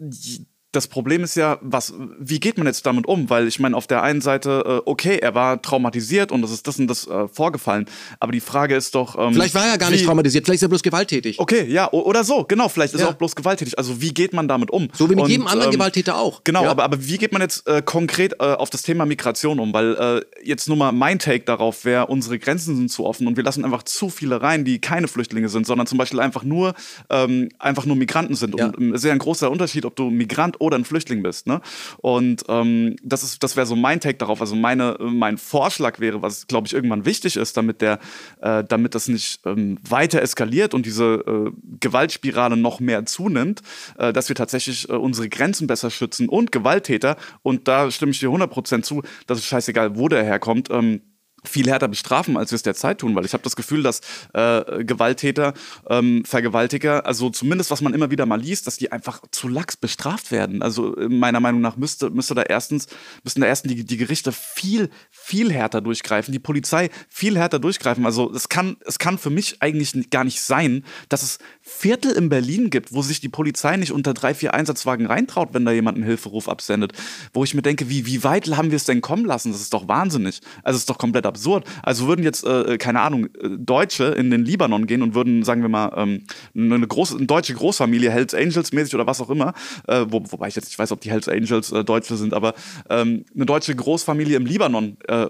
[0.72, 3.28] das Problem ist ja, was, wie geht man jetzt damit um?
[3.28, 6.66] Weil ich meine, auf der einen Seite, äh, okay, er war traumatisiert und es ist
[6.68, 7.86] das und das äh, vorgefallen.
[8.20, 9.18] Aber die Frage ist doch.
[9.18, 11.40] Ähm, vielleicht war er gar nicht traumatisiert, vielleicht ist er bloß gewalttätig.
[11.40, 13.08] Okay, ja, oder so, genau, vielleicht ist ja.
[13.08, 13.78] er auch bloß gewalttätig.
[13.78, 14.88] Also wie geht man damit um?
[14.92, 16.44] So wie mit und, jedem anderen ähm, Gewalttäter auch.
[16.44, 16.70] Genau, ja.
[16.70, 19.74] aber, aber wie geht man jetzt äh, konkret äh, auf das Thema Migration um?
[19.74, 23.36] Weil äh, jetzt nur mal mein Take darauf wäre, unsere Grenzen sind zu offen und
[23.36, 26.74] wir lassen einfach zu viele rein, die keine Flüchtlinge sind, sondern zum Beispiel einfach nur,
[27.08, 28.56] ähm, einfach nur Migranten sind.
[28.56, 28.66] Ja.
[28.66, 31.46] Und es ist ja ein großer Unterschied, ob du Migrant oder ein Flüchtling bist.
[31.46, 31.60] Ne?
[31.98, 34.40] Und ähm, das, das wäre so mein Take darauf.
[34.40, 37.98] Also meine, mein Vorschlag wäre, was glaube ich irgendwann wichtig ist, damit der,
[38.40, 41.50] äh, damit das nicht ähm, weiter eskaliert und diese äh,
[41.80, 43.62] Gewaltspirale noch mehr zunimmt,
[43.98, 48.20] äh, dass wir tatsächlich äh, unsere Grenzen besser schützen und Gewalttäter, und da stimme ich
[48.20, 51.00] dir 100% zu, dass es scheißegal, wo der herkommt, ähm,
[51.44, 54.00] viel härter bestrafen, als wir es derzeit tun, weil ich habe das Gefühl, dass
[54.32, 55.54] äh, Gewalttäter,
[55.88, 59.76] ähm, Vergewaltiger, also zumindest was man immer wieder mal liest, dass die einfach zu lax
[59.76, 60.62] bestraft werden.
[60.62, 62.86] Also äh, meiner Meinung nach müsste, müsste da erstens,
[63.24, 68.06] müssten da erstens die, die Gerichte viel, viel härter durchgreifen, die Polizei viel härter durchgreifen.
[68.06, 71.38] Also es kann, es kann für mich eigentlich gar nicht sein, dass es
[71.72, 75.64] Viertel in Berlin gibt, wo sich die Polizei nicht unter drei, vier Einsatzwagen reintraut, wenn
[75.64, 76.92] da jemand einen Hilferuf absendet.
[77.32, 79.52] Wo ich mir denke, wie, wie weit haben wir es denn kommen lassen?
[79.52, 80.40] Das ist doch wahnsinnig.
[80.62, 81.64] Also es ist doch komplett absurd.
[81.82, 85.62] Also würden jetzt, äh, keine Ahnung, äh, Deutsche in den Libanon gehen und würden, sagen
[85.62, 89.54] wir mal, ähm, eine, große, eine deutsche Großfamilie, Hells Angels mäßig oder was auch immer,
[89.86, 92.54] äh, wo, wobei ich jetzt nicht weiß, ob die Hells Angels äh, Deutsche sind, aber
[92.90, 95.28] ähm, eine deutsche Großfamilie im Libanon, äh,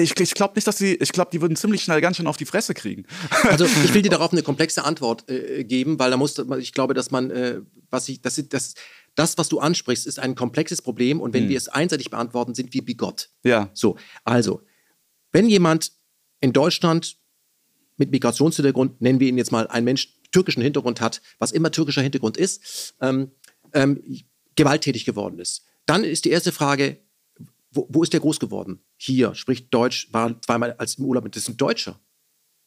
[0.00, 2.36] ich, ich glaube nicht, dass sie, ich glaube, die würden ziemlich schnell ganz schön auf
[2.36, 3.04] die Fresse kriegen.
[3.44, 6.94] Also ich will dir darauf eine komplexe Antwort äh, geben, weil da muss, ich glaube,
[6.94, 8.74] dass man, was ich, das, das,
[9.14, 11.50] das, was du ansprichst, ist ein komplexes Problem und wenn hm.
[11.50, 13.30] wir es einseitig beantworten, sind wir bigott.
[13.42, 13.70] Ja.
[13.74, 14.62] So, also
[15.32, 15.92] wenn jemand
[16.40, 17.16] in Deutschland
[17.96, 22.02] mit Migrationshintergrund, nennen wir ihn jetzt mal, ein Mensch türkischen Hintergrund hat, was immer türkischer
[22.02, 23.32] Hintergrund ist, ähm,
[23.74, 24.02] ähm,
[24.54, 26.98] gewalttätig geworden ist, dann ist die erste Frage,
[27.70, 28.80] wo, wo, ist der groß geworden?
[28.96, 31.98] Hier, spricht Deutsch, war zweimal als im Urlaub, das ist ein Deutscher.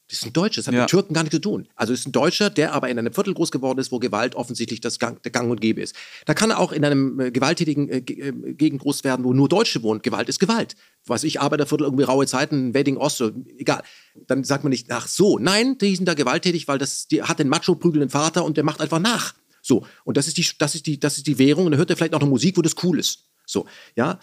[0.07, 0.81] Das sind Deutsche, das hat ja.
[0.81, 1.67] mit Türken gar nichts zu tun.
[1.75, 4.35] Also es ist ein Deutscher, der aber in einem Viertel groß geworden ist, wo Gewalt
[4.35, 5.95] offensichtlich das Gang, der Gang und Gäbe ist.
[6.25, 9.49] Da kann er auch in einem äh, gewalttätigen äh, äh, Gegend groß werden, wo nur
[9.49, 10.03] Deutsche wohnen.
[10.03, 10.75] Gewalt ist Gewalt.
[11.07, 13.23] Was ich Arbeiterviertel, irgendwie raue Zeiten, Wedding Ost,
[13.57, 13.81] egal.
[14.27, 17.39] Dann sagt man nicht, ach so, nein, die sind da gewalttätig, weil das, die hat
[17.39, 19.33] den macho-prügelnden Vater und der macht einfach nach.
[19.63, 21.65] So, und das ist die, das ist die, das ist die Währung.
[21.65, 23.23] Und dann hört er vielleicht noch eine Musik, wo das cool ist.
[23.45, 24.19] So, ja,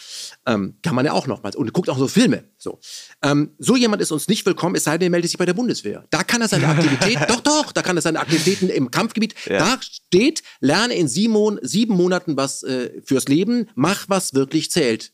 [0.46, 1.56] ähm, kann man ja auch nochmals.
[1.56, 2.44] Und guckt auch so Filme.
[2.58, 2.80] So,
[3.22, 5.54] ähm, so jemand ist uns nicht willkommen, es sei denn, er meldet sich bei der
[5.54, 6.04] Bundeswehr.
[6.10, 9.58] Da kann er seine Aktivität, doch, doch, da kann er seine Aktivitäten im Kampfgebiet, ja.
[9.58, 15.12] da steht, lerne in sieben, sieben Monaten was äh, fürs Leben, mach was wirklich zählt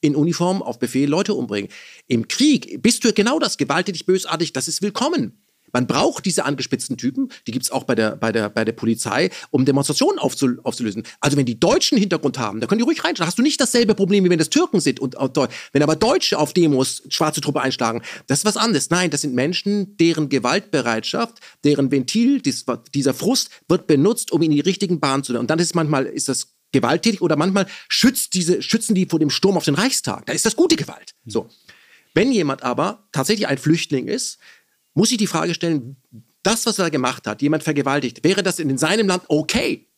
[0.00, 1.70] in Uniform auf Befehl Leute umbringen.
[2.06, 5.39] Im Krieg bist du genau das, gewalttätig, bösartig, das ist willkommen.
[5.72, 8.72] Man braucht diese angespitzten Typen, die gibt es auch bei der, bei, der, bei der
[8.72, 11.04] Polizei, um Demonstrationen aufzul aufzulösen.
[11.20, 13.26] Also wenn die Deutschen Hintergrund haben, da können die ruhig reinschauen.
[13.26, 15.00] Hast du nicht dasselbe Problem, wie wenn das Türken sind.
[15.00, 15.38] Und, und
[15.72, 18.90] wenn aber Deutsche auf Demos schwarze Truppe einschlagen, das ist was anderes.
[18.90, 22.64] Nein, das sind Menschen, deren Gewaltbereitschaft, deren Ventil, dies,
[22.94, 25.38] dieser Frust wird benutzt, um in die richtigen Bahnen zu.
[25.38, 29.30] Und dann ist manchmal ist das gewalttätig oder manchmal schützt diese, schützen die vor dem
[29.30, 30.26] Sturm auf den Reichstag.
[30.26, 31.14] Da ist das gute Gewalt.
[31.26, 31.48] So.
[32.14, 34.38] Wenn jemand aber tatsächlich ein Flüchtling ist,
[34.94, 35.96] muss ich die Frage stellen,
[36.42, 39.88] das, was er gemacht hat, jemand vergewaltigt, wäre das in seinem Land okay?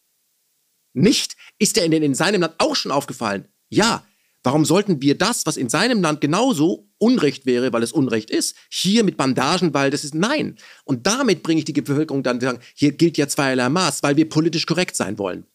[0.92, 1.36] Nicht.
[1.58, 3.48] Ist er in, in seinem Land auch schon aufgefallen?
[3.68, 4.04] Ja.
[4.44, 8.56] Warum sollten wir das, was in seinem Land genauso Unrecht wäre, weil es Unrecht ist,
[8.68, 10.56] hier mit Bandagen, weil das ist nein.
[10.84, 14.28] Und damit bringe ich die Bevölkerung dann sagen, hier gilt ja zweierlei Maß, weil wir
[14.28, 15.46] politisch korrekt sein wollen.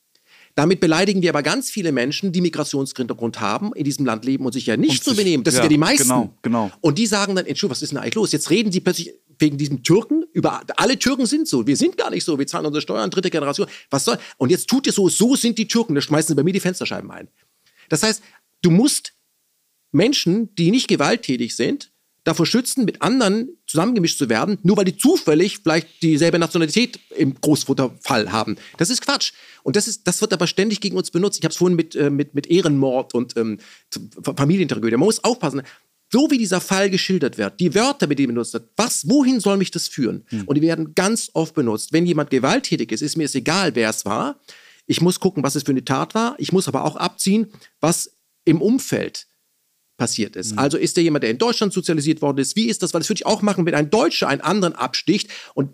[0.58, 4.54] Damit beleidigen wir aber ganz viele Menschen, die Migrationshintergrund haben, in diesem Land leben und
[4.54, 5.44] sich ja nicht so benehmen.
[5.44, 6.08] Das ja, sind ja die meisten.
[6.08, 6.72] Genau, genau.
[6.82, 8.32] Und die sagen dann, Entschuldigung, was ist denn eigentlich los?
[8.32, 11.68] Jetzt reden sie plötzlich wegen diesem Türken über alle Türken sind so.
[11.68, 12.40] Wir sind gar nicht so.
[12.40, 13.68] Wir zahlen unsere Steuern, dritte Generation.
[13.92, 14.18] Was soll?
[14.38, 15.94] Und jetzt tut ihr so, so sind die Türken.
[15.94, 17.28] Da schmeißen sie bei mir die Fensterscheiben ein.
[17.90, 18.24] Das heißt,
[18.64, 19.14] du musst
[19.92, 21.92] Menschen, die nicht gewalttätig sind,
[22.28, 27.40] davor schützen, mit anderen zusammengemischt zu werden, nur weil die zufällig vielleicht dieselbe Nationalität im
[27.40, 28.58] Großmutterfall haben.
[28.78, 29.32] Das ist Quatsch.
[29.64, 31.40] Und das, ist, das wird aber ständig gegen uns benutzt.
[31.40, 33.60] Ich habe es vorhin mit, äh, mit, mit Ehrenmord und ähm,
[34.22, 34.98] Familientragödie.
[34.98, 35.62] Man muss aufpassen.
[36.12, 39.58] So wie dieser Fall geschildert wird, die Wörter, mit denen benutzt wird, was, wohin soll
[39.58, 40.26] mich das führen?
[40.28, 40.44] Hm.
[40.46, 41.92] Und die werden ganz oft benutzt.
[41.92, 44.40] Wenn jemand gewalttätig ist, ist mir es egal, wer es war.
[44.86, 46.36] Ich muss gucken, was es für eine Tat war.
[46.38, 47.48] Ich muss aber auch abziehen,
[47.82, 49.28] was im Umfeld
[49.98, 50.54] passiert ist.
[50.54, 50.60] Mhm.
[50.60, 52.56] Also ist der jemand, der in Deutschland sozialisiert worden ist?
[52.56, 52.94] Wie ist das?
[52.94, 55.72] Weil das würde ich auch machen, wenn ein Deutscher einen anderen absticht und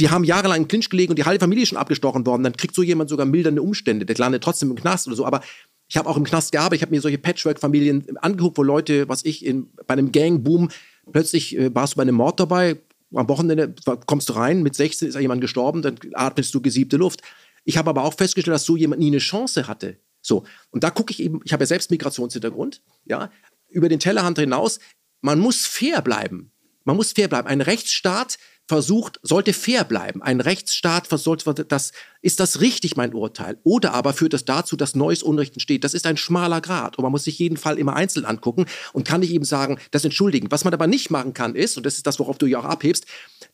[0.00, 2.56] die haben jahrelang im Clinch gelegen und die halbe Familie ist schon abgestochen worden, dann
[2.56, 4.04] kriegt so jemand sogar mildernde Umstände.
[4.04, 5.24] Der landet trotzdem im Knast oder so.
[5.24, 5.40] Aber
[5.88, 9.24] ich habe auch im Knast gearbeitet, ich habe mir solche Patchwork-Familien angeguckt, wo Leute, was
[9.24, 10.70] ich, in, bei einem Gangboom,
[11.12, 12.78] plötzlich äh, warst du bei einem Mord dabei,
[13.14, 13.72] am Wochenende
[14.06, 17.20] kommst du rein, mit 16 ist jemand gestorben, dann atmest du gesiebte Luft.
[17.64, 20.90] Ich habe aber auch festgestellt, dass so jemand nie eine Chance hatte So, und da
[20.90, 23.30] gucke ich eben, ich habe ja selbst Migrationshintergrund, ja,
[23.68, 24.78] über den Tellerhand hinaus,
[25.20, 26.50] man muss fair bleiben.
[26.84, 27.46] Man muss fair bleiben.
[27.48, 30.22] Ein Rechtsstaat versucht, sollte fair bleiben.
[30.22, 31.92] Ein Rechtsstaat sollte das,
[32.22, 33.58] ist das richtig, mein Urteil?
[33.62, 35.84] Oder aber führt das dazu, dass neues Unrecht entsteht?
[35.84, 39.06] Das ist ein schmaler Grad und man muss sich jeden Fall immer einzeln angucken und
[39.06, 40.50] kann nicht eben sagen, das entschuldigen.
[40.50, 42.64] Was man aber nicht machen kann, ist, und das ist das, worauf du ja auch
[42.64, 43.06] abhebst,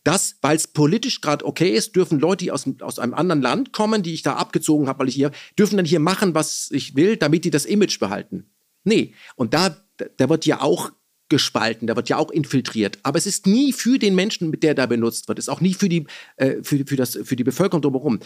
[0.03, 3.73] dass, weil es politisch gerade okay ist, dürfen Leute, die aus, aus einem anderen Land
[3.73, 6.95] kommen, die ich da abgezogen habe, weil ich hier, dürfen dann hier machen, was ich
[6.95, 8.49] will, damit die das Image behalten.
[8.83, 9.13] Nee.
[9.35, 9.77] Und da,
[10.17, 10.91] da wird ja auch
[11.31, 12.99] gespalten, da wird ja auch infiltriert.
[13.01, 15.39] Aber es ist nie für den Menschen, mit der da benutzt wird.
[15.39, 16.05] Es ist auch nie für die,
[16.35, 18.19] äh, für, für, das, für die Bevölkerung drumherum.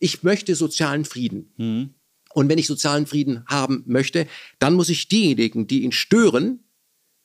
[0.00, 1.52] Ich möchte sozialen Frieden.
[1.56, 1.90] Mhm.
[2.34, 4.26] Und wenn ich sozialen Frieden haben möchte,
[4.58, 6.64] dann muss ich diejenigen, die ihn stören,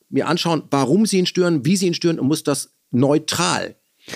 [0.09, 3.75] mir anschauen, warum sie ihn stören, wie sie ihn stören und muss das neutral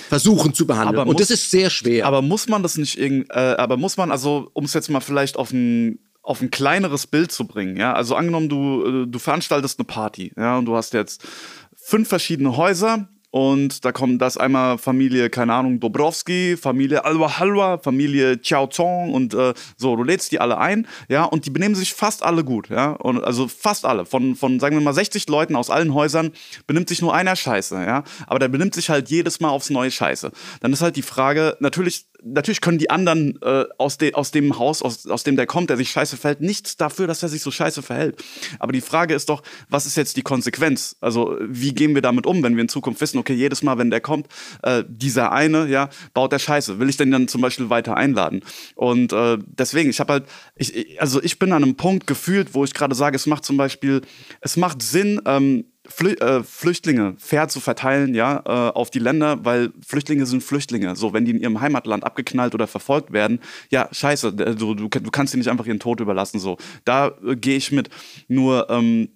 [0.09, 0.99] versuchen zu behandeln.
[0.99, 2.05] Aber und muss, das ist sehr schwer.
[2.05, 4.99] Aber muss man das nicht irgendwie, äh, aber muss man, also, um es jetzt mal
[4.99, 7.77] vielleicht auf ein auf ein kleineres Bild zu bringen.
[7.77, 7.93] Ja?
[7.93, 11.25] Also angenommen, du, äh, du veranstaltest eine Party ja, und du hast jetzt
[11.73, 17.77] fünf verschiedene Häuser und da kommt das einmal Familie, keine Ahnung, Dobrowski, Familie Alwa Halwa,
[17.77, 21.75] Familie Chiao Zong und äh, so, du lädst die alle ein, ja, und die benehmen
[21.75, 24.05] sich fast alle gut, ja, und also fast alle.
[24.05, 26.31] Von, von, sagen wir mal, 60 Leuten aus allen Häusern
[26.67, 29.91] benimmt sich nur einer Scheiße, ja, aber der benimmt sich halt jedes Mal aufs neue
[29.91, 30.31] Scheiße.
[30.61, 34.57] Dann ist halt die Frage, natürlich natürlich können die anderen äh, aus, de, aus dem
[34.57, 37.41] Haus, aus, aus dem der kommt, der sich scheiße verhält, nichts dafür, dass er sich
[37.41, 38.23] so scheiße verhält.
[38.59, 40.95] Aber die Frage ist doch, was ist jetzt die Konsequenz?
[41.01, 43.89] Also, wie gehen wir damit um, wenn wir in Zukunft wissen, okay, jedes Mal, wenn
[43.89, 44.27] der kommt,
[44.63, 46.79] äh, dieser eine, ja, baut der Scheiße.
[46.79, 48.41] Will ich den dann zum Beispiel weiter einladen?
[48.75, 50.25] Und äh, deswegen, ich habe halt,
[50.55, 53.57] ich, also ich bin an einem Punkt gefühlt, wo ich gerade sage, es macht zum
[53.57, 54.01] Beispiel,
[54.41, 59.43] es macht Sinn, ähm, Flü äh, Flüchtlinge fair zu verteilen, ja, äh, auf die Länder,
[59.45, 60.95] weil Flüchtlinge sind Flüchtlinge.
[60.95, 63.39] So, wenn die in ihrem Heimatland abgeknallt oder verfolgt werden,
[63.69, 66.39] ja, scheiße, du, du, du kannst sie nicht einfach ihren Tod überlassen.
[66.39, 67.89] So, da äh, gehe ich mit.
[68.27, 69.09] Nur ähm,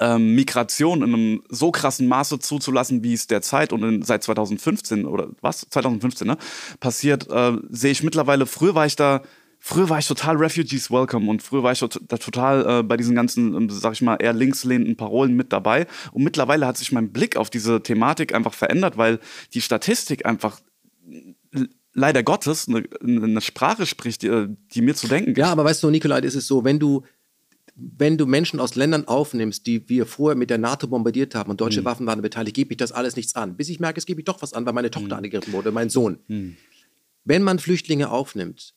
[0.00, 5.06] ähm, Migration in einem so krassen Maße zuzulassen, wie es derzeit und in, seit 2015
[5.06, 5.66] oder was?
[5.70, 6.36] 2015, ne?
[6.80, 9.22] Passiert, äh, sehe ich mittlerweile, früher war ich da
[9.58, 13.54] früher war ich total Refugees Welcome und früher war ich total äh, bei diesen ganzen,
[13.54, 15.86] ähm, sag ich mal, eher linkslehnenden Parolen mit dabei.
[16.12, 19.18] Und mittlerweile hat sich mein Blick auf diese Thematik einfach verändert, weil
[19.54, 20.60] die Statistik einfach
[21.94, 25.38] leider Gottes eine, eine Sprache spricht, die, die, mir zu denken gibt.
[25.38, 27.02] Ja, aber weißt du, Nikolai, ist es so, wenn du
[27.80, 31.60] wenn du Menschen aus Ländern aufnimmst, die wir vorher mit der NATO bombardiert haben und
[31.60, 31.84] deutsche mhm.
[31.84, 33.56] Waffen waren beteiligt, gebe ich das alles nichts an.
[33.56, 35.18] Bis ich merke, es gebe ich doch was an, weil meine Tochter mhm.
[35.18, 36.18] angegriffen wurde, mein Sohn.
[36.26, 36.56] Mhm.
[37.24, 38.74] Wenn man Flüchtlinge aufnimmt,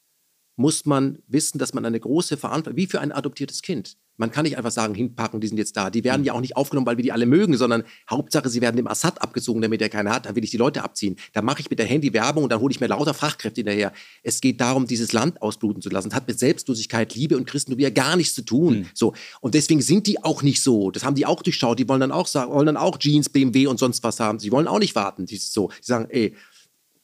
[0.61, 3.97] muss man wissen, dass man eine große Verantwortung, wie für ein adoptiertes Kind.
[4.17, 5.89] Man kann nicht einfach sagen, hinpacken, die sind jetzt da.
[5.89, 6.25] Die werden hm.
[6.25, 9.19] ja auch nicht aufgenommen, weil wir die alle mögen, sondern Hauptsache, sie werden dem Assad
[9.19, 10.27] abgezogen, damit er keine hat.
[10.27, 11.15] Dann will ich die Leute abziehen.
[11.33, 13.91] Dann mache ich mit der Handy Werbung und dann hole ich mir lauter Fachkräfte hinterher.
[14.21, 16.09] Es geht darum, dieses Land ausbluten zu lassen.
[16.09, 18.79] Das hat mit Selbstlosigkeit, Liebe und Christentum ja gar nichts zu tun.
[18.79, 18.85] Mhm.
[18.93, 19.13] So.
[19.39, 20.91] Und deswegen sind die auch nicht so.
[20.91, 21.79] Das haben die auch durchschaut.
[21.79, 24.37] Die wollen dann auch sagen, wollen dann auch Jeans, BMW und sonst was haben.
[24.37, 25.25] Sie wollen auch nicht warten.
[25.25, 25.69] Die, so.
[25.69, 26.35] die sagen, ey,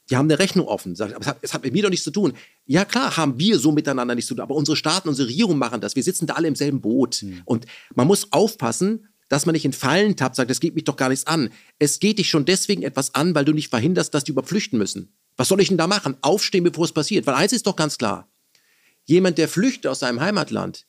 [0.10, 0.96] die haben eine Rechnung offen.
[0.96, 2.34] Sag, aber es hat, es hat mit mir doch nichts zu tun.
[2.66, 5.82] Ja, klar, haben wir so miteinander nichts zu tun, aber unsere Staaten, unsere Regierungen machen
[5.82, 5.96] das.
[5.96, 7.24] Wir sitzen da alle im selben Boot.
[7.24, 7.42] Mhm.
[7.46, 7.66] Und
[7.96, 11.10] man muss aufpassen, dass man nicht in Fallen tappt, sagt, das geht mich doch gar
[11.10, 11.50] nichts an.
[11.80, 15.10] Es geht dich schon deswegen etwas an, weil du nicht verhinderst, dass die überflüchten müssen.
[15.36, 16.16] Was soll ich denn da machen?
[16.22, 17.28] Aufstehen, bevor es passiert.
[17.28, 18.30] Weil eins ist doch ganz klar.
[19.04, 20.86] Jemand, der flüchtet aus seinem Heimatland,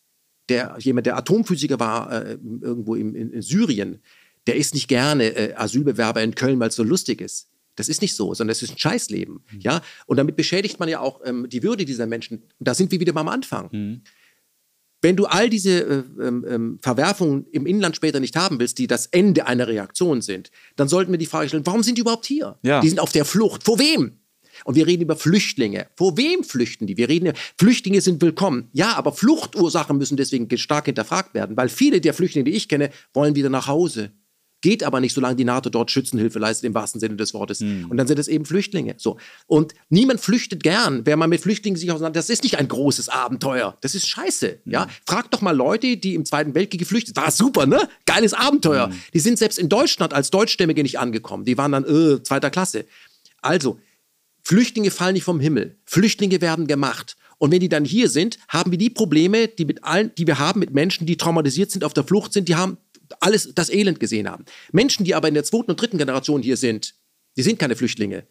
[0.48, 4.00] der, jemand, der Atomphysiker war äh, irgendwo in, in, in, Syrien,
[4.46, 7.48] der ist nicht gerne äh, Asylbewerber in Köln, weil es so lustig ist.
[7.78, 9.34] Das ist nicht so, sondern es ist ein Scheißleben.
[9.34, 9.60] Mhm.
[9.60, 9.80] Ja?
[10.06, 12.38] Und damit beschädigt man ja auch ähm, die Würde dieser Menschen.
[12.58, 13.68] Und da sind wir wieder beim Anfang.
[13.70, 14.02] Mhm.
[15.00, 18.88] Wenn du all diese äh, ähm, ähm, Verwerfungen im Inland später nicht haben willst, die
[18.88, 22.26] das Ende einer Reaktion sind, dann sollten wir die Frage stellen, warum sind die überhaupt
[22.26, 22.58] hier?
[22.62, 22.80] Ja.
[22.80, 23.62] Die sind auf der Flucht.
[23.62, 24.18] Vor wem?
[24.64, 25.86] Und wir reden über Flüchtlinge.
[25.94, 26.96] Vor wem flüchten die?
[26.96, 28.70] Wir reden, Flüchtlinge sind willkommen.
[28.72, 32.90] Ja, aber Fluchtursachen müssen deswegen stark hinterfragt werden, weil viele der Flüchtlinge, die ich kenne,
[33.14, 34.10] wollen wieder nach Hause.
[34.60, 37.60] Geht aber nicht, solange die NATO dort Schützenhilfe leistet, im wahrsten Sinne des Wortes.
[37.60, 37.86] Mhm.
[37.90, 38.94] Und dann sind es eben Flüchtlinge.
[38.98, 39.16] So.
[39.46, 41.02] Und niemand flüchtet gern.
[41.04, 43.78] Wer mal mit Flüchtlingen sich auseinandersetzt, das ist nicht ein großes Abenteuer.
[43.82, 44.58] Das ist scheiße.
[44.64, 44.72] Mhm.
[44.72, 44.88] Ja?
[45.06, 47.24] Frag doch mal Leute, die im Zweiten Weltkrieg geflüchtet sind.
[47.24, 47.88] War super, ne?
[48.04, 48.88] Geiles Abenteuer.
[48.88, 49.00] Mhm.
[49.14, 51.44] Die sind selbst in Deutschland als Deutschstämmige nicht angekommen.
[51.44, 52.84] Die waren dann äh, zweiter Klasse.
[53.40, 53.78] Also,
[54.42, 55.76] Flüchtlinge fallen nicht vom Himmel.
[55.84, 57.16] Flüchtlinge werden gemacht.
[57.38, 60.38] Und wenn die dann hier sind, haben wir die Probleme, die, mit allen, die wir
[60.38, 62.78] haben mit Menschen, die traumatisiert sind, auf der Flucht sind, die haben
[63.20, 64.44] alles das Elend gesehen haben.
[64.72, 66.94] Menschen, die aber in der zweiten und dritten Generation hier sind,
[67.36, 68.26] die sind keine Flüchtlinge.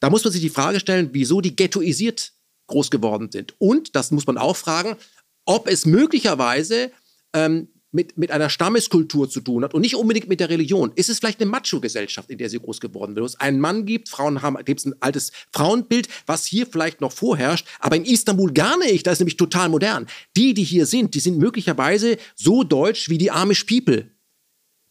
[0.00, 2.32] Da muss man sich die Frage stellen, wieso die ghettoisiert
[2.66, 3.54] groß geworden sind.
[3.58, 4.96] Und, das muss man auch fragen,
[5.44, 6.90] ob es möglicherweise
[7.34, 11.10] ähm, mit, mit einer Stammeskultur zu tun hat und nicht unbedingt mit der Religion, ist
[11.10, 13.22] es vielleicht eine Macho-Gesellschaft, in der sie groß geworden wird.
[13.22, 17.00] Wo es einen Mann gibt, Frauen haben, gibt es ein altes Frauenbild, was hier vielleicht
[17.00, 19.06] noch vorherrscht, aber in Istanbul gar nicht.
[19.06, 20.06] Da ist nämlich total modern.
[20.36, 24.06] Die, die hier sind, die sind möglicherweise so deutsch wie die Amish People.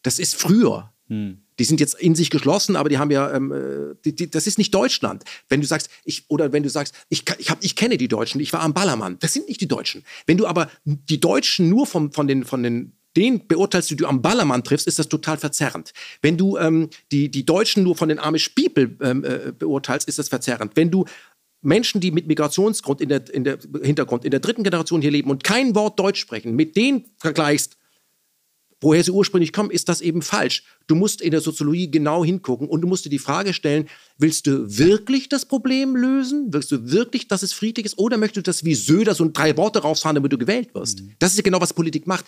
[0.03, 0.91] Das ist früher.
[1.07, 1.41] Hm.
[1.59, 4.47] Die sind jetzt in sich geschlossen, aber die haben ja, ähm, äh, die, die, das
[4.47, 5.23] ist nicht Deutschland.
[5.49, 8.41] Wenn du sagst, ich, oder wenn du sagst, ich, ich, hab, ich kenne die Deutschen,
[8.41, 10.03] ich war am Ballermann, das sind nicht die Deutschen.
[10.25, 14.07] Wenn du aber die Deutschen nur vom, von den, von den den beurteilst, die du
[14.07, 15.91] am Ballermann triffst, ist das total verzerrend.
[16.21, 20.17] Wenn du ähm, die, die Deutschen nur von den Amish People ähm, äh, beurteilst, ist
[20.17, 20.71] das verzerrend.
[20.75, 21.05] Wenn du
[21.61, 25.29] Menschen, die mit Migrationsgrund in der, in der Hintergrund in der dritten Generation hier leben
[25.29, 27.77] und kein Wort Deutsch sprechen, mit denen vergleichst,
[28.81, 30.63] woher sie ursprünglich kommen, ist das eben falsch.
[30.87, 33.87] Du musst in der Soziologie genau hingucken und du musst dir die Frage stellen,
[34.17, 36.47] willst du wirklich das Problem lösen?
[36.49, 37.97] Willst du wirklich, dass es friedlich ist?
[37.97, 41.01] Oder möchtest du das wie Söder so drei Worte rausfahren, damit du gewählt wirst?
[41.01, 41.11] Mhm.
[41.19, 42.25] Das ist ja genau, was Politik macht.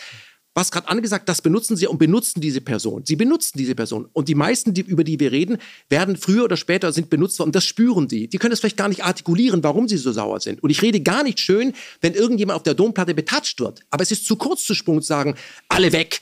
[0.55, 3.03] Was gerade angesagt, das benutzen sie und benutzen diese Person.
[3.05, 4.07] Sie benutzen diese Person.
[4.13, 5.57] Und die meisten, die, über die wir reden,
[5.89, 7.49] werden früher oder später sind benutzt worden.
[7.49, 8.27] Und das spüren die.
[8.27, 10.61] Die können es vielleicht gar nicht artikulieren, warum sie so sauer sind.
[10.61, 13.79] Und ich rede gar nicht schön, wenn irgendjemand auf der Domplatte betatscht wird.
[13.89, 15.33] Aber es ist zu kurz zu Sprung zu sagen,
[15.69, 16.21] alle weg.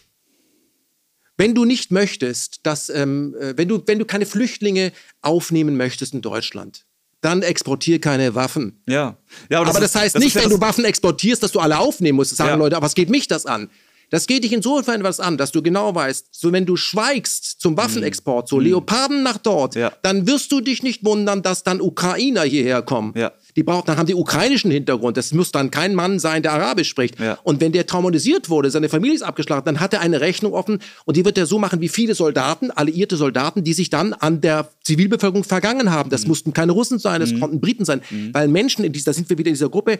[1.41, 4.91] Wenn du nicht möchtest, dass, ähm, äh, wenn, du, wenn du keine Flüchtlinge
[5.23, 6.85] aufnehmen möchtest in Deutschland,
[7.21, 8.83] dann exportier keine Waffen.
[8.87, 9.17] Ja.
[9.49, 11.59] ja aber das, aber das heißt das nicht, ja wenn du Waffen exportierst, dass du
[11.59, 12.31] alle aufnehmen musst.
[12.31, 12.55] Das sagen ja.
[12.57, 13.71] Leute, aber was geht mich das an?
[14.11, 17.75] Das geht dich insofern was an, dass du genau weißt, so wenn du schweigst zum
[17.75, 18.61] Waffenexport, so mm.
[18.61, 19.91] Leoparden nach dort, ja.
[20.03, 23.13] dann wirst du dich nicht wundern, dass dann Ukrainer hierher kommen.
[23.15, 23.31] Ja.
[23.55, 25.17] Die brauchen, dann haben die ukrainischen Hintergrund.
[25.17, 27.19] Das muss dann kein Mann sein, der Arabisch spricht.
[27.19, 27.37] Ja.
[27.43, 30.79] Und wenn der traumatisiert wurde, seine Familie ist abgeschlachtet, dann hat er eine Rechnung offen
[31.05, 34.41] und die wird er so machen wie viele Soldaten, alliierte Soldaten, die sich dann an
[34.41, 36.09] der Zivilbevölkerung vergangen haben.
[36.09, 36.29] Das mhm.
[36.29, 37.39] mussten keine Russen sein, das mhm.
[37.39, 38.33] konnten Briten sein, mhm.
[38.33, 39.99] weil Menschen, in dieser, da sind wir wieder in dieser Gruppe,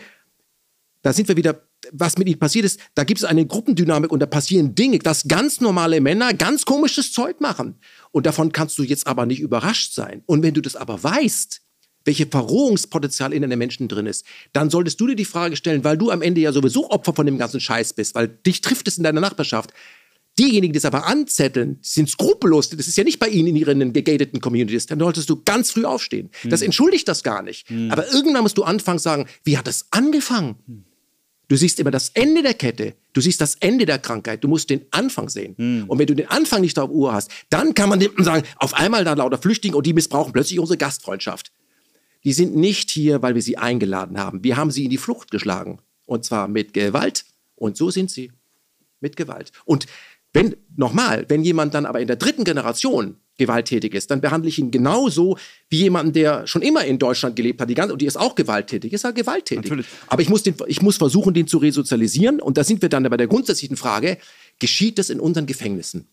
[1.02, 4.20] da sind wir wieder, was mit ihnen passiert ist, da gibt es eine Gruppendynamik und
[4.20, 7.80] da passieren Dinge, dass ganz normale Männer ganz komisches Zeug machen.
[8.12, 10.22] Und davon kannst du jetzt aber nicht überrascht sein.
[10.28, 11.62] Und wenn du das aber weißt,
[12.06, 15.98] welche Verrohungspotenzial in deinen Menschen drin ist, dann solltest du dir die Frage stellen, weil
[15.98, 18.98] du am Ende ja sowieso Opfer von dem ganzen Scheiß bist, weil dich trifft es
[18.98, 19.72] in deiner Nachbarschaft.
[20.40, 22.70] Diejenigen, die es aber anzetteln, sind skrupellos.
[22.70, 24.86] Das ist ja nicht bei ihnen in ihren gegateten Communities.
[24.86, 26.30] Dann solltest du ganz früh aufstehen.
[26.46, 26.68] Das hm.
[26.68, 27.70] entschuldigt das gar nicht.
[27.70, 27.92] Hm.
[27.92, 30.56] Aber irgendwann musst du anfangen zu sagen, wie hat das angefangen?
[30.68, 30.86] Hm.
[31.50, 32.96] Du siehst immer das Ende der Kette.
[33.12, 34.42] Du siehst das Ende der Krankheit.
[34.42, 35.54] Du musst den Anfang sehen.
[35.58, 35.84] Hm.
[35.86, 39.04] Und wenn du den Anfang nicht auf Uhr hast, dann kann man sagen, auf einmal
[39.04, 41.52] da lauter Flüchtlinge und die missbrauchen plötzlich unsere Gastfreundschaft.
[42.24, 44.44] Die sind nicht hier, weil wir sie eingeladen haben.
[44.44, 45.80] Wir haben sie in die Flucht geschlagen.
[46.06, 47.26] Und zwar mit Gewalt.
[47.56, 48.32] Und so sind sie.
[49.00, 49.52] Mit Gewalt.
[49.66, 49.88] Und
[50.34, 54.60] wenn, nochmal, wenn jemand dann aber in der dritten Generation gewalttätig ist, dann behandle ich
[54.60, 55.38] ihn genauso
[55.70, 58.36] wie jemanden, der schon immer in Deutschland gelebt hat, die ganze, und die ist auch
[58.36, 59.64] gewalttätig, ist er gewalttätig.
[59.64, 59.88] Natürlich.
[60.08, 62.40] Aber ich muss, den, ich muss versuchen, den zu resozialisieren.
[62.40, 64.18] Und da sind wir dann bei der grundsätzlichen Frage,
[64.60, 66.08] geschieht das in unseren Gefängnissen?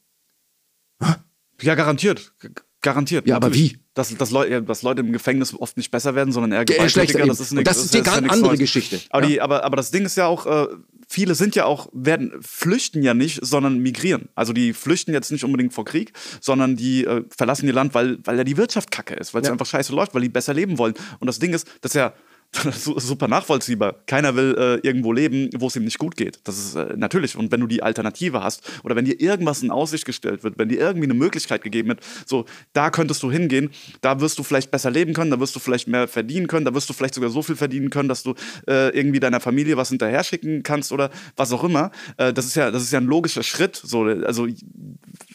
[1.60, 2.32] Ja, garantiert.
[2.80, 3.26] Garantiert.
[3.26, 3.78] Ja, aber wie?
[3.94, 7.26] Dass, dass, Leute, dass Leute im Gefängnis oft nicht besser werden, sondern eher gewalttätiger.
[7.26, 8.60] Das ist, eine, das ist eine ganz andere Neues.
[8.60, 9.00] Geschichte.
[9.10, 9.28] Aber, ja.
[9.28, 10.68] die, aber, aber das Ding ist ja auch, äh,
[11.08, 14.28] viele sind ja auch, werden, flüchten ja nicht, sondern migrieren.
[14.36, 18.18] Also die flüchten jetzt nicht unbedingt vor Krieg, sondern die äh, verlassen ihr Land, weil,
[18.24, 19.52] weil ja die Wirtschaft kacke ist, weil es ja.
[19.52, 20.94] einfach scheiße läuft, weil die besser leben wollen.
[21.18, 22.14] Und das Ding ist, dass ja
[22.72, 23.96] super nachvollziehbar.
[24.06, 26.40] Keiner will äh, irgendwo leben, wo es ihm nicht gut geht.
[26.44, 27.36] Das ist äh, natürlich.
[27.36, 30.68] Und wenn du die Alternative hast oder wenn dir irgendwas in Aussicht gestellt wird, wenn
[30.68, 33.70] dir irgendwie eine Möglichkeit gegeben wird, so, da könntest du hingehen,
[34.00, 36.74] da wirst du vielleicht besser leben können, da wirst du vielleicht mehr verdienen können, da
[36.74, 38.34] wirst du vielleicht sogar so viel verdienen können, dass du
[38.66, 41.90] äh, irgendwie deiner Familie was hinterher schicken kannst oder was auch immer.
[42.16, 43.76] Äh, das ist ja, das ist ja ein logischer Schritt.
[43.76, 44.46] So, also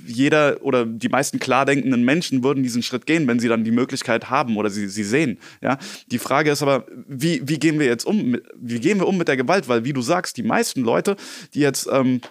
[0.06, 3.72] jeder oder die meisten klar denkenden Menschen würden diesen Schritt gehen, wenn sie dann die
[3.72, 5.38] Möglichkeit haben oder sie, sie sehen.
[5.61, 5.77] Ja?
[6.11, 8.38] Die Frage ist aber, wie, wie gehen wir jetzt um?
[8.55, 9.67] Wie gehen wir um mit der Gewalt?
[9.67, 11.15] Weil, wie du sagst, die meisten Leute,
[11.53, 12.21] die jetzt, ähm,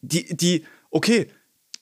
[0.00, 1.28] die, die, okay,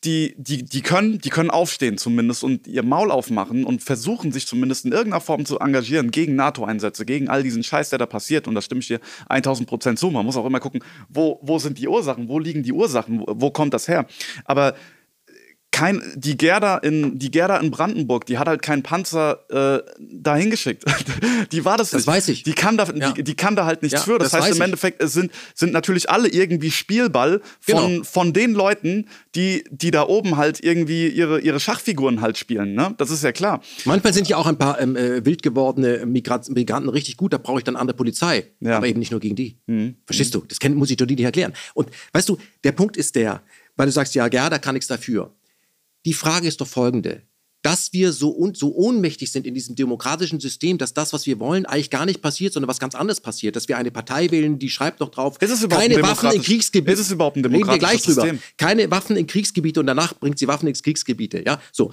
[0.05, 4.47] die, die, die, können, die können aufstehen zumindest und ihr Maul aufmachen und versuchen sich
[4.47, 8.47] zumindest in irgendeiner Form zu engagieren gegen NATO-Einsätze, gegen all diesen Scheiß, der da passiert.
[8.47, 10.11] Und da stimme ich dir 1000 Prozent zu.
[10.11, 13.27] Man muss auch immer gucken, wo, wo sind die Ursachen, wo liegen die Ursachen, wo,
[13.29, 14.07] wo kommt das her.
[14.45, 14.75] Aber
[15.75, 20.49] kein, die Gerda in die Gerda in Brandenburg, die hat halt keinen Panzer äh, dahin
[20.49, 20.85] geschickt.
[21.53, 22.07] die war das, das nicht.
[22.07, 22.45] weiß ich.
[22.45, 23.11] Die kann da, ja.
[23.11, 24.21] die, die, kann da halt nichts ja, für.
[24.21, 28.05] Das, das heißt im Endeffekt es sind sind natürlich alle irgendwie Spielball von genau.
[28.05, 32.75] von den Leuten, die die da oben halt irgendwie ihre ihre Schachfiguren halt spielen.
[32.75, 32.95] Ne?
[32.99, 33.61] Das ist ja klar.
[33.85, 37.33] Manchmal sind ja auch ein paar ähm, äh, wild gewordene Migranten richtig gut.
[37.33, 38.77] Da brauche ich dann andere Polizei, ja.
[38.77, 39.59] aber eben nicht nur gegen die.
[39.67, 39.97] Mhm.
[40.07, 40.45] Verstehst du?
[40.47, 41.53] Das kann, muss ich dir nicht erklären.
[41.75, 43.43] Und weißt du, der Punkt ist der,
[43.75, 45.33] weil du sagst ja, Gerda kann nichts dafür.
[46.05, 47.23] Die Frage ist doch folgende.
[47.65, 51.41] dass wir so, un so ohnmächtig sind in diesem demokratischen System, dass das, was wir
[51.41, 53.57] wollen, eigentlich gar nicht passiert, sondern was ganz anderes passiert.
[53.57, 56.93] Dass wir eine Partei wählen, die schreibt noch drauf, keine ein Waffen in Kriegsgebiete.
[56.93, 58.29] Ist es überhaupt ein Reden wir gleich demokratisches drüber.
[58.29, 58.57] System?
[58.59, 61.43] Keine Waffen in Kriegsgebiete und danach bringt sie Waffen in Kriegsgebiete.
[61.47, 61.91] Ja, so.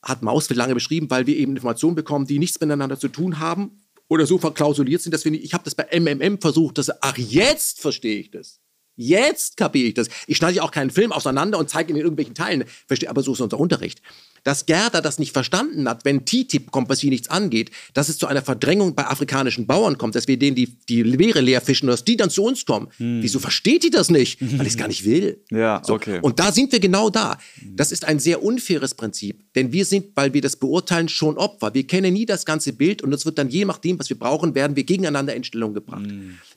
[0.00, 3.80] Hat Maus lange beschrieben, weil wir eben Informationen bekommen, die nichts miteinander zu tun haben
[4.06, 5.42] oder so verklausuliert sind, dass wir nicht.
[5.42, 8.60] Ich habe das bei MMM versucht, dass ach jetzt verstehe ich das.
[8.96, 10.08] Jetzt kapiere ich das.
[10.26, 12.64] Ich schneide auch keinen Film auseinander und zeige ihn in irgendwelchen Teilen.
[12.86, 14.00] Verstehe, aber so ist unser Unterricht.
[14.46, 18.16] Dass Gerda das nicht verstanden hat, wenn TTIP kommt, was sie nichts angeht, dass es
[18.16, 21.86] zu einer Verdrängung bei afrikanischen Bauern kommt, dass wir denen die, die Leere leer fischen
[21.86, 22.86] und dass die dann zu uns kommen.
[22.98, 24.40] Wieso versteht die das nicht?
[24.58, 25.40] Weil ich es gar nicht will.
[25.50, 25.94] Ja, So.
[25.94, 26.20] okay.
[26.22, 27.38] Und da sind wir genau da.
[27.74, 31.74] Das ist ein sehr unfaires Prinzip, denn wir sind, weil wir das beurteilen, schon Opfer.
[31.74, 34.54] Wir kennen nie das ganze Bild und es wird dann je nachdem, was wir brauchen,
[34.54, 36.04] werden wir gegeneinander in Stellung gebracht.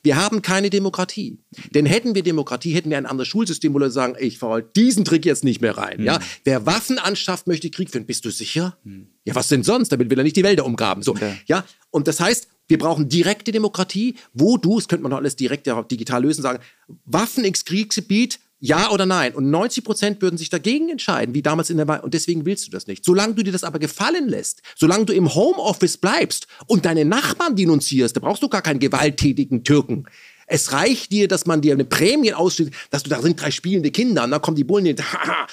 [0.04, 1.38] Wir haben keine Demokratie.
[1.74, 5.04] Denn hätten wir Demokratie, hätten wir ein anderes Schulsystem, wo wir sagen, ich fahre diesen
[5.04, 6.02] Trick jetzt nicht mehr rein.
[6.04, 6.20] Ja?
[6.44, 8.06] Wer Waffen anschafft, möchte Krieg führen.
[8.06, 8.76] Bist du sicher?
[9.24, 9.90] Ja, was denn sonst?
[9.90, 11.02] Damit will er nicht die Wälder umgraben.
[11.02, 11.14] So,
[11.46, 11.64] ja.
[11.90, 15.66] Und das heißt, wir brauchen direkte Demokratie, wo du, das könnte man doch alles direkt
[15.66, 16.62] ja digital lösen, sagen,
[17.04, 19.34] Waffen ins Kriegsgebiet, ja oder nein.
[19.34, 22.00] Und 90 Prozent würden sich dagegen entscheiden, wie damals in der Wahl.
[22.00, 23.04] Und deswegen willst du das nicht.
[23.04, 27.56] Solange du dir das aber gefallen lässt, solange du im Homeoffice bleibst und deine Nachbarn
[27.56, 30.04] denunzierst, da brauchst du gar keinen gewalttätigen Türken.
[30.46, 33.90] Es reicht dir, dass man dir eine Prämie ausstellt, dass du da sind drei spielende
[33.92, 35.46] Kinder und dann kommen die Bullen haha,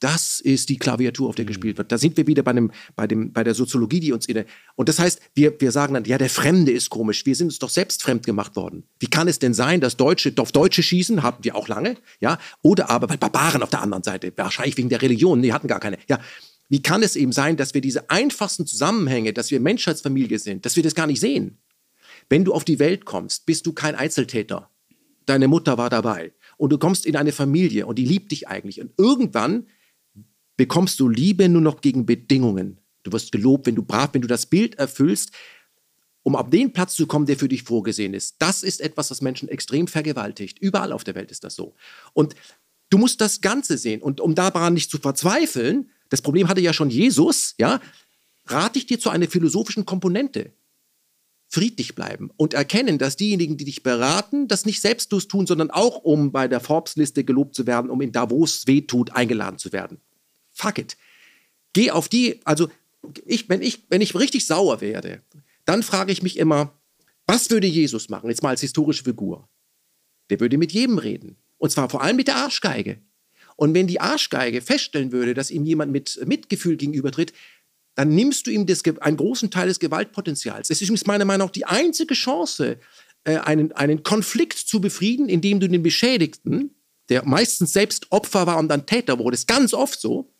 [0.00, 1.90] das ist die Klaviatur, auf der gespielt wird.
[1.90, 4.46] Da sind wir wieder bei, dem, bei, dem, bei der Soziologie, die uns in der.
[4.76, 7.26] Und das heißt, wir, wir sagen dann, ja, der Fremde ist komisch.
[7.26, 8.84] Wir sind uns doch selbst fremd gemacht worden.
[9.00, 11.22] Wie kann es denn sein, dass Deutsche auf Deutsche schießen?
[11.22, 11.96] Haben wir auch lange.
[12.20, 12.38] Ja.
[12.62, 14.32] Oder aber bei Barbaren auf der anderen Seite.
[14.36, 15.40] Wahrscheinlich wegen der Religion.
[15.40, 15.98] Nee, hatten gar keine.
[16.08, 16.20] Ja.
[16.68, 20.76] Wie kann es eben sein, dass wir diese einfachsten Zusammenhänge, dass wir Menschheitsfamilie sind, dass
[20.76, 21.58] wir das gar nicht sehen?
[22.28, 24.70] Wenn du auf die Welt kommst, bist du kein Einzeltäter.
[25.26, 26.32] Deine Mutter war dabei.
[26.56, 28.80] Und du kommst in eine Familie und die liebt dich eigentlich.
[28.80, 29.66] Und irgendwann
[30.58, 32.80] bekommst du Liebe nur noch gegen Bedingungen.
[33.04, 35.30] Du wirst gelobt, wenn du brav, wenn du das Bild erfüllst,
[36.24, 38.36] um auf den Platz zu kommen, der für dich vorgesehen ist.
[38.40, 40.58] Das ist etwas, was Menschen extrem vergewaltigt.
[40.58, 41.74] Überall auf der Welt ist das so.
[42.12, 42.34] Und
[42.90, 44.02] du musst das Ganze sehen.
[44.02, 47.80] Und um daran nicht zu verzweifeln, das Problem hatte ja schon Jesus, ja,
[48.46, 50.52] rate ich dir zu einer philosophischen Komponente.
[51.46, 55.98] Friedlich bleiben und erkennen, dass diejenigen, die dich beraten, das nicht selbstlos tun, sondern auch,
[55.98, 59.98] um bei der Forbes-Liste gelobt zu werden, um in Davos weh tut, eingeladen zu werden
[60.58, 60.96] fuck it.
[61.72, 62.68] Geh auf die, also
[63.24, 65.22] ich, wenn, ich, wenn ich richtig sauer werde,
[65.64, 66.78] dann frage ich mich immer,
[67.26, 69.48] was würde Jesus machen, jetzt mal als historische Figur?
[70.30, 71.36] Der würde mit jedem reden.
[71.58, 73.00] Und zwar vor allem mit der Arschgeige.
[73.56, 77.32] Und wenn die Arschgeige feststellen würde, dass ihm jemand mit Mitgefühl gegenübertritt,
[77.94, 80.70] dann nimmst du ihm das, einen großen Teil des Gewaltpotenzials.
[80.70, 82.78] Es ist meiner Meinung nach die einzige Chance,
[83.24, 86.76] äh, einen, einen Konflikt zu befrieden, indem du den Beschädigten,
[87.08, 90.32] der meistens selbst Opfer war und dann Täter wurde, ist ganz oft so,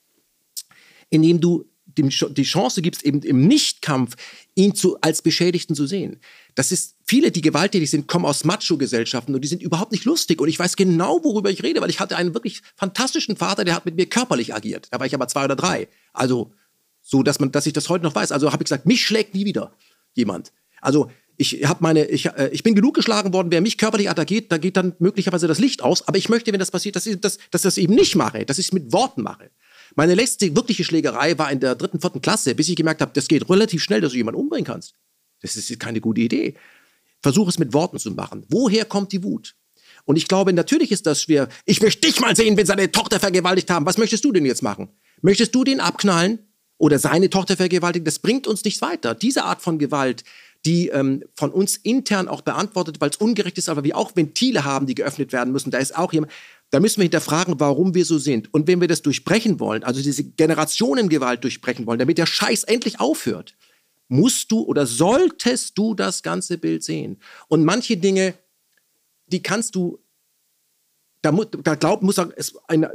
[1.11, 1.65] indem du
[1.99, 4.15] dem die Chance gibst, eben im Nichtkampf
[4.55, 6.19] ihn zu, als Beschädigten zu sehen.
[6.55, 10.41] Das ist, viele, die gewalttätig sind, kommen aus Macho-Gesellschaften und die sind überhaupt nicht lustig.
[10.41, 13.75] Und ich weiß genau, worüber ich rede, weil ich hatte einen wirklich fantastischen Vater, der
[13.75, 14.89] hat mit mir körperlich agiert.
[14.91, 15.89] Da war ich aber zwei oder drei.
[16.13, 16.53] Also,
[17.03, 18.33] so, dass man, dass ich das heute noch weiß.
[18.33, 19.73] Also habe ich gesagt, mich schlägt nie wieder
[20.15, 20.53] jemand.
[20.81, 24.51] Also, ich habe meine, ich, äh, ich bin genug geschlagen worden, wer mich körperlich attackiert,
[24.51, 26.07] da geht dann möglicherweise das Licht aus.
[26.07, 28.45] Aber ich möchte, wenn das passiert, dass ich das, dass ich das eben nicht mache,
[28.45, 29.51] dass ich es mit Worten mache.
[29.95, 33.29] Meine letzte wirkliche Schlägerei war in der dritten, vierten Klasse, bis ich gemerkt habe, das
[33.29, 34.95] geht relativ schnell, dass du jemanden umbringen kannst.
[35.41, 36.55] Das ist keine gute Idee.
[37.23, 38.45] Versuch es mit Worten zu machen.
[38.49, 39.55] Woher kommt die Wut?
[40.05, 41.49] Und ich glaube, natürlich ist das schwer.
[41.65, 43.87] Ich möchte dich mal sehen, wenn seine Tochter vergewaltigt haben.
[43.87, 44.89] Was möchtest du denn jetzt machen?
[45.21, 46.39] Möchtest du den abknallen
[46.79, 48.05] oder seine Tochter vergewaltigen?
[48.05, 49.15] Das bringt uns nichts weiter.
[49.15, 50.25] Diese Art von Gewalt,
[50.65, 54.65] die ähm, von uns intern auch beantwortet, weil es ungerecht ist, aber wir auch Ventile
[54.65, 55.71] haben, die geöffnet werden müssen.
[55.71, 56.33] Da ist auch jemand,
[56.71, 58.53] da müssen wir hinterfragen, warum wir so sind.
[58.53, 63.01] Und wenn wir das durchbrechen wollen, also diese Generationengewalt durchbrechen wollen, damit der Scheiß endlich
[63.01, 63.55] aufhört,
[64.09, 67.19] musst du oder solltest du das ganze Bild sehen.
[67.49, 68.35] Und manche Dinge,
[69.27, 69.99] die kannst du,
[71.23, 72.91] da, da glaub, muss es eine,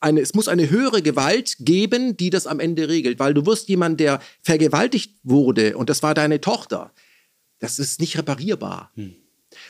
[0.00, 3.18] eine, es muss eine höhere Gewalt geben, die das am Ende regelt.
[3.18, 6.92] Weil du wirst jemand, der vergewaltigt wurde und das war deine Tochter,
[7.58, 8.92] das ist nicht reparierbar.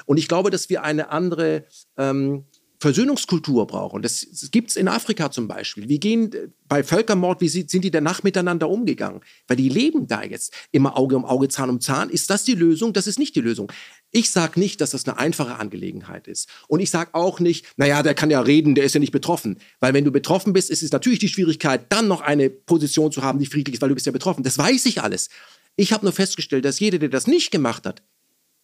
[0.06, 1.66] Und ich glaube, dass wir eine andere
[1.96, 2.44] ähm,
[2.86, 4.00] Versöhnungskultur brauchen.
[4.00, 5.88] Das, gibt es in Afrika zum Beispiel.
[5.88, 9.22] Wir gehen äh, bei Völkermord, wie sind die danach miteinander umgegangen?
[9.48, 12.10] Weil die leben da jetzt immer Auge um Auge, Zahn um Zahn.
[12.10, 12.92] Ist das die Lösung?
[12.92, 13.72] Das ist nicht die Lösung.
[14.12, 16.48] Ich sage nicht, dass das eine einfache Angelegenheit ist.
[16.68, 19.58] Und ich sage auch nicht, naja, der kann ja reden, der ist ja nicht betroffen.
[19.80, 23.22] Weil wenn du betroffen bist, ist es natürlich die Schwierigkeit, dann noch eine Position zu
[23.22, 24.44] haben, die friedlich ist, weil du bist ja betroffen.
[24.44, 25.28] Das weiß ich alles.
[25.74, 28.04] Ich habe nur festgestellt, dass jeder, der das nicht gemacht hat,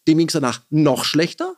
[0.07, 1.57] dem ging es danach noch schlechter.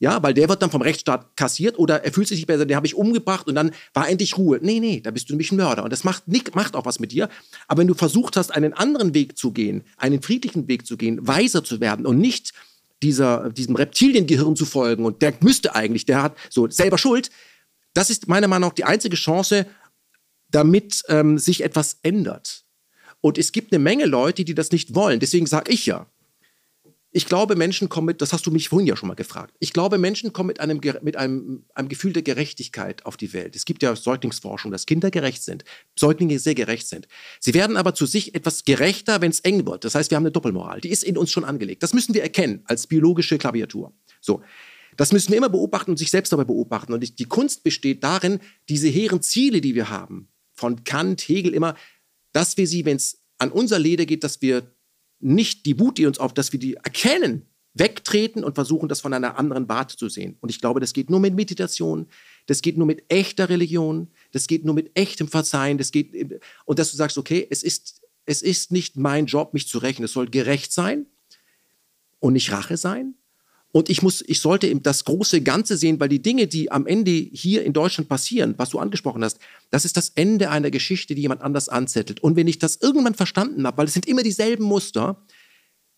[0.00, 2.76] Ja, weil der wird dann vom Rechtsstaat kassiert oder er fühlt sich nicht besser, den
[2.76, 4.60] habe ich umgebracht und dann war endlich Ruhe.
[4.62, 5.82] Nee, nee, da bist du nämlich ein Mörder.
[5.82, 7.28] Und das macht, nicht, macht auch was mit dir.
[7.66, 11.26] Aber wenn du versucht hast, einen anderen Weg zu gehen, einen friedlichen Weg zu gehen,
[11.26, 12.52] weiser zu werden und nicht
[13.02, 17.30] dieser, diesem Reptiliengehirn zu folgen und der müsste eigentlich, der hat so selber Schuld,
[17.92, 19.66] das ist meiner Meinung nach die einzige Chance,
[20.50, 22.64] damit ähm, sich etwas ändert.
[23.20, 25.18] Und es gibt eine Menge Leute, die das nicht wollen.
[25.18, 26.06] Deswegen sage ich ja,
[27.18, 29.72] ich glaube, Menschen kommen mit, das hast du mich vorhin ja schon mal gefragt, ich
[29.72, 33.56] glaube, Menschen kommen mit einem, mit einem, einem Gefühl der Gerechtigkeit auf die Welt.
[33.56, 35.64] Es gibt ja Säuglingsforschung, dass Kinder gerecht sind,
[35.98, 37.08] Säuglinge sehr gerecht sind.
[37.40, 39.84] Sie werden aber zu sich etwas gerechter, wenn es eng wird.
[39.84, 41.82] Das heißt, wir haben eine Doppelmoral, die ist in uns schon angelegt.
[41.82, 43.92] Das müssen wir erkennen als biologische Klaviatur.
[44.20, 44.40] So.
[44.96, 46.92] Das müssen wir immer beobachten und sich selbst dabei beobachten.
[46.92, 48.38] Und die Kunst besteht darin,
[48.68, 51.74] diese hehren Ziele, die wir haben, von Kant, Hegel immer,
[52.32, 54.72] dass wir sie, wenn es an unser Leder geht, dass wir
[55.20, 59.12] nicht die Wut, die uns auf, dass wir die erkennen, wegtreten und versuchen, das von
[59.12, 60.36] einer anderen Warte zu sehen.
[60.40, 62.06] Und ich glaube, das geht nur mit Meditation,
[62.46, 66.78] das geht nur mit echter Religion, das geht nur mit echtem Verzeihen, das geht, und
[66.78, 70.12] dass du sagst, okay, es ist, es ist nicht mein Job, mich zu rächen, es
[70.12, 71.06] soll gerecht sein
[72.20, 73.14] und nicht Rache sein.
[73.70, 76.86] Und ich muss, ich sollte eben das große Ganze sehen, weil die Dinge, die am
[76.86, 79.38] Ende hier in Deutschland passieren, was du angesprochen hast,
[79.70, 82.20] das ist das Ende einer Geschichte, die jemand anders anzettelt.
[82.20, 85.22] Und wenn ich das irgendwann verstanden habe, weil es sind immer dieselben Muster,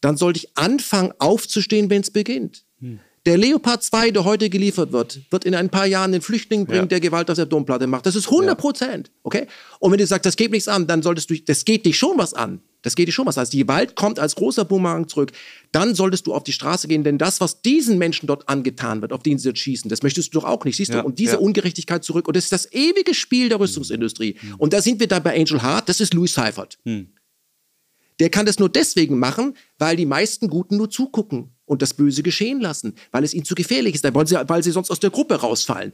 [0.01, 2.65] dann sollte ich anfangen aufzustehen, wenn es beginnt.
[2.81, 2.99] Hm.
[3.27, 6.83] Der Leopard 2, der heute geliefert wird, wird in ein paar Jahren den Flüchtling bringen,
[6.83, 6.87] ja.
[6.87, 8.07] der Gewalt auf der Domplatte macht.
[8.07, 9.09] Das ist 100 Prozent.
[9.09, 9.15] Ja.
[9.25, 9.47] Okay?
[9.79, 12.17] Und wenn du sagst, das geht nichts an, dann solltest du, das geht dich schon
[12.17, 12.63] was an.
[12.83, 13.39] Das geht dir schon was.
[13.39, 15.33] Also die Gewalt kommt als großer Boomerang zurück.
[15.73, 19.13] Dann solltest du auf die Straße gehen, denn das, was diesen Menschen dort angetan wird,
[19.13, 21.07] auf den sie dort schießen, das möchtest du doch auch nicht, siehst ja, du?
[21.07, 21.39] Und diese ja.
[21.39, 22.27] Ungerechtigkeit zurück.
[22.27, 24.37] Und das ist das ewige Spiel der Rüstungsindustrie.
[24.41, 24.55] Mhm.
[24.57, 26.79] Und da sind wir da bei Angel Hart, das ist Louis Seifert.
[26.85, 27.09] Mhm.
[28.19, 32.23] Der kann das nur deswegen machen, weil die meisten Guten nur zugucken und das Böse
[32.23, 35.11] geschehen lassen, weil es ihnen zu gefährlich ist, weil sie, weil sie sonst aus der
[35.11, 35.93] Gruppe rausfallen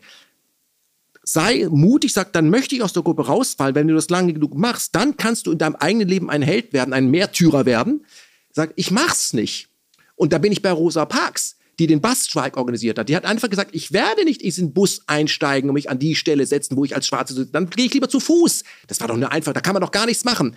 [1.26, 3.74] sei mutig, sag, dann möchte ich aus der Gruppe rausfallen.
[3.74, 6.72] Wenn du das lange genug machst, dann kannst du in deinem eigenen Leben ein Held
[6.72, 8.06] werden, ein Märtyrer werden.
[8.52, 9.68] Sag, ich mach's nicht.
[10.14, 13.08] Und da bin ich bei Rosa Parks, die den Bassstreik organisiert hat.
[13.08, 16.14] Die hat einfach gesagt, ich werde nicht in diesen Bus einsteigen und mich an die
[16.14, 17.52] Stelle setzen, wo ich als Schwarze sitze.
[17.52, 18.62] Dann gehe ich lieber zu Fuß.
[18.86, 20.56] Das war doch nur einfach, da kann man doch gar nichts machen.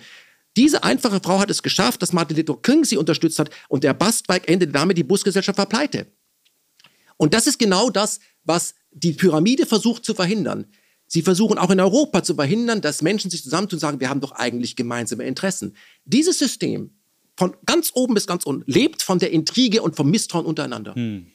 [0.56, 3.92] Diese einfache Frau hat es geschafft, dass Martin Luther King sie unterstützt hat und der
[3.92, 6.06] Bassstreik endete damit, die Busgesellschaft war pleite.
[7.16, 10.66] Und das ist genau das, was die Pyramide versucht zu verhindern.
[11.06, 14.20] Sie versuchen auch in Europa zu verhindern, dass Menschen sich zusammentun und sagen, wir haben
[14.20, 15.74] doch eigentlich gemeinsame Interessen.
[16.04, 16.90] Dieses System,
[17.36, 20.94] von ganz oben bis ganz unten, lebt von der Intrige und vom Misstrauen untereinander.
[20.94, 21.26] Hm.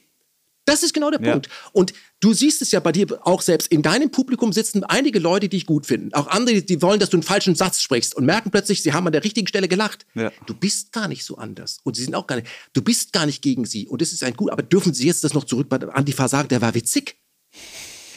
[0.66, 1.32] Das ist genau der ja.
[1.32, 1.48] Punkt.
[1.72, 3.68] Und du siehst es ja bei dir auch selbst.
[3.68, 6.12] In deinem Publikum sitzen einige Leute, die dich gut finden.
[6.12, 9.06] Auch andere, die wollen, dass du einen falschen Satz sprichst und merken plötzlich, sie haben
[9.06, 10.04] an der richtigen Stelle gelacht.
[10.14, 10.32] Ja.
[10.46, 11.78] Du bist gar nicht so anders.
[11.84, 13.86] Und sie sind auch gar nicht, du bist gar nicht gegen sie.
[13.86, 16.48] Und das ist ein gut, aber dürfen sie jetzt das noch zurück bei Antifa sagen,
[16.48, 17.16] der war witzig?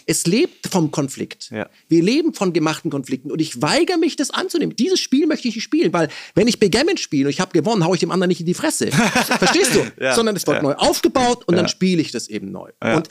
[0.09, 1.51] Es lebt vom Konflikt.
[1.51, 1.69] Ja.
[1.87, 4.75] Wir leben von gemachten Konflikten und ich weigere mich, das anzunehmen.
[4.75, 7.85] Dieses Spiel möchte ich nicht spielen, weil wenn ich Backgammon spiele und ich habe gewonnen,
[7.85, 8.87] haue ich dem anderen nicht in die Fresse.
[8.91, 9.85] Verstehst du?
[10.03, 10.15] Ja.
[10.15, 10.63] Sondern es wird ja.
[10.63, 12.71] neu aufgebaut und dann spiele ich das eben neu.
[12.81, 13.07] Und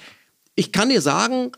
[0.57, 1.53] ich kann dir sagen,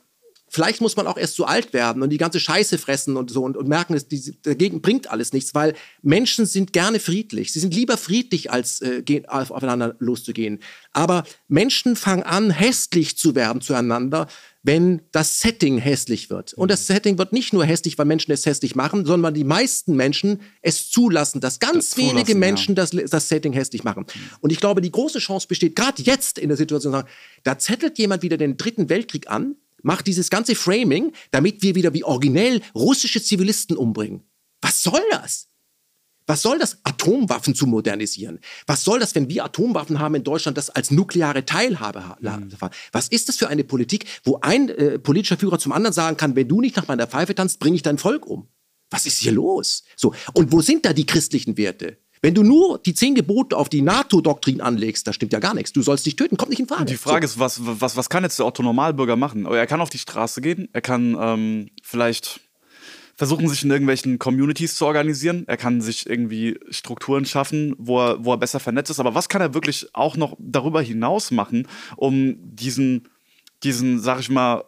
[0.51, 3.45] vielleicht muss man auch erst so alt werden und die ganze Scheiße fressen und so
[3.45, 7.53] und, und merken, dass die, dagegen bringt alles nichts, weil Menschen sind gerne friedlich.
[7.53, 10.59] Sie sind lieber friedlich, als äh, aufeinander loszugehen.
[10.93, 14.27] Aber Menschen fangen an, hässlich zu werden zueinander,
[14.63, 16.53] wenn das Setting hässlich wird.
[16.55, 19.45] Und das Setting wird nicht nur hässlich, weil Menschen es hässlich machen, sondern weil die
[19.45, 22.85] meisten Menschen es zulassen, dass ganz das wenige Menschen ja.
[22.85, 24.05] das, das Setting hässlich machen.
[24.41, 27.05] Und ich glaube, die große Chance besteht gerade jetzt in der Situation,
[27.45, 31.93] da zettelt jemand wieder den dritten Weltkrieg an, macht dieses ganze Framing, damit wir wieder
[31.95, 34.23] wie originell russische Zivilisten umbringen.
[34.61, 35.49] Was soll das?
[36.27, 38.39] Was soll das, Atomwaffen zu modernisieren?
[38.67, 42.25] Was soll das, wenn wir Atomwaffen haben in Deutschland, das als nukleare Teilhabe haben?
[42.25, 42.53] Mhm.
[42.93, 46.37] Was ist das für eine Politik, wo ein äh, politischer Führer zum anderen sagen kann,
[46.37, 48.47] wenn du nicht nach meiner Pfeife tanzt, bringe ich dein Volk um?
[48.91, 49.83] Was ist hier los?
[49.97, 50.15] So.
[50.33, 51.99] Und wo sind da die christlichen Werte?
[52.23, 55.73] Wenn du nur die zehn Gebote auf die NATO-Doktrin anlegst, da stimmt ja gar nichts.
[55.73, 56.85] Du sollst dich töten, kommt nicht in Frage.
[56.85, 57.35] Die Frage so.
[57.35, 59.47] ist, was, was, was kann jetzt der Otto-Normalbürger machen?
[59.47, 62.41] Er kann auf die Straße gehen, er kann ähm, vielleicht
[63.21, 65.45] versuchen, sich in irgendwelchen Communities zu organisieren.
[65.47, 68.99] Er kann sich irgendwie Strukturen schaffen, wo er, wo er besser vernetzt ist.
[68.99, 73.09] Aber was kann er wirklich auch noch darüber hinaus machen, um diesen,
[73.63, 74.65] diesen, sag ich mal,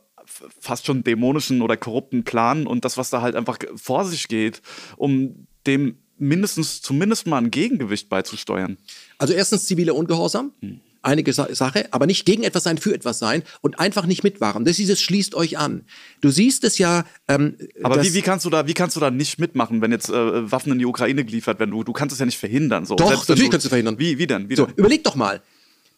[0.61, 4.61] fast schon dämonischen oder korrupten Plan und das, was da halt einfach vor sich geht,
[4.99, 8.79] um dem mindestens, zumindest mal ein Gegengewicht beizusteuern?
[9.19, 10.53] Also erstens zivile Ungehorsam.
[10.61, 14.65] Hm einige Sache, aber nicht gegen etwas sein, für etwas sein und einfach nicht mitmachen.
[14.65, 15.83] Das ist dieses schließt euch an.
[16.21, 17.05] Du siehst es ja.
[17.29, 20.09] Ähm, aber wie, wie kannst du da, wie kannst du da nicht mitmachen, wenn jetzt
[20.11, 21.73] äh, Waffen in die Ukraine geliefert werden?
[21.73, 22.87] Du, du kannst es ja nicht verhindern.
[22.87, 22.97] So.
[22.97, 23.99] Doch, Selbst, natürlich du, kannst du verhindern.
[23.99, 24.49] Wie, wie denn?
[24.49, 25.43] Wie so, überleg doch mal.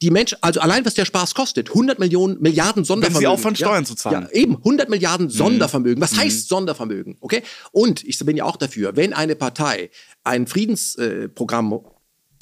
[0.03, 3.15] Die Menschen, also allein was der Spaß kostet, 100 Millionen, Milliarden Sondervermögen.
[3.15, 4.29] Wenn sie aufhören, Steuern ja, zu zahlen.
[4.33, 5.31] Ja, eben, 100 Milliarden mhm.
[5.31, 6.03] Sondervermögen.
[6.03, 6.19] Was mhm.
[6.19, 7.17] heißt Sondervermögen?
[7.21, 7.43] Okay?
[7.73, 9.91] Und ich bin ja auch dafür, wenn eine Partei
[10.25, 11.81] ein Friedensprogramm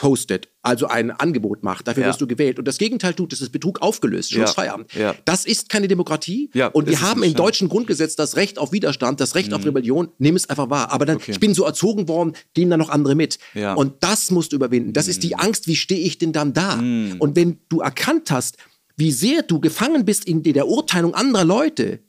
[0.02, 2.08] postet, also ein Angebot macht, dafür ja.
[2.08, 4.92] wirst du gewählt und das Gegenteil tut, das ist Betrug aufgelöst, Schlussfeierabend.
[4.94, 5.14] Ja.
[5.26, 9.20] Das ist keine Demokratie ja, und wir haben im deutschen Grundgesetz das Recht auf Widerstand,
[9.20, 9.54] das Recht mhm.
[9.54, 10.90] auf Rebellion, nimm es einfach wahr.
[10.90, 11.30] Aber dann, okay.
[11.30, 13.38] ich bin so erzogen worden, gehen da noch andere mit.
[13.76, 14.92] Und das musst du überwinden.
[14.92, 15.10] Das mhm.
[15.10, 15.40] ist die mhm.
[15.40, 16.74] Angst, wie stehe ich denn dann da?
[16.78, 17.14] Mhm.
[17.20, 18.56] Und wenn du erkannt hast,
[18.96, 22.00] wie sehr du gefangen bist in der Urteilung anderer Leute,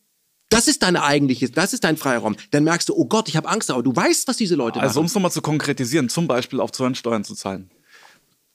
[0.50, 2.36] das ist dein eigentliches, das ist dein Freiraum.
[2.52, 4.80] Dann merkst du, oh Gott, ich habe Angst, aber du weißt, was diese Leute also,
[4.80, 4.88] machen.
[4.88, 7.72] Also um es nochmal zu konkretisieren, zum Beispiel aufzuhören, Steuern zu zahlen.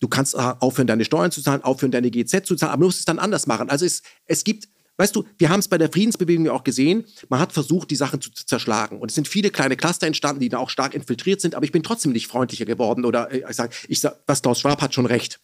[0.01, 2.87] Du kannst äh, aufhören, deine Steuern zu zahlen, aufhören, deine GZ zu zahlen, aber du
[2.87, 3.69] musst es dann anders machen.
[3.69, 7.05] Also es, es gibt, weißt du, wir haben es bei der Friedensbewegung ja auch gesehen,
[7.29, 8.99] man hat versucht, die Sachen zu zerschlagen.
[8.99, 11.73] Und es sind viele kleine Cluster entstanden, die da auch stark infiltriert sind, aber ich
[11.73, 13.05] bin trotzdem nicht freundlicher geworden.
[13.05, 15.41] Oder äh, ich sage, ich sag, was Klaus Schwab hat schon recht.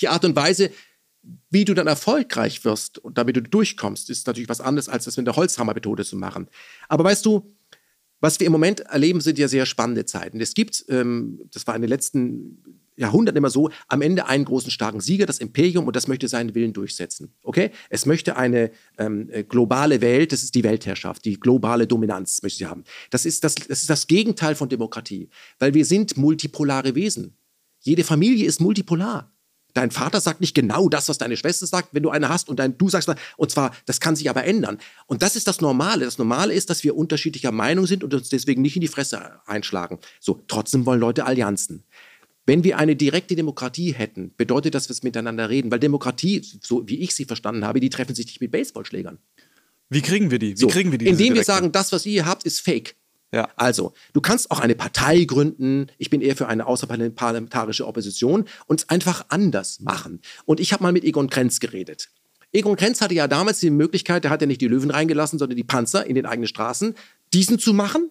[0.00, 0.70] Die Art und Weise,
[1.50, 5.16] wie du dann erfolgreich wirst und damit du durchkommst, ist natürlich was anderes, als das
[5.16, 6.48] mit der Holzhammer-Methode zu machen.
[6.88, 7.54] Aber weißt du,
[8.20, 10.40] was wir im Moment erleben, sind ja sehr spannende Zeiten.
[10.40, 14.70] Es gibt, ähm, das war in den letzten Jahrhunderten immer so, am Ende einen großen
[14.70, 17.32] starken Sieger, das Imperium, und das möchte seinen Willen durchsetzen.
[17.42, 17.70] Okay?
[17.88, 22.58] Es möchte eine ähm, äh, globale Welt, das ist die Weltherrschaft, die globale Dominanz möchte
[22.58, 22.84] sie haben.
[23.10, 27.36] Das ist das, das ist das Gegenteil von Demokratie, weil wir sind multipolare Wesen.
[27.80, 29.32] Jede Familie ist multipolar.
[29.74, 32.58] Dein Vater sagt nicht genau das, was deine Schwester sagt, wenn du eine hast und
[32.58, 34.78] dein, du sagst, und zwar, das kann sich aber ändern.
[35.06, 36.04] Und das ist das Normale.
[36.04, 39.40] Das Normale ist, dass wir unterschiedlicher Meinung sind und uns deswegen nicht in die Fresse
[39.46, 40.00] einschlagen.
[40.20, 41.84] So, trotzdem wollen Leute Allianzen.
[42.48, 46.88] Wenn wir eine direkte Demokratie hätten, bedeutet das, dass wir miteinander reden, weil Demokratie, so
[46.88, 49.18] wie ich sie verstanden habe, die treffen sich nicht mit Baseballschlägern.
[49.90, 50.52] Wie kriegen wir die?
[50.52, 51.08] Wie so, kriegen wir die?
[51.08, 52.96] Indem wir sagen, das, was ihr hier habt, ist fake.
[53.34, 53.50] Ja.
[53.56, 55.88] Also, du kannst auch eine Partei gründen.
[55.98, 60.22] Ich bin eher für eine außerparlamentarische Opposition und es einfach anders machen.
[60.46, 62.08] Und ich habe mal mit Egon Krenz geredet.
[62.50, 65.58] Egon Krenz hatte ja damals die Möglichkeit, der hat ja nicht die Löwen reingelassen, sondern
[65.58, 66.94] die Panzer in den eigenen Straßen,
[67.34, 68.10] diesen zu machen,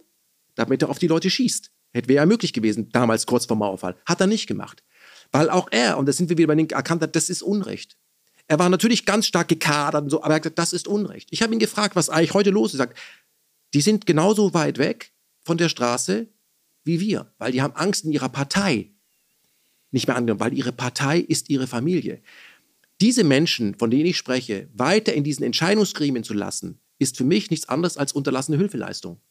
[0.54, 1.72] damit er auf die Leute schießt.
[1.94, 3.96] Hätte wäre ja möglich gewesen, damals kurz vor Mauerfall.
[4.06, 4.84] Hat er nicht gemacht.
[5.32, 7.98] Weil auch er, und da sind wir wieder bei den erkannt hat, das ist Unrecht.
[8.48, 11.28] Er war natürlich ganz stark gekadert und so, aber er hat gesagt, das ist Unrecht.
[11.32, 12.80] Ich habe ihn gefragt, was eigentlich heute los ist.
[12.80, 12.98] Er sagt,
[13.74, 15.12] die sind genauso weit weg
[15.44, 16.28] von der Straße
[16.84, 18.92] wie wir, weil die haben Angst in ihrer Partei
[19.92, 22.22] nicht mehr angenommen, weil ihre Partei ist ihre Familie.
[23.00, 27.52] Diese Menschen, von denen ich spreche, weiter in diesen Entscheidungsgremien zu lassen, ist für mich
[27.52, 29.22] nichts anderes als unterlassene Hilfeleistung.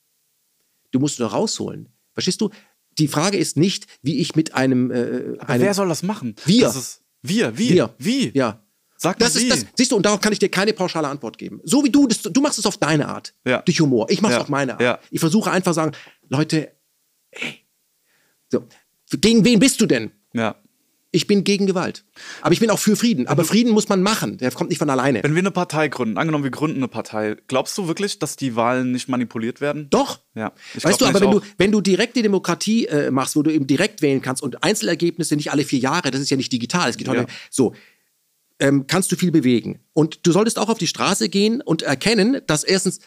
[0.93, 1.89] Du musst nur rausholen.
[2.17, 2.51] Verstehst du?
[2.99, 4.91] Die Frage ist nicht, wie ich mit einem.
[4.91, 6.35] Äh, einem wer soll das machen?
[6.47, 6.63] Wir.
[6.63, 7.71] Das ist, wir, wie?
[7.71, 7.95] Wir.
[7.99, 8.31] Wie?
[8.35, 8.63] Ja.
[8.97, 11.61] Sag das ist das, siehst du, und darauf kann ich dir keine pauschale Antwort geben.
[11.65, 13.61] So wie du, das, du machst es auf deine Art, ja.
[13.61, 14.07] durch Humor.
[14.09, 14.43] Ich mache es ja.
[14.43, 14.81] auf meine Art.
[14.81, 14.99] Ja.
[15.11, 15.93] Ich versuche einfach zu sagen,
[16.31, 16.73] Leute,
[17.33, 17.67] ey,
[18.51, 18.65] so,
[19.21, 20.13] gegen wen bist du denn?
[20.33, 20.57] Ja.
[21.13, 22.05] Ich bin gegen Gewalt.
[22.43, 23.27] Aber ich bin auch für Frieden.
[23.27, 24.39] Aber Frieden muss man machen.
[24.39, 25.23] Der kommt nicht von alleine.
[25.23, 28.57] Wenn wir eine Partei gründen, angenommen, wir gründen eine Partei, glaubst du wirklich, dass die
[28.57, 29.89] Wahlen nicht manipuliert werden?
[29.91, 30.21] Doch.
[30.35, 30.53] Ja.
[30.75, 33.67] weißt du, aber wenn du, wenn du direkt die Demokratie äh, machst, wo du eben
[33.67, 36.97] direkt wählen kannst und Einzelergebnisse nicht alle vier Jahre, das ist ja nicht digital, es
[36.97, 37.23] geht heute.
[37.23, 37.27] Ja.
[37.51, 37.75] So,
[38.59, 39.81] ähm, kannst du viel bewegen.
[39.93, 43.01] Und du solltest auch auf die Straße gehen und erkennen, dass erstens,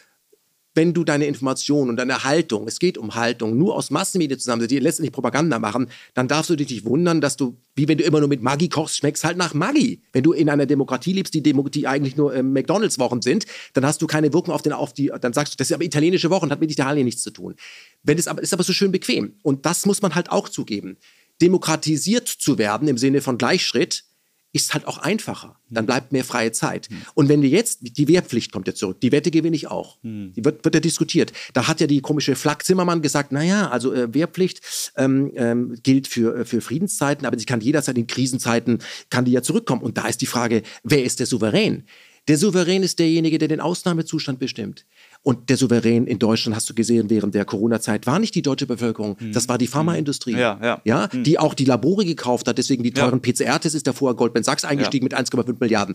[0.74, 4.66] wenn du deine Informationen und deine Haltung, es geht um Haltung, nur aus Massenmedien zusammen,
[4.68, 8.04] die letztendlich Propaganda machen, dann darfst du dich nicht wundern, dass du, wie wenn du
[8.04, 10.02] immer nur mit Maggi kochst, schmeckst halt nach Maggi.
[10.12, 13.84] Wenn du in einer Demokratie lebst, die, Demo die eigentlich nur äh, McDonalds-Wochen sind, dann
[13.84, 16.30] hast du keine Wirkung auf, den, auf die, dann sagst du, das ist aber italienische
[16.30, 17.56] Wochen, hat mit Italien nichts zu tun.
[18.02, 19.34] Wenn es aber, ist aber so schön bequem.
[19.42, 20.96] Und das muss man halt auch zugeben.
[21.42, 24.04] Demokratisiert zu werden im Sinne von Gleichschritt,
[24.52, 25.56] ist halt auch einfacher.
[25.68, 26.88] Dann bleibt mehr freie Zeit.
[26.90, 27.02] Mhm.
[27.14, 29.98] Und wenn wir jetzt, die Wehrpflicht kommt ja zurück, die Wette gewinne ich auch.
[30.02, 30.32] Mhm.
[30.34, 31.32] Die wird, wird ja diskutiert.
[31.52, 34.60] Da hat ja die komische Flak Zimmermann gesagt, naja, also äh, Wehrpflicht
[34.96, 38.78] ähm, ähm, gilt für, äh, für Friedenszeiten, aber sie kann jederzeit in Krisenzeiten,
[39.08, 39.82] kann die ja zurückkommen.
[39.82, 41.84] Und da ist die Frage, wer ist der Souverän?
[42.28, 44.84] Der Souverän ist derjenige, der den Ausnahmezustand bestimmt.
[45.22, 48.66] Und der Souverän in Deutschland, hast du gesehen, während der Corona-Zeit war nicht die deutsche
[48.66, 49.32] Bevölkerung, mhm.
[49.32, 50.80] das war die Pharmaindustrie, ja, ja.
[50.84, 51.24] Ja, mhm.
[51.24, 53.32] die auch die Labore gekauft hat, deswegen die teuren ja.
[53.32, 55.94] PCR-Tests ist davor Goldman Sachs eingestiegen mit 1,5 Milliarden.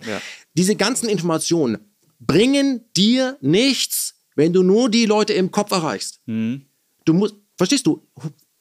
[0.53, 1.79] Diese ganzen Informationen
[2.19, 6.21] bringen dir nichts, wenn du nur die Leute im Kopf erreichst.
[6.27, 6.67] Mhm.
[7.05, 8.07] Du musst, verstehst du,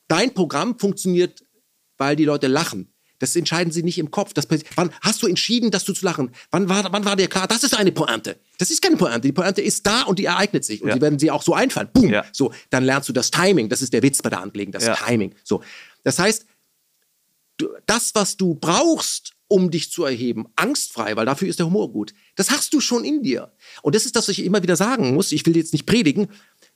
[0.09, 1.45] dein Programm funktioniert,
[1.99, 2.94] weil die Leute lachen.
[3.19, 4.33] Das entscheiden sie nicht im Kopf.
[4.33, 6.31] Das, wann hast du entschieden, dass du zu lachen?
[6.51, 8.39] Wann war, wann war dir klar, das ist eine Pointe?
[8.59, 9.21] Das ist keine Pointe.
[9.21, 10.83] Die Pointe ist da und die ereignet sich.
[10.83, 10.95] Und ja.
[10.95, 11.89] die werden sie auch so einfallen.
[11.93, 12.11] Boom.
[12.11, 12.25] Ja.
[12.33, 13.69] So, dann lernst du das Timing.
[13.69, 14.95] Das ist der Witz bei der Anlegung, das ja.
[14.95, 15.35] Timing.
[15.45, 15.63] So.
[16.03, 16.47] Das heißt,
[17.57, 21.93] du, das, was du brauchst, um dich zu erheben, angstfrei, weil dafür ist der Humor
[21.93, 23.53] gut, das hast du schon in dir.
[23.83, 25.33] Und das ist das, was ich immer wieder sagen muss.
[25.33, 26.29] Ich will jetzt nicht predigen.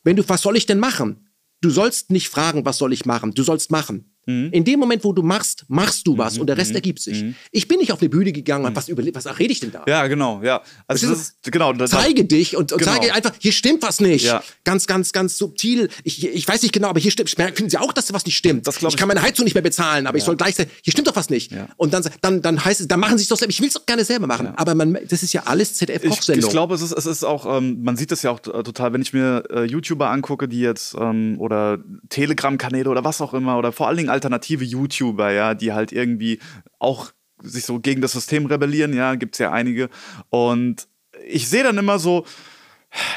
[0.04, 1.28] Wenn du, was soll ich denn machen?
[1.60, 3.32] Du sollst nicht fragen, was soll ich machen?
[3.34, 4.12] Du sollst machen.
[4.28, 4.50] Mhm.
[4.52, 6.42] In dem Moment, wo du machst, machst du was mhm.
[6.42, 6.76] und der Rest mhm.
[6.76, 7.22] ergibt sich.
[7.22, 7.34] Mhm.
[7.50, 9.84] Ich bin nicht auf eine Bühne gegangen und was überlegt, was rede ich denn da?
[9.88, 10.62] Ja, genau, ja.
[10.86, 12.92] Also das ist, genau, das, zeige dich und, und genau.
[12.92, 14.26] zeige einfach, hier stimmt was nicht.
[14.26, 14.42] Ja.
[14.64, 15.88] Ganz, ganz, ganz subtil.
[16.04, 17.30] Ich, ich weiß nicht genau, aber hier stimmt.
[17.30, 18.66] Finden Sie auch, dass was nicht stimmt?
[18.66, 20.20] Das ich, ich kann meine Heizung nicht mehr bezahlen, aber ja.
[20.20, 21.50] ich soll gleich sagen, hier stimmt doch was nicht.
[21.52, 21.68] Ja.
[21.78, 23.50] Und dann, dann, dann heißt es, dann machen Sie es doch selber.
[23.50, 24.48] Ich will es doch gerne selber machen.
[24.56, 26.40] Aber man, das ist ja alles ZDF-Kochsendung.
[26.40, 28.92] Ich, ich glaube, es ist, es ist auch, ähm, man sieht das ja auch total,
[28.92, 31.78] wenn ich mir äh, YouTuber angucke, die jetzt ähm, oder
[32.10, 36.40] Telegram-Kanäle oder was auch immer oder vor allen Dingen alternative YouTuber, ja, die halt irgendwie
[36.78, 39.88] auch sich so gegen das System rebellieren, ja, gibt es ja einige.
[40.28, 40.88] Und
[41.26, 42.26] ich sehe dann immer so,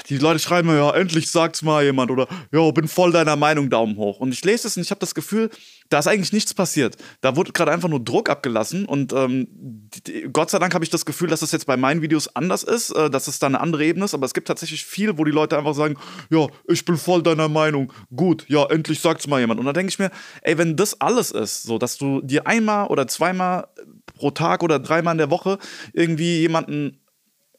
[0.10, 3.70] die Leute schreiben mir, ja, endlich sagt's mal jemand oder ja, bin voll deiner Meinung,
[3.70, 4.20] Daumen hoch.
[4.20, 5.50] Und ich lese es und ich habe das Gefühl,
[5.90, 6.98] da ist eigentlich nichts passiert.
[7.22, 10.90] Da wurde gerade einfach nur Druck abgelassen und ähm, die, Gott sei Dank habe ich
[10.90, 13.60] das Gefühl, dass das jetzt bei meinen Videos anders ist, äh, dass es da eine
[13.60, 15.96] andere Ebene ist, aber es gibt tatsächlich viel, wo die Leute einfach sagen,
[16.30, 19.60] ja, ich bin voll deiner Meinung, gut, ja, endlich sagt's mal jemand.
[19.60, 20.12] Und da denke ich mir,
[20.42, 23.68] ey, wenn das alles ist, so, dass du dir einmal oder zweimal
[24.14, 25.58] pro Tag oder dreimal in der Woche
[25.94, 27.01] irgendwie jemanden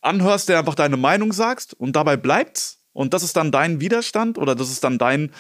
[0.03, 4.37] anhörst, der einfach deine Meinung sagst und dabei bleibt's und das ist dann dein Widerstand
[4.37, 5.33] oder das ist dann dein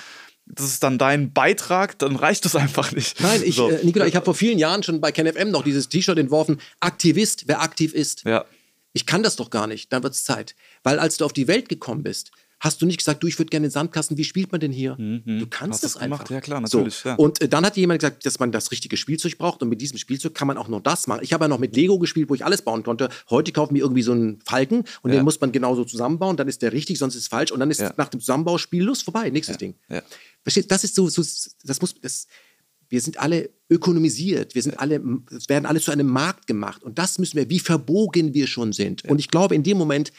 [0.47, 3.21] das ist dann dein Beitrag, dann reicht das einfach nicht.
[3.21, 3.71] Nein, ich, so.
[3.71, 7.45] äh, Nikola, ich habe vor vielen Jahren schon bei KenFM noch dieses T-Shirt entworfen, Aktivist,
[7.47, 8.25] wer aktiv ist.
[8.25, 8.45] Ja.
[8.93, 10.55] Ich kann das doch gar nicht, dann wird es Zeit.
[10.83, 12.33] Weil als du auf die Welt gekommen bist,
[12.63, 14.95] hast du nicht gesagt, du, ich würde gerne den Sandkasten, wie spielt man denn hier?
[14.97, 15.41] Mhm.
[15.41, 16.19] Du kannst das einfach.
[16.19, 16.31] Gemacht?
[16.31, 16.95] Ja, klar, natürlich.
[16.95, 17.09] So.
[17.09, 17.15] Ja.
[17.17, 19.99] Und äh, dann hat jemand gesagt, dass man das richtige Spielzeug braucht und mit diesem
[19.99, 21.23] Spielzeug kann man auch nur das machen.
[21.25, 23.09] Ich habe ja noch mit Lego gespielt, wo ich alles bauen konnte.
[23.31, 25.19] Heute kaufen wir irgendwie so einen Falken und ja.
[25.19, 27.71] den muss man genauso zusammenbauen, dann ist der richtig, sonst ist es falsch und dann
[27.71, 27.93] ist ja.
[27.97, 29.75] nach dem Zusammenbau Spiellos vorbei, nächstes Ding.
[30.45, 31.23] Verstehst Das ist so, so
[31.65, 32.29] das muss, das,
[32.89, 35.03] wir sind alle ökonomisiert, wir sind alle,
[35.37, 38.73] es werden alle zu einem Markt gemacht und das müssen wir, wie verbogen wir schon
[38.73, 39.05] sind.
[39.07, 40.13] Und ich glaube, in dem Moment,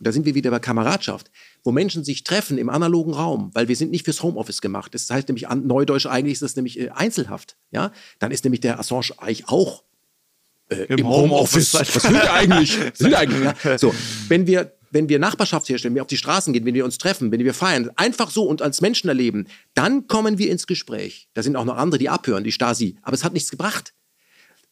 [0.00, 1.30] da sind wir wieder bei Kameradschaft,
[1.62, 4.94] wo Menschen sich treffen im analogen Raum, weil wir sind nicht fürs Homeoffice gemacht.
[4.94, 7.56] Das heißt nämlich an Neudeutsch eigentlich ist das nämlich äh, einzelhaft.
[7.70, 9.84] Ja, dann ist nämlich der Assange eigentlich auch
[10.70, 11.74] äh, im, im, Homeoffice.
[11.74, 11.96] Homeoffice.
[12.04, 12.78] Was will der eigentlich?
[12.98, 13.78] will eigentlich ja?
[13.78, 13.94] So,
[14.28, 16.98] wenn wir wenn wir Nachbarschaft herstellen, wenn wir auf die Straßen gehen, wenn wir uns
[16.98, 21.28] treffen, wenn wir feiern, einfach so und als Menschen erleben, dann kommen wir ins Gespräch.
[21.32, 22.96] Da sind auch noch andere, die abhören, die Stasi.
[23.02, 23.94] Aber es hat nichts gebracht.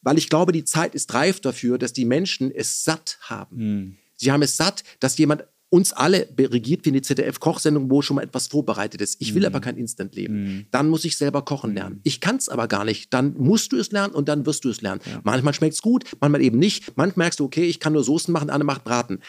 [0.02, 3.56] Weil ich glaube, die Zeit ist reif dafür, dass die Menschen es satt haben.
[3.56, 3.96] Hm.
[4.18, 8.22] Sie haben es satt, dass jemand uns alle regiert wie eine ZDF-Kochsendung, wo schon mal
[8.22, 9.20] etwas vorbereitet ist.
[9.20, 9.46] Ich will mm.
[9.46, 10.34] aber kein Instant-Leben.
[10.34, 10.66] Mm.
[10.70, 11.96] Dann muss ich selber kochen lernen.
[11.96, 12.00] Mhm.
[12.04, 13.12] Ich kann es aber gar nicht.
[13.12, 15.02] Dann musst du es lernen und dann wirst du es lernen.
[15.04, 15.20] Ja.
[15.24, 16.96] Manchmal schmeckt es gut, manchmal eben nicht.
[16.96, 19.20] Manchmal merkst du, okay, ich kann nur Soßen machen, andere macht Braten.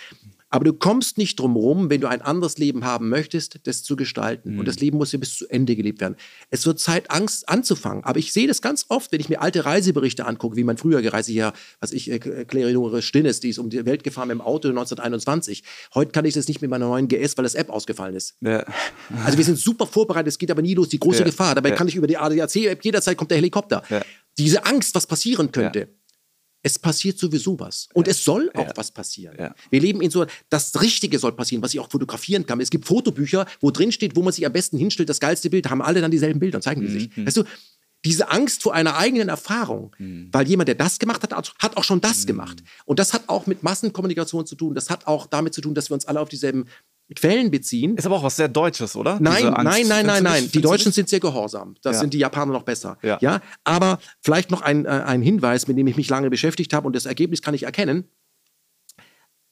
[0.49, 3.95] Aber du kommst nicht drum rum, wenn du ein anderes Leben haben möchtest, das zu
[3.95, 4.53] gestalten.
[4.53, 4.59] Mhm.
[4.59, 4.81] Und das mhm.
[4.81, 6.15] Leben muss ja bis zu Ende gelebt werden.
[6.49, 8.03] Es wird Zeit, Angst anzufangen.
[8.03, 11.01] Aber ich sehe das ganz oft, wenn ich mir alte Reiseberichte angucke, wie man früher
[11.01, 14.41] gereist hier, was ich erkläre, nur Stinnes, die ist um die Welt gefahren mit dem
[14.41, 15.63] Auto 1921.
[15.93, 18.35] Heute kann ich das nicht mit meiner neuen GS, weil das App ausgefallen ist.
[18.41, 18.65] Ja.
[19.23, 21.25] Also wir sind super vorbereitet, es geht aber nie los, die große ja.
[21.25, 21.55] Gefahr.
[21.55, 21.75] Dabei ja.
[21.75, 23.83] kann ich über die ADAC-App jederzeit kommt der Helikopter.
[24.37, 25.89] Diese Angst, was passieren könnte
[26.61, 27.87] es passiert sowieso was.
[27.93, 28.11] Und ja.
[28.11, 28.73] es soll auch ja.
[28.75, 29.35] was passieren.
[29.39, 29.55] Ja.
[29.69, 32.59] Wir leben in so, das Richtige soll passieren, was ich auch fotografieren kann.
[32.59, 35.69] Es gibt Fotobücher, wo drin steht, wo man sich am besten hinstellt, das geilste Bild,
[35.69, 36.99] haben alle dann dieselben Bilder und zeigen die mhm.
[36.99, 37.25] sich.
[37.25, 37.43] Weißt du,
[38.05, 40.29] diese Angst vor einer eigenen Erfahrung, mhm.
[40.31, 42.27] weil jemand, der das gemacht hat, hat auch schon das mhm.
[42.27, 42.63] gemacht.
[42.85, 44.73] Und das hat auch mit Massenkommunikation zu tun.
[44.73, 46.65] Das hat auch damit zu tun, dass wir uns alle auf dieselben
[47.15, 47.97] Quellen beziehen.
[47.97, 49.19] Ist aber auch was sehr Deutsches, oder?
[49.19, 50.49] Nein, nein, nein, nein, nein.
[50.51, 51.75] Die Deutschen sind sehr gehorsam.
[51.81, 52.01] Das ja.
[52.01, 52.97] sind die Japaner noch besser.
[53.01, 53.17] Ja.
[53.21, 53.41] ja?
[53.63, 56.95] Aber vielleicht noch ein, äh, ein Hinweis, mit dem ich mich lange beschäftigt habe und
[56.95, 58.05] das Ergebnis kann ich erkennen.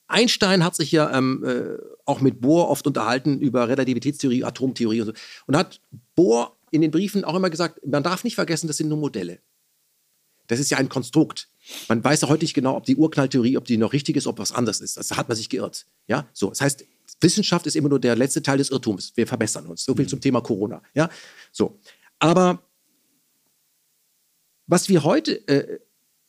[0.08, 5.08] Einstein hat sich ja ähm, äh, auch mit Bohr oft unterhalten über Relativitätstheorie, Atomtheorie und
[5.08, 5.14] so.
[5.48, 5.82] Und hat
[6.16, 9.40] Bohr in den Briefen auch immer gesagt, man darf nicht vergessen, das sind nur Modelle.
[10.48, 11.50] Das ist ja ein Konstrukt.
[11.90, 14.40] Man weiß ja heute nicht genau, ob die Urknalltheorie, ob die noch richtig ist, ob
[14.40, 14.96] was anderes ist.
[14.96, 15.86] Das hat man sich geirrt.
[16.08, 16.50] Ja, so.
[16.50, 16.86] Das heißt,
[17.22, 19.14] Wissenschaft ist immer nur der letzte Teil des Irrtums.
[19.16, 19.84] Wir verbessern uns.
[19.84, 20.10] So viel mhm.
[20.10, 20.82] zum Thema Corona.
[20.94, 21.10] Ja,
[21.52, 21.80] so.
[22.20, 22.64] Aber
[24.66, 25.80] was wir heute äh,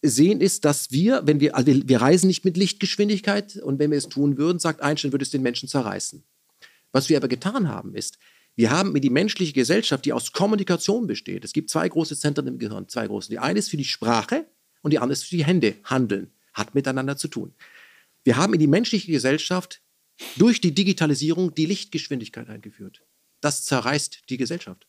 [0.02, 3.98] sehen, ist, dass wir, wenn wir, also wir reisen nicht mit Lichtgeschwindigkeit und wenn wir
[3.98, 6.22] es tun würden, sagt Einstein, würde es den Menschen zerreißen.
[6.92, 8.18] Was wir aber getan haben, ist,
[8.54, 11.44] wir haben die menschliche Gesellschaft, die aus Kommunikation besteht.
[11.44, 13.28] Es gibt zwei große Zentren im Gehirn, zwei große.
[13.28, 14.46] Die eine ist für die Sprache
[14.82, 15.74] und die andere ist für die Hände.
[15.84, 17.54] Handeln hat miteinander zu tun.
[18.24, 19.80] Wir haben in die menschliche Gesellschaft
[20.36, 23.02] durch die Digitalisierung die Lichtgeschwindigkeit eingeführt.
[23.40, 24.86] Das zerreißt die Gesellschaft.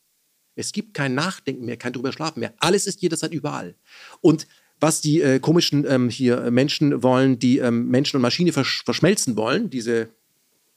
[0.56, 2.54] Es gibt kein Nachdenken mehr, kein drüber schlafen mehr.
[2.58, 3.76] Alles ist jederzeit überall.
[4.20, 4.46] Und
[4.80, 9.36] was die äh, komischen ähm, hier Menschen wollen, die ähm, Menschen und Maschine versch verschmelzen
[9.36, 10.08] wollen, diese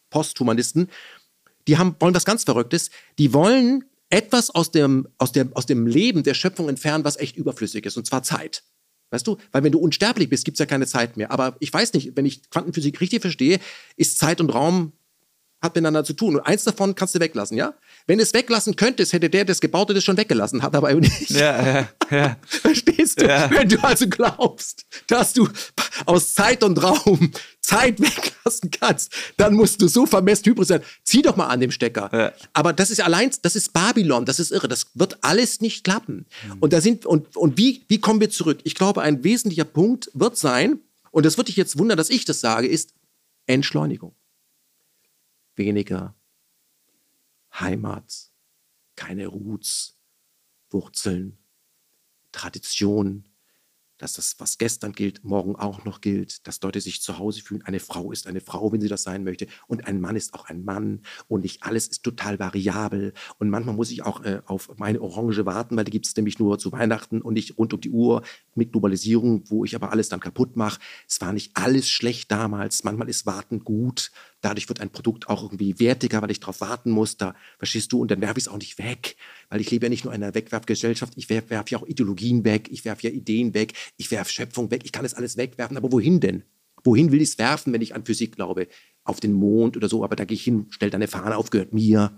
[0.10, 0.90] Posthumanisten,
[1.68, 2.92] die haben, wollen was ganz Verrücktes.
[3.18, 7.36] Die wollen etwas aus dem, aus, dem, aus dem Leben der Schöpfung entfernen, was echt
[7.38, 8.64] überflüssig ist, und zwar Zeit.
[9.14, 9.38] Weißt du?
[9.52, 11.30] Weil wenn du unsterblich bist, gibt es ja keine Zeit mehr.
[11.30, 13.60] Aber ich weiß nicht, wenn ich Quantenphysik richtig verstehe,
[13.96, 14.94] ist Zeit und Raum
[15.62, 16.36] hat miteinander zu tun.
[16.36, 17.76] Und eins davon kannst du weglassen, ja?
[18.06, 20.94] Wenn es weglassen könntest, hätte der, der es gebaut hat, es schon weggelassen, hat aber
[20.94, 21.30] nicht.
[21.30, 22.38] Ja, ja, ja.
[22.46, 23.28] Verstehst du?
[23.28, 23.50] Ja.
[23.50, 25.48] Wenn du also glaubst, dass du
[26.06, 27.32] aus Zeit und Raum
[27.62, 30.82] Zeit weglassen kannst, dann musst du so vermessen hybrid sein.
[31.04, 32.10] Zieh doch mal an dem Stecker.
[32.12, 32.34] Ja.
[32.52, 34.68] Aber das ist allein, das ist Babylon, das ist irre.
[34.68, 36.26] Das wird alles nicht klappen.
[36.60, 38.60] Und da sind, und, und wie, wie kommen wir zurück?
[38.66, 40.80] Ich glaube, ein wesentlicher Punkt wird sein,
[41.12, 42.94] und das wird dich jetzt wundern, dass ich das sage, ist
[43.46, 44.16] Entschleunigung.
[45.56, 46.16] Weniger
[47.60, 48.32] Heimat,
[48.96, 49.98] keine Roots,
[50.70, 51.38] Wurzeln,
[52.32, 53.30] Tradition,
[54.04, 57.62] dass das, was gestern gilt, morgen auch noch gilt, dass Leute sich zu Hause fühlen.
[57.64, 59.48] Eine Frau ist eine Frau, wenn sie das sein möchte.
[59.68, 61.02] Und ein Mann ist auch ein Mann.
[61.30, 63.14] Und nicht alles ist total variabel.
[63.40, 66.38] Und manchmal muss ich auch äh, auf meine Orange warten, weil die gibt es nämlich
[66.38, 68.24] nur zu Weihnachten und nicht rund um die Uhr
[68.56, 70.82] mit Globalisierung, wo ich aber alles dann kaputt mache.
[71.08, 72.84] Es war nicht alles schlecht damals.
[72.84, 74.12] Manchmal ist Warten gut.
[74.42, 77.16] Dadurch wird ein Produkt auch irgendwie wertiger, weil ich darauf warten muss.
[77.16, 79.16] Da verstehst du, und dann werfe ich es auch nicht weg,
[79.54, 81.14] weil ich lebe ja nicht nur in einer Wegwerfgesellschaft.
[81.16, 84.72] Ich werfe werf ja auch Ideologien weg, ich werfe ja Ideen weg, ich werfe Schöpfung
[84.72, 84.82] weg.
[84.84, 86.42] Ich kann das alles wegwerfen, aber wohin denn?
[86.84, 88.68] Wohin will ich es werfen, wenn ich an Physik glaube?
[89.04, 91.72] Auf den Mond oder so, aber da gehe ich hin, stell deine Fahne auf, gehört
[91.72, 92.18] mir.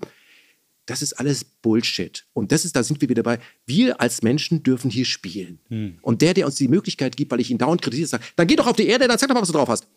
[0.85, 2.25] Das ist alles Bullshit.
[2.31, 5.59] Und das ist, da sind wir wieder bei, wir als Menschen dürfen hier spielen.
[6.03, 8.55] Und der, der uns die Möglichkeit gibt, weil ich ihn dauernd kritisiere, sagt, dann geh
[8.55, 9.89] doch auf die Erde, dann sag doch mal, was du drauf hast.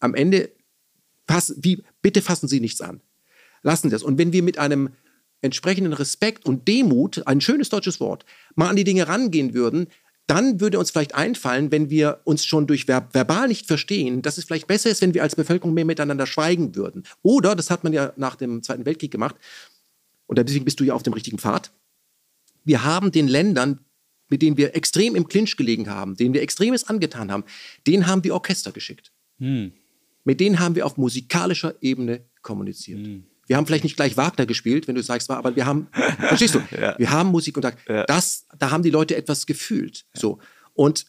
[0.00, 0.52] Am Ende
[1.26, 3.02] Pass, wie, bitte fassen Sie nichts an.
[3.62, 4.02] Lassen Sie das.
[4.02, 4.88] Und wenn wir mit einem
[5.40, 8.24] entsprechenden Respekt und Demut, ein schönes deutsches Wort,
[8.54, 9.88] mal an die Dinge rangehen würden,
[10.26, 14.36] dann würde uns vielleicht einfallen, wenn wir uns schon durch ver verbal nicht verstehen, dass
[14.36, 17.04] es vielleicht besser ist, wenn wir als Bevölkerung mehr miteinander schweigen würden.
[17.22, 19.36] Oder, das hat man ja nach dem Zweiten Weltkrieg gemacht,
[20.26, 21.72] und deswegen bist du ja auf dem richtigen Pfad,
[22.64, 23.80] wir haben den Ländern,
[24.28, 27.44] mit denen wir extrem im Clinch gelegen haben, denen wir Extremes angetan haben,
[27.86, 29.10] denen haben wir Orchester geschickt.
[30.24, 32.98] Mit denen haben wir auf musikalischer Ebene kommuniziert.
[33.48, 35.88] Wir haben vielleicht nicht gleich Wagner gespielt, wenn du sagst, aber wir haben,
[36.20, 36.60] verstehst du?
[36.70, 36.96] Ja.
[36.98, 37.78] Wir haben Musikkontakt.
[38.06, 40.04] Das, da haben die Leute etwas gefühlt.
[40.14, 40.38] So.
[40.74, 41.06] Und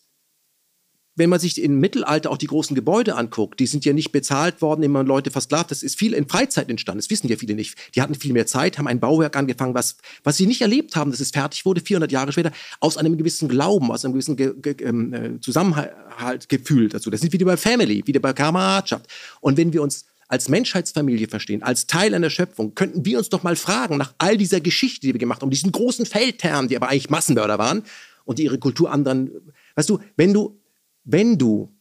[1.20, 4.62] wenn man sich im Mittelalter auch die großen Gebäude anguckt, die sind ja nicht bezahlt
[4.62, 5.70] worden, immer Leute versklavt.
[5.70, 7.00] Das ist viel in Freizeit entstanden.
[7.00, 7.76] Das wissen ja viele nicht.
[7.94, 11.12] Die hatten viel mehr Zeit, haben ein Bauwerk angefangen, was, was sie nicht erlebt haben,
[11.12, 14.54] dass es fertig wurde, 400 Jahre später, aus einem gewissen Glauben, aus einem gewissen Ge
[14.62, 17.10] Ge ähm, äh, Zusammenhalt gefühlt dazu.
[17.10, 19.06] Das sind wieder bei Family, wieder bei Kameradschaft.
[19.42, 23.42] Und wenn wir uns als Menschheitsfamilie verstehen, als Teil einer Schöpfung, könnten wir uns doch
[23.42, 26.88] mal fragen, nach all dieser Geschichte, die wir gemacht haben, diesen großen Feldherren, die aber
[26.88, 27.84] eigentlich Massenmörder waren
[28.26, 30.62] und die ihre Kultur anderen, weißt du, wenn du,
[31.04, 31.76] wenn du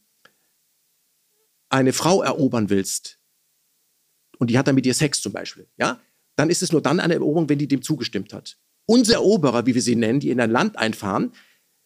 [1.69, 3.19] eine Frau erobern willst
[4.39, 6.01] und die hat dann mit dir Sex zum Beispiel, ja,
[6.35, 8.57] dann ist es nur dann eine Eroberung, wenn die dem zugestimmt hat.
[8.87, 11.33] Unsere Eroberer, wie wir sie nennen, die in ein Land einfahren,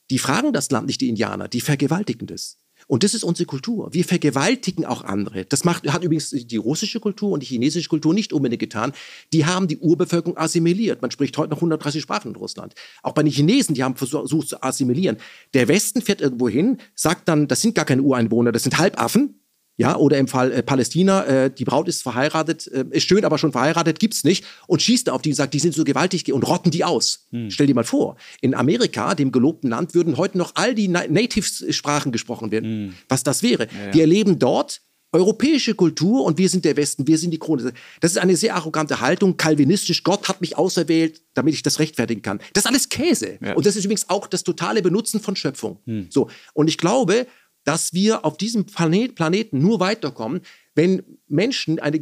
[0.09, 2.62] die fragen das Land nicht die Indianer, die vergewaltigen das.
[2.87, 3.93] Und das ist unsere Kultur.
[3.93, 5.45] Wir vergewaltigen auch andere.
[5.45, 8.93] Das macht, hat übrigens die russische Kultur und die chinesische Kultur nicht unbedingt getan.
[9.31, 11.01] Die haben die Urbevölkerung assimiliert.
[11.01, 12.73] Man spricht heute noch 130 Sprachen in Russland.
[13.01, 15.17] Auch bei den Chinesen, die haben versucht zu assimilieren.
[15.53, 19.42] Der Westen fährt irgendwo hin, sagt dann, das sind gar keine Ureinwohner, das sind Halbaffen.
[19.77, 23.37] Ja, oder im Fall äh, Palästina, äh, die Braut ist verheiratet, äh, ist schön, aber
[23.37, 24.45] schon verheiratet, gibt's nicht.
[24.67, 27.27] Und schießt auf die und sagt, die sind so gewaltig und rotten die aus.
[27.49, 31.03] Stell dir mal vor, in Amerika, dem gelobten Land, würden heute noch all die Na
[31.07, 32.95] Native-Sprachen gesprochen werden.
[33.09, 33.67] Was das wäre.
[33.91, 34.81] Wir erleben dort
[35.13, 37.71] europäische Kultur und wir sind der Westen, wir sind die Krone.
[38.01, 40.03] Das ist eine sehr arrogante Haltung, kalvinistisch.
[40.03, 42.39] Gott hat mich auserwählt, damit ich das rechtfertigen kann.
[42.53, 43.37] Das ist alles Käse.
[43.41, 43.53] Ja.
[43.53, 45.77] Und das ist übrigens auch das totale Benutzen von Schöpfung.
[46.09, 46.29] So.
[46.53, 47.27] Und ich glaube,
[47.63, 50.41] dass wir auf diesem Planet, Planeten nur weiterkommen,
[50.75, 51.99] wenn Menschen eine,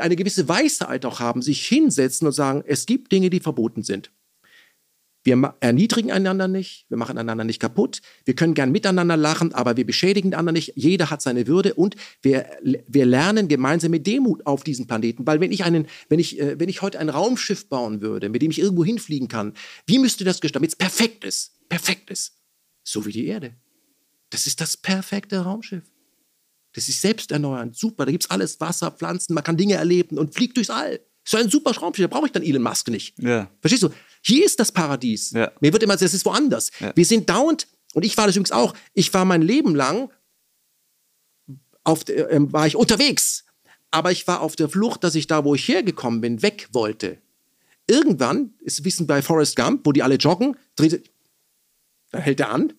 [0.00, 4.10] eine gewisse Weisheit auch haben, sich hinsetzen und sagen, es gibt Dinge, die verboten sind.
[5.24, 9.76] Wir erniedrigen einander nicht, wir machen einander nicht kaputt, wir können gern miteinander lachen, aber
[9.76, 10.72] wir beschädigen den anderen nicht.
[10.74, 15.24] Jeder hat seine Würde und wir, wir lernen gemeinsam mit Demut auf diesem Planeten.
[15.24, 18.42] Weil wenn ich einen, wenn ich, äh, wenn ich heute ein Raumschiff bauen würde, mit
[18.42, 19.52] dem ich irgendwo hinfliegen kann,
[19.86, 21.52] wie müsste das gestalten, damit es perfekt ist?
[21.68, 22.36] Perfekt ist.
[22.82, 23.54] So wie die Erde.
[24.32, 25.84] Das ist das perfekte Raumschiff.
[26.72, 28.06] Das ist selbsterneuernd, super.
[28.06, 31.00] Da gibt es alles, Wasser, Pflanzen, man kann Dinge erleben und fliegt durchs All.
[31.24, 33.18] So ein super Raumschiff, da brauche ich dann Elon Musk nicht.
[33.18, 33.50] Ja.
[33.60, 33.90] Verstehst du?
[34.22, 35.30] Hier ist das Paradies.
[35.32, 35.52] Ja.
[35.60, 36.70] Mir wird immer gesagt, das ist woanders.
[36.80, 36.92] Ja.
[36.96, 40.10] Wir sind dauernd, und ich war das übrigens auch, ich war mein Leben lang,
[41.84, 43.44] auf, der- ähm, war ich unterwegs.
[43.90, 47.18] Aber ich war auf der Flucht, dass ich da, wo ich hergekommen bin, weg wollte.
[47.86, 51.10] Irgendwann, ist Wissen bei Forrest Gump, wo die alle joggen, dreht,
[52.10, 52.72] dann hält er an,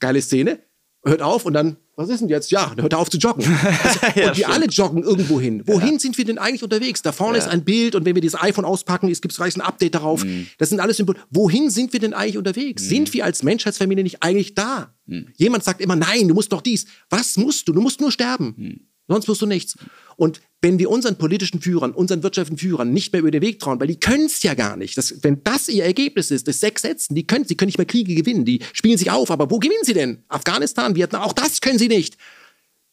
[0.00, 0.62] geile Szene,
[1.04, 2.50] hört auf und dann, was ist denn jetzt?
[2.50, 3.44] Ja, dann hört auf zu joggen.
[3.84, 4.48] Also, und wir stimmt.
[4.48, 5.62] alle joggen irgendwo hin.
[5.66, 7.02] Wohin sind wir denn eigentlich unterwegs?
[7.02, 9.60] Da vorne ist ein Bild und wenn wir das iPhone auspacken, es gibt gleich ein
[9.60, 10.24] Update darauf.
[10.58, 11.18] Das sind alles Symbole.
[11.30, 12.82] Wohin sind wir denn eigentlich unterwegs?
[12.88, 14.94] Sind wir als Menschheitsfamilie nicht eigentlich da?
[15.36, 16.86] Jemand sagt immer, nein, du musst doch dies.
[17.10, 17.72] Was musst du?
[17.72, 18.88] Du musst nur sterben.
[19.06, 19.76] Sonst wirst du nichts.
[20.16, 23.78] Und wenn wir unseren politischen Führern, unseren wirtschaftlichen Führern nicht mehr über den Weg trauen,
[23.78, 24.96] weil die können es ja gar nicht.
[24.96, 27.86] Das, wenn das ihr Ergebnis ist, das sechs Sätzen, die können, sie können nicht mehr
[27.86, 30.24] Kriege gewinnen, die spielen sich auf, aber wo gewinnen sie denn?
[30.28, 32.16] Afghanistan, Vietnam, auch das können sie nicht.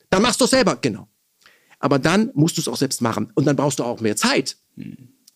[0.09, 1.07] Dann machst du es selber, genau.
[1.79, 3.31] Aber dann musst du es auch selbst machen.
[3.35, 4.57] Und dann brauchst du auch mehr Zeit.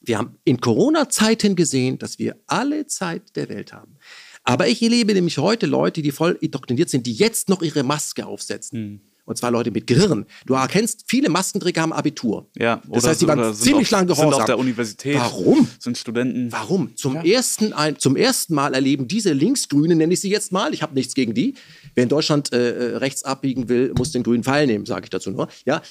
[0.01, 3.97] Wir haben in Corona-Zeiten gesehen, dass wir alle Zeit der Welt haben.
[4.43, 8.27] Aber ich erlebe nämlich heute Leute, die voll indoktriniert sind, die jetzt noch ihre Maske
[8.27, 8.79] aufsetzen.
[8.79, 9.01] Mhm.
[9.25, 10.25] Und zwar Leute mit Gehirn.
[10.45, 12.47] Du erkennst, viele Maskenträger haben Abitur.
[12.57, 14.31] Ja, das heißt, die waren ziemlich lang gehorsam.
[14.31, 15.17] Sind auf der Universität.
[15.17, 15.67] Warum?
[15.79, 16.51] Sind Studenten.
[16.51, 16.95] Warum?
[16.95, 17.23] Zum, ja.
[17.23, 21.15] ersten, zum ersten Mal erleben diese Linksgrünen, nenne ich sie jetzt mal, ich habe nichts
[21.15, 21.55] gegen die.
[21.95, 25.09] Wer in Deutschland äh, äh rechts abbiegen will, muss den grünen Pfeil nehmen, sage ich
[25.09, 25.47] dazu nur.
[25.65, 25.81] Ja,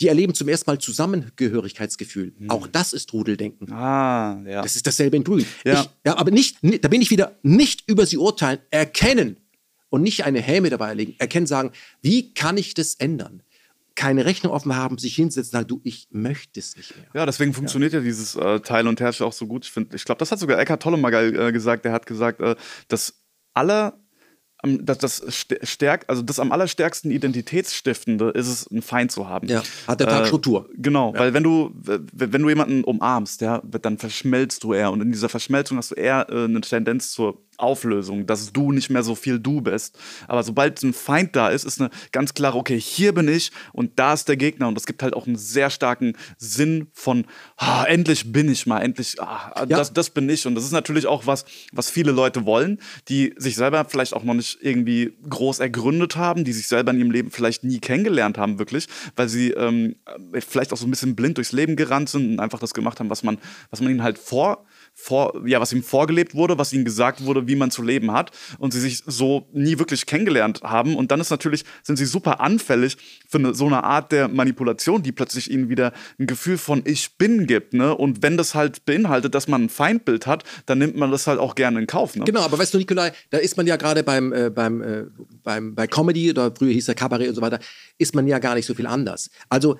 [0.00, 2.32] die erleben zum ersten Mal Zusammengehörigkeitsgefühl.
[2.38, 2.50] Hm.
[2.50, 3.70] Auch das ist Rudeldenken.
[3.70, 4.62] Ah, ja.
[4.62, 5.44] Das ist dasselbe in Grün.
[5.64, 5.82] Ja.
[5.82, 9.36] Ich, ja, aber nicht, da bin ich wieder nicht über sie urteilen, erkennen
[9.90, 11.14] und nicht eine Häme dabei legen.
[11.18, 13.42] Erkennen, sagen, wie kann ich das ändern?
[13.96, 17.06] keine Rechnung offen haben, sich hinsetzen und sagen, du, ich möchte es nicht mehr.
[17.12, 19.66] Ja, deswegen funktioniert ja, ja dieses äh, Teil und Herrsche auch so gut.
[19.66, 21.84] Ich, ich glaube, das hat sogar Eckhard Tolle mal äh, gesagt.
[21.84, 22.56] Der hat gesagt, äh,
[22.88, 23.20] dass
[23.52, 23.92] alle
[24.62, 29.48] das, das stärk, also das am allerstärksten Identitätsstiftende ist es, einen Feind zu haben.
[29.48, 30.68] Ja, hat der Tag äh, Struktur.
[30.74, 31.20] Genau, ja.
[31.20, 35.28] weil wenn du, wenn du jemanden umarmst, ja, dann verschmelzt du eher und in dieser
[35.28, 39.38] Verschmelzung hast du eher äh, eine Tendenz zur Auflösung, dass du nicht mehr so viel
[39.38, 39.98] du bist.
[40.28, 43.98] Aber sobald ein Feind da ist, ist eine ganz klare, okay, hier bin ich und
[43.98, 44.68] da ist der Gegner.
[44.68, 47.26] Und das gibt halt auch einen sehr starken Sinn von,
[47.56, 49.76] ah, endlich bin ich mal, endlich, ah, ja.
[49.76, 50.46] das, das bin ich.
[50.46, 54.24] Und das ist natürlich auch was, was viele Leute wollen, die sich selber vielleicht auch
[54.24, 58.38] noch nicht irgendwie groß ergründet haben, die sich selber in ihrem Leben vielleicht nie kennengelernt
[58.38, 59.96] haben, wirklich, weil sie ähm,
[60.46, 63.10] vielleicht auch so ein bisschen blind durchs Leben gerannt sind und einfach das gemacht haben,
[63.10, 63.38] was man,
[63.70, 64.64] was man ihnen halt vor
[65.02, 68.30] vor, ja, was ihm vorgelebt wurde, was ihnen gesagt wurde, wie man zu leben hat
[68.58, 70.94] und sie sich so nie wirklich kennengelernt haben.
[70.94, 72.96] Und dann ist natürlich, sind sie super anfällig
[73.28, 77.16] für eine, so eine Art der Manipulation, die plötzlich ihnen wieder ein Gefühl von Ich
[77.16, 77.72] bin gibt.
[77.72, 77.94] Ne?
[77.94, 81.38] Und wenn das halt beinhaltet, dass man ein Feindbild hat, dann nimmt man das halt
[81.38, 82.16] auch gerne in Kauf.
[82.16, 82.24] Ne?
[82.24, 85.04] Genau, aber weißt du, Nikolai, da ist man ja gerade beim, äh, beim, äh,
[85.42, 87.58] beim, bei Comedy oder früher hieß der Kabarett und so weiter,
[87.98, 89.30] ist man ja gar nicht so viel anders.
[89.48, 89.78] Also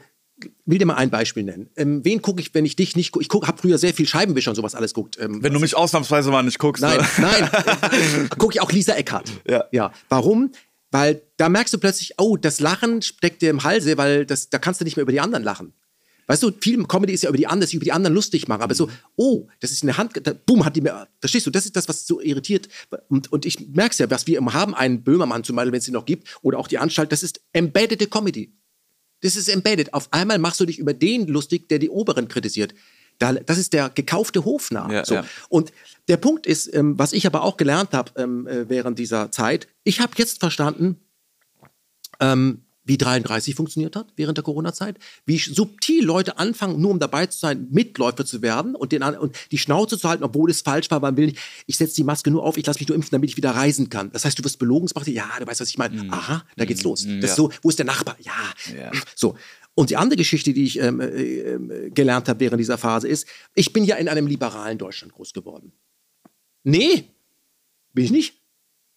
[0.67, 1.69] will dir mal ein Beispiel nennen.
[1.77, 3.25] Ähm, wen gucke ich, wenn ich dich nicht gucke?
[3.25, 5.19] Ich habe früher sehr viel Scheibenwischer und sowas alles guckt.
[5.21, 6.83] Ähm, wenn du mich ausnahmsweise mal nicht guckst.
[6.83, 7.07] Nein, ne?
[7.19, 8.29] nein.
[8.39, 9.31] gucke ich auch Lisa Eckhardt.
[9.49, 9.65] Ja.
[9.73, 9.93] ja.
[10.09, 10.53] Warum?
[10.91, 14.59] Weil da merkst du plötzlich, oh, das Lachen steckt dir im Halse, weil das, da
[14.59, 15.73] kannst du nicht mehr über die anderen lachen.
[16.31, 18.62] Weißt du, viel Comedy ist ja über die anderen, sich über die anderen lustig machen,
[18.62, 21.65] aber so, oh, das ist eine Hand, da, boom, hat die mir, verstehst du, das
[21.65, 22.69] ist das, was so irritiert.
[23.09, 25.81] Und, und ich merke es ja, was wir immer haben, einen Böhmermann zum Beispiel, wenn
[25.81, 28.53] es ihn noch gibt, oder auch die Anstalt, das ist embedded Comedy.
[29.20, 29.92] Das ist embedded.
[29.94, 32.74] Auf einmal machst du dich über den lustig, der die Oberen kritisiert.
[33.18, 34.90] das ist der gekaufte Hofnarr.
[34.90, 35.14] Ja, so.
[35.14, 35.24] ja.
[35.48, 35.72] Und
[36.09, 39.68] der Punkt ist, ähm, was ich aber auch gelernt habe ähm, äh, während dieser Zeit,
[39.84, 40.97] ich habe jetzt verstanden,
[42.18, 47.27] ähm, wie 33 funktioniert hat während der Corona-Zeit, wie subtil Leute anfangen, nur um dabei
[47.27, 50.91] zu sein, Mitläufer zu werden und, den, und die Schnauze zu halten, obwohl es falsch
[50.91, 53.12] war, man will nicht, ich setze die Maske nur auf, ich lasse mich nur impfen,
[53.12, 54.11] damit ich wieder reisen kann.
[54.11, 56.03] Das heißt, du wirst belogen, ja, du weißt, was ich meine.
[56.03, 56.12] Mhm.
[56.12, 57.05] Aha, da geht's los.
[57.05, 58.17] Mhm, das ist so, wo ist der Nachbar?
[58.19, 58.33] Ja.
[58.77, 58.91] ja.
[59.15, 59.37] So.
[59.75, 63.29] Und die andere Geschichte, die ich ähm, äh, äh, gelernt habe während dieser Phase ist,
[63.55, 65.71] ich bin ja in einem liberalen Deutschland groß geworden.
[66.65, 67.05] Nee,
[67.93, 68.43] bin ich nicht.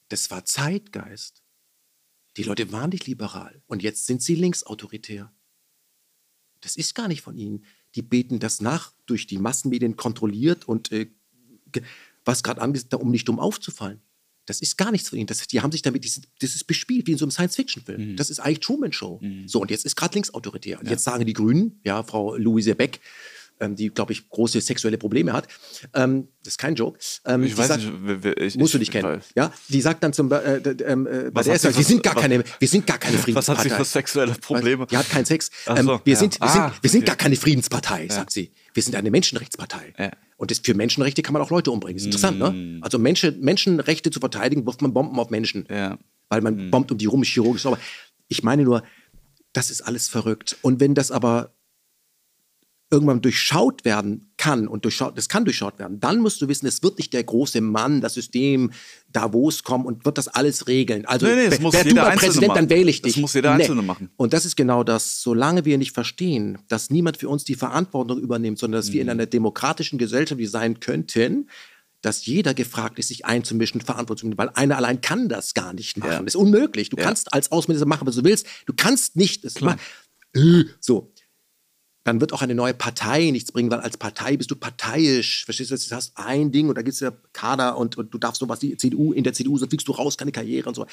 [0.10, 1.43] Das war Zeitgeist.
[2.38, 5.32] Die Leute waren nicht liberal und jetzt sind sie linksautoritär.
[6.62, 7.66] Das ist gar nicht von ihnen.
[7.96, 11.12] Die beten das nach, durch die Massenmedien kontrolliert und äh,
[12.26, 14.02] was gerade angeht, um nicht dumm aufzufallen.
[14.46, 15.28] Das ist gar nichts von ihnen.
[15.28, 18.12] Das, die haben sich damit, das ist bespielt wie in so einem Science-Fiction-Film.
[18.12, 18.16] Mhm.
[18.18, 19.20] Das ist eigentlich Truman Show.
[19.22, 19.48] Mhm.
[19.48, 20.80] So, und jetzt ist gerade linksautoritär.
[20.80, 20.92] Und ja.
[20.92, 23.00] jetzt sagen die Grünen, ja, Frau Louise Beck,
[23.64, 25.48] ähm, die, glaube ich, große sexuelle Probleme hat.
[25.94, 27.00] Ähm, das ist kein Joke.
[27.26, 29.18] Ähm, ich weiß sagt, nicht, ich, musst du nicht kennen.
[29.18, 29.30] Weiß.
[29.36, 32.22] Ja, die sagt dann zum äh, äh, äh bei der ersten, wir sind gar was,
[32.22, 33.54] keine, wir sind gar keine Friedenspartei.
[33.54, 34.86] Was hat sie für sexuelle Probleme?
[34.88, 35.50] Die hat keinen Sex.
[35.68, 36.20] Ähm, so, wir, ja.
[36.20, 36.88] sind, wir, ah, sind, wir okay.
[36.88, 38.52] sind gar keine Friedenspartei, sagt sie.
[38.74, 39.94] Wir sind eine Menschenrechtspartei.
[39.98, 40.12] Ja.
[40.38, 41.98] Und das, für Menschenrechte kann man auch Leute umbringen.
[41.98, 42.42] Das ist interessant, mm.
[42.42, 42.80] ne?
[42.82, 45.66] Also Menschen, Menschenrechte zu verteidigen, wirft man Bomben auf Menschen.
[45.70, 45.98] Ja.
[46.30, 46.72] Weil man mm.
[46.72, 47.78] bombt um die rum, chirurgisch sauber.
[48.28, 48.84] Ich meine nur,
[49.54, 50.58] das ist alles verrückt.
[50.62, 51.54] Und wenn das aber
[52.94, 56.84] irgendwann durchschaut werden kann und durchschaut, das kann durchschaut werden, dann musst du wissen, es
[56.84, 58.72] wird nicht der große Mann, das System
[59.12, 61.06] Davos kommen und wird das alles regeln.
[61.06, 62.68] Also nee, nee, das wer du mal Präsident, machen.
[62.68, 63.14] dann wähle ich dich.
[63.14, 63.64] Das muss jeder nee.
[63.64, 64.12] Einzelne machen.
[64.16, 68.20] Und das ist genau das, solange wir nicht verstehen, dass niemand für uns die Verantwortung
[68.20, 68.94] übernimmt, sondern dass mhm.
[68.94, 69.12] wir in mhm.
[69.12, 71.50] einer demokratischen Gesellschaft wie sein könnten,
[72.04, 75.74] dass jeder gefragt ist, sich einzumischen, Verantwortung zu nehmen, weil einer allein kann das gar
[75.74, 76.12] nicht machen.
[76.12, 76.20] Ja.
[76.20, 76.90] Das ist unmöglich.
[76.90, 77.04] Du ja.
[77.04, 78.46] kannst als Außenminister machen, was du willst.
[78.68, 79.80] Du kannst nicht das machen.
[80.80, 81.13] So,
[82.04, 85.46] dann wird auch eine neue Partei nichts bringen, weil als Partei bist du parteiisch.
[85.46, 88.18] Verstehst du, du hast ein Ding und da gibt es ja Kader und, und du
[88.18, 90.76] darfst so was die CDU, in der CDU, so fliegst du raus, keine Karriere und
[90.76, 90.86] so.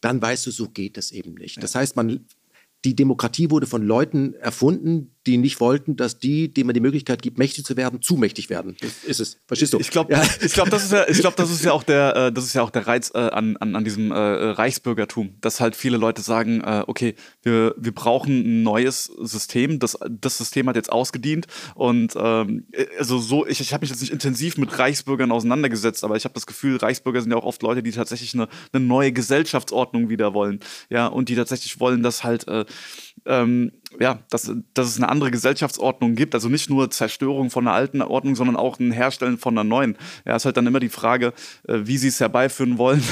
[0.00, 1.56] Dann weißt du, so geht das eben nicht.
[1.56, 1.62] Ja.
[1.62, 2.24] Das heißt, man
[2.84, 7.20] die Demokratie wurde von Leuten erfunden, die nicht wollten, dass die, denen man die Möglichkeit
[7.20, 8.76] gibt, mächtig zu werden, zu mächtig werden.
[8.80, 9.38] Das ist es.
[9.46, 9.78] Verstehst du?
[9.78, 10.22] Ich glaube, ja.
[10.40, 12.54] ich glaube, das ist ja, ich glaube, das ist ja auch der, äh, das ist
[12.54, 16.22] ja auch der Reiz äh, an, an, an diesem äh, Reichsbürgertum, dass halt viele Leute
[16.22, 19.78] sagen, äh, okay, wir, wir brauchen ein neues System.
[19.78, 22.66] Das, das System hat jetzt ausgedient und ähm,
[22.98, 26.34] also so, ich, ich habe mich jetzt nicht intensiv mit Reichsbürgern auseinandergesetzt, aber ich habe
[26.34, 30.32] das Gefühl, Reichsbürger sind ja auch oft Leute, die tatsächlich eine, eine neue Gesellschaftsordnung wieder
[30.32, 32.64] wollen, ja, und die tatsächlich wollen, dass halt äh,
[33.26, 36.34] ähm, ja, dass, dass es eine andere Gesellschaftsordnung gibt.
[36.34, 39.96] Also nicht nur Zerstörung von einer alten Ordnung, sondern auch ein Herstellen von einer neuen.
[40.24, 41.32] Ja, ist halt dann immer die Frage,
[41.66, 43.02] äh, wie sie es herbeiführen wollen.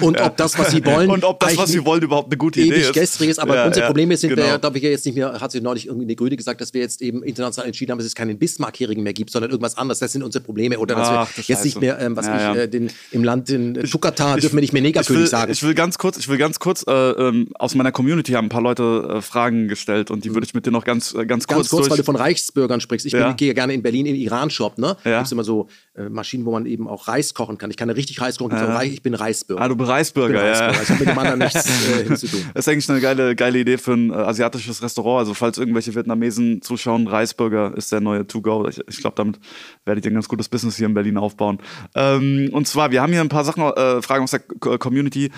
[0.00, 0.26] Und ja.
[0.26, 2.80] ob das, was sie wollen, und ob das, was sie wollen, überhaupt eine gute Idee
[2.80, 2.92] ist.
[2.92, 3.38] gestrig ist.
[3.38, 4.46] Aber Ja, unser ja, Problem ist, sind genau.
[4.46, 6.74] wir, glaube ich, ja jetzt nicht mehr, hat sich neulich irgendwie eine Grüne gesagt, dass
[6.74, 10.00] wir jetzt eben international entschieden haben, dass es keinen Bismarck-Hering mehr gibt, sondern irgendwas anderes.
[10.00, 10.78] Das sind unsere Probleme.
[10.78, 11.80] Oder dass Ach, wir jetzt nicht Scheiße.
[11.80, 12.62] mehr, ähm, was Ja, ich, ja.
[12.62, 15.52] äh, den, im Land, den äh, Tukata, dürfen wir nicht mehr Negerkönig will, sagen.
[15.52, 18.50] Ich will ganz kurz, ich will ganz kurz, äh, ähm, aus meiner Community haben ein
[18.50, 21.44] paar Leute äh, Fragen gestellt und die würde ich mit dir noch ganz, äh, ganz,
[21.44, 21.48] Mhm.
[21.54, 21.90] Ganz kurz, durch.
[21.90, 23.06] weil du von Reichsbürgern sprichst.
[23.06, 23.28] Ich Ja.
[23.28, 24.96] bin, gehe gerne in Berlin in den Iran-Shop, ne?
[25.04, 25.10] Ja.
[25.12, 27.70] Da gibt immer so äh, Maschinen, wo man eben auch Reis kochen kann.
[27.70, 28.56] Ich kann ja richtig Reis kochen.
[28.56, 28.82] Ja.
[28.82, 29.62] Ich bin Reisbürger.
[29.62, 30.66] ah, du bist ich bin Reisbürger, ja.
[30.66, 30.82] Reisbürger.
[30.82, 31.64] Ich habe mit dem anderen nichts
[32.00, 32.40] äh, hinzutun.
[32.54, 35.20] Das ist eigentlich eine geile, geile Idee für ein äh, asiatisches Restaurant.
[35.20, 38.66] Also falls irgendwelche Vietnamesen zuschauen, Reisburger ist der neue To-Go.
[38.68, 39.38] Ich, ich glaube, damit
[39.84, 41.58] werdet ihr ein ganz gutes Business hier in Berlin aufbauen.
[41.94, 45.30] Ähm, und zwar, wir haben hier ein paar Sachen, äh, Fragen aus der Co- Community.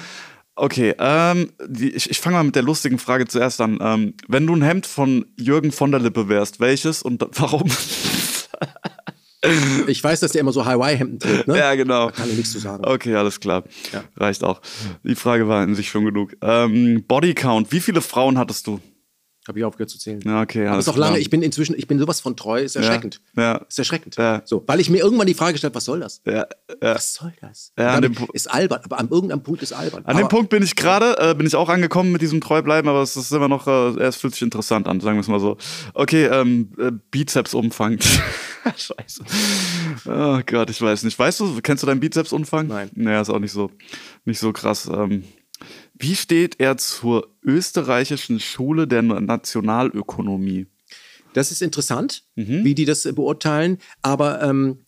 [0.58, 3.78] Okay, ähm, die, ich, ich fange mal mit der lustigen Frage zuerst an.
[3.80, 7.70] Ähm, wenn du ein Hemd von Jürgen von der Lippe wärst, welches und warum?
[9.86, 11.56] Ich weiß, dass der immer so Hawaii-Hemden trägt, ne?
[11.56, 12.06] ja, genau.
[12.06, 12.84] Da kann ich nichts zu sagen.
[12.84, 13.62] Okay, alles klar.
[13.92, 14.02] Ja.
[14.16, 14.60] Reicht auch.
[15.04, 16.32] Die Frage war in sich schon genug.
[16.42, 18.80] Ähm, Bodycount, wie viele Frauen hattest du?
[19.48, 20.20] Habe ich aufgehört zu zählen.
[20.24, 21.08] Ja, okay, Aber alles ist auch klar.
[21.08, 23.20] lange, ich bin inzwischen, ich bin sowas von treu, ist erschreckend.
[23.34, 23.56] Ja.
[23.68, 24.16] Ist erschreckend.
[24.16, 24.42] Ja.
[24.44, 26.20] So, weil ich mir irgendwann die Frage gestellt was soll das?
[26.26, 26.46] Ja,
[26.82, 26.94] ja.
[26.94, 27.72] Was soll das?
[27.78, 30.04] Ja, Pu- ist albern, aber an irgendeinem Punkt ist albern.
[30.04, 32.88] An aber, dem Punkt bin ich gerade, äh, bin ich auch angekommen mit diesem Treubleiben,
[32.90, 35.40] aber es ist immer noch, äh, es fühlt sich interessant an, sagen wir es mal
[35.40, 35.56] so.
[35.94, 37.98] Okay, ähm, äh, Bizepsumfang.
[38.76, 39.24] Scheiße.
[40.06, 41.18] Oh Gott, ich weiß nicht.
[41.18, 42.66] Weißt du, kennst du deinen Bizepsumfang?
[42.66, 42.90] Nein.
[42.94, 43.70] Naja, ist auch nicht so,
[44.24, 44.90] nicht so krass.
[44.92, 45.24] Ähm,
[45.98, 50.66] wie steht er zur österreichischen Schule der Nationalökonomie?
[51.34, 52.64] Das ist interessant, Mhm.
[52.64, 54.78] wie die das beurteilen, aber ähm,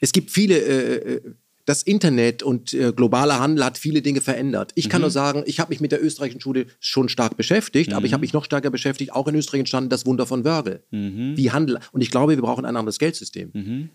[0.00, 1.34] es gibt viele, äh, äh,
[1.66, 4.72] das Internet und äh, globaler Handel hat viele Dinge verändert.
[4.76, 4.90] Ich Mhm.
[4.90, 8.12] kann nur sagen, ich habe mich mit der österreichischen Schule schon stark beschäftigt, aber ich
[8.12, 10.82] habe mich noch stärker beschäftigt, auch in Österreich entstanden das Wunder von Wörgl.
[10.92, 11.36] Mhm.
[11.36, 11.78] Wie Handel.
[11.92, 13.50] Und ich glaube, wir brauchen ein anderes Geldsystem.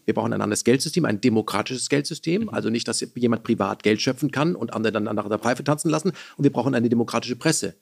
[0.05, 2.49] Wir brauchen ein anderes Geldsystem, ein demokratisches Geldsystem, Mhm.
[2.49, 5.89] also nicht, dass jemand privat Geld schöpfen kann und andere dann nach der Pfeife tanzen
[5.89, 6.11] lassen.
[6.37, 7.75] Und wir brauchen eine demokratische Presse.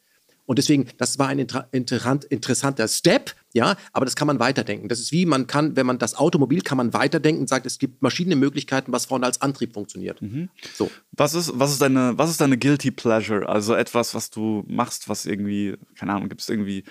[0.50, 4.90] Und deswegen, das war ein inter interessant, interessanter Step, ja, aber das kann man weiterdenken.
[4.90, 7.78] Das ist wie, man kann, wenn man das Automobil kann man weiterdenken und sagt, es
[7.78, 10.20] gibt verschiedene Möglichkeiten, was vorne als Antrieb funktioniert.
[10.24, 10.50] Mhm.
[10.74, 10.90] So.
[11.12, 13.48] Was ist, was ist deine, was ist deine Guilty Pleasure?
[13.48, 16.84] Also etwas, was du machst, was irgendwie, keine Ahnung, gibt es irgendwie,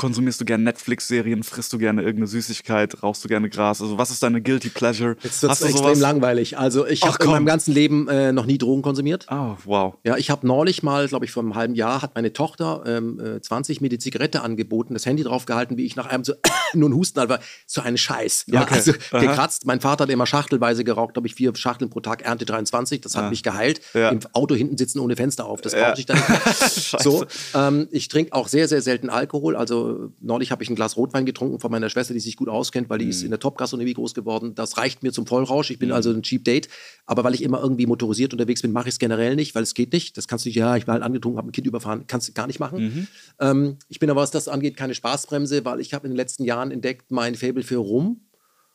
[0.00, 3.82] konsumierst du gerne Netflix-Serien, frisst du gerne irgendeine Süßigkeit, rauchst du gerne Gras?
[3.82, 5.16] Also was ist deine Guilty Pleasure?
[5.22, 5.98] Jetzt wird es Hast du extrem sowas?
[6.00, 6.56] langweilig.
[6.56, 9.26] Also ich habe in meinem ganzen Leben äh, noch nie Drogen konsumiert.
[9.30, 9.94] Oh, wow.
[10.02, 13.20] Ja, ich habe neulich mal, glaube ich, vor einem halben Jahr, hat meine Tochter ähm,
[13.20, 16.32] äh, 20 mir die Zigarette angeboten, das Handy draufgehalten, wie ich nach einem so,
[16.72, 18.44] nur ein Husten war, so ein Scheiß.
[18.46, 18.74] Ja, Okay.
[18.76, 19.20] also Aha.
[19.20, 19.66] gekratzt.
[19.66, 23.16] Mein Vater hat immer schachtelweise geraucht, glaube ich, vier Schachteln pro Tag, Ernte 23, das
[23.16, 23.82] hat mich geheilt.
[23.92, 24.08] Ja.
[24.08, 25.90] Im Auto hinten sitzen ohne Fenster auf, das Ja.
[25.90, 26.96] brauche ich dann nicht.
[27.02, 29.56] so, ähm, ich trinke auch sehr, sehr selten Alkohol.
[29.56, 29.89] Also äh,
[30.20, 32.98] neulich habe ich ein Glas Rotwein getrunken von meiner Schwester, die sich gut auskennt, weil
[32.98, 33.10] die Mhm.
[33.10, 34.54] ist in der Top-Gastronomie groß geworden.
[34.54, 35.70] Das reicht mir zum Vollrausch.
[35.70, 36.68] Ich bin also ein Cheap Date.
[37.06, 39.74] Aber weil ich immer irgendwie motorisiert unterwegs bin, mache ich es generell nicht, weil es
[39.74, 40.16] geht nicht.
[40.16, 42.32] Das kannst du nicht, ja, ich war halt angetrunken, habe ein Kind überfahren, kannst du
[42.32, 42.82] gar nicht machen.
[42.82, 43.06] Mhm.
[43.40, 46.44] Ähm, ich bin aber, was das angeht, keine Spaßbremse, weil ich habe in den letzten
[46.44, 48.20] Jahren entdeckt, mein Faible für Rum.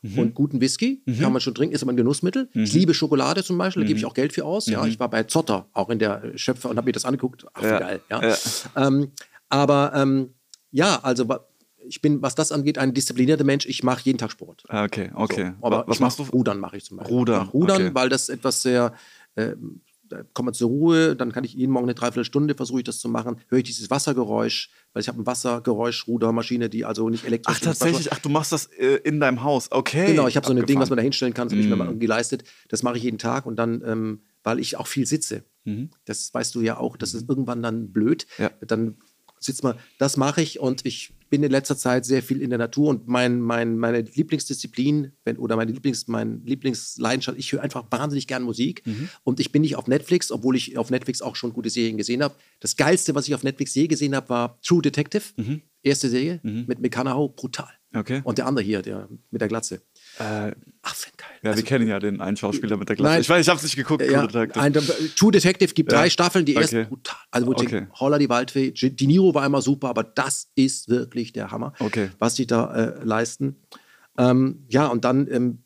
[0.02, 0.20] Mhm.
[0.20, 2.48] Und guten Whisky kann man schon trinken, ist aber ein Genussmittel.
[2.54, 4.02] Ich liebe Schokolade zum Beispiel, da gebe Mhm.
[4.02, 4.68] ich auch Geld für aus.
[4.68, 7.44] Ja, ich war bei Zotter, auch in der Schöpfer und habe mir das angeguckt.
[7.56, 8.02] Ach, Ja, geil.
[8.12, 8.22] Ja.
[8.30, 8.36] ja.
[8.88, 9.12] Ähm,
[9.50, 10.30] aber ähm,
[10.76, 11.26] ja, also
[11.88, 13.66] ich bin, was das angeht, ein disziplinierter Mensch.
[13.68, 14.64] Ich mache jeden Tag Sport.
[14.70, 15.54] Ah, Okay, okay.
[15.60, 16.32] So, aber Wa- was machst mach, du?
[16.38, 17.16] Rudern mache ich zum Beispiel.
[17.16, 17.92] Rudern, Rudern, okay.
[17.96, 18.94] weil das etwas sehr,
[19.36, 19.56] äh,
[20.10, 23.00] da kommt man zur Ruhe, dann kann ich jeden Morgen eine Dreiviertelstunde versuche ich das
[23.00, 27.58] zu machen, höre ich dieses Wassergeräusch, weil ich habe eine Wassergeräusch-Rudermaschine, die also nicht elektrisch
[27.60, 28.12] Ach, tatsächlich.
[28.12, 29.72] Ach, du machst das äh, in deinem Haus.
[29.72, 30.08] Okay.
[30.08, 31.70] Genau, ich habe so ein Ding, was man da hinstellen kann, das habe ich Mm.
[31.72, 32.44] mir mal irgendwie geleistet.
[32.70, 35.44] Das mache ich jeden Tag und dann, ähm, weil ich auch viel sitze.
[35.64, 35.90] Mhm.
[36.06, 38.28] Das weißt du ja auch, das ist irgendwann dann blöd.
[38.38, 38.52] Ja.
[38.62, 38.98] Dann
[39.46, 42.60] sitzt man, das mache ich und ich bin in letzter Zeit sehr viel in der
[42.60, 47.86] Natur und mein, mein, meine Lieblingsdisziplin wenn, oder meine Lieblings, mein Lieblingsleidenschaft, ich höre einfach
[47.90, 49.10] wahnsinnig gern Musik Mhm.
[49.24, 52.22] und ich bin nicht auf Netflix, obwohl ich auf Netflix auch schon gute Serien gesehen
[52.24, 52.36] habe.
[52.60, 55.24] Das Geilste, was ich auf Netflix je gesehen habe, war True Detective,
[55.82, 57.70] erste Serie mit McConaughey, brutal.
[57.92, 58.00] Mhm.
[58.00, 58.22] Okay.
[58.24, 59.82] Und der andere hier, der mit der Glatze.
[60.20, 60.54] Äh,
[60.88, 61.28] Ach, für geil.
[61.42, 63.12] Ja, Also, wir kennen ja den einen Schauspieler mit der Glatze.
[63.14, 63.22] Nein.
[63.22, 64.04] Ich weiß, ich habe es nicht geguckt.
[64.10, 64.60] ja, Detective.
[64.62, 64.74] ein,
[65.16, 65.98] True Detective gibt Ja.
[65.98, 66.90] drei Staffeln, die erste Okay.
[66.90, 67.18] brutal.
[67.32, 67.88] Also wo Okay.
[68.00, 71.74] Holla die Waldfee, G- Di Niro war immer super, aber das ist wirklich der Hammer,
[71.80, 72.10] Okay.
[72.20, 73.56] was sie da äh, leisten.
[74.18, 75.64] Ähm, ja, und dann, ähm,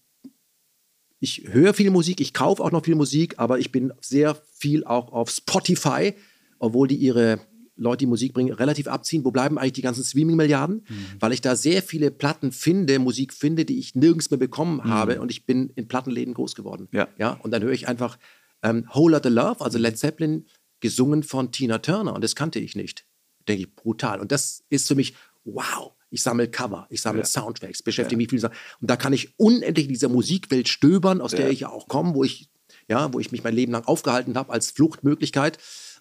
[1.20, 4.86] ich höre viel Musik, ich kaufe auch noch viel Musik, aber ich bin sehr viel
[4.86, 6.14] auch auf Spotify,
[6.60, 7.40] obwohl die ihre
[7.80, 9.24] Leute, die Musik bringen, relativ abziehen.
[9.26, 10.84] Wo bleiben eigentlich die ganzen Streaming-Milliarden?
[10.88, 11.06] Mhm.
[11.20, 14.90] Weil ich da sehr viele Platten finde, Musik finde, die ich nirgends mehr bekommen Mhm.
[14.90, 16.88] habe und ich bin in Plattenläden groß geworden.
[16.92, 17.08] Ja.
[17.18, 18.18] Ja, und dann höre ich einfach
[18.62, 20.46] ähm, Whole Lotta Love, also Led Zeppelin,
[20.82, 23.06] gesungen von Tina Turner und das kannte ich nicht.
[23.48, 24.20] Denke ich, brutal.
[24.20, 25.14] Und das ist für mich,
[25.46, 27.26] wow, ich sammle Cover, ich sammle Ja.
[27.26, 28.44] Soundtracks, beschäftige mich viel.
[28.44, 28.52] Und
[28.82, 31.52] da kann ich unendlich in dieser Musikwelt stöbern, aus der Ja.
[31.52, 32.50] ich ja auch komme, wo ich,
[32.88, 35.58] ja, wo ich mich mein Leben lang aufgehalten habe als Fluchtmöglichkeit.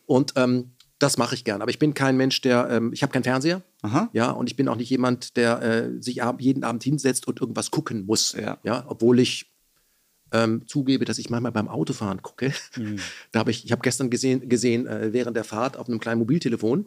[0.06, 1.62] Und ähm, das mache ich gern.
[1.62, 3.62] Aber ich bin kein Mensch, der, ähm, ich habe keinen Fernseher.
[3.82, 4.10] Aha.
[4.12, 7.40] Ja, und ich bin auch nicht jemand, der äh, sich ab, jeden Abend hinsetzt und
[7.40, 8.32] irgendwas gucken muss.
[8.32, 8.58] Ja.
[8.64, 9.52] ja obwohl ich
[10.32, 12.52] ähm, zugebe, dass ich manchmal beim Autofahren gucke.
[12.76, 12.98] Mhm.
[13.32, 16.18] Da habe ich, ich habe gestern gesehen, gesehen äh, während der Fahrt auf einem kleinen
[16.18, 16.86] Mobiltelefon,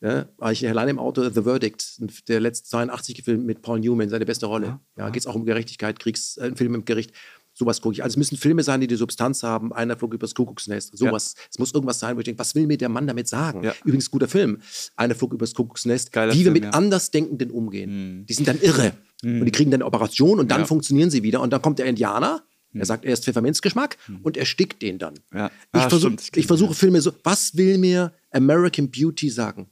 [0.00, 4.08] ja, war ich alleine im Auto, The Verdict, der letzte 82 Film mit Paul Newman,
[4.08, 4.78] seine beste Rolle.
[4.96, 7.12] Ja, geht es auch um Gerechtigkeit, Kriegs, äh, Film im Gericht.
[7.58, 8.04] Sowas gucke ich.
[8.04, 9.72] Also es müssen Filme sein, die die Substanz haben.
[9.72, 10.96] Einer flog übers Kuckucksnest.
[10.96, 11.34] Sowas.
[11.50, 13.64] Es muss irgendwas sein, wo ich denke, was will mir der Mann damit sagen?
[13.64, 13.74] Ja.
[13.84, 14.60] Übrigens, guter Film.
[14.94, 16.12] Einer flog übers Kuckucksnest.
[16.12, 16.70] Geiler wie wir Film, mit ja.
[16.70, 18.24] Andersdenkenden umgehen.
[18.28, 18.92] Die sind dann irre.
[19.24, 20.66] Und die kriegen dann eine Operation und dann Ja.
[20.66, 21.40] funktionieren sie wieder.
[21.40, 22.44] Und dann kommt der Indianer,
[22.74, 25.14] er sagt, er ist Pfefferminzgeschmack und erstickt den dann.
[25.34, 25.46] Ja.
[25.46, 29.66] Ich, Ah, versuch, stimmt, ich ich versuche Filme so, was will mir American Beauty sagen?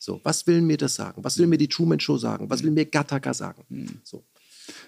[0.00, 1.22] So, was will mir das sagen?
[1.22, 2.50] Was will mir die Truman Show sagen?
[2.50, 4.00] Was will mir Gattaca sagen?
[4.02, 4.24] So.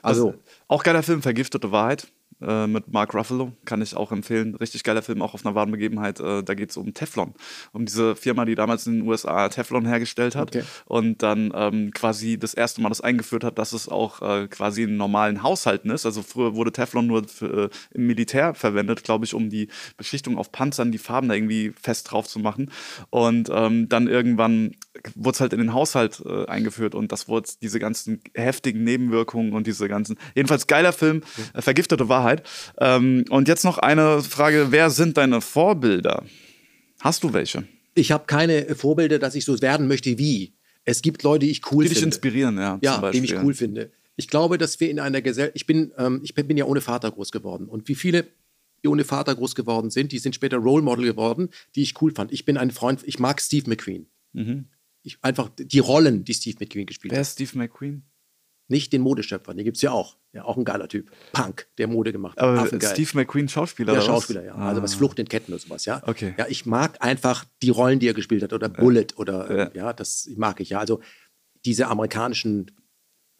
[0.03, 0.35] Also,
[0.67, 2.09] Auch geiler Film, Vergiftete Wahrheit
[2.41, 4.55] äh, mit Mark Ruffalo, kann ich auch empfehlen.
[4.55, 6.21] Richtig geiler Film, auch auf einer wahren Begebenheit.
[6.21, 7.35] Äh, da geht es um Teflon,
[7.73, 10.65] um diese Firma, die damals in den USA Teflon hergestellt hat Okay.
[10.87, 14.85] und dann ähm, quasi das erste Mal das eingeführt hat, dass es auch äh, quasi
[14.85, 16.07] in normalen Haushalten ist.
[16.07, 20.39] Also früher wurde Teflon nur für, äh, im Militär verwendet, glaube ich, um die Beschichtung
[20.39, 22.71] auf Panzern, die Farben da irgendwie fest drauf zu machen.
[23.11, 24.77] Und ähm, dann irgendwann
[25.15, 29.53] wurde es halt in den Haushalt äh, eingeführt und das wurde diese ganzen heftigen Nebenwirkungen
[29.53, 30.17] und diese ganzen.
[30.35, 31.23] Jedenfalls geiler Film,
[31.55, 32.28] äh, Vergiftete Wahrheit.
[32.79, 36.25] Ähm, und jetzt noch eine Frage: Wer sind deine Vorbilder?
[37.01, 37.65] Hast du welche?
[37.95, 40.55] ich habe keine Vorbilder, dass ich so werden möchte wie.
[40.85, 42.15] Es gibt Leute, die ich cool Die dich finde.
[42.15, 42.79] inspirieren, ja.
[42.81, 43.91] Ja, die ich cool finde.
[44.17, 47.11] Ich glaube, dass wir in einer Gesellschaft, ich bin, ähm, ich bin ja ohne Vater
[47.11, 47.67] groß geworden.
[47.69, 48.27] Und wie viele,
[48.83, 52.13] die ohne Vater groß geworden sind, die sind später Role Model geworden, die ich cool
[52.15, 52.33] fand.
[52.33, 54.07] Ich bin ein Freund, ich mag Steve McQueen.
[55.03, 57.27] Ich, einfach die Rollen, die Steve McQueen gespielt Wer hat.
[57.27, 58.03] ist Steve McQueen?
[58.71, 60.17] Nicht den Modeschöpfer, den gibt es ja auch.
[60.35, 61.11] Ja, auch ein geiler Typ.
[61.33, 62.45] Punk, der Mode gemacht hat.
[62.45, 62.91] Aber Affengeil.
[62.93, 64.03] Steve McQueen, Schauspieler, Ja?
[64.03, 64.55] Schauspieler, ja.
[64.55, 64.99] Also was Ah.
[64.99, 66.03] Flucht in Ketten oder sowas, ja.
[66.07, 66.35] Okay.
[66.37, 69.93] Ja, ich mag einfach die Rollen, die er gespielt hat oder Bullet oder äh, ja,
[69.95, 70.79] das mag ich ja.
[70.81, 71.01] Also
[71.65, 72.71] diese amerikanischen,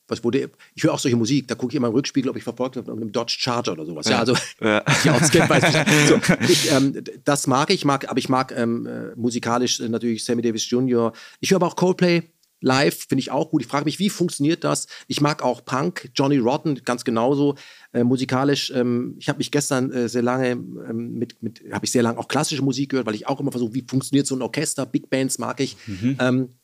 [0.09, 2.43] was wurde, ich höre auch solche Musik, da gucke ich immer im Rückspiegel, ob ich
[2.43, 4.09] verfolgt habe, mit einem Dodge Charger oder sowas.
[4.09, 4.83] Ja, also Ja.
[5.05, 6.09] die auskennt, weiß ich.
[6.09, 10.41] So, ich, ähm, das mag ich, mag, aber ich mag ähm, äh, musikalisch natürlich Sammy
[10.41, 11.13] Davis Jr.
[11.41, 12.23] Ich höre aber auch Coldplay.
[12.61, 13.63] Live finde ich auch gut.
[13.63, 14.87] Ich frage mich, wie funktioniert das?
[15.07, 17.55] Ich mag auch Punk, Johnny Rotten ganz genauso.
[17.93, 21.93] Äh, musikalisch, ähm, ich habe mich gestern äh, sehr lange ähm, mit, mit habe ich
[21.93, 24.43] sehr lange auch klassische Musik gehört, weil ich auch immer versuche, wie funktioniert so ein
[24.43, 25.77] Orchester, Big Bands mag ich.
[26.21, 26.55] Ähm,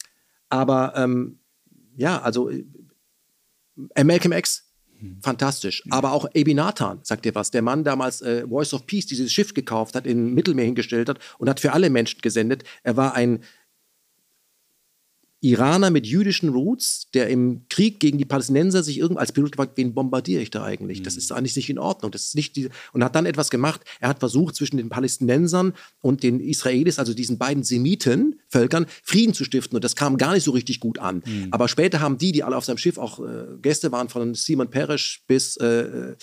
[0.49, 1.39] aber ähm,
[1.97, 2.65] ja, also äh,
[4.05, 4.65] Malcolm X,
[5.21, 5.83] fantastisch.
[5.91, 9.33] Aber auch Abi Nathan, sagt dir was, der Mann damals äh, Voice of Peace, dieses
[9.33, 12.65] Schiff gekauft hat, in Mittelmeer hingestellt hat und hat für alle Menschen gesendet.
[12.83, 13.41] Er war ein
[15.45, 19.73] Iraner mit jüdischen Roots, der im Krieg gegen die Palästinenser sich irgend als Pilot gefragt,
[19.77, 21.03] wen bombardiere ich da eigentlich?
[21.03, 22.11] Das ist eigentlich nicht in Ordnung.
[22.11, 23.83] Das ist nicht die, und hat dann etwas gemacht.
[24.01, 29.35] Er hat versucht, zwischen den Palästinensern und den Israelis, also diesen beiden Semiten, Völkern, Frieden
[29.35, 29.77] zu stiften.
[29.77, 31.23] Und das kam gar nicht so richtig gut an.
[31.51, 34.71] Aber später haben die, die alle auf seinem Schiff auch äh, Gäste waren, von Simon
[34.71, 36.15] Parrish bis, äh,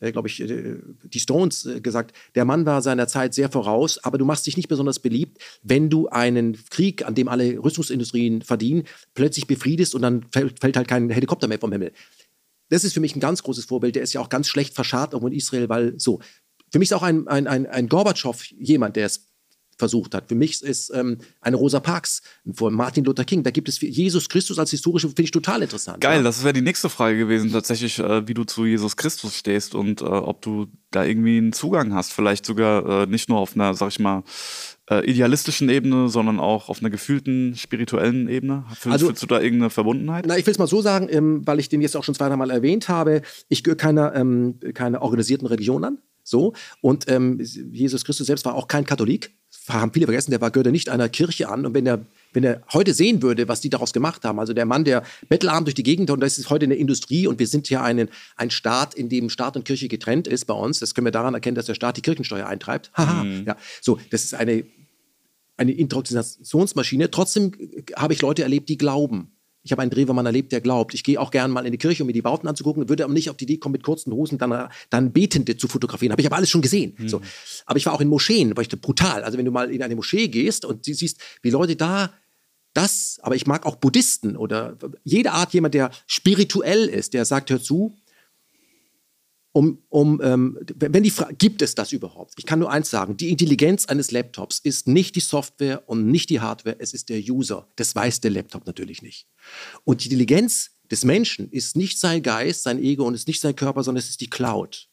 [0.00, 3.98] äh, glaube ich, äh, die Stones, äh, gesagt, der Mann war seiner Zeit sehr voraus,
[4.04, 8.42] aber du machst dich nicht besonders beliebt, wenn du einen Krieg, an dem alle Rüstungsindustrien
[8.42, 8.65] verdienen,
[9.14, 11.92] plötzlich befriedest und dann fällt, fällt halt kein Helikopter mehr vom Himmel.
[12.68, 13.94] Das ist für mich ein ganz großes Vorbild.
[13.94, 16.20] Der ist ja auch ganz schlecht verscharrt irgendwo in Israel, weil so.
[16.72, 19.28] Für mich ist auch ein, ein, ein, ein Gorbatschow jemand, der es
[19.76, 20.28] versucht hat.
[20.28, 22.22] Für mich ist ähm, eine Rosa Parks
[22.52, 23.42] von Martin Luther King.
[23.42, 26.00] Da gibt es Jesus Christus als historische, finde ich total interessant.
[26.00, 26.22] Geil, ja.
[26.22, 30.00] das wäre die nächste Frage gewesen, tatsächlich, äh, wie du zu Jesus Christus stehst und
[30.00, 32.12] äh, ob du da irgendwie einen Zugang hast.
[32.12, 34.22] Vielleicht sogar äh, nicht nur auf einer, sag ich mal,
[34.90, 38.64] äh, idealistischen Ebene, sondern auch auf einer gefühlten, spirituellen Ebene.
[38.68, 40.24] Fühlst, Also- fühlst du da irgendeine Verbundenheit?
[40.26, 42.28] Na, ich will es mal so sagen, ähm, weil ich den jetzt auch schon zwei,
[42.28, 43.22] dreimal erwähnt habe.
[43.48, 45.98] Ich gehöre keiner, ähm, keiner organisierten Religion an.
[46.26, 46.54] So.
[46.80, 49.30] Und ähm, Jesus Christus selbst war auch kein Katholik.
[49.68, 51.64] Haben viele vergessen, der war, gehörte nicht einer Kirche an.
[51.64, 54.40] Und wenn er, wenn er heute sehen würde, was die daraus gemacht haben.
[54.40, 57.38] Also der Mann, der bettelarm durch die Gegend und das ist heute eine Industrie und
[57.38, 60.80] wir sind ja einen, ein Staat, in dem Staat und Kirche getrennt ist bei uns.
[60.80, 62.90] Das können wir daran erkennen, dass der Staat die Kirchensteuer eintreibt.
[62.94, 63.22] Haha.
[63.22, 63.44] Mhm.
[63.46, 64.64] Ja, so, das ist eine,
[65.56, 67.10] eine Indoktrinationsmaschine.
[67.12, 67.52] Trotzdem
[67.94, 69.35] habe ich Leute erlebt, die glauben.
[69.66, 70.94] Ich habe einen Drewermann erlebt, der glaubt.
[70.94, 73.12] Ich gehe auch gerne mal in die Kirche, um mir die Bauten anzugucken, würde aber
[73.12, 76.12] nicht auf die Idee kommen, mit kurzen Hosen dann, dann Betende zu fotografieren.
[76.12, 76.94] Habe ich aber alles schon gesehen.
[76.96, 77.08] Mhm.
[77.08, 77.20] So.
[77.66, 79.24] Aber ich war auch in Moscheen, war ich brutal.
[79.24, 82.12] Also wenn du mal in eine Moschee gehst und siehst, wie Leute da
[82.74, 87.50] das, aber ich mag auch Buddhisten oder jede Art jemand, der spirituell ist, der sagt,
[87.50, 87.96] hör zu,
[89.56, 92.34] um, um ähm, wenn die Frage, gibt es das überhaupt?
[92.36, 96.28] Ich kann nur eins sagen, die Intelligenz eines Laptops ist nicht die Software und nicht
[96.28, 97.66] die Hardware, es ist der User.
[97.76, 99.26] Das weiß der Laptop natürlich nicht.
[99.84, 103.56] Und die Intelligenz des Menschen ist nicht sein Geist, sein Ego und ist nicht sein
[103.56, 104.90] Körper, sondern es ist die Cloud.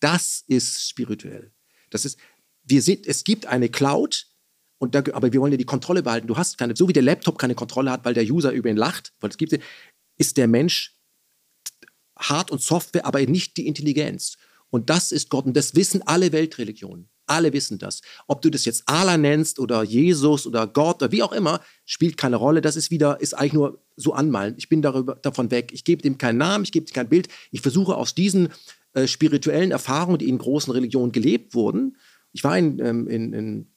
[0.00, 1.52] Das ist spirituell.
[1.90, 2.18] Das ist,
[2.64, 4.26] wir sind, es gibt eine Cloud,
[4.78, 6.26] und da, aber wir wollen ja die Kontrolle behalten.
[6.26, 8.76] Du hast keine, so wie der Laptop keine Kontrolle hat, weil der User über ihn
[8.76, 9.56] lacht, weil es gibt,
[10.18, 10.98] ist der Mensch
[12.16, 14.36] Hard- und Software, aber nicht die Intelligenz.
[14.70, 15.44] Und das ist Gott.
[15.44, 17.08] Und das wissen alle Weltreligionen.
[17.26, 18.00] Alle wissen das.
[18.26, 22.16] Ob du das jetzt Allah nennst oder Jesus oder Gott oder wie auch immer, spielt
[22.16, 22.60] keine Rolle.
[22.60, 24.54] Das ist wieder, ist eigentlich nur so anmalen.
[24.56, 25.70] Ich bin darüber, davon weg.
[25.72, 27.28] Ich gebe dem keinen Namen, ich gebe dem kein Bild.
[27.50, 28.48] Ich versuche aus diesen
[28.94, 31.96] äh, spirituellen Erfahrungen, die in großen Religionen gelebt wurden.
[32.32, 33.71] Ich war in, ähm, in, in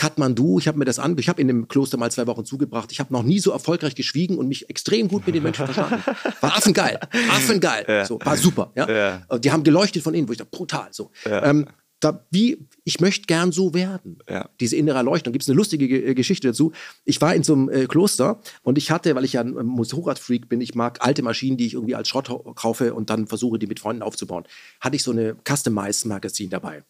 [0.00, 2.90] Kathmandu, ich habe mir das an, ich habe in dem Kloster mal zwei Wochen zugebracht.
[2.90, 6.02] Ich habe noch nie so erfolgreich geschwiegen und mich extrem gut mit den Menschen verstanden.
[6.40, 6.98] War affengeil,
[7.30, 8.06] affengeil, ja.
[8.06, 8.72] so, war super.
[8.74, 8.88] Ja?
[8.90, 9.38] ja?
[9.38, 10.88] Die haben geleuchtet von innen, wo ich dachte, brutal.
[10.90, 11.10] So.
[11.26, 11.44] Ja.
[11.44, 11.66] Ähm,
[12.00, 14.20] da, wie, ich möchte gern so werden.
[14.26, 14.48] Ja.
[14.58, 15.34] Diese innere Erleuchtung.
[15.34, 16.72] Gibt es eine lustige G äh, Geschichte dazu.
[17.04, 19.62] Ich war in so einem äh, Kloster und ich hatte, weil ich ja ein äh,
[19.62, 23.58] Motorradfreak bin, ich mag alte Maschinen, die ich irgendwie als Schrott kaufe und dann versuche,
[23.58, 24.44] die mit Freunden aufzubauen,
[24.80, 26.84] hatte ich so eine Customized-Magazin dabei.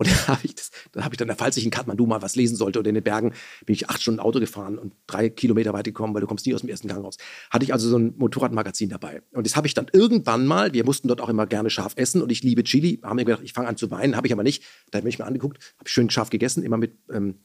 [0.00, 2.34] Und da habe ich, das, da hab ich dann, falls ich in Kathmandu mal was
[2.34, 3.34] lesen sollte oder in den Bergen,
[3.66, 6.54] bin ich acht Stunden Auto gefahren und drei Kilometer weit gekommen, weil du kommst nie
[6.54, 7.18] aus dem ersten Gang raus.
[7.50, 9.20] Hatte ich also so ein Motorradmagazin dabei.
[9.32, 12.22] Und das habe ich dann irgendwann mal, wir mussten dort auch immer gerne scharf essen
[12.22, 14.42] und ich liebe Chili, haben mir gedacht, ich fange an zu weinen, habe ich aber
[14.42, 14.64] nicht.
[14.90, 17.40] Da habe ich mir angeguckt, habe ich schön scharf gegessen, immer mit ähm,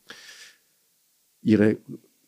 [1.42, 1.76] ihre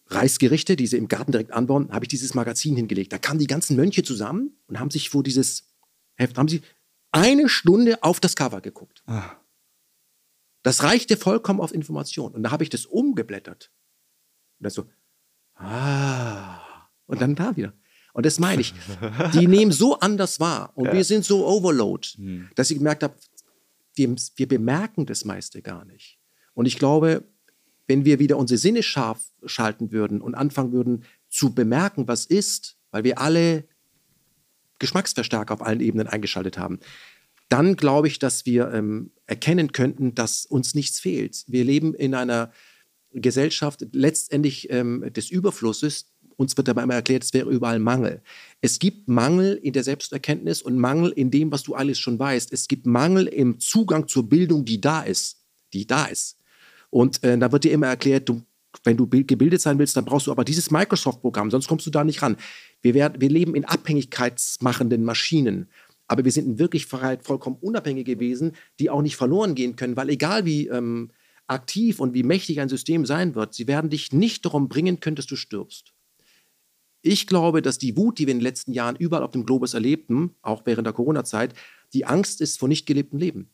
[0.07, 3.13] Reisgerichte, die sie im Garten direkt anbauen, habe ich dieses Magazin hingelegt.
[3.13, 5.69] Da kamen die ganzen Mönche zusammen und haben sich vor dieses
[6.15, 6.63] Heft, haben sie
[7.13, 9.03] eine Stunde auf das Cover geguckt.
[9.05, 9.37] Ah.
[10.67, 12.33] Das reichte vollkommen auf Information.
[12.33, 13.71] Und da habe ich das umgeblättert.
[14.59, 14.89] Und dann so,
[15.55, 16.59] ah.
[17.05, 17.71] Und dann da wieder.
[18.11, 18.73] Und das meine ich.
[19.33, 20.73] Die nehmen so anders wahr.
[20.75, 20.93] Und ja.
[20.93, 22.49] wir sind so overload, hm.
[22.55, 23.15] dass ich gemerkt habe,
[23.95, 26.19] wir, wir bemerken das meiste gar nicht.
[26.53, 27.23] Und ich glaube,
[27.87, 32.77] wenn wir wieder unsere Sinne scharf schalten würden und anfangen würden zu bemerken, was ist,
[32.91, 33.63] weil wir alle
[34.79, 36.81] Geschmacksverstärker auf allen Ebenen eingeschaltet haben,
[37.49, 41.43] dann glaube ich, dass wir ähm, erkennen könnten, dass uns nichts fehlt.
[41.47, 42.51] Wir leben in einer
[43.13, 46.07] Gesellschaft letztendlich ähm, des Überflusses.
[46.35, 48.21] Uns wird dabei immer erklärt, es wäre überall Mangel.
[48.61, 52.53] Es gibt Mangel in der Selbsterkenntnis und Mangel in dem, was du alles schon weißt.
[52.53, 55.37] Es gibt Mangel im Zugang zur Bildung, die da ist.
[55.73, 56.37] Die da ist.
[56.89, 58.43] Und äh, da wird dir immer erklärt, du,
[58.83, 62.03] wenn du gebildet sein willst, dann brauchst du aber dieses Microsoft-Programm, sonst kommst du da
[62.03, 62.37] nicht ran.
[62.81, 65.67] Wir, werden, wir leben in abhängigkeitsmachenden Maschinen.
[66.07, 70.09] Aber wir sind in Wirklichkeit vollkommen unabhängige Wesen, die auch nicht verloren gehen können, weil
[70.09, 71.11] egal wie ähm,
[71.47, 75.15] aktiv und wie mächtig ein System sein wird, sie werden dich nicht darum bringen können,
[75.15, 75.93] dass du stirbst.
[77.01, 79.73] Ich glaube, dass die Wut, die wir in den letzten Jahren überall auf dem Globus
[79.73, 81.53] erlebten, auch während der Corona-Zeit,
[81.93, 83.49] die Angst ist vor nicht gelebtem Leben.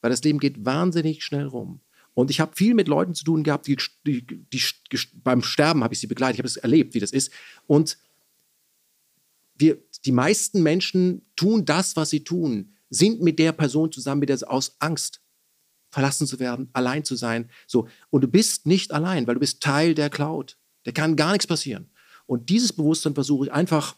[0.00, 1.80] Weil das Leben geht wahnsinnig schnell rum.
[2.14, 3.76] Und ich habe viel mit Leuten zu tun gehabt, die,
[4.06, 7.32] die, die beim Sterben habe ich sie begleitet, ich habe es erlebt, wie das ist.
[7.66, 7.96] Und
[9.58, 14.28] wir, die meisten Menschen tun das, was sie tun, sind mit der Person zusammen, mit
[14.28, 15.20] der aus Angst
[15.90, 17.50] verlassen zu werden, allein zu sein.
[17.66, 17.88] So.
[18.10, 20.56] Und du bist nicht allein, weil du bist Teil der Cloud.
[20.84, 21.90] Da kann gar nichts passieren.
[22.26, 23.96] Und dieses Bewusstsein versuche ich einfach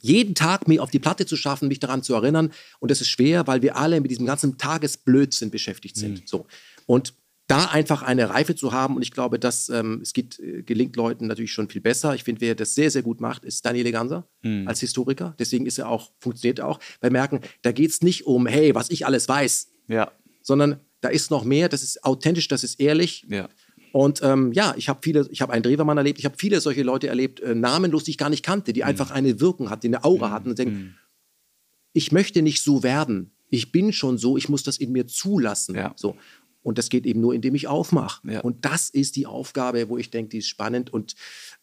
[0.00, 2.52] jeden Tag mir auf die Platte zu schaffen, mich daran zu erinnern.
[2.78, 6.20] Und das ist schwer, weil wir alle mit diesem ganzen Tagesblödsinn beschäftigt sind.
[6.20, 6.26] Mhm.
[6.26, 6.46] So.
[6.86, 7.14] Und
[7.46, 8.96] da einfach eine Reife zu haben.
[8.96, 12.14] Und ich glaube, dass ähm, es geht, äh, gelingt Leuten natürlich schon viel besser.
[12.14, 14.66] Ich finde, wer das sehr, sehr gut macht, ist Daniele Ganser mhm.
[14.66, 15.34] als Historiker.
[15.38, 16.80] Deswegen ist er auch, funktioniert er auch.
[17.00, 20.10] Weil merken, da geht es nicht um, hey, was ich alles weiß, ja.
[20.42, 23.26] sondern da ist noch mehr, das ist authentisch, das ist ehrlich.
[23.28, 23.48] Ja.
[23.92, 26.82] Und ähm, ja, ich habe viele, ich habe einen Drewermann erlebt, ich habe viele solche
[26.82, 28.88] Leute erlebt, äh, namenlos, die ich gar nicht kannte, die mhm.
[28.88, 30.32] einfach eine Wirkung hatten, eine Aura mhm.
[30.32, 30.94] hatten und denken, mhm.
[31.92, 33.32] ich möchte nicht so werden.
[33.50, 35.76] Ich bin schon so, ich muss das in mir zulassen.
[35.76, 35.92] Ja.
[35.94, 36.16] So.
[36.64, 38.26] Und das geht eben nur, indem ich aufmache.
[38.28, 38.40] Ja.
[38.40, 40.90] Und das ist die Aufgabe, wo ich denke, die ist spannend.
[40.92, 41.14] Und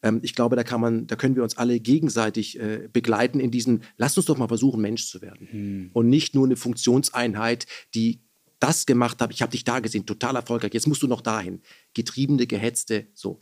[0.02, 3.50] ähm, ich glaube, da kann man, da können wir uns alle gegenseitig äh, begleiten in
[3.50, 5.48] diesem, lass uns doch mal versuchen, Mensch zu werden.
[5.50, 5.90] Hm.
[5.92, 8.20] Und nicht nur eine Funktionseinheit, die
[8.60, 11.60] das gemacht hat, ich habe dich da gesehen, total erfolgreich, jetzt musst du noch dahin.
[11.94, 13.40] Getriebene, gehetzte, so.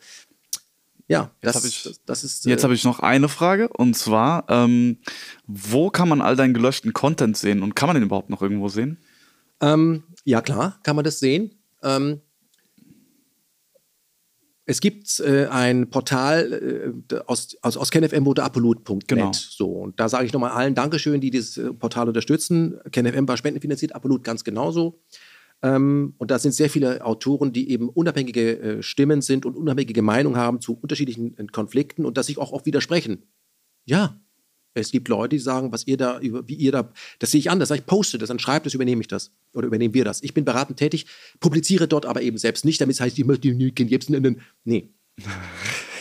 [1.08, 2.44] Ja, Jetzt das, ich- das, das ist.
[2.46, 4.98] Jetzt äh, habe ich noch eine Frage und zwar, ähm,
[5.46, 8.68] wo kann man all deinen gelöschten Content sehen und kann man den überhaupt noch irgendwo
[8.68, 8.98] sehen?
[9.60, 11.58] Ähm, ja, klar, kann man das sehen.
[11.82, 12.20] Ähm,
[14.70, 19.08] es gibt äh, ein Portal äh, aus, aus, aus KenFM wurde apollut.net.
[19.08, 19.32] Genau.
[19.32, 22.78] So, und da sage ich nochmal allen Dankeschön, die dieses äh, Portal unterstützen.
[22.92, 25.02] KenFM war spendenfinanziert, Apollut ganz genauso.
[25.62, 30.02] Ähm, und da sind sehr viele Autoren, die eben unabhängige äh, Stimmen sind und unabhängige
[30.02, 33.24] Meinungen haben zu unterschiedlichen äh, Konflikten und das sich auch oft widersprechen.
[33.84, 34.20] Ja,
[34.74, 37.50] es gibt Leute, die sagen, was ihr da, über, wie ihr da, das sehe ich
[37.50, 37.70] anders.
[37.70, 39.32] Ich poste das, dann schreibt es, übernehme ich das.
[39.52, 40.22] Oder übernehmen wir das.
[40.22, 41.06] Ich bin beratend tätig,
[41.40, 44.40] publiziere dort aber eben selbst nicht, damit es heißt, ich möchte die jetzt nennen.
[44.64, 44.90] Nee.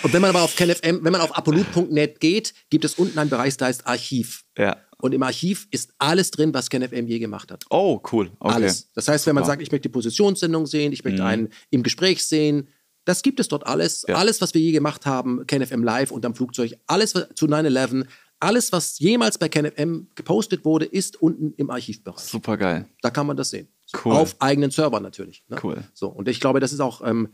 [0.01, 3.29] Und wenn man aber auf KenFM, wenn man auf apollut.net geht, gibt es unten einen
[3.29, 4.45] Bereich, der heißt Archiv.
[4.57, 4.77] Ja.
[5.01, 7.65] Und im Archiv ist alles drin, was KenFM je gemacht hat.
[7.69, 8.31] Oh, cool.
[8.39, 8.55] Okay.
[8.55, 8.91] Alles.
[8.93, 9.53] Das heißt, wenn man Super.
[9.53, 11.27] sagt, ich möchte die Positionssendung sehen, ich möchte Mhm.
[11.27, 12.69] einen im Gespräch sehen,
[13.05, 14.05] das gibt es dort alles.
[14.07, 14.15] Ja.
[14.15, 18.05] Alles, was wir je gemacht haben, KenFM Live und am Flugzeug, alles zu 9-11,
[18.39, 22.19] alles, was jemals bei KenFM gepostet wurde, ist unten im Archivbereich.
[22.19, 22.85] Super geil.
[23.01, 23.67] Da kann man das sehen.
[24.03, 24.13] Cool.
[24.13, 25.43] Auf eigenen Servern natürlich.
[25.47, 25.57] Ne?
[25.61, 25.83] Cool.
[25.93, 27.29] So, und ich glaube, das ist auch ähm,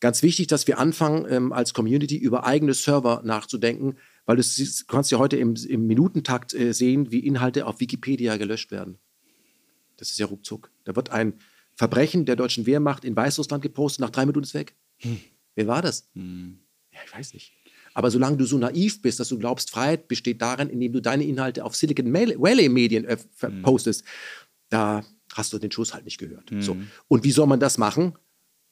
[0.00, 3.96] ganz wichtig, dass wir anfangen, ähm, als Community über eigene Server nachzudenken,
[4.26, 7.80] weil du, siehst, du kannst ja heute im, im Minutentakt äh, sehen, wie Inhalte auf
[7.80, 8.98] Wikipedia gelöscht werden.
[9.96, 10.70] Das ist ja ruckzuck.
[10.84, 11.34] Da wird ein
[11.74, 14.74] Verbrechen der deutschen Wehrmacht in Weißrussland gepostet, nach drei Minuten ist weg.
[15.54, 16.08] Wer war das?
[16.14, 17.52] Ja, ich weiß nicht.
[17.98, 21.24] Aber solange du so naiv bist, dass du glaubst, Freiheit besteht darin, indem du deine
[21.24, 24.04] Inhalte auf Silicon Valley Medien äh, ver- postest,
[24.68, 26.48] da hast du den Schuss halt nicht gehört.
[26.60, 26.76] So.
[27.08, 28.12] Und wie soll man das machen?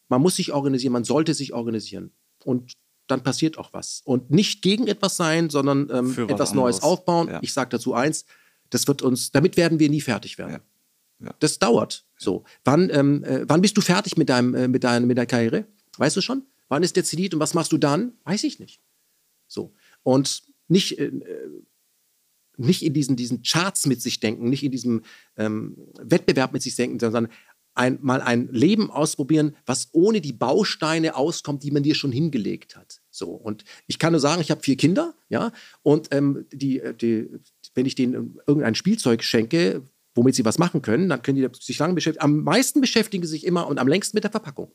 [0.08, 2.12] Man muss sich organisieren, man sollte sich organisieren.
[2.44, 2.72] Und
[3.08, 4.00] dann passiert auch was.
[4.04, 7.26] Und nicht gegen etwas sein, sondern ähm, etwas Neues aufbauen.
[7.26, 7.40] Ja.
[7.42, 8.26] Ich sage dazu eins,
[8.70, 10.60] das wird uns, damit werden wir nie fertig werden.
[11.18, 11.26] Ja.
[11.26, 11.34] Ja.
[11.40, 12.04] Das dauert.
[12.16, 12.44] So.
[12.64, 15.66] Wann, ähm, äh, wann bist du fertig mit, deinem, äh, mit, deinem, mit deiner Karriere?
[15.98, 16.44] Weißt du schon?
[16.68, 18.12] Wann ist der Zenit und was machst du dann?
[18.24, 18.80] Weiß ich nicht.
[19.47, 19.74] So.
[20.02, 21.10] Und nicht, äh,
[22.56, 25.02] nicht in diesen, diesen Charts mit sich denken, nicht in diesem
[25.36, 27.28] ähm, Wettbewerb mit sich denken, sondern
[27.77, 32.77] ein, mal ein Leben ausprobieren, was ohne die Bausteine auskommt, die man dir schon hingelegt
[32.77, 33.01] hat.
[33.10, 33.31] So.
[33.31, 35.52] Und ich kann nur sagen, ich habe vier Kinder, ja,
[35.82, 37.28] und ähm, die, äh, die,
[37.74, 39.82] wenn ich denen irgendein Spielzeug schenke,
[40.14, 42.24] womit sie was machen können, dann können die sich lange beschäftigen.
[42.24, 44.73] Am meisten beschäftigen sie sich immer und am längsten mit der Verpackung.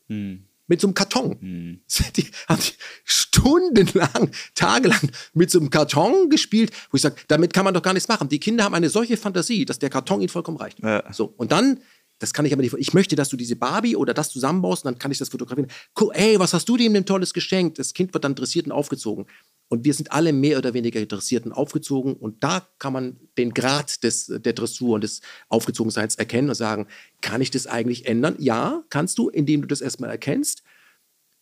[0.72, 1.36] Mit so einem Karton.
[2.16, 2.72] Die haben die
[3.04, 7.92] stundenlang, tagelang mit so einem Karton gespielt, wo ich sage, damit kann man doch gar
[7.92, 8.30] nichts machen.
[8.30, 10.80] Die Kinder haben eine solche Fantasie, dass der Karton ihnen vollkommen reicht.
[10.82, 11.04] Ja.
[11.12, 11.82] So, und dann,
[12.22, 14.92] das kann ich aber nicht, ich möchte, dass du diese Barbie oder das zusammenbaust und
[14.92, 15.72] dann kann ich das fotografieren.
[15.96, 17.80] Guck, ey, was hast du dem denn tolles geschenkt?
[17.80, 19.26] Das Kind wird dann dressiert und aufgezogen.
[19.70, 22.14] Und wir sind alle mehr oder weniger interessiert und aufgezogen.
[22.14, 26.86] Und da kann man den Grad des, der Dressur und des Aufgezogenseins erkennen und sagen,
[27.22, 28.36] kann ich das eigentlich ändern?
[28.38, 30.62] Ja, kannst du, indem du das erstmal erkennst,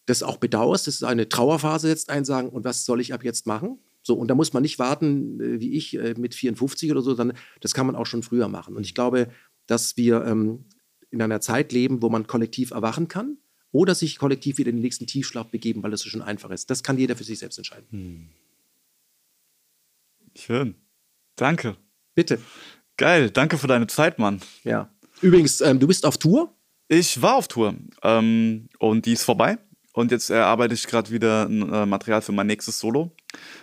[0.05, 3.25] das auch bedauerst, das ist eine Trauerphase jetzt ein, sagen, und was soll ich ab
[3.25, 3.79] jetzt machen?
[4.01, 7.15] So, und da muss man nicht warten, äh, wie ich äh, mit 54 oder so,
[7.15, 8.75] sondern das kann man auch schon früher machen.
[8.75, 9.27] Und ich glaube,
[9.69, 10.65] dass wir ähm,
[11.11, 13.37] in einer Zeit leben, wo man kollektiv erwachen kann
[13.71, 16.69] oder sich kollektiv wieder in den nächsten Tiefschlaf begeben, weil das so schon einfach ist.
[16.69, 18.29] Das kann jeder für sich selbst entscheiden.
[20.35, 20.75] Schön.
[21.35, 21.77] Danke.
[22.15, 22.39] Bitte.
[22.97, 23.29] Geil.
[23.29, 24.41] Danke für deine Zeit, Mann.
[24.63, 24.89] Ja.
[25.21, 26.55] Übrigens, ähm, du bist auf Tour.
[26.87, 29.57] Ich war auf Tour ähm, und die ist vorbei.
[29.93, 33.15] Und jetzt erarbeite ich gerade wieder ein äh, Material für mein nächstes Solo.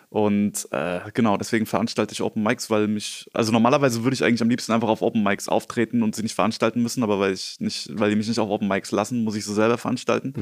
[0.08, 4.40] Und äh, genau, deswegen veranstalte ich Open Mics, weil mich, also normalerweise würde ich eigentlich
[4.40, 7.56] am liebsten einfach auf Open Mics auftreten und sie nicht veranstalten müssen, aber weil ich
[7.58, 10.32] nicht, weil die mich nicht auf Open Mics lassen, muss ich sie selber veranstalten.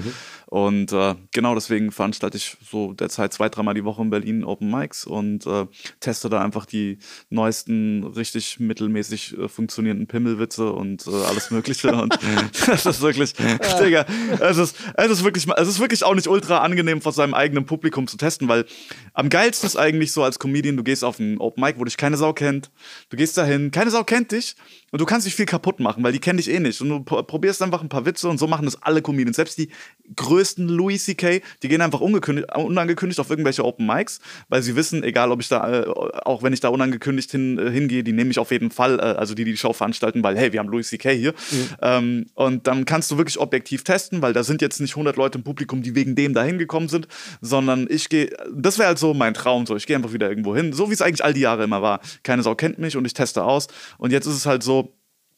[0.47, 4.71] Und äh, genau deswegen veranstalte ich so derzeit zwei, dreimal die Woche in Berlin Open
[4.71, 5.67] Mics und äh,
[5.99, 6.99] teste da einfach die
[7.31, 11.91] neuesten, richtig mittelmäßig äh, funktionierenden Pimmelwitze und äh, alles Mögliche.
[11.91, 12.15] und
[12.67, 14.05] das ist wirklich, Digga,
[14.41, 17.65] es ist, es ist wirklich, es ist wirklich auch nicht ultra angenehm vor seinem eigenen
[17.65, 18.67] Publikum zu testen, weil
[19.15, 21.97] am geilsten ist eigentlich so als Comedian, du gehst auf einen Open Mic, wo dich
[21.97, 22.71] keine Sau kennt,
[23.11, 24.57] du gehst dahin, keine Sau kennt dich
[24.91, 27.01] und du kannst nicht viel kaputt machen, weil die kennen dich eh nicht und du
[27.01, 29.71] pro- probierst einfach ein paar Witze und so machen das alle Comedians, selbst die
[30.17, 35.03] größten Louis C.K., die gehen einfach ungekündigt, unangekündigt auf irgendwelche Open Mics, weil sie wissen,
[35.03, 38.31] egal ob ich da, äh, auch wenn ich da unangekündigt hin, äh, hingehe, die nehme
[38.31, 40.69] ich auf jeden Fall, äh, also die, die die Show veranstalten, weil hey, wir haben
[40.69, 41.11] Louis C.K.
[41.13, 41.35] hier
[41.81, 45.39] ähm, und dann kannst du wirklich objektiv testen, weil da sind jetzt nicht 100 Leute
[45.39, 47.07] im Publikum, die wegen dem da hingekommen sind,
[47.41, 50.55] sondern ich gehe, das wäre halt so mein Traum, so ich gehe einfach wieder irgendwo
[50.57, 52.01] hin, so wie es eigentlich all die Jahre immer war.
[52.23, 53.67] Keine Sau kennt mich und ich teste aus
[53.99, 54.95] und jetzt ist es halt so,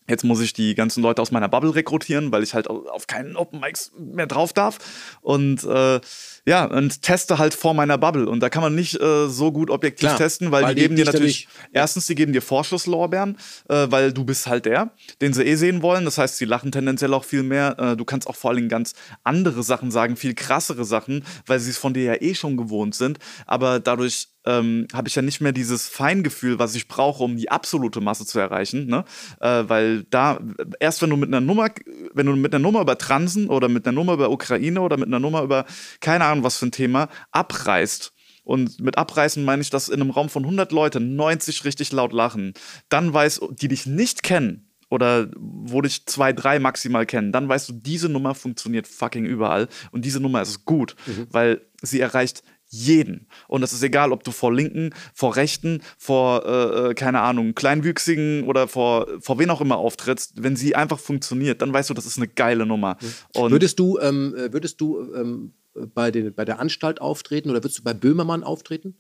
[0.09, 3.09] Jetzt muss ich die ganzen Leute aus meiner Bubble rekrutieren, weil ich halt au- auf
[3.09, 4.79] keinen Open Mics mehr drauf darf.
[5.21, 5.99] Und äh,
[6.47, 8.29] ja, und teste halt vor meiner Bubble.
[8.29, 10.85] Und da kann man nicht äh, so gut objektiv Klar, testen, weil, weil die die
[10.85, 13.37] geben dir natürlich, erstens, die geben dir Vorschusslorbeeren,
[13.69, 16.05] äh, weil du bist halt der, den sie eh sehen wollen.
[16.05, 17.77] Das heißt, sie lachen tendenziell auch viel mehr.
[17.79, 18.95] Äh, du kannst auch vor allem ganz
[19.25, 22.95] andere Sachen sagen, viel krassere Sachen, weil sie es von dir ja eh schon gewohnt
[22.95, 23.19] sind.
[23.47, 27.51] Aber dadurch ähm, habe ich ja nicht mehr dieses Feingefühl, was ich brauche, um die
[27.51, 28.87] absolute Masse zu erreichen.
[28.87, 29.05] Ne?
[29.41, 30.39] Äh, weil da,
[30.81, 31.69] erst wenn du mit einer Nummer,
[32.15, 35.09] wenn du mit einer Nummer über Transen oder mit einer Nummer über Ukraine oder mit
[35.09, 35.67] einer Nummer über
[36.01, 38.13] keine Ahnung was für ein Thema abreißt,
[38.47, 42.13] und mit abreißen meine ich, dass in einem Raum von 100 Leuten 90 richtig laut
[42.13, 42.55] lachen,
[42.89, 47.69] dann weiß, die dich nicht kennen oder wo dich zwei, drei maximal kennen, dann weißt
[47.69, 50.95] du, diese Nummer funktioniert fucking überall und diese Nummer ist gut,
[51.31, 53.27] weil sie erreicht jeden.
[53.49, 57.55] Und es ist egal, ob du vor Linken, vor Rechten, vor, äh, äh, keine Ahnung,
[57.55, 60.43] Kleinwüchsigen oder vor, vor wen auch immer auftrittst.
[60.43, 62.97] Wenn sie einfach funktioniert, dann weißt du, das ist eine geile Nummer.
[63.35, 65.53] Und Würdest du, ähm, äh, würdest du ähm,
[65.95, 68.97] bei, den, bei der Anstalt auftreten oder würdest du bei Böhmermann auftreten?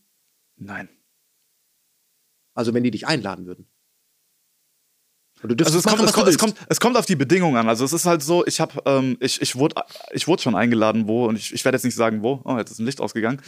[0.56, 0.88] nein.
[2.54, 3.68] Also wenn die dich einladen würden.
[5.42, 7.56] Also es kommt, machen, es, was du kommt, es, kommt, es kommt auf die Bedingungen
[7.56, 7.68] an.
[7.68, 9.74] Also es ist halt so, ich habe, ähm, ich, ich wurde
[10.12, 12.40] ich wurde schon eingeladen, wo, und ich, ich werde jetzt nicht sagen, wo.
[12.44, 13.42] Oh, jetzt ist ein Licht ausgegangen.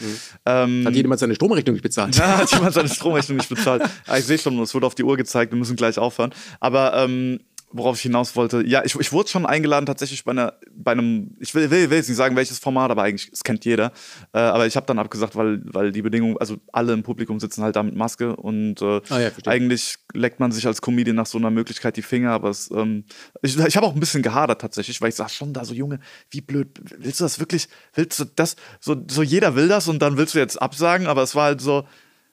[0.45, 2.15] Ähm, Hat jemand seine Stromrechnung nicht bezahlt?
[2.17, 3.83] ja, hat jemand seine Stromrechnung nicht bezahlt.
[4.07, 6.35] Ja, ich sehe schon, es wurde auf die Uhr gezeigt, wir müssen gleich aufhören.
[6.61, 10.55] Aber ähm, worauf ich hinaus wollte, ja, ich, ich wurde schon eingeladen tatsächlich bei, einer,
[10.73, 13.65] bei einem, ich will, will, will jetzt nicht sagen, welches Format, aber eigentlich, es kennt
[13.65, 13.93] jeder.
[14.33, 17.63] Äh, aber ich habe dann abgesagt, weil, weil die Bedingungen, also alle im Publikum sitzen
[17.63, 21.27] halt da mit Maske und äh, Ah ja, eigentlich leckt man sich als Comedian nach
[21.27, 23.05] so einer Möglichkeit die Finger, aber es, ähm,
[23.43, 26.01] ich, ich habe auch ein bisschen gehadert tatsächlich, weil ich sag schon da so, Junge,
[26.31, 26.69] wie blöd,
[26.99, 30.35] willst du das wirklich, willst du das, so, so jeder will das und dann willst
[30.35, 31.85] du jetzt absagen, aber es war halt so,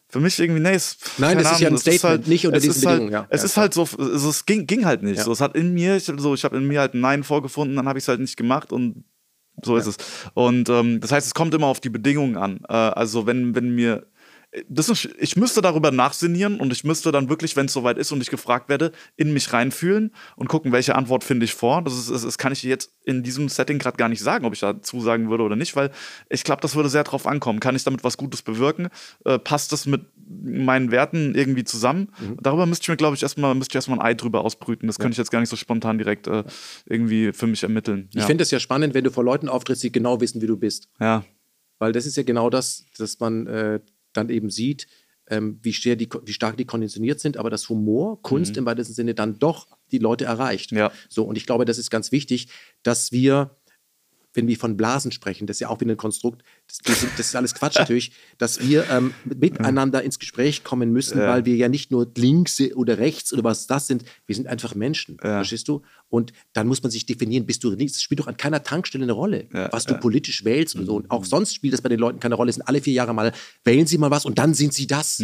[0.07, 2.64] für mich irgendwie, nee, es, Nein, das ist ja ein Ahnung, Statement, nicht unter es
[2.64, 3.27] diesen halt, Bedingungen, ja.
[3.30, 5.18] Es Ja, ist halt so, also es ging, ging halt nicht.
[5.18, 5.23] Ja.
[5.23, 7.76] So, es hat in mir, ich, so, ich habe in mir halt ein Nein vorgefunden,
[7.76, 9.03] dann habe ich es halt nicht gemacht und
[9.64, 9.98] so ist es.
[10.34, 12.60] Und ähm, das heißt, es kommt immer auf die Bedingungen an.
[12.68, 14.06] Äh, also wenn, wenn mir
[14.69, 18.11] das ist, ich müsste darüber nachsinnieren und ich müsste dann wirklich, wenn es soweit ist
[18.11, 21.82] und ich gefragt werde, in mich reinfühlen und gucken, welche Antwort finde ich vor.
[21.82, 24.53] Das, ist, das, das kann ich jetzt in diesem Setting gerade gar nicht sagen, ob
[24.53, 25.91] ich da zusagen würde oder nicht, weil
[26.30, 27.60] ich glaube, das würde sehr drauf ankommen.
[27.60, 28.90] Kann ich damit was Gutes bewirken?
[29.26, 32.10] Äh, passt das mit meinen Werten irgendwie zusammen?
[32.41, 34.88] Darüber müsste ich mir, glaube ich, erstmal müsste ich erstmal ein Ei drüber ausbrüten.
[34.88, 36.44] Das könnte ich jetzt gar nicht so spontan direkt äh,
[36.86, 38.10] irgendwie für mich ermitteln.
[38.11, 38.26] Ich ja.
[38.26, 40.90] finde es ja spannend, wenn du vor Leuten auftrittst, die genau wissen, wie du bist.
[40.99, 41.23] ja.
[41.77, 43.80] Weil das ist ja genau das, dass man äh,
[44.17, 44.87] dann eben sieht,
[45.27, 48.93] ähm, wie, schwer die, wie stark die konditioniert sind, aber dass Humor, Kunst im weitesten
[48.93, 50.71] Sinne dann doch die Leute erreicht.
[50.71, 50.77] Mhm.
[50.77, 50.91] Ja.
[51.09, 52.49] So, und ich glaube, das ist ganz wichtig,
[52.83, 53.57] dass wir,
[54.35, 57.27] wenn wir von Blasen sprechen, das ist ja auch wieder ein Konstrukt, das, das, das
[57.27, 61.27] ist alles Quatsch natürlich, dass wir ähm, miteinander ins Gespräch kommen müssen, Ja.
[61.27, 64.75] weil wir ja nicht nur links oder rechts oder was das sind, wir sind einfach
[64.75, 65.37] Menschen, Ja.
[65.37, 65.81] verstehst du?
[66.09, 69.03] Und dann muss man sich definieren, bist du links, es spielt doch an keiner Tankstelle
[69.03, 70.95] eine Rolle, Ja, was du politisch wählst und so.
[70.95, 73.13] Und auch sonst spielt das bei den Leuten keine Rolle, es sind alle vier Jahre
[73.13, 73.31] mal,
[73.63, 75.21] wählen sie mal was und dann sind sie das.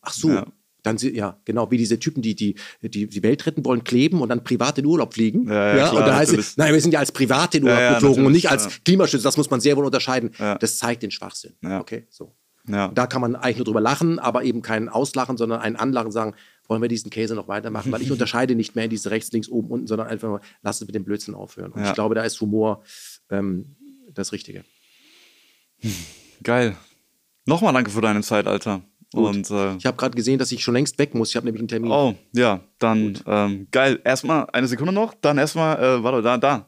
[0.00, 0.28] Ach so.
[0.28, 0.34] Mhm.
[0.34, 0.46] Ja.
[0.88, 4.20] Dann sie, ja, genau, wie diese Typen, die, die die die Welt retten wollen, kleben
[4.20, 5.48] und dann privat in Urlaub fliegen.
[5.48, 7.78] Ja, ja, klar, und da heißt es, nein, wir sind ja als privat in Urlaub
[7.78, 8.70] Ja, ja, geflogen und nicht als ja.
[8.84, 9.24] Klimaschützer.
[9.24, 10.30] Das muss man sehr wohl unterscheiden.
[10.38, 10.56] Ja.
[10.56, 11.54] Das zeigt den Schwachsinn.
[11.62, 11.80] Ja.
[11.80, 12.34] Okay, so.
[12.66, 12.88] Ja.
[12.88, 16.34] Da kann man eigentlich nur drüber lachen, aber eben kein Auslachen, sondern ein Anlachen sagen,
[16.66, 17.90] wollen wir diesen Käse noch weitermachen?
[17.92, 20.80] Weil ich unterscheide nicht mehr in diese rechts, links, oben, unten, sondern einfach nur, lass
[20.80, 21.72] uns mit dem Blödsinn aufhören.
[21.72, 21.88] Und Ja.
[21.88, 22.82] ich glaube, da ist Humor
[23.30, 23.76] ähm,
[24.12, 24.64] das Richtige.
[26.42, 26.76] Geil.
[27.46, 28.82] Nochmal danke für deine Zeit, Alter.
[29.14, 31.30] Und äh, Ich habe gerade gesehen, dass ich schon längst weg muss.
[31.30, 31.90] Ich habe nämlich einen Termin.
[31.90, 34.00] oh, ja, dann ähm, geil.
[34.04, 36.66] Erstmal eine Sekunde noch, dann erstmal, äh, warte, da, da.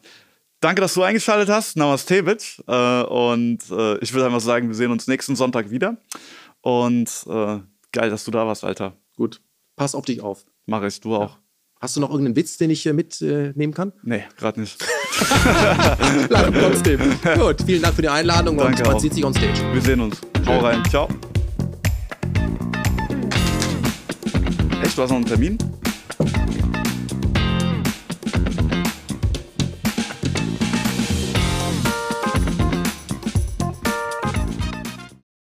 [0.60, 1.76] Danke, dass du eingeschaltet hast.
[1.76, 2.60] Namaste, Bitch.
[2.66, 5.96] Äh, und äh, ich würde einfach sagen, wir sehen uns nächsten Sonntag wieder.
[6.62, 7.58] Und äh,
[7.92, 8.94] geil, dass du da warst, Alter.
[9.16, 9.40] Gut,
[9.76, 10.44] pass auf dich auf.
[10.66, 11.38] Mach ich, du auch.
[11.80, 13.92] Hast du noch irgendeinen Witz, den ich äh, mitnehmen kann?
[14.02, 14.78] Nee, gerade nicht.
[16.28, 17.00] Leider trotzdem.
[17.38, 19.00] Gut, vielen Dank für die Einladung Danke und man auch.
[19.00, 19.62] sieht sich on stage.
[19.72, 20.20] Wir sehen uns.
[20.46, 20.82] Hau rein.
[20.90, 21.08] Ciao.
[24.82, 25.58] Echt, du hast noch einen Termin?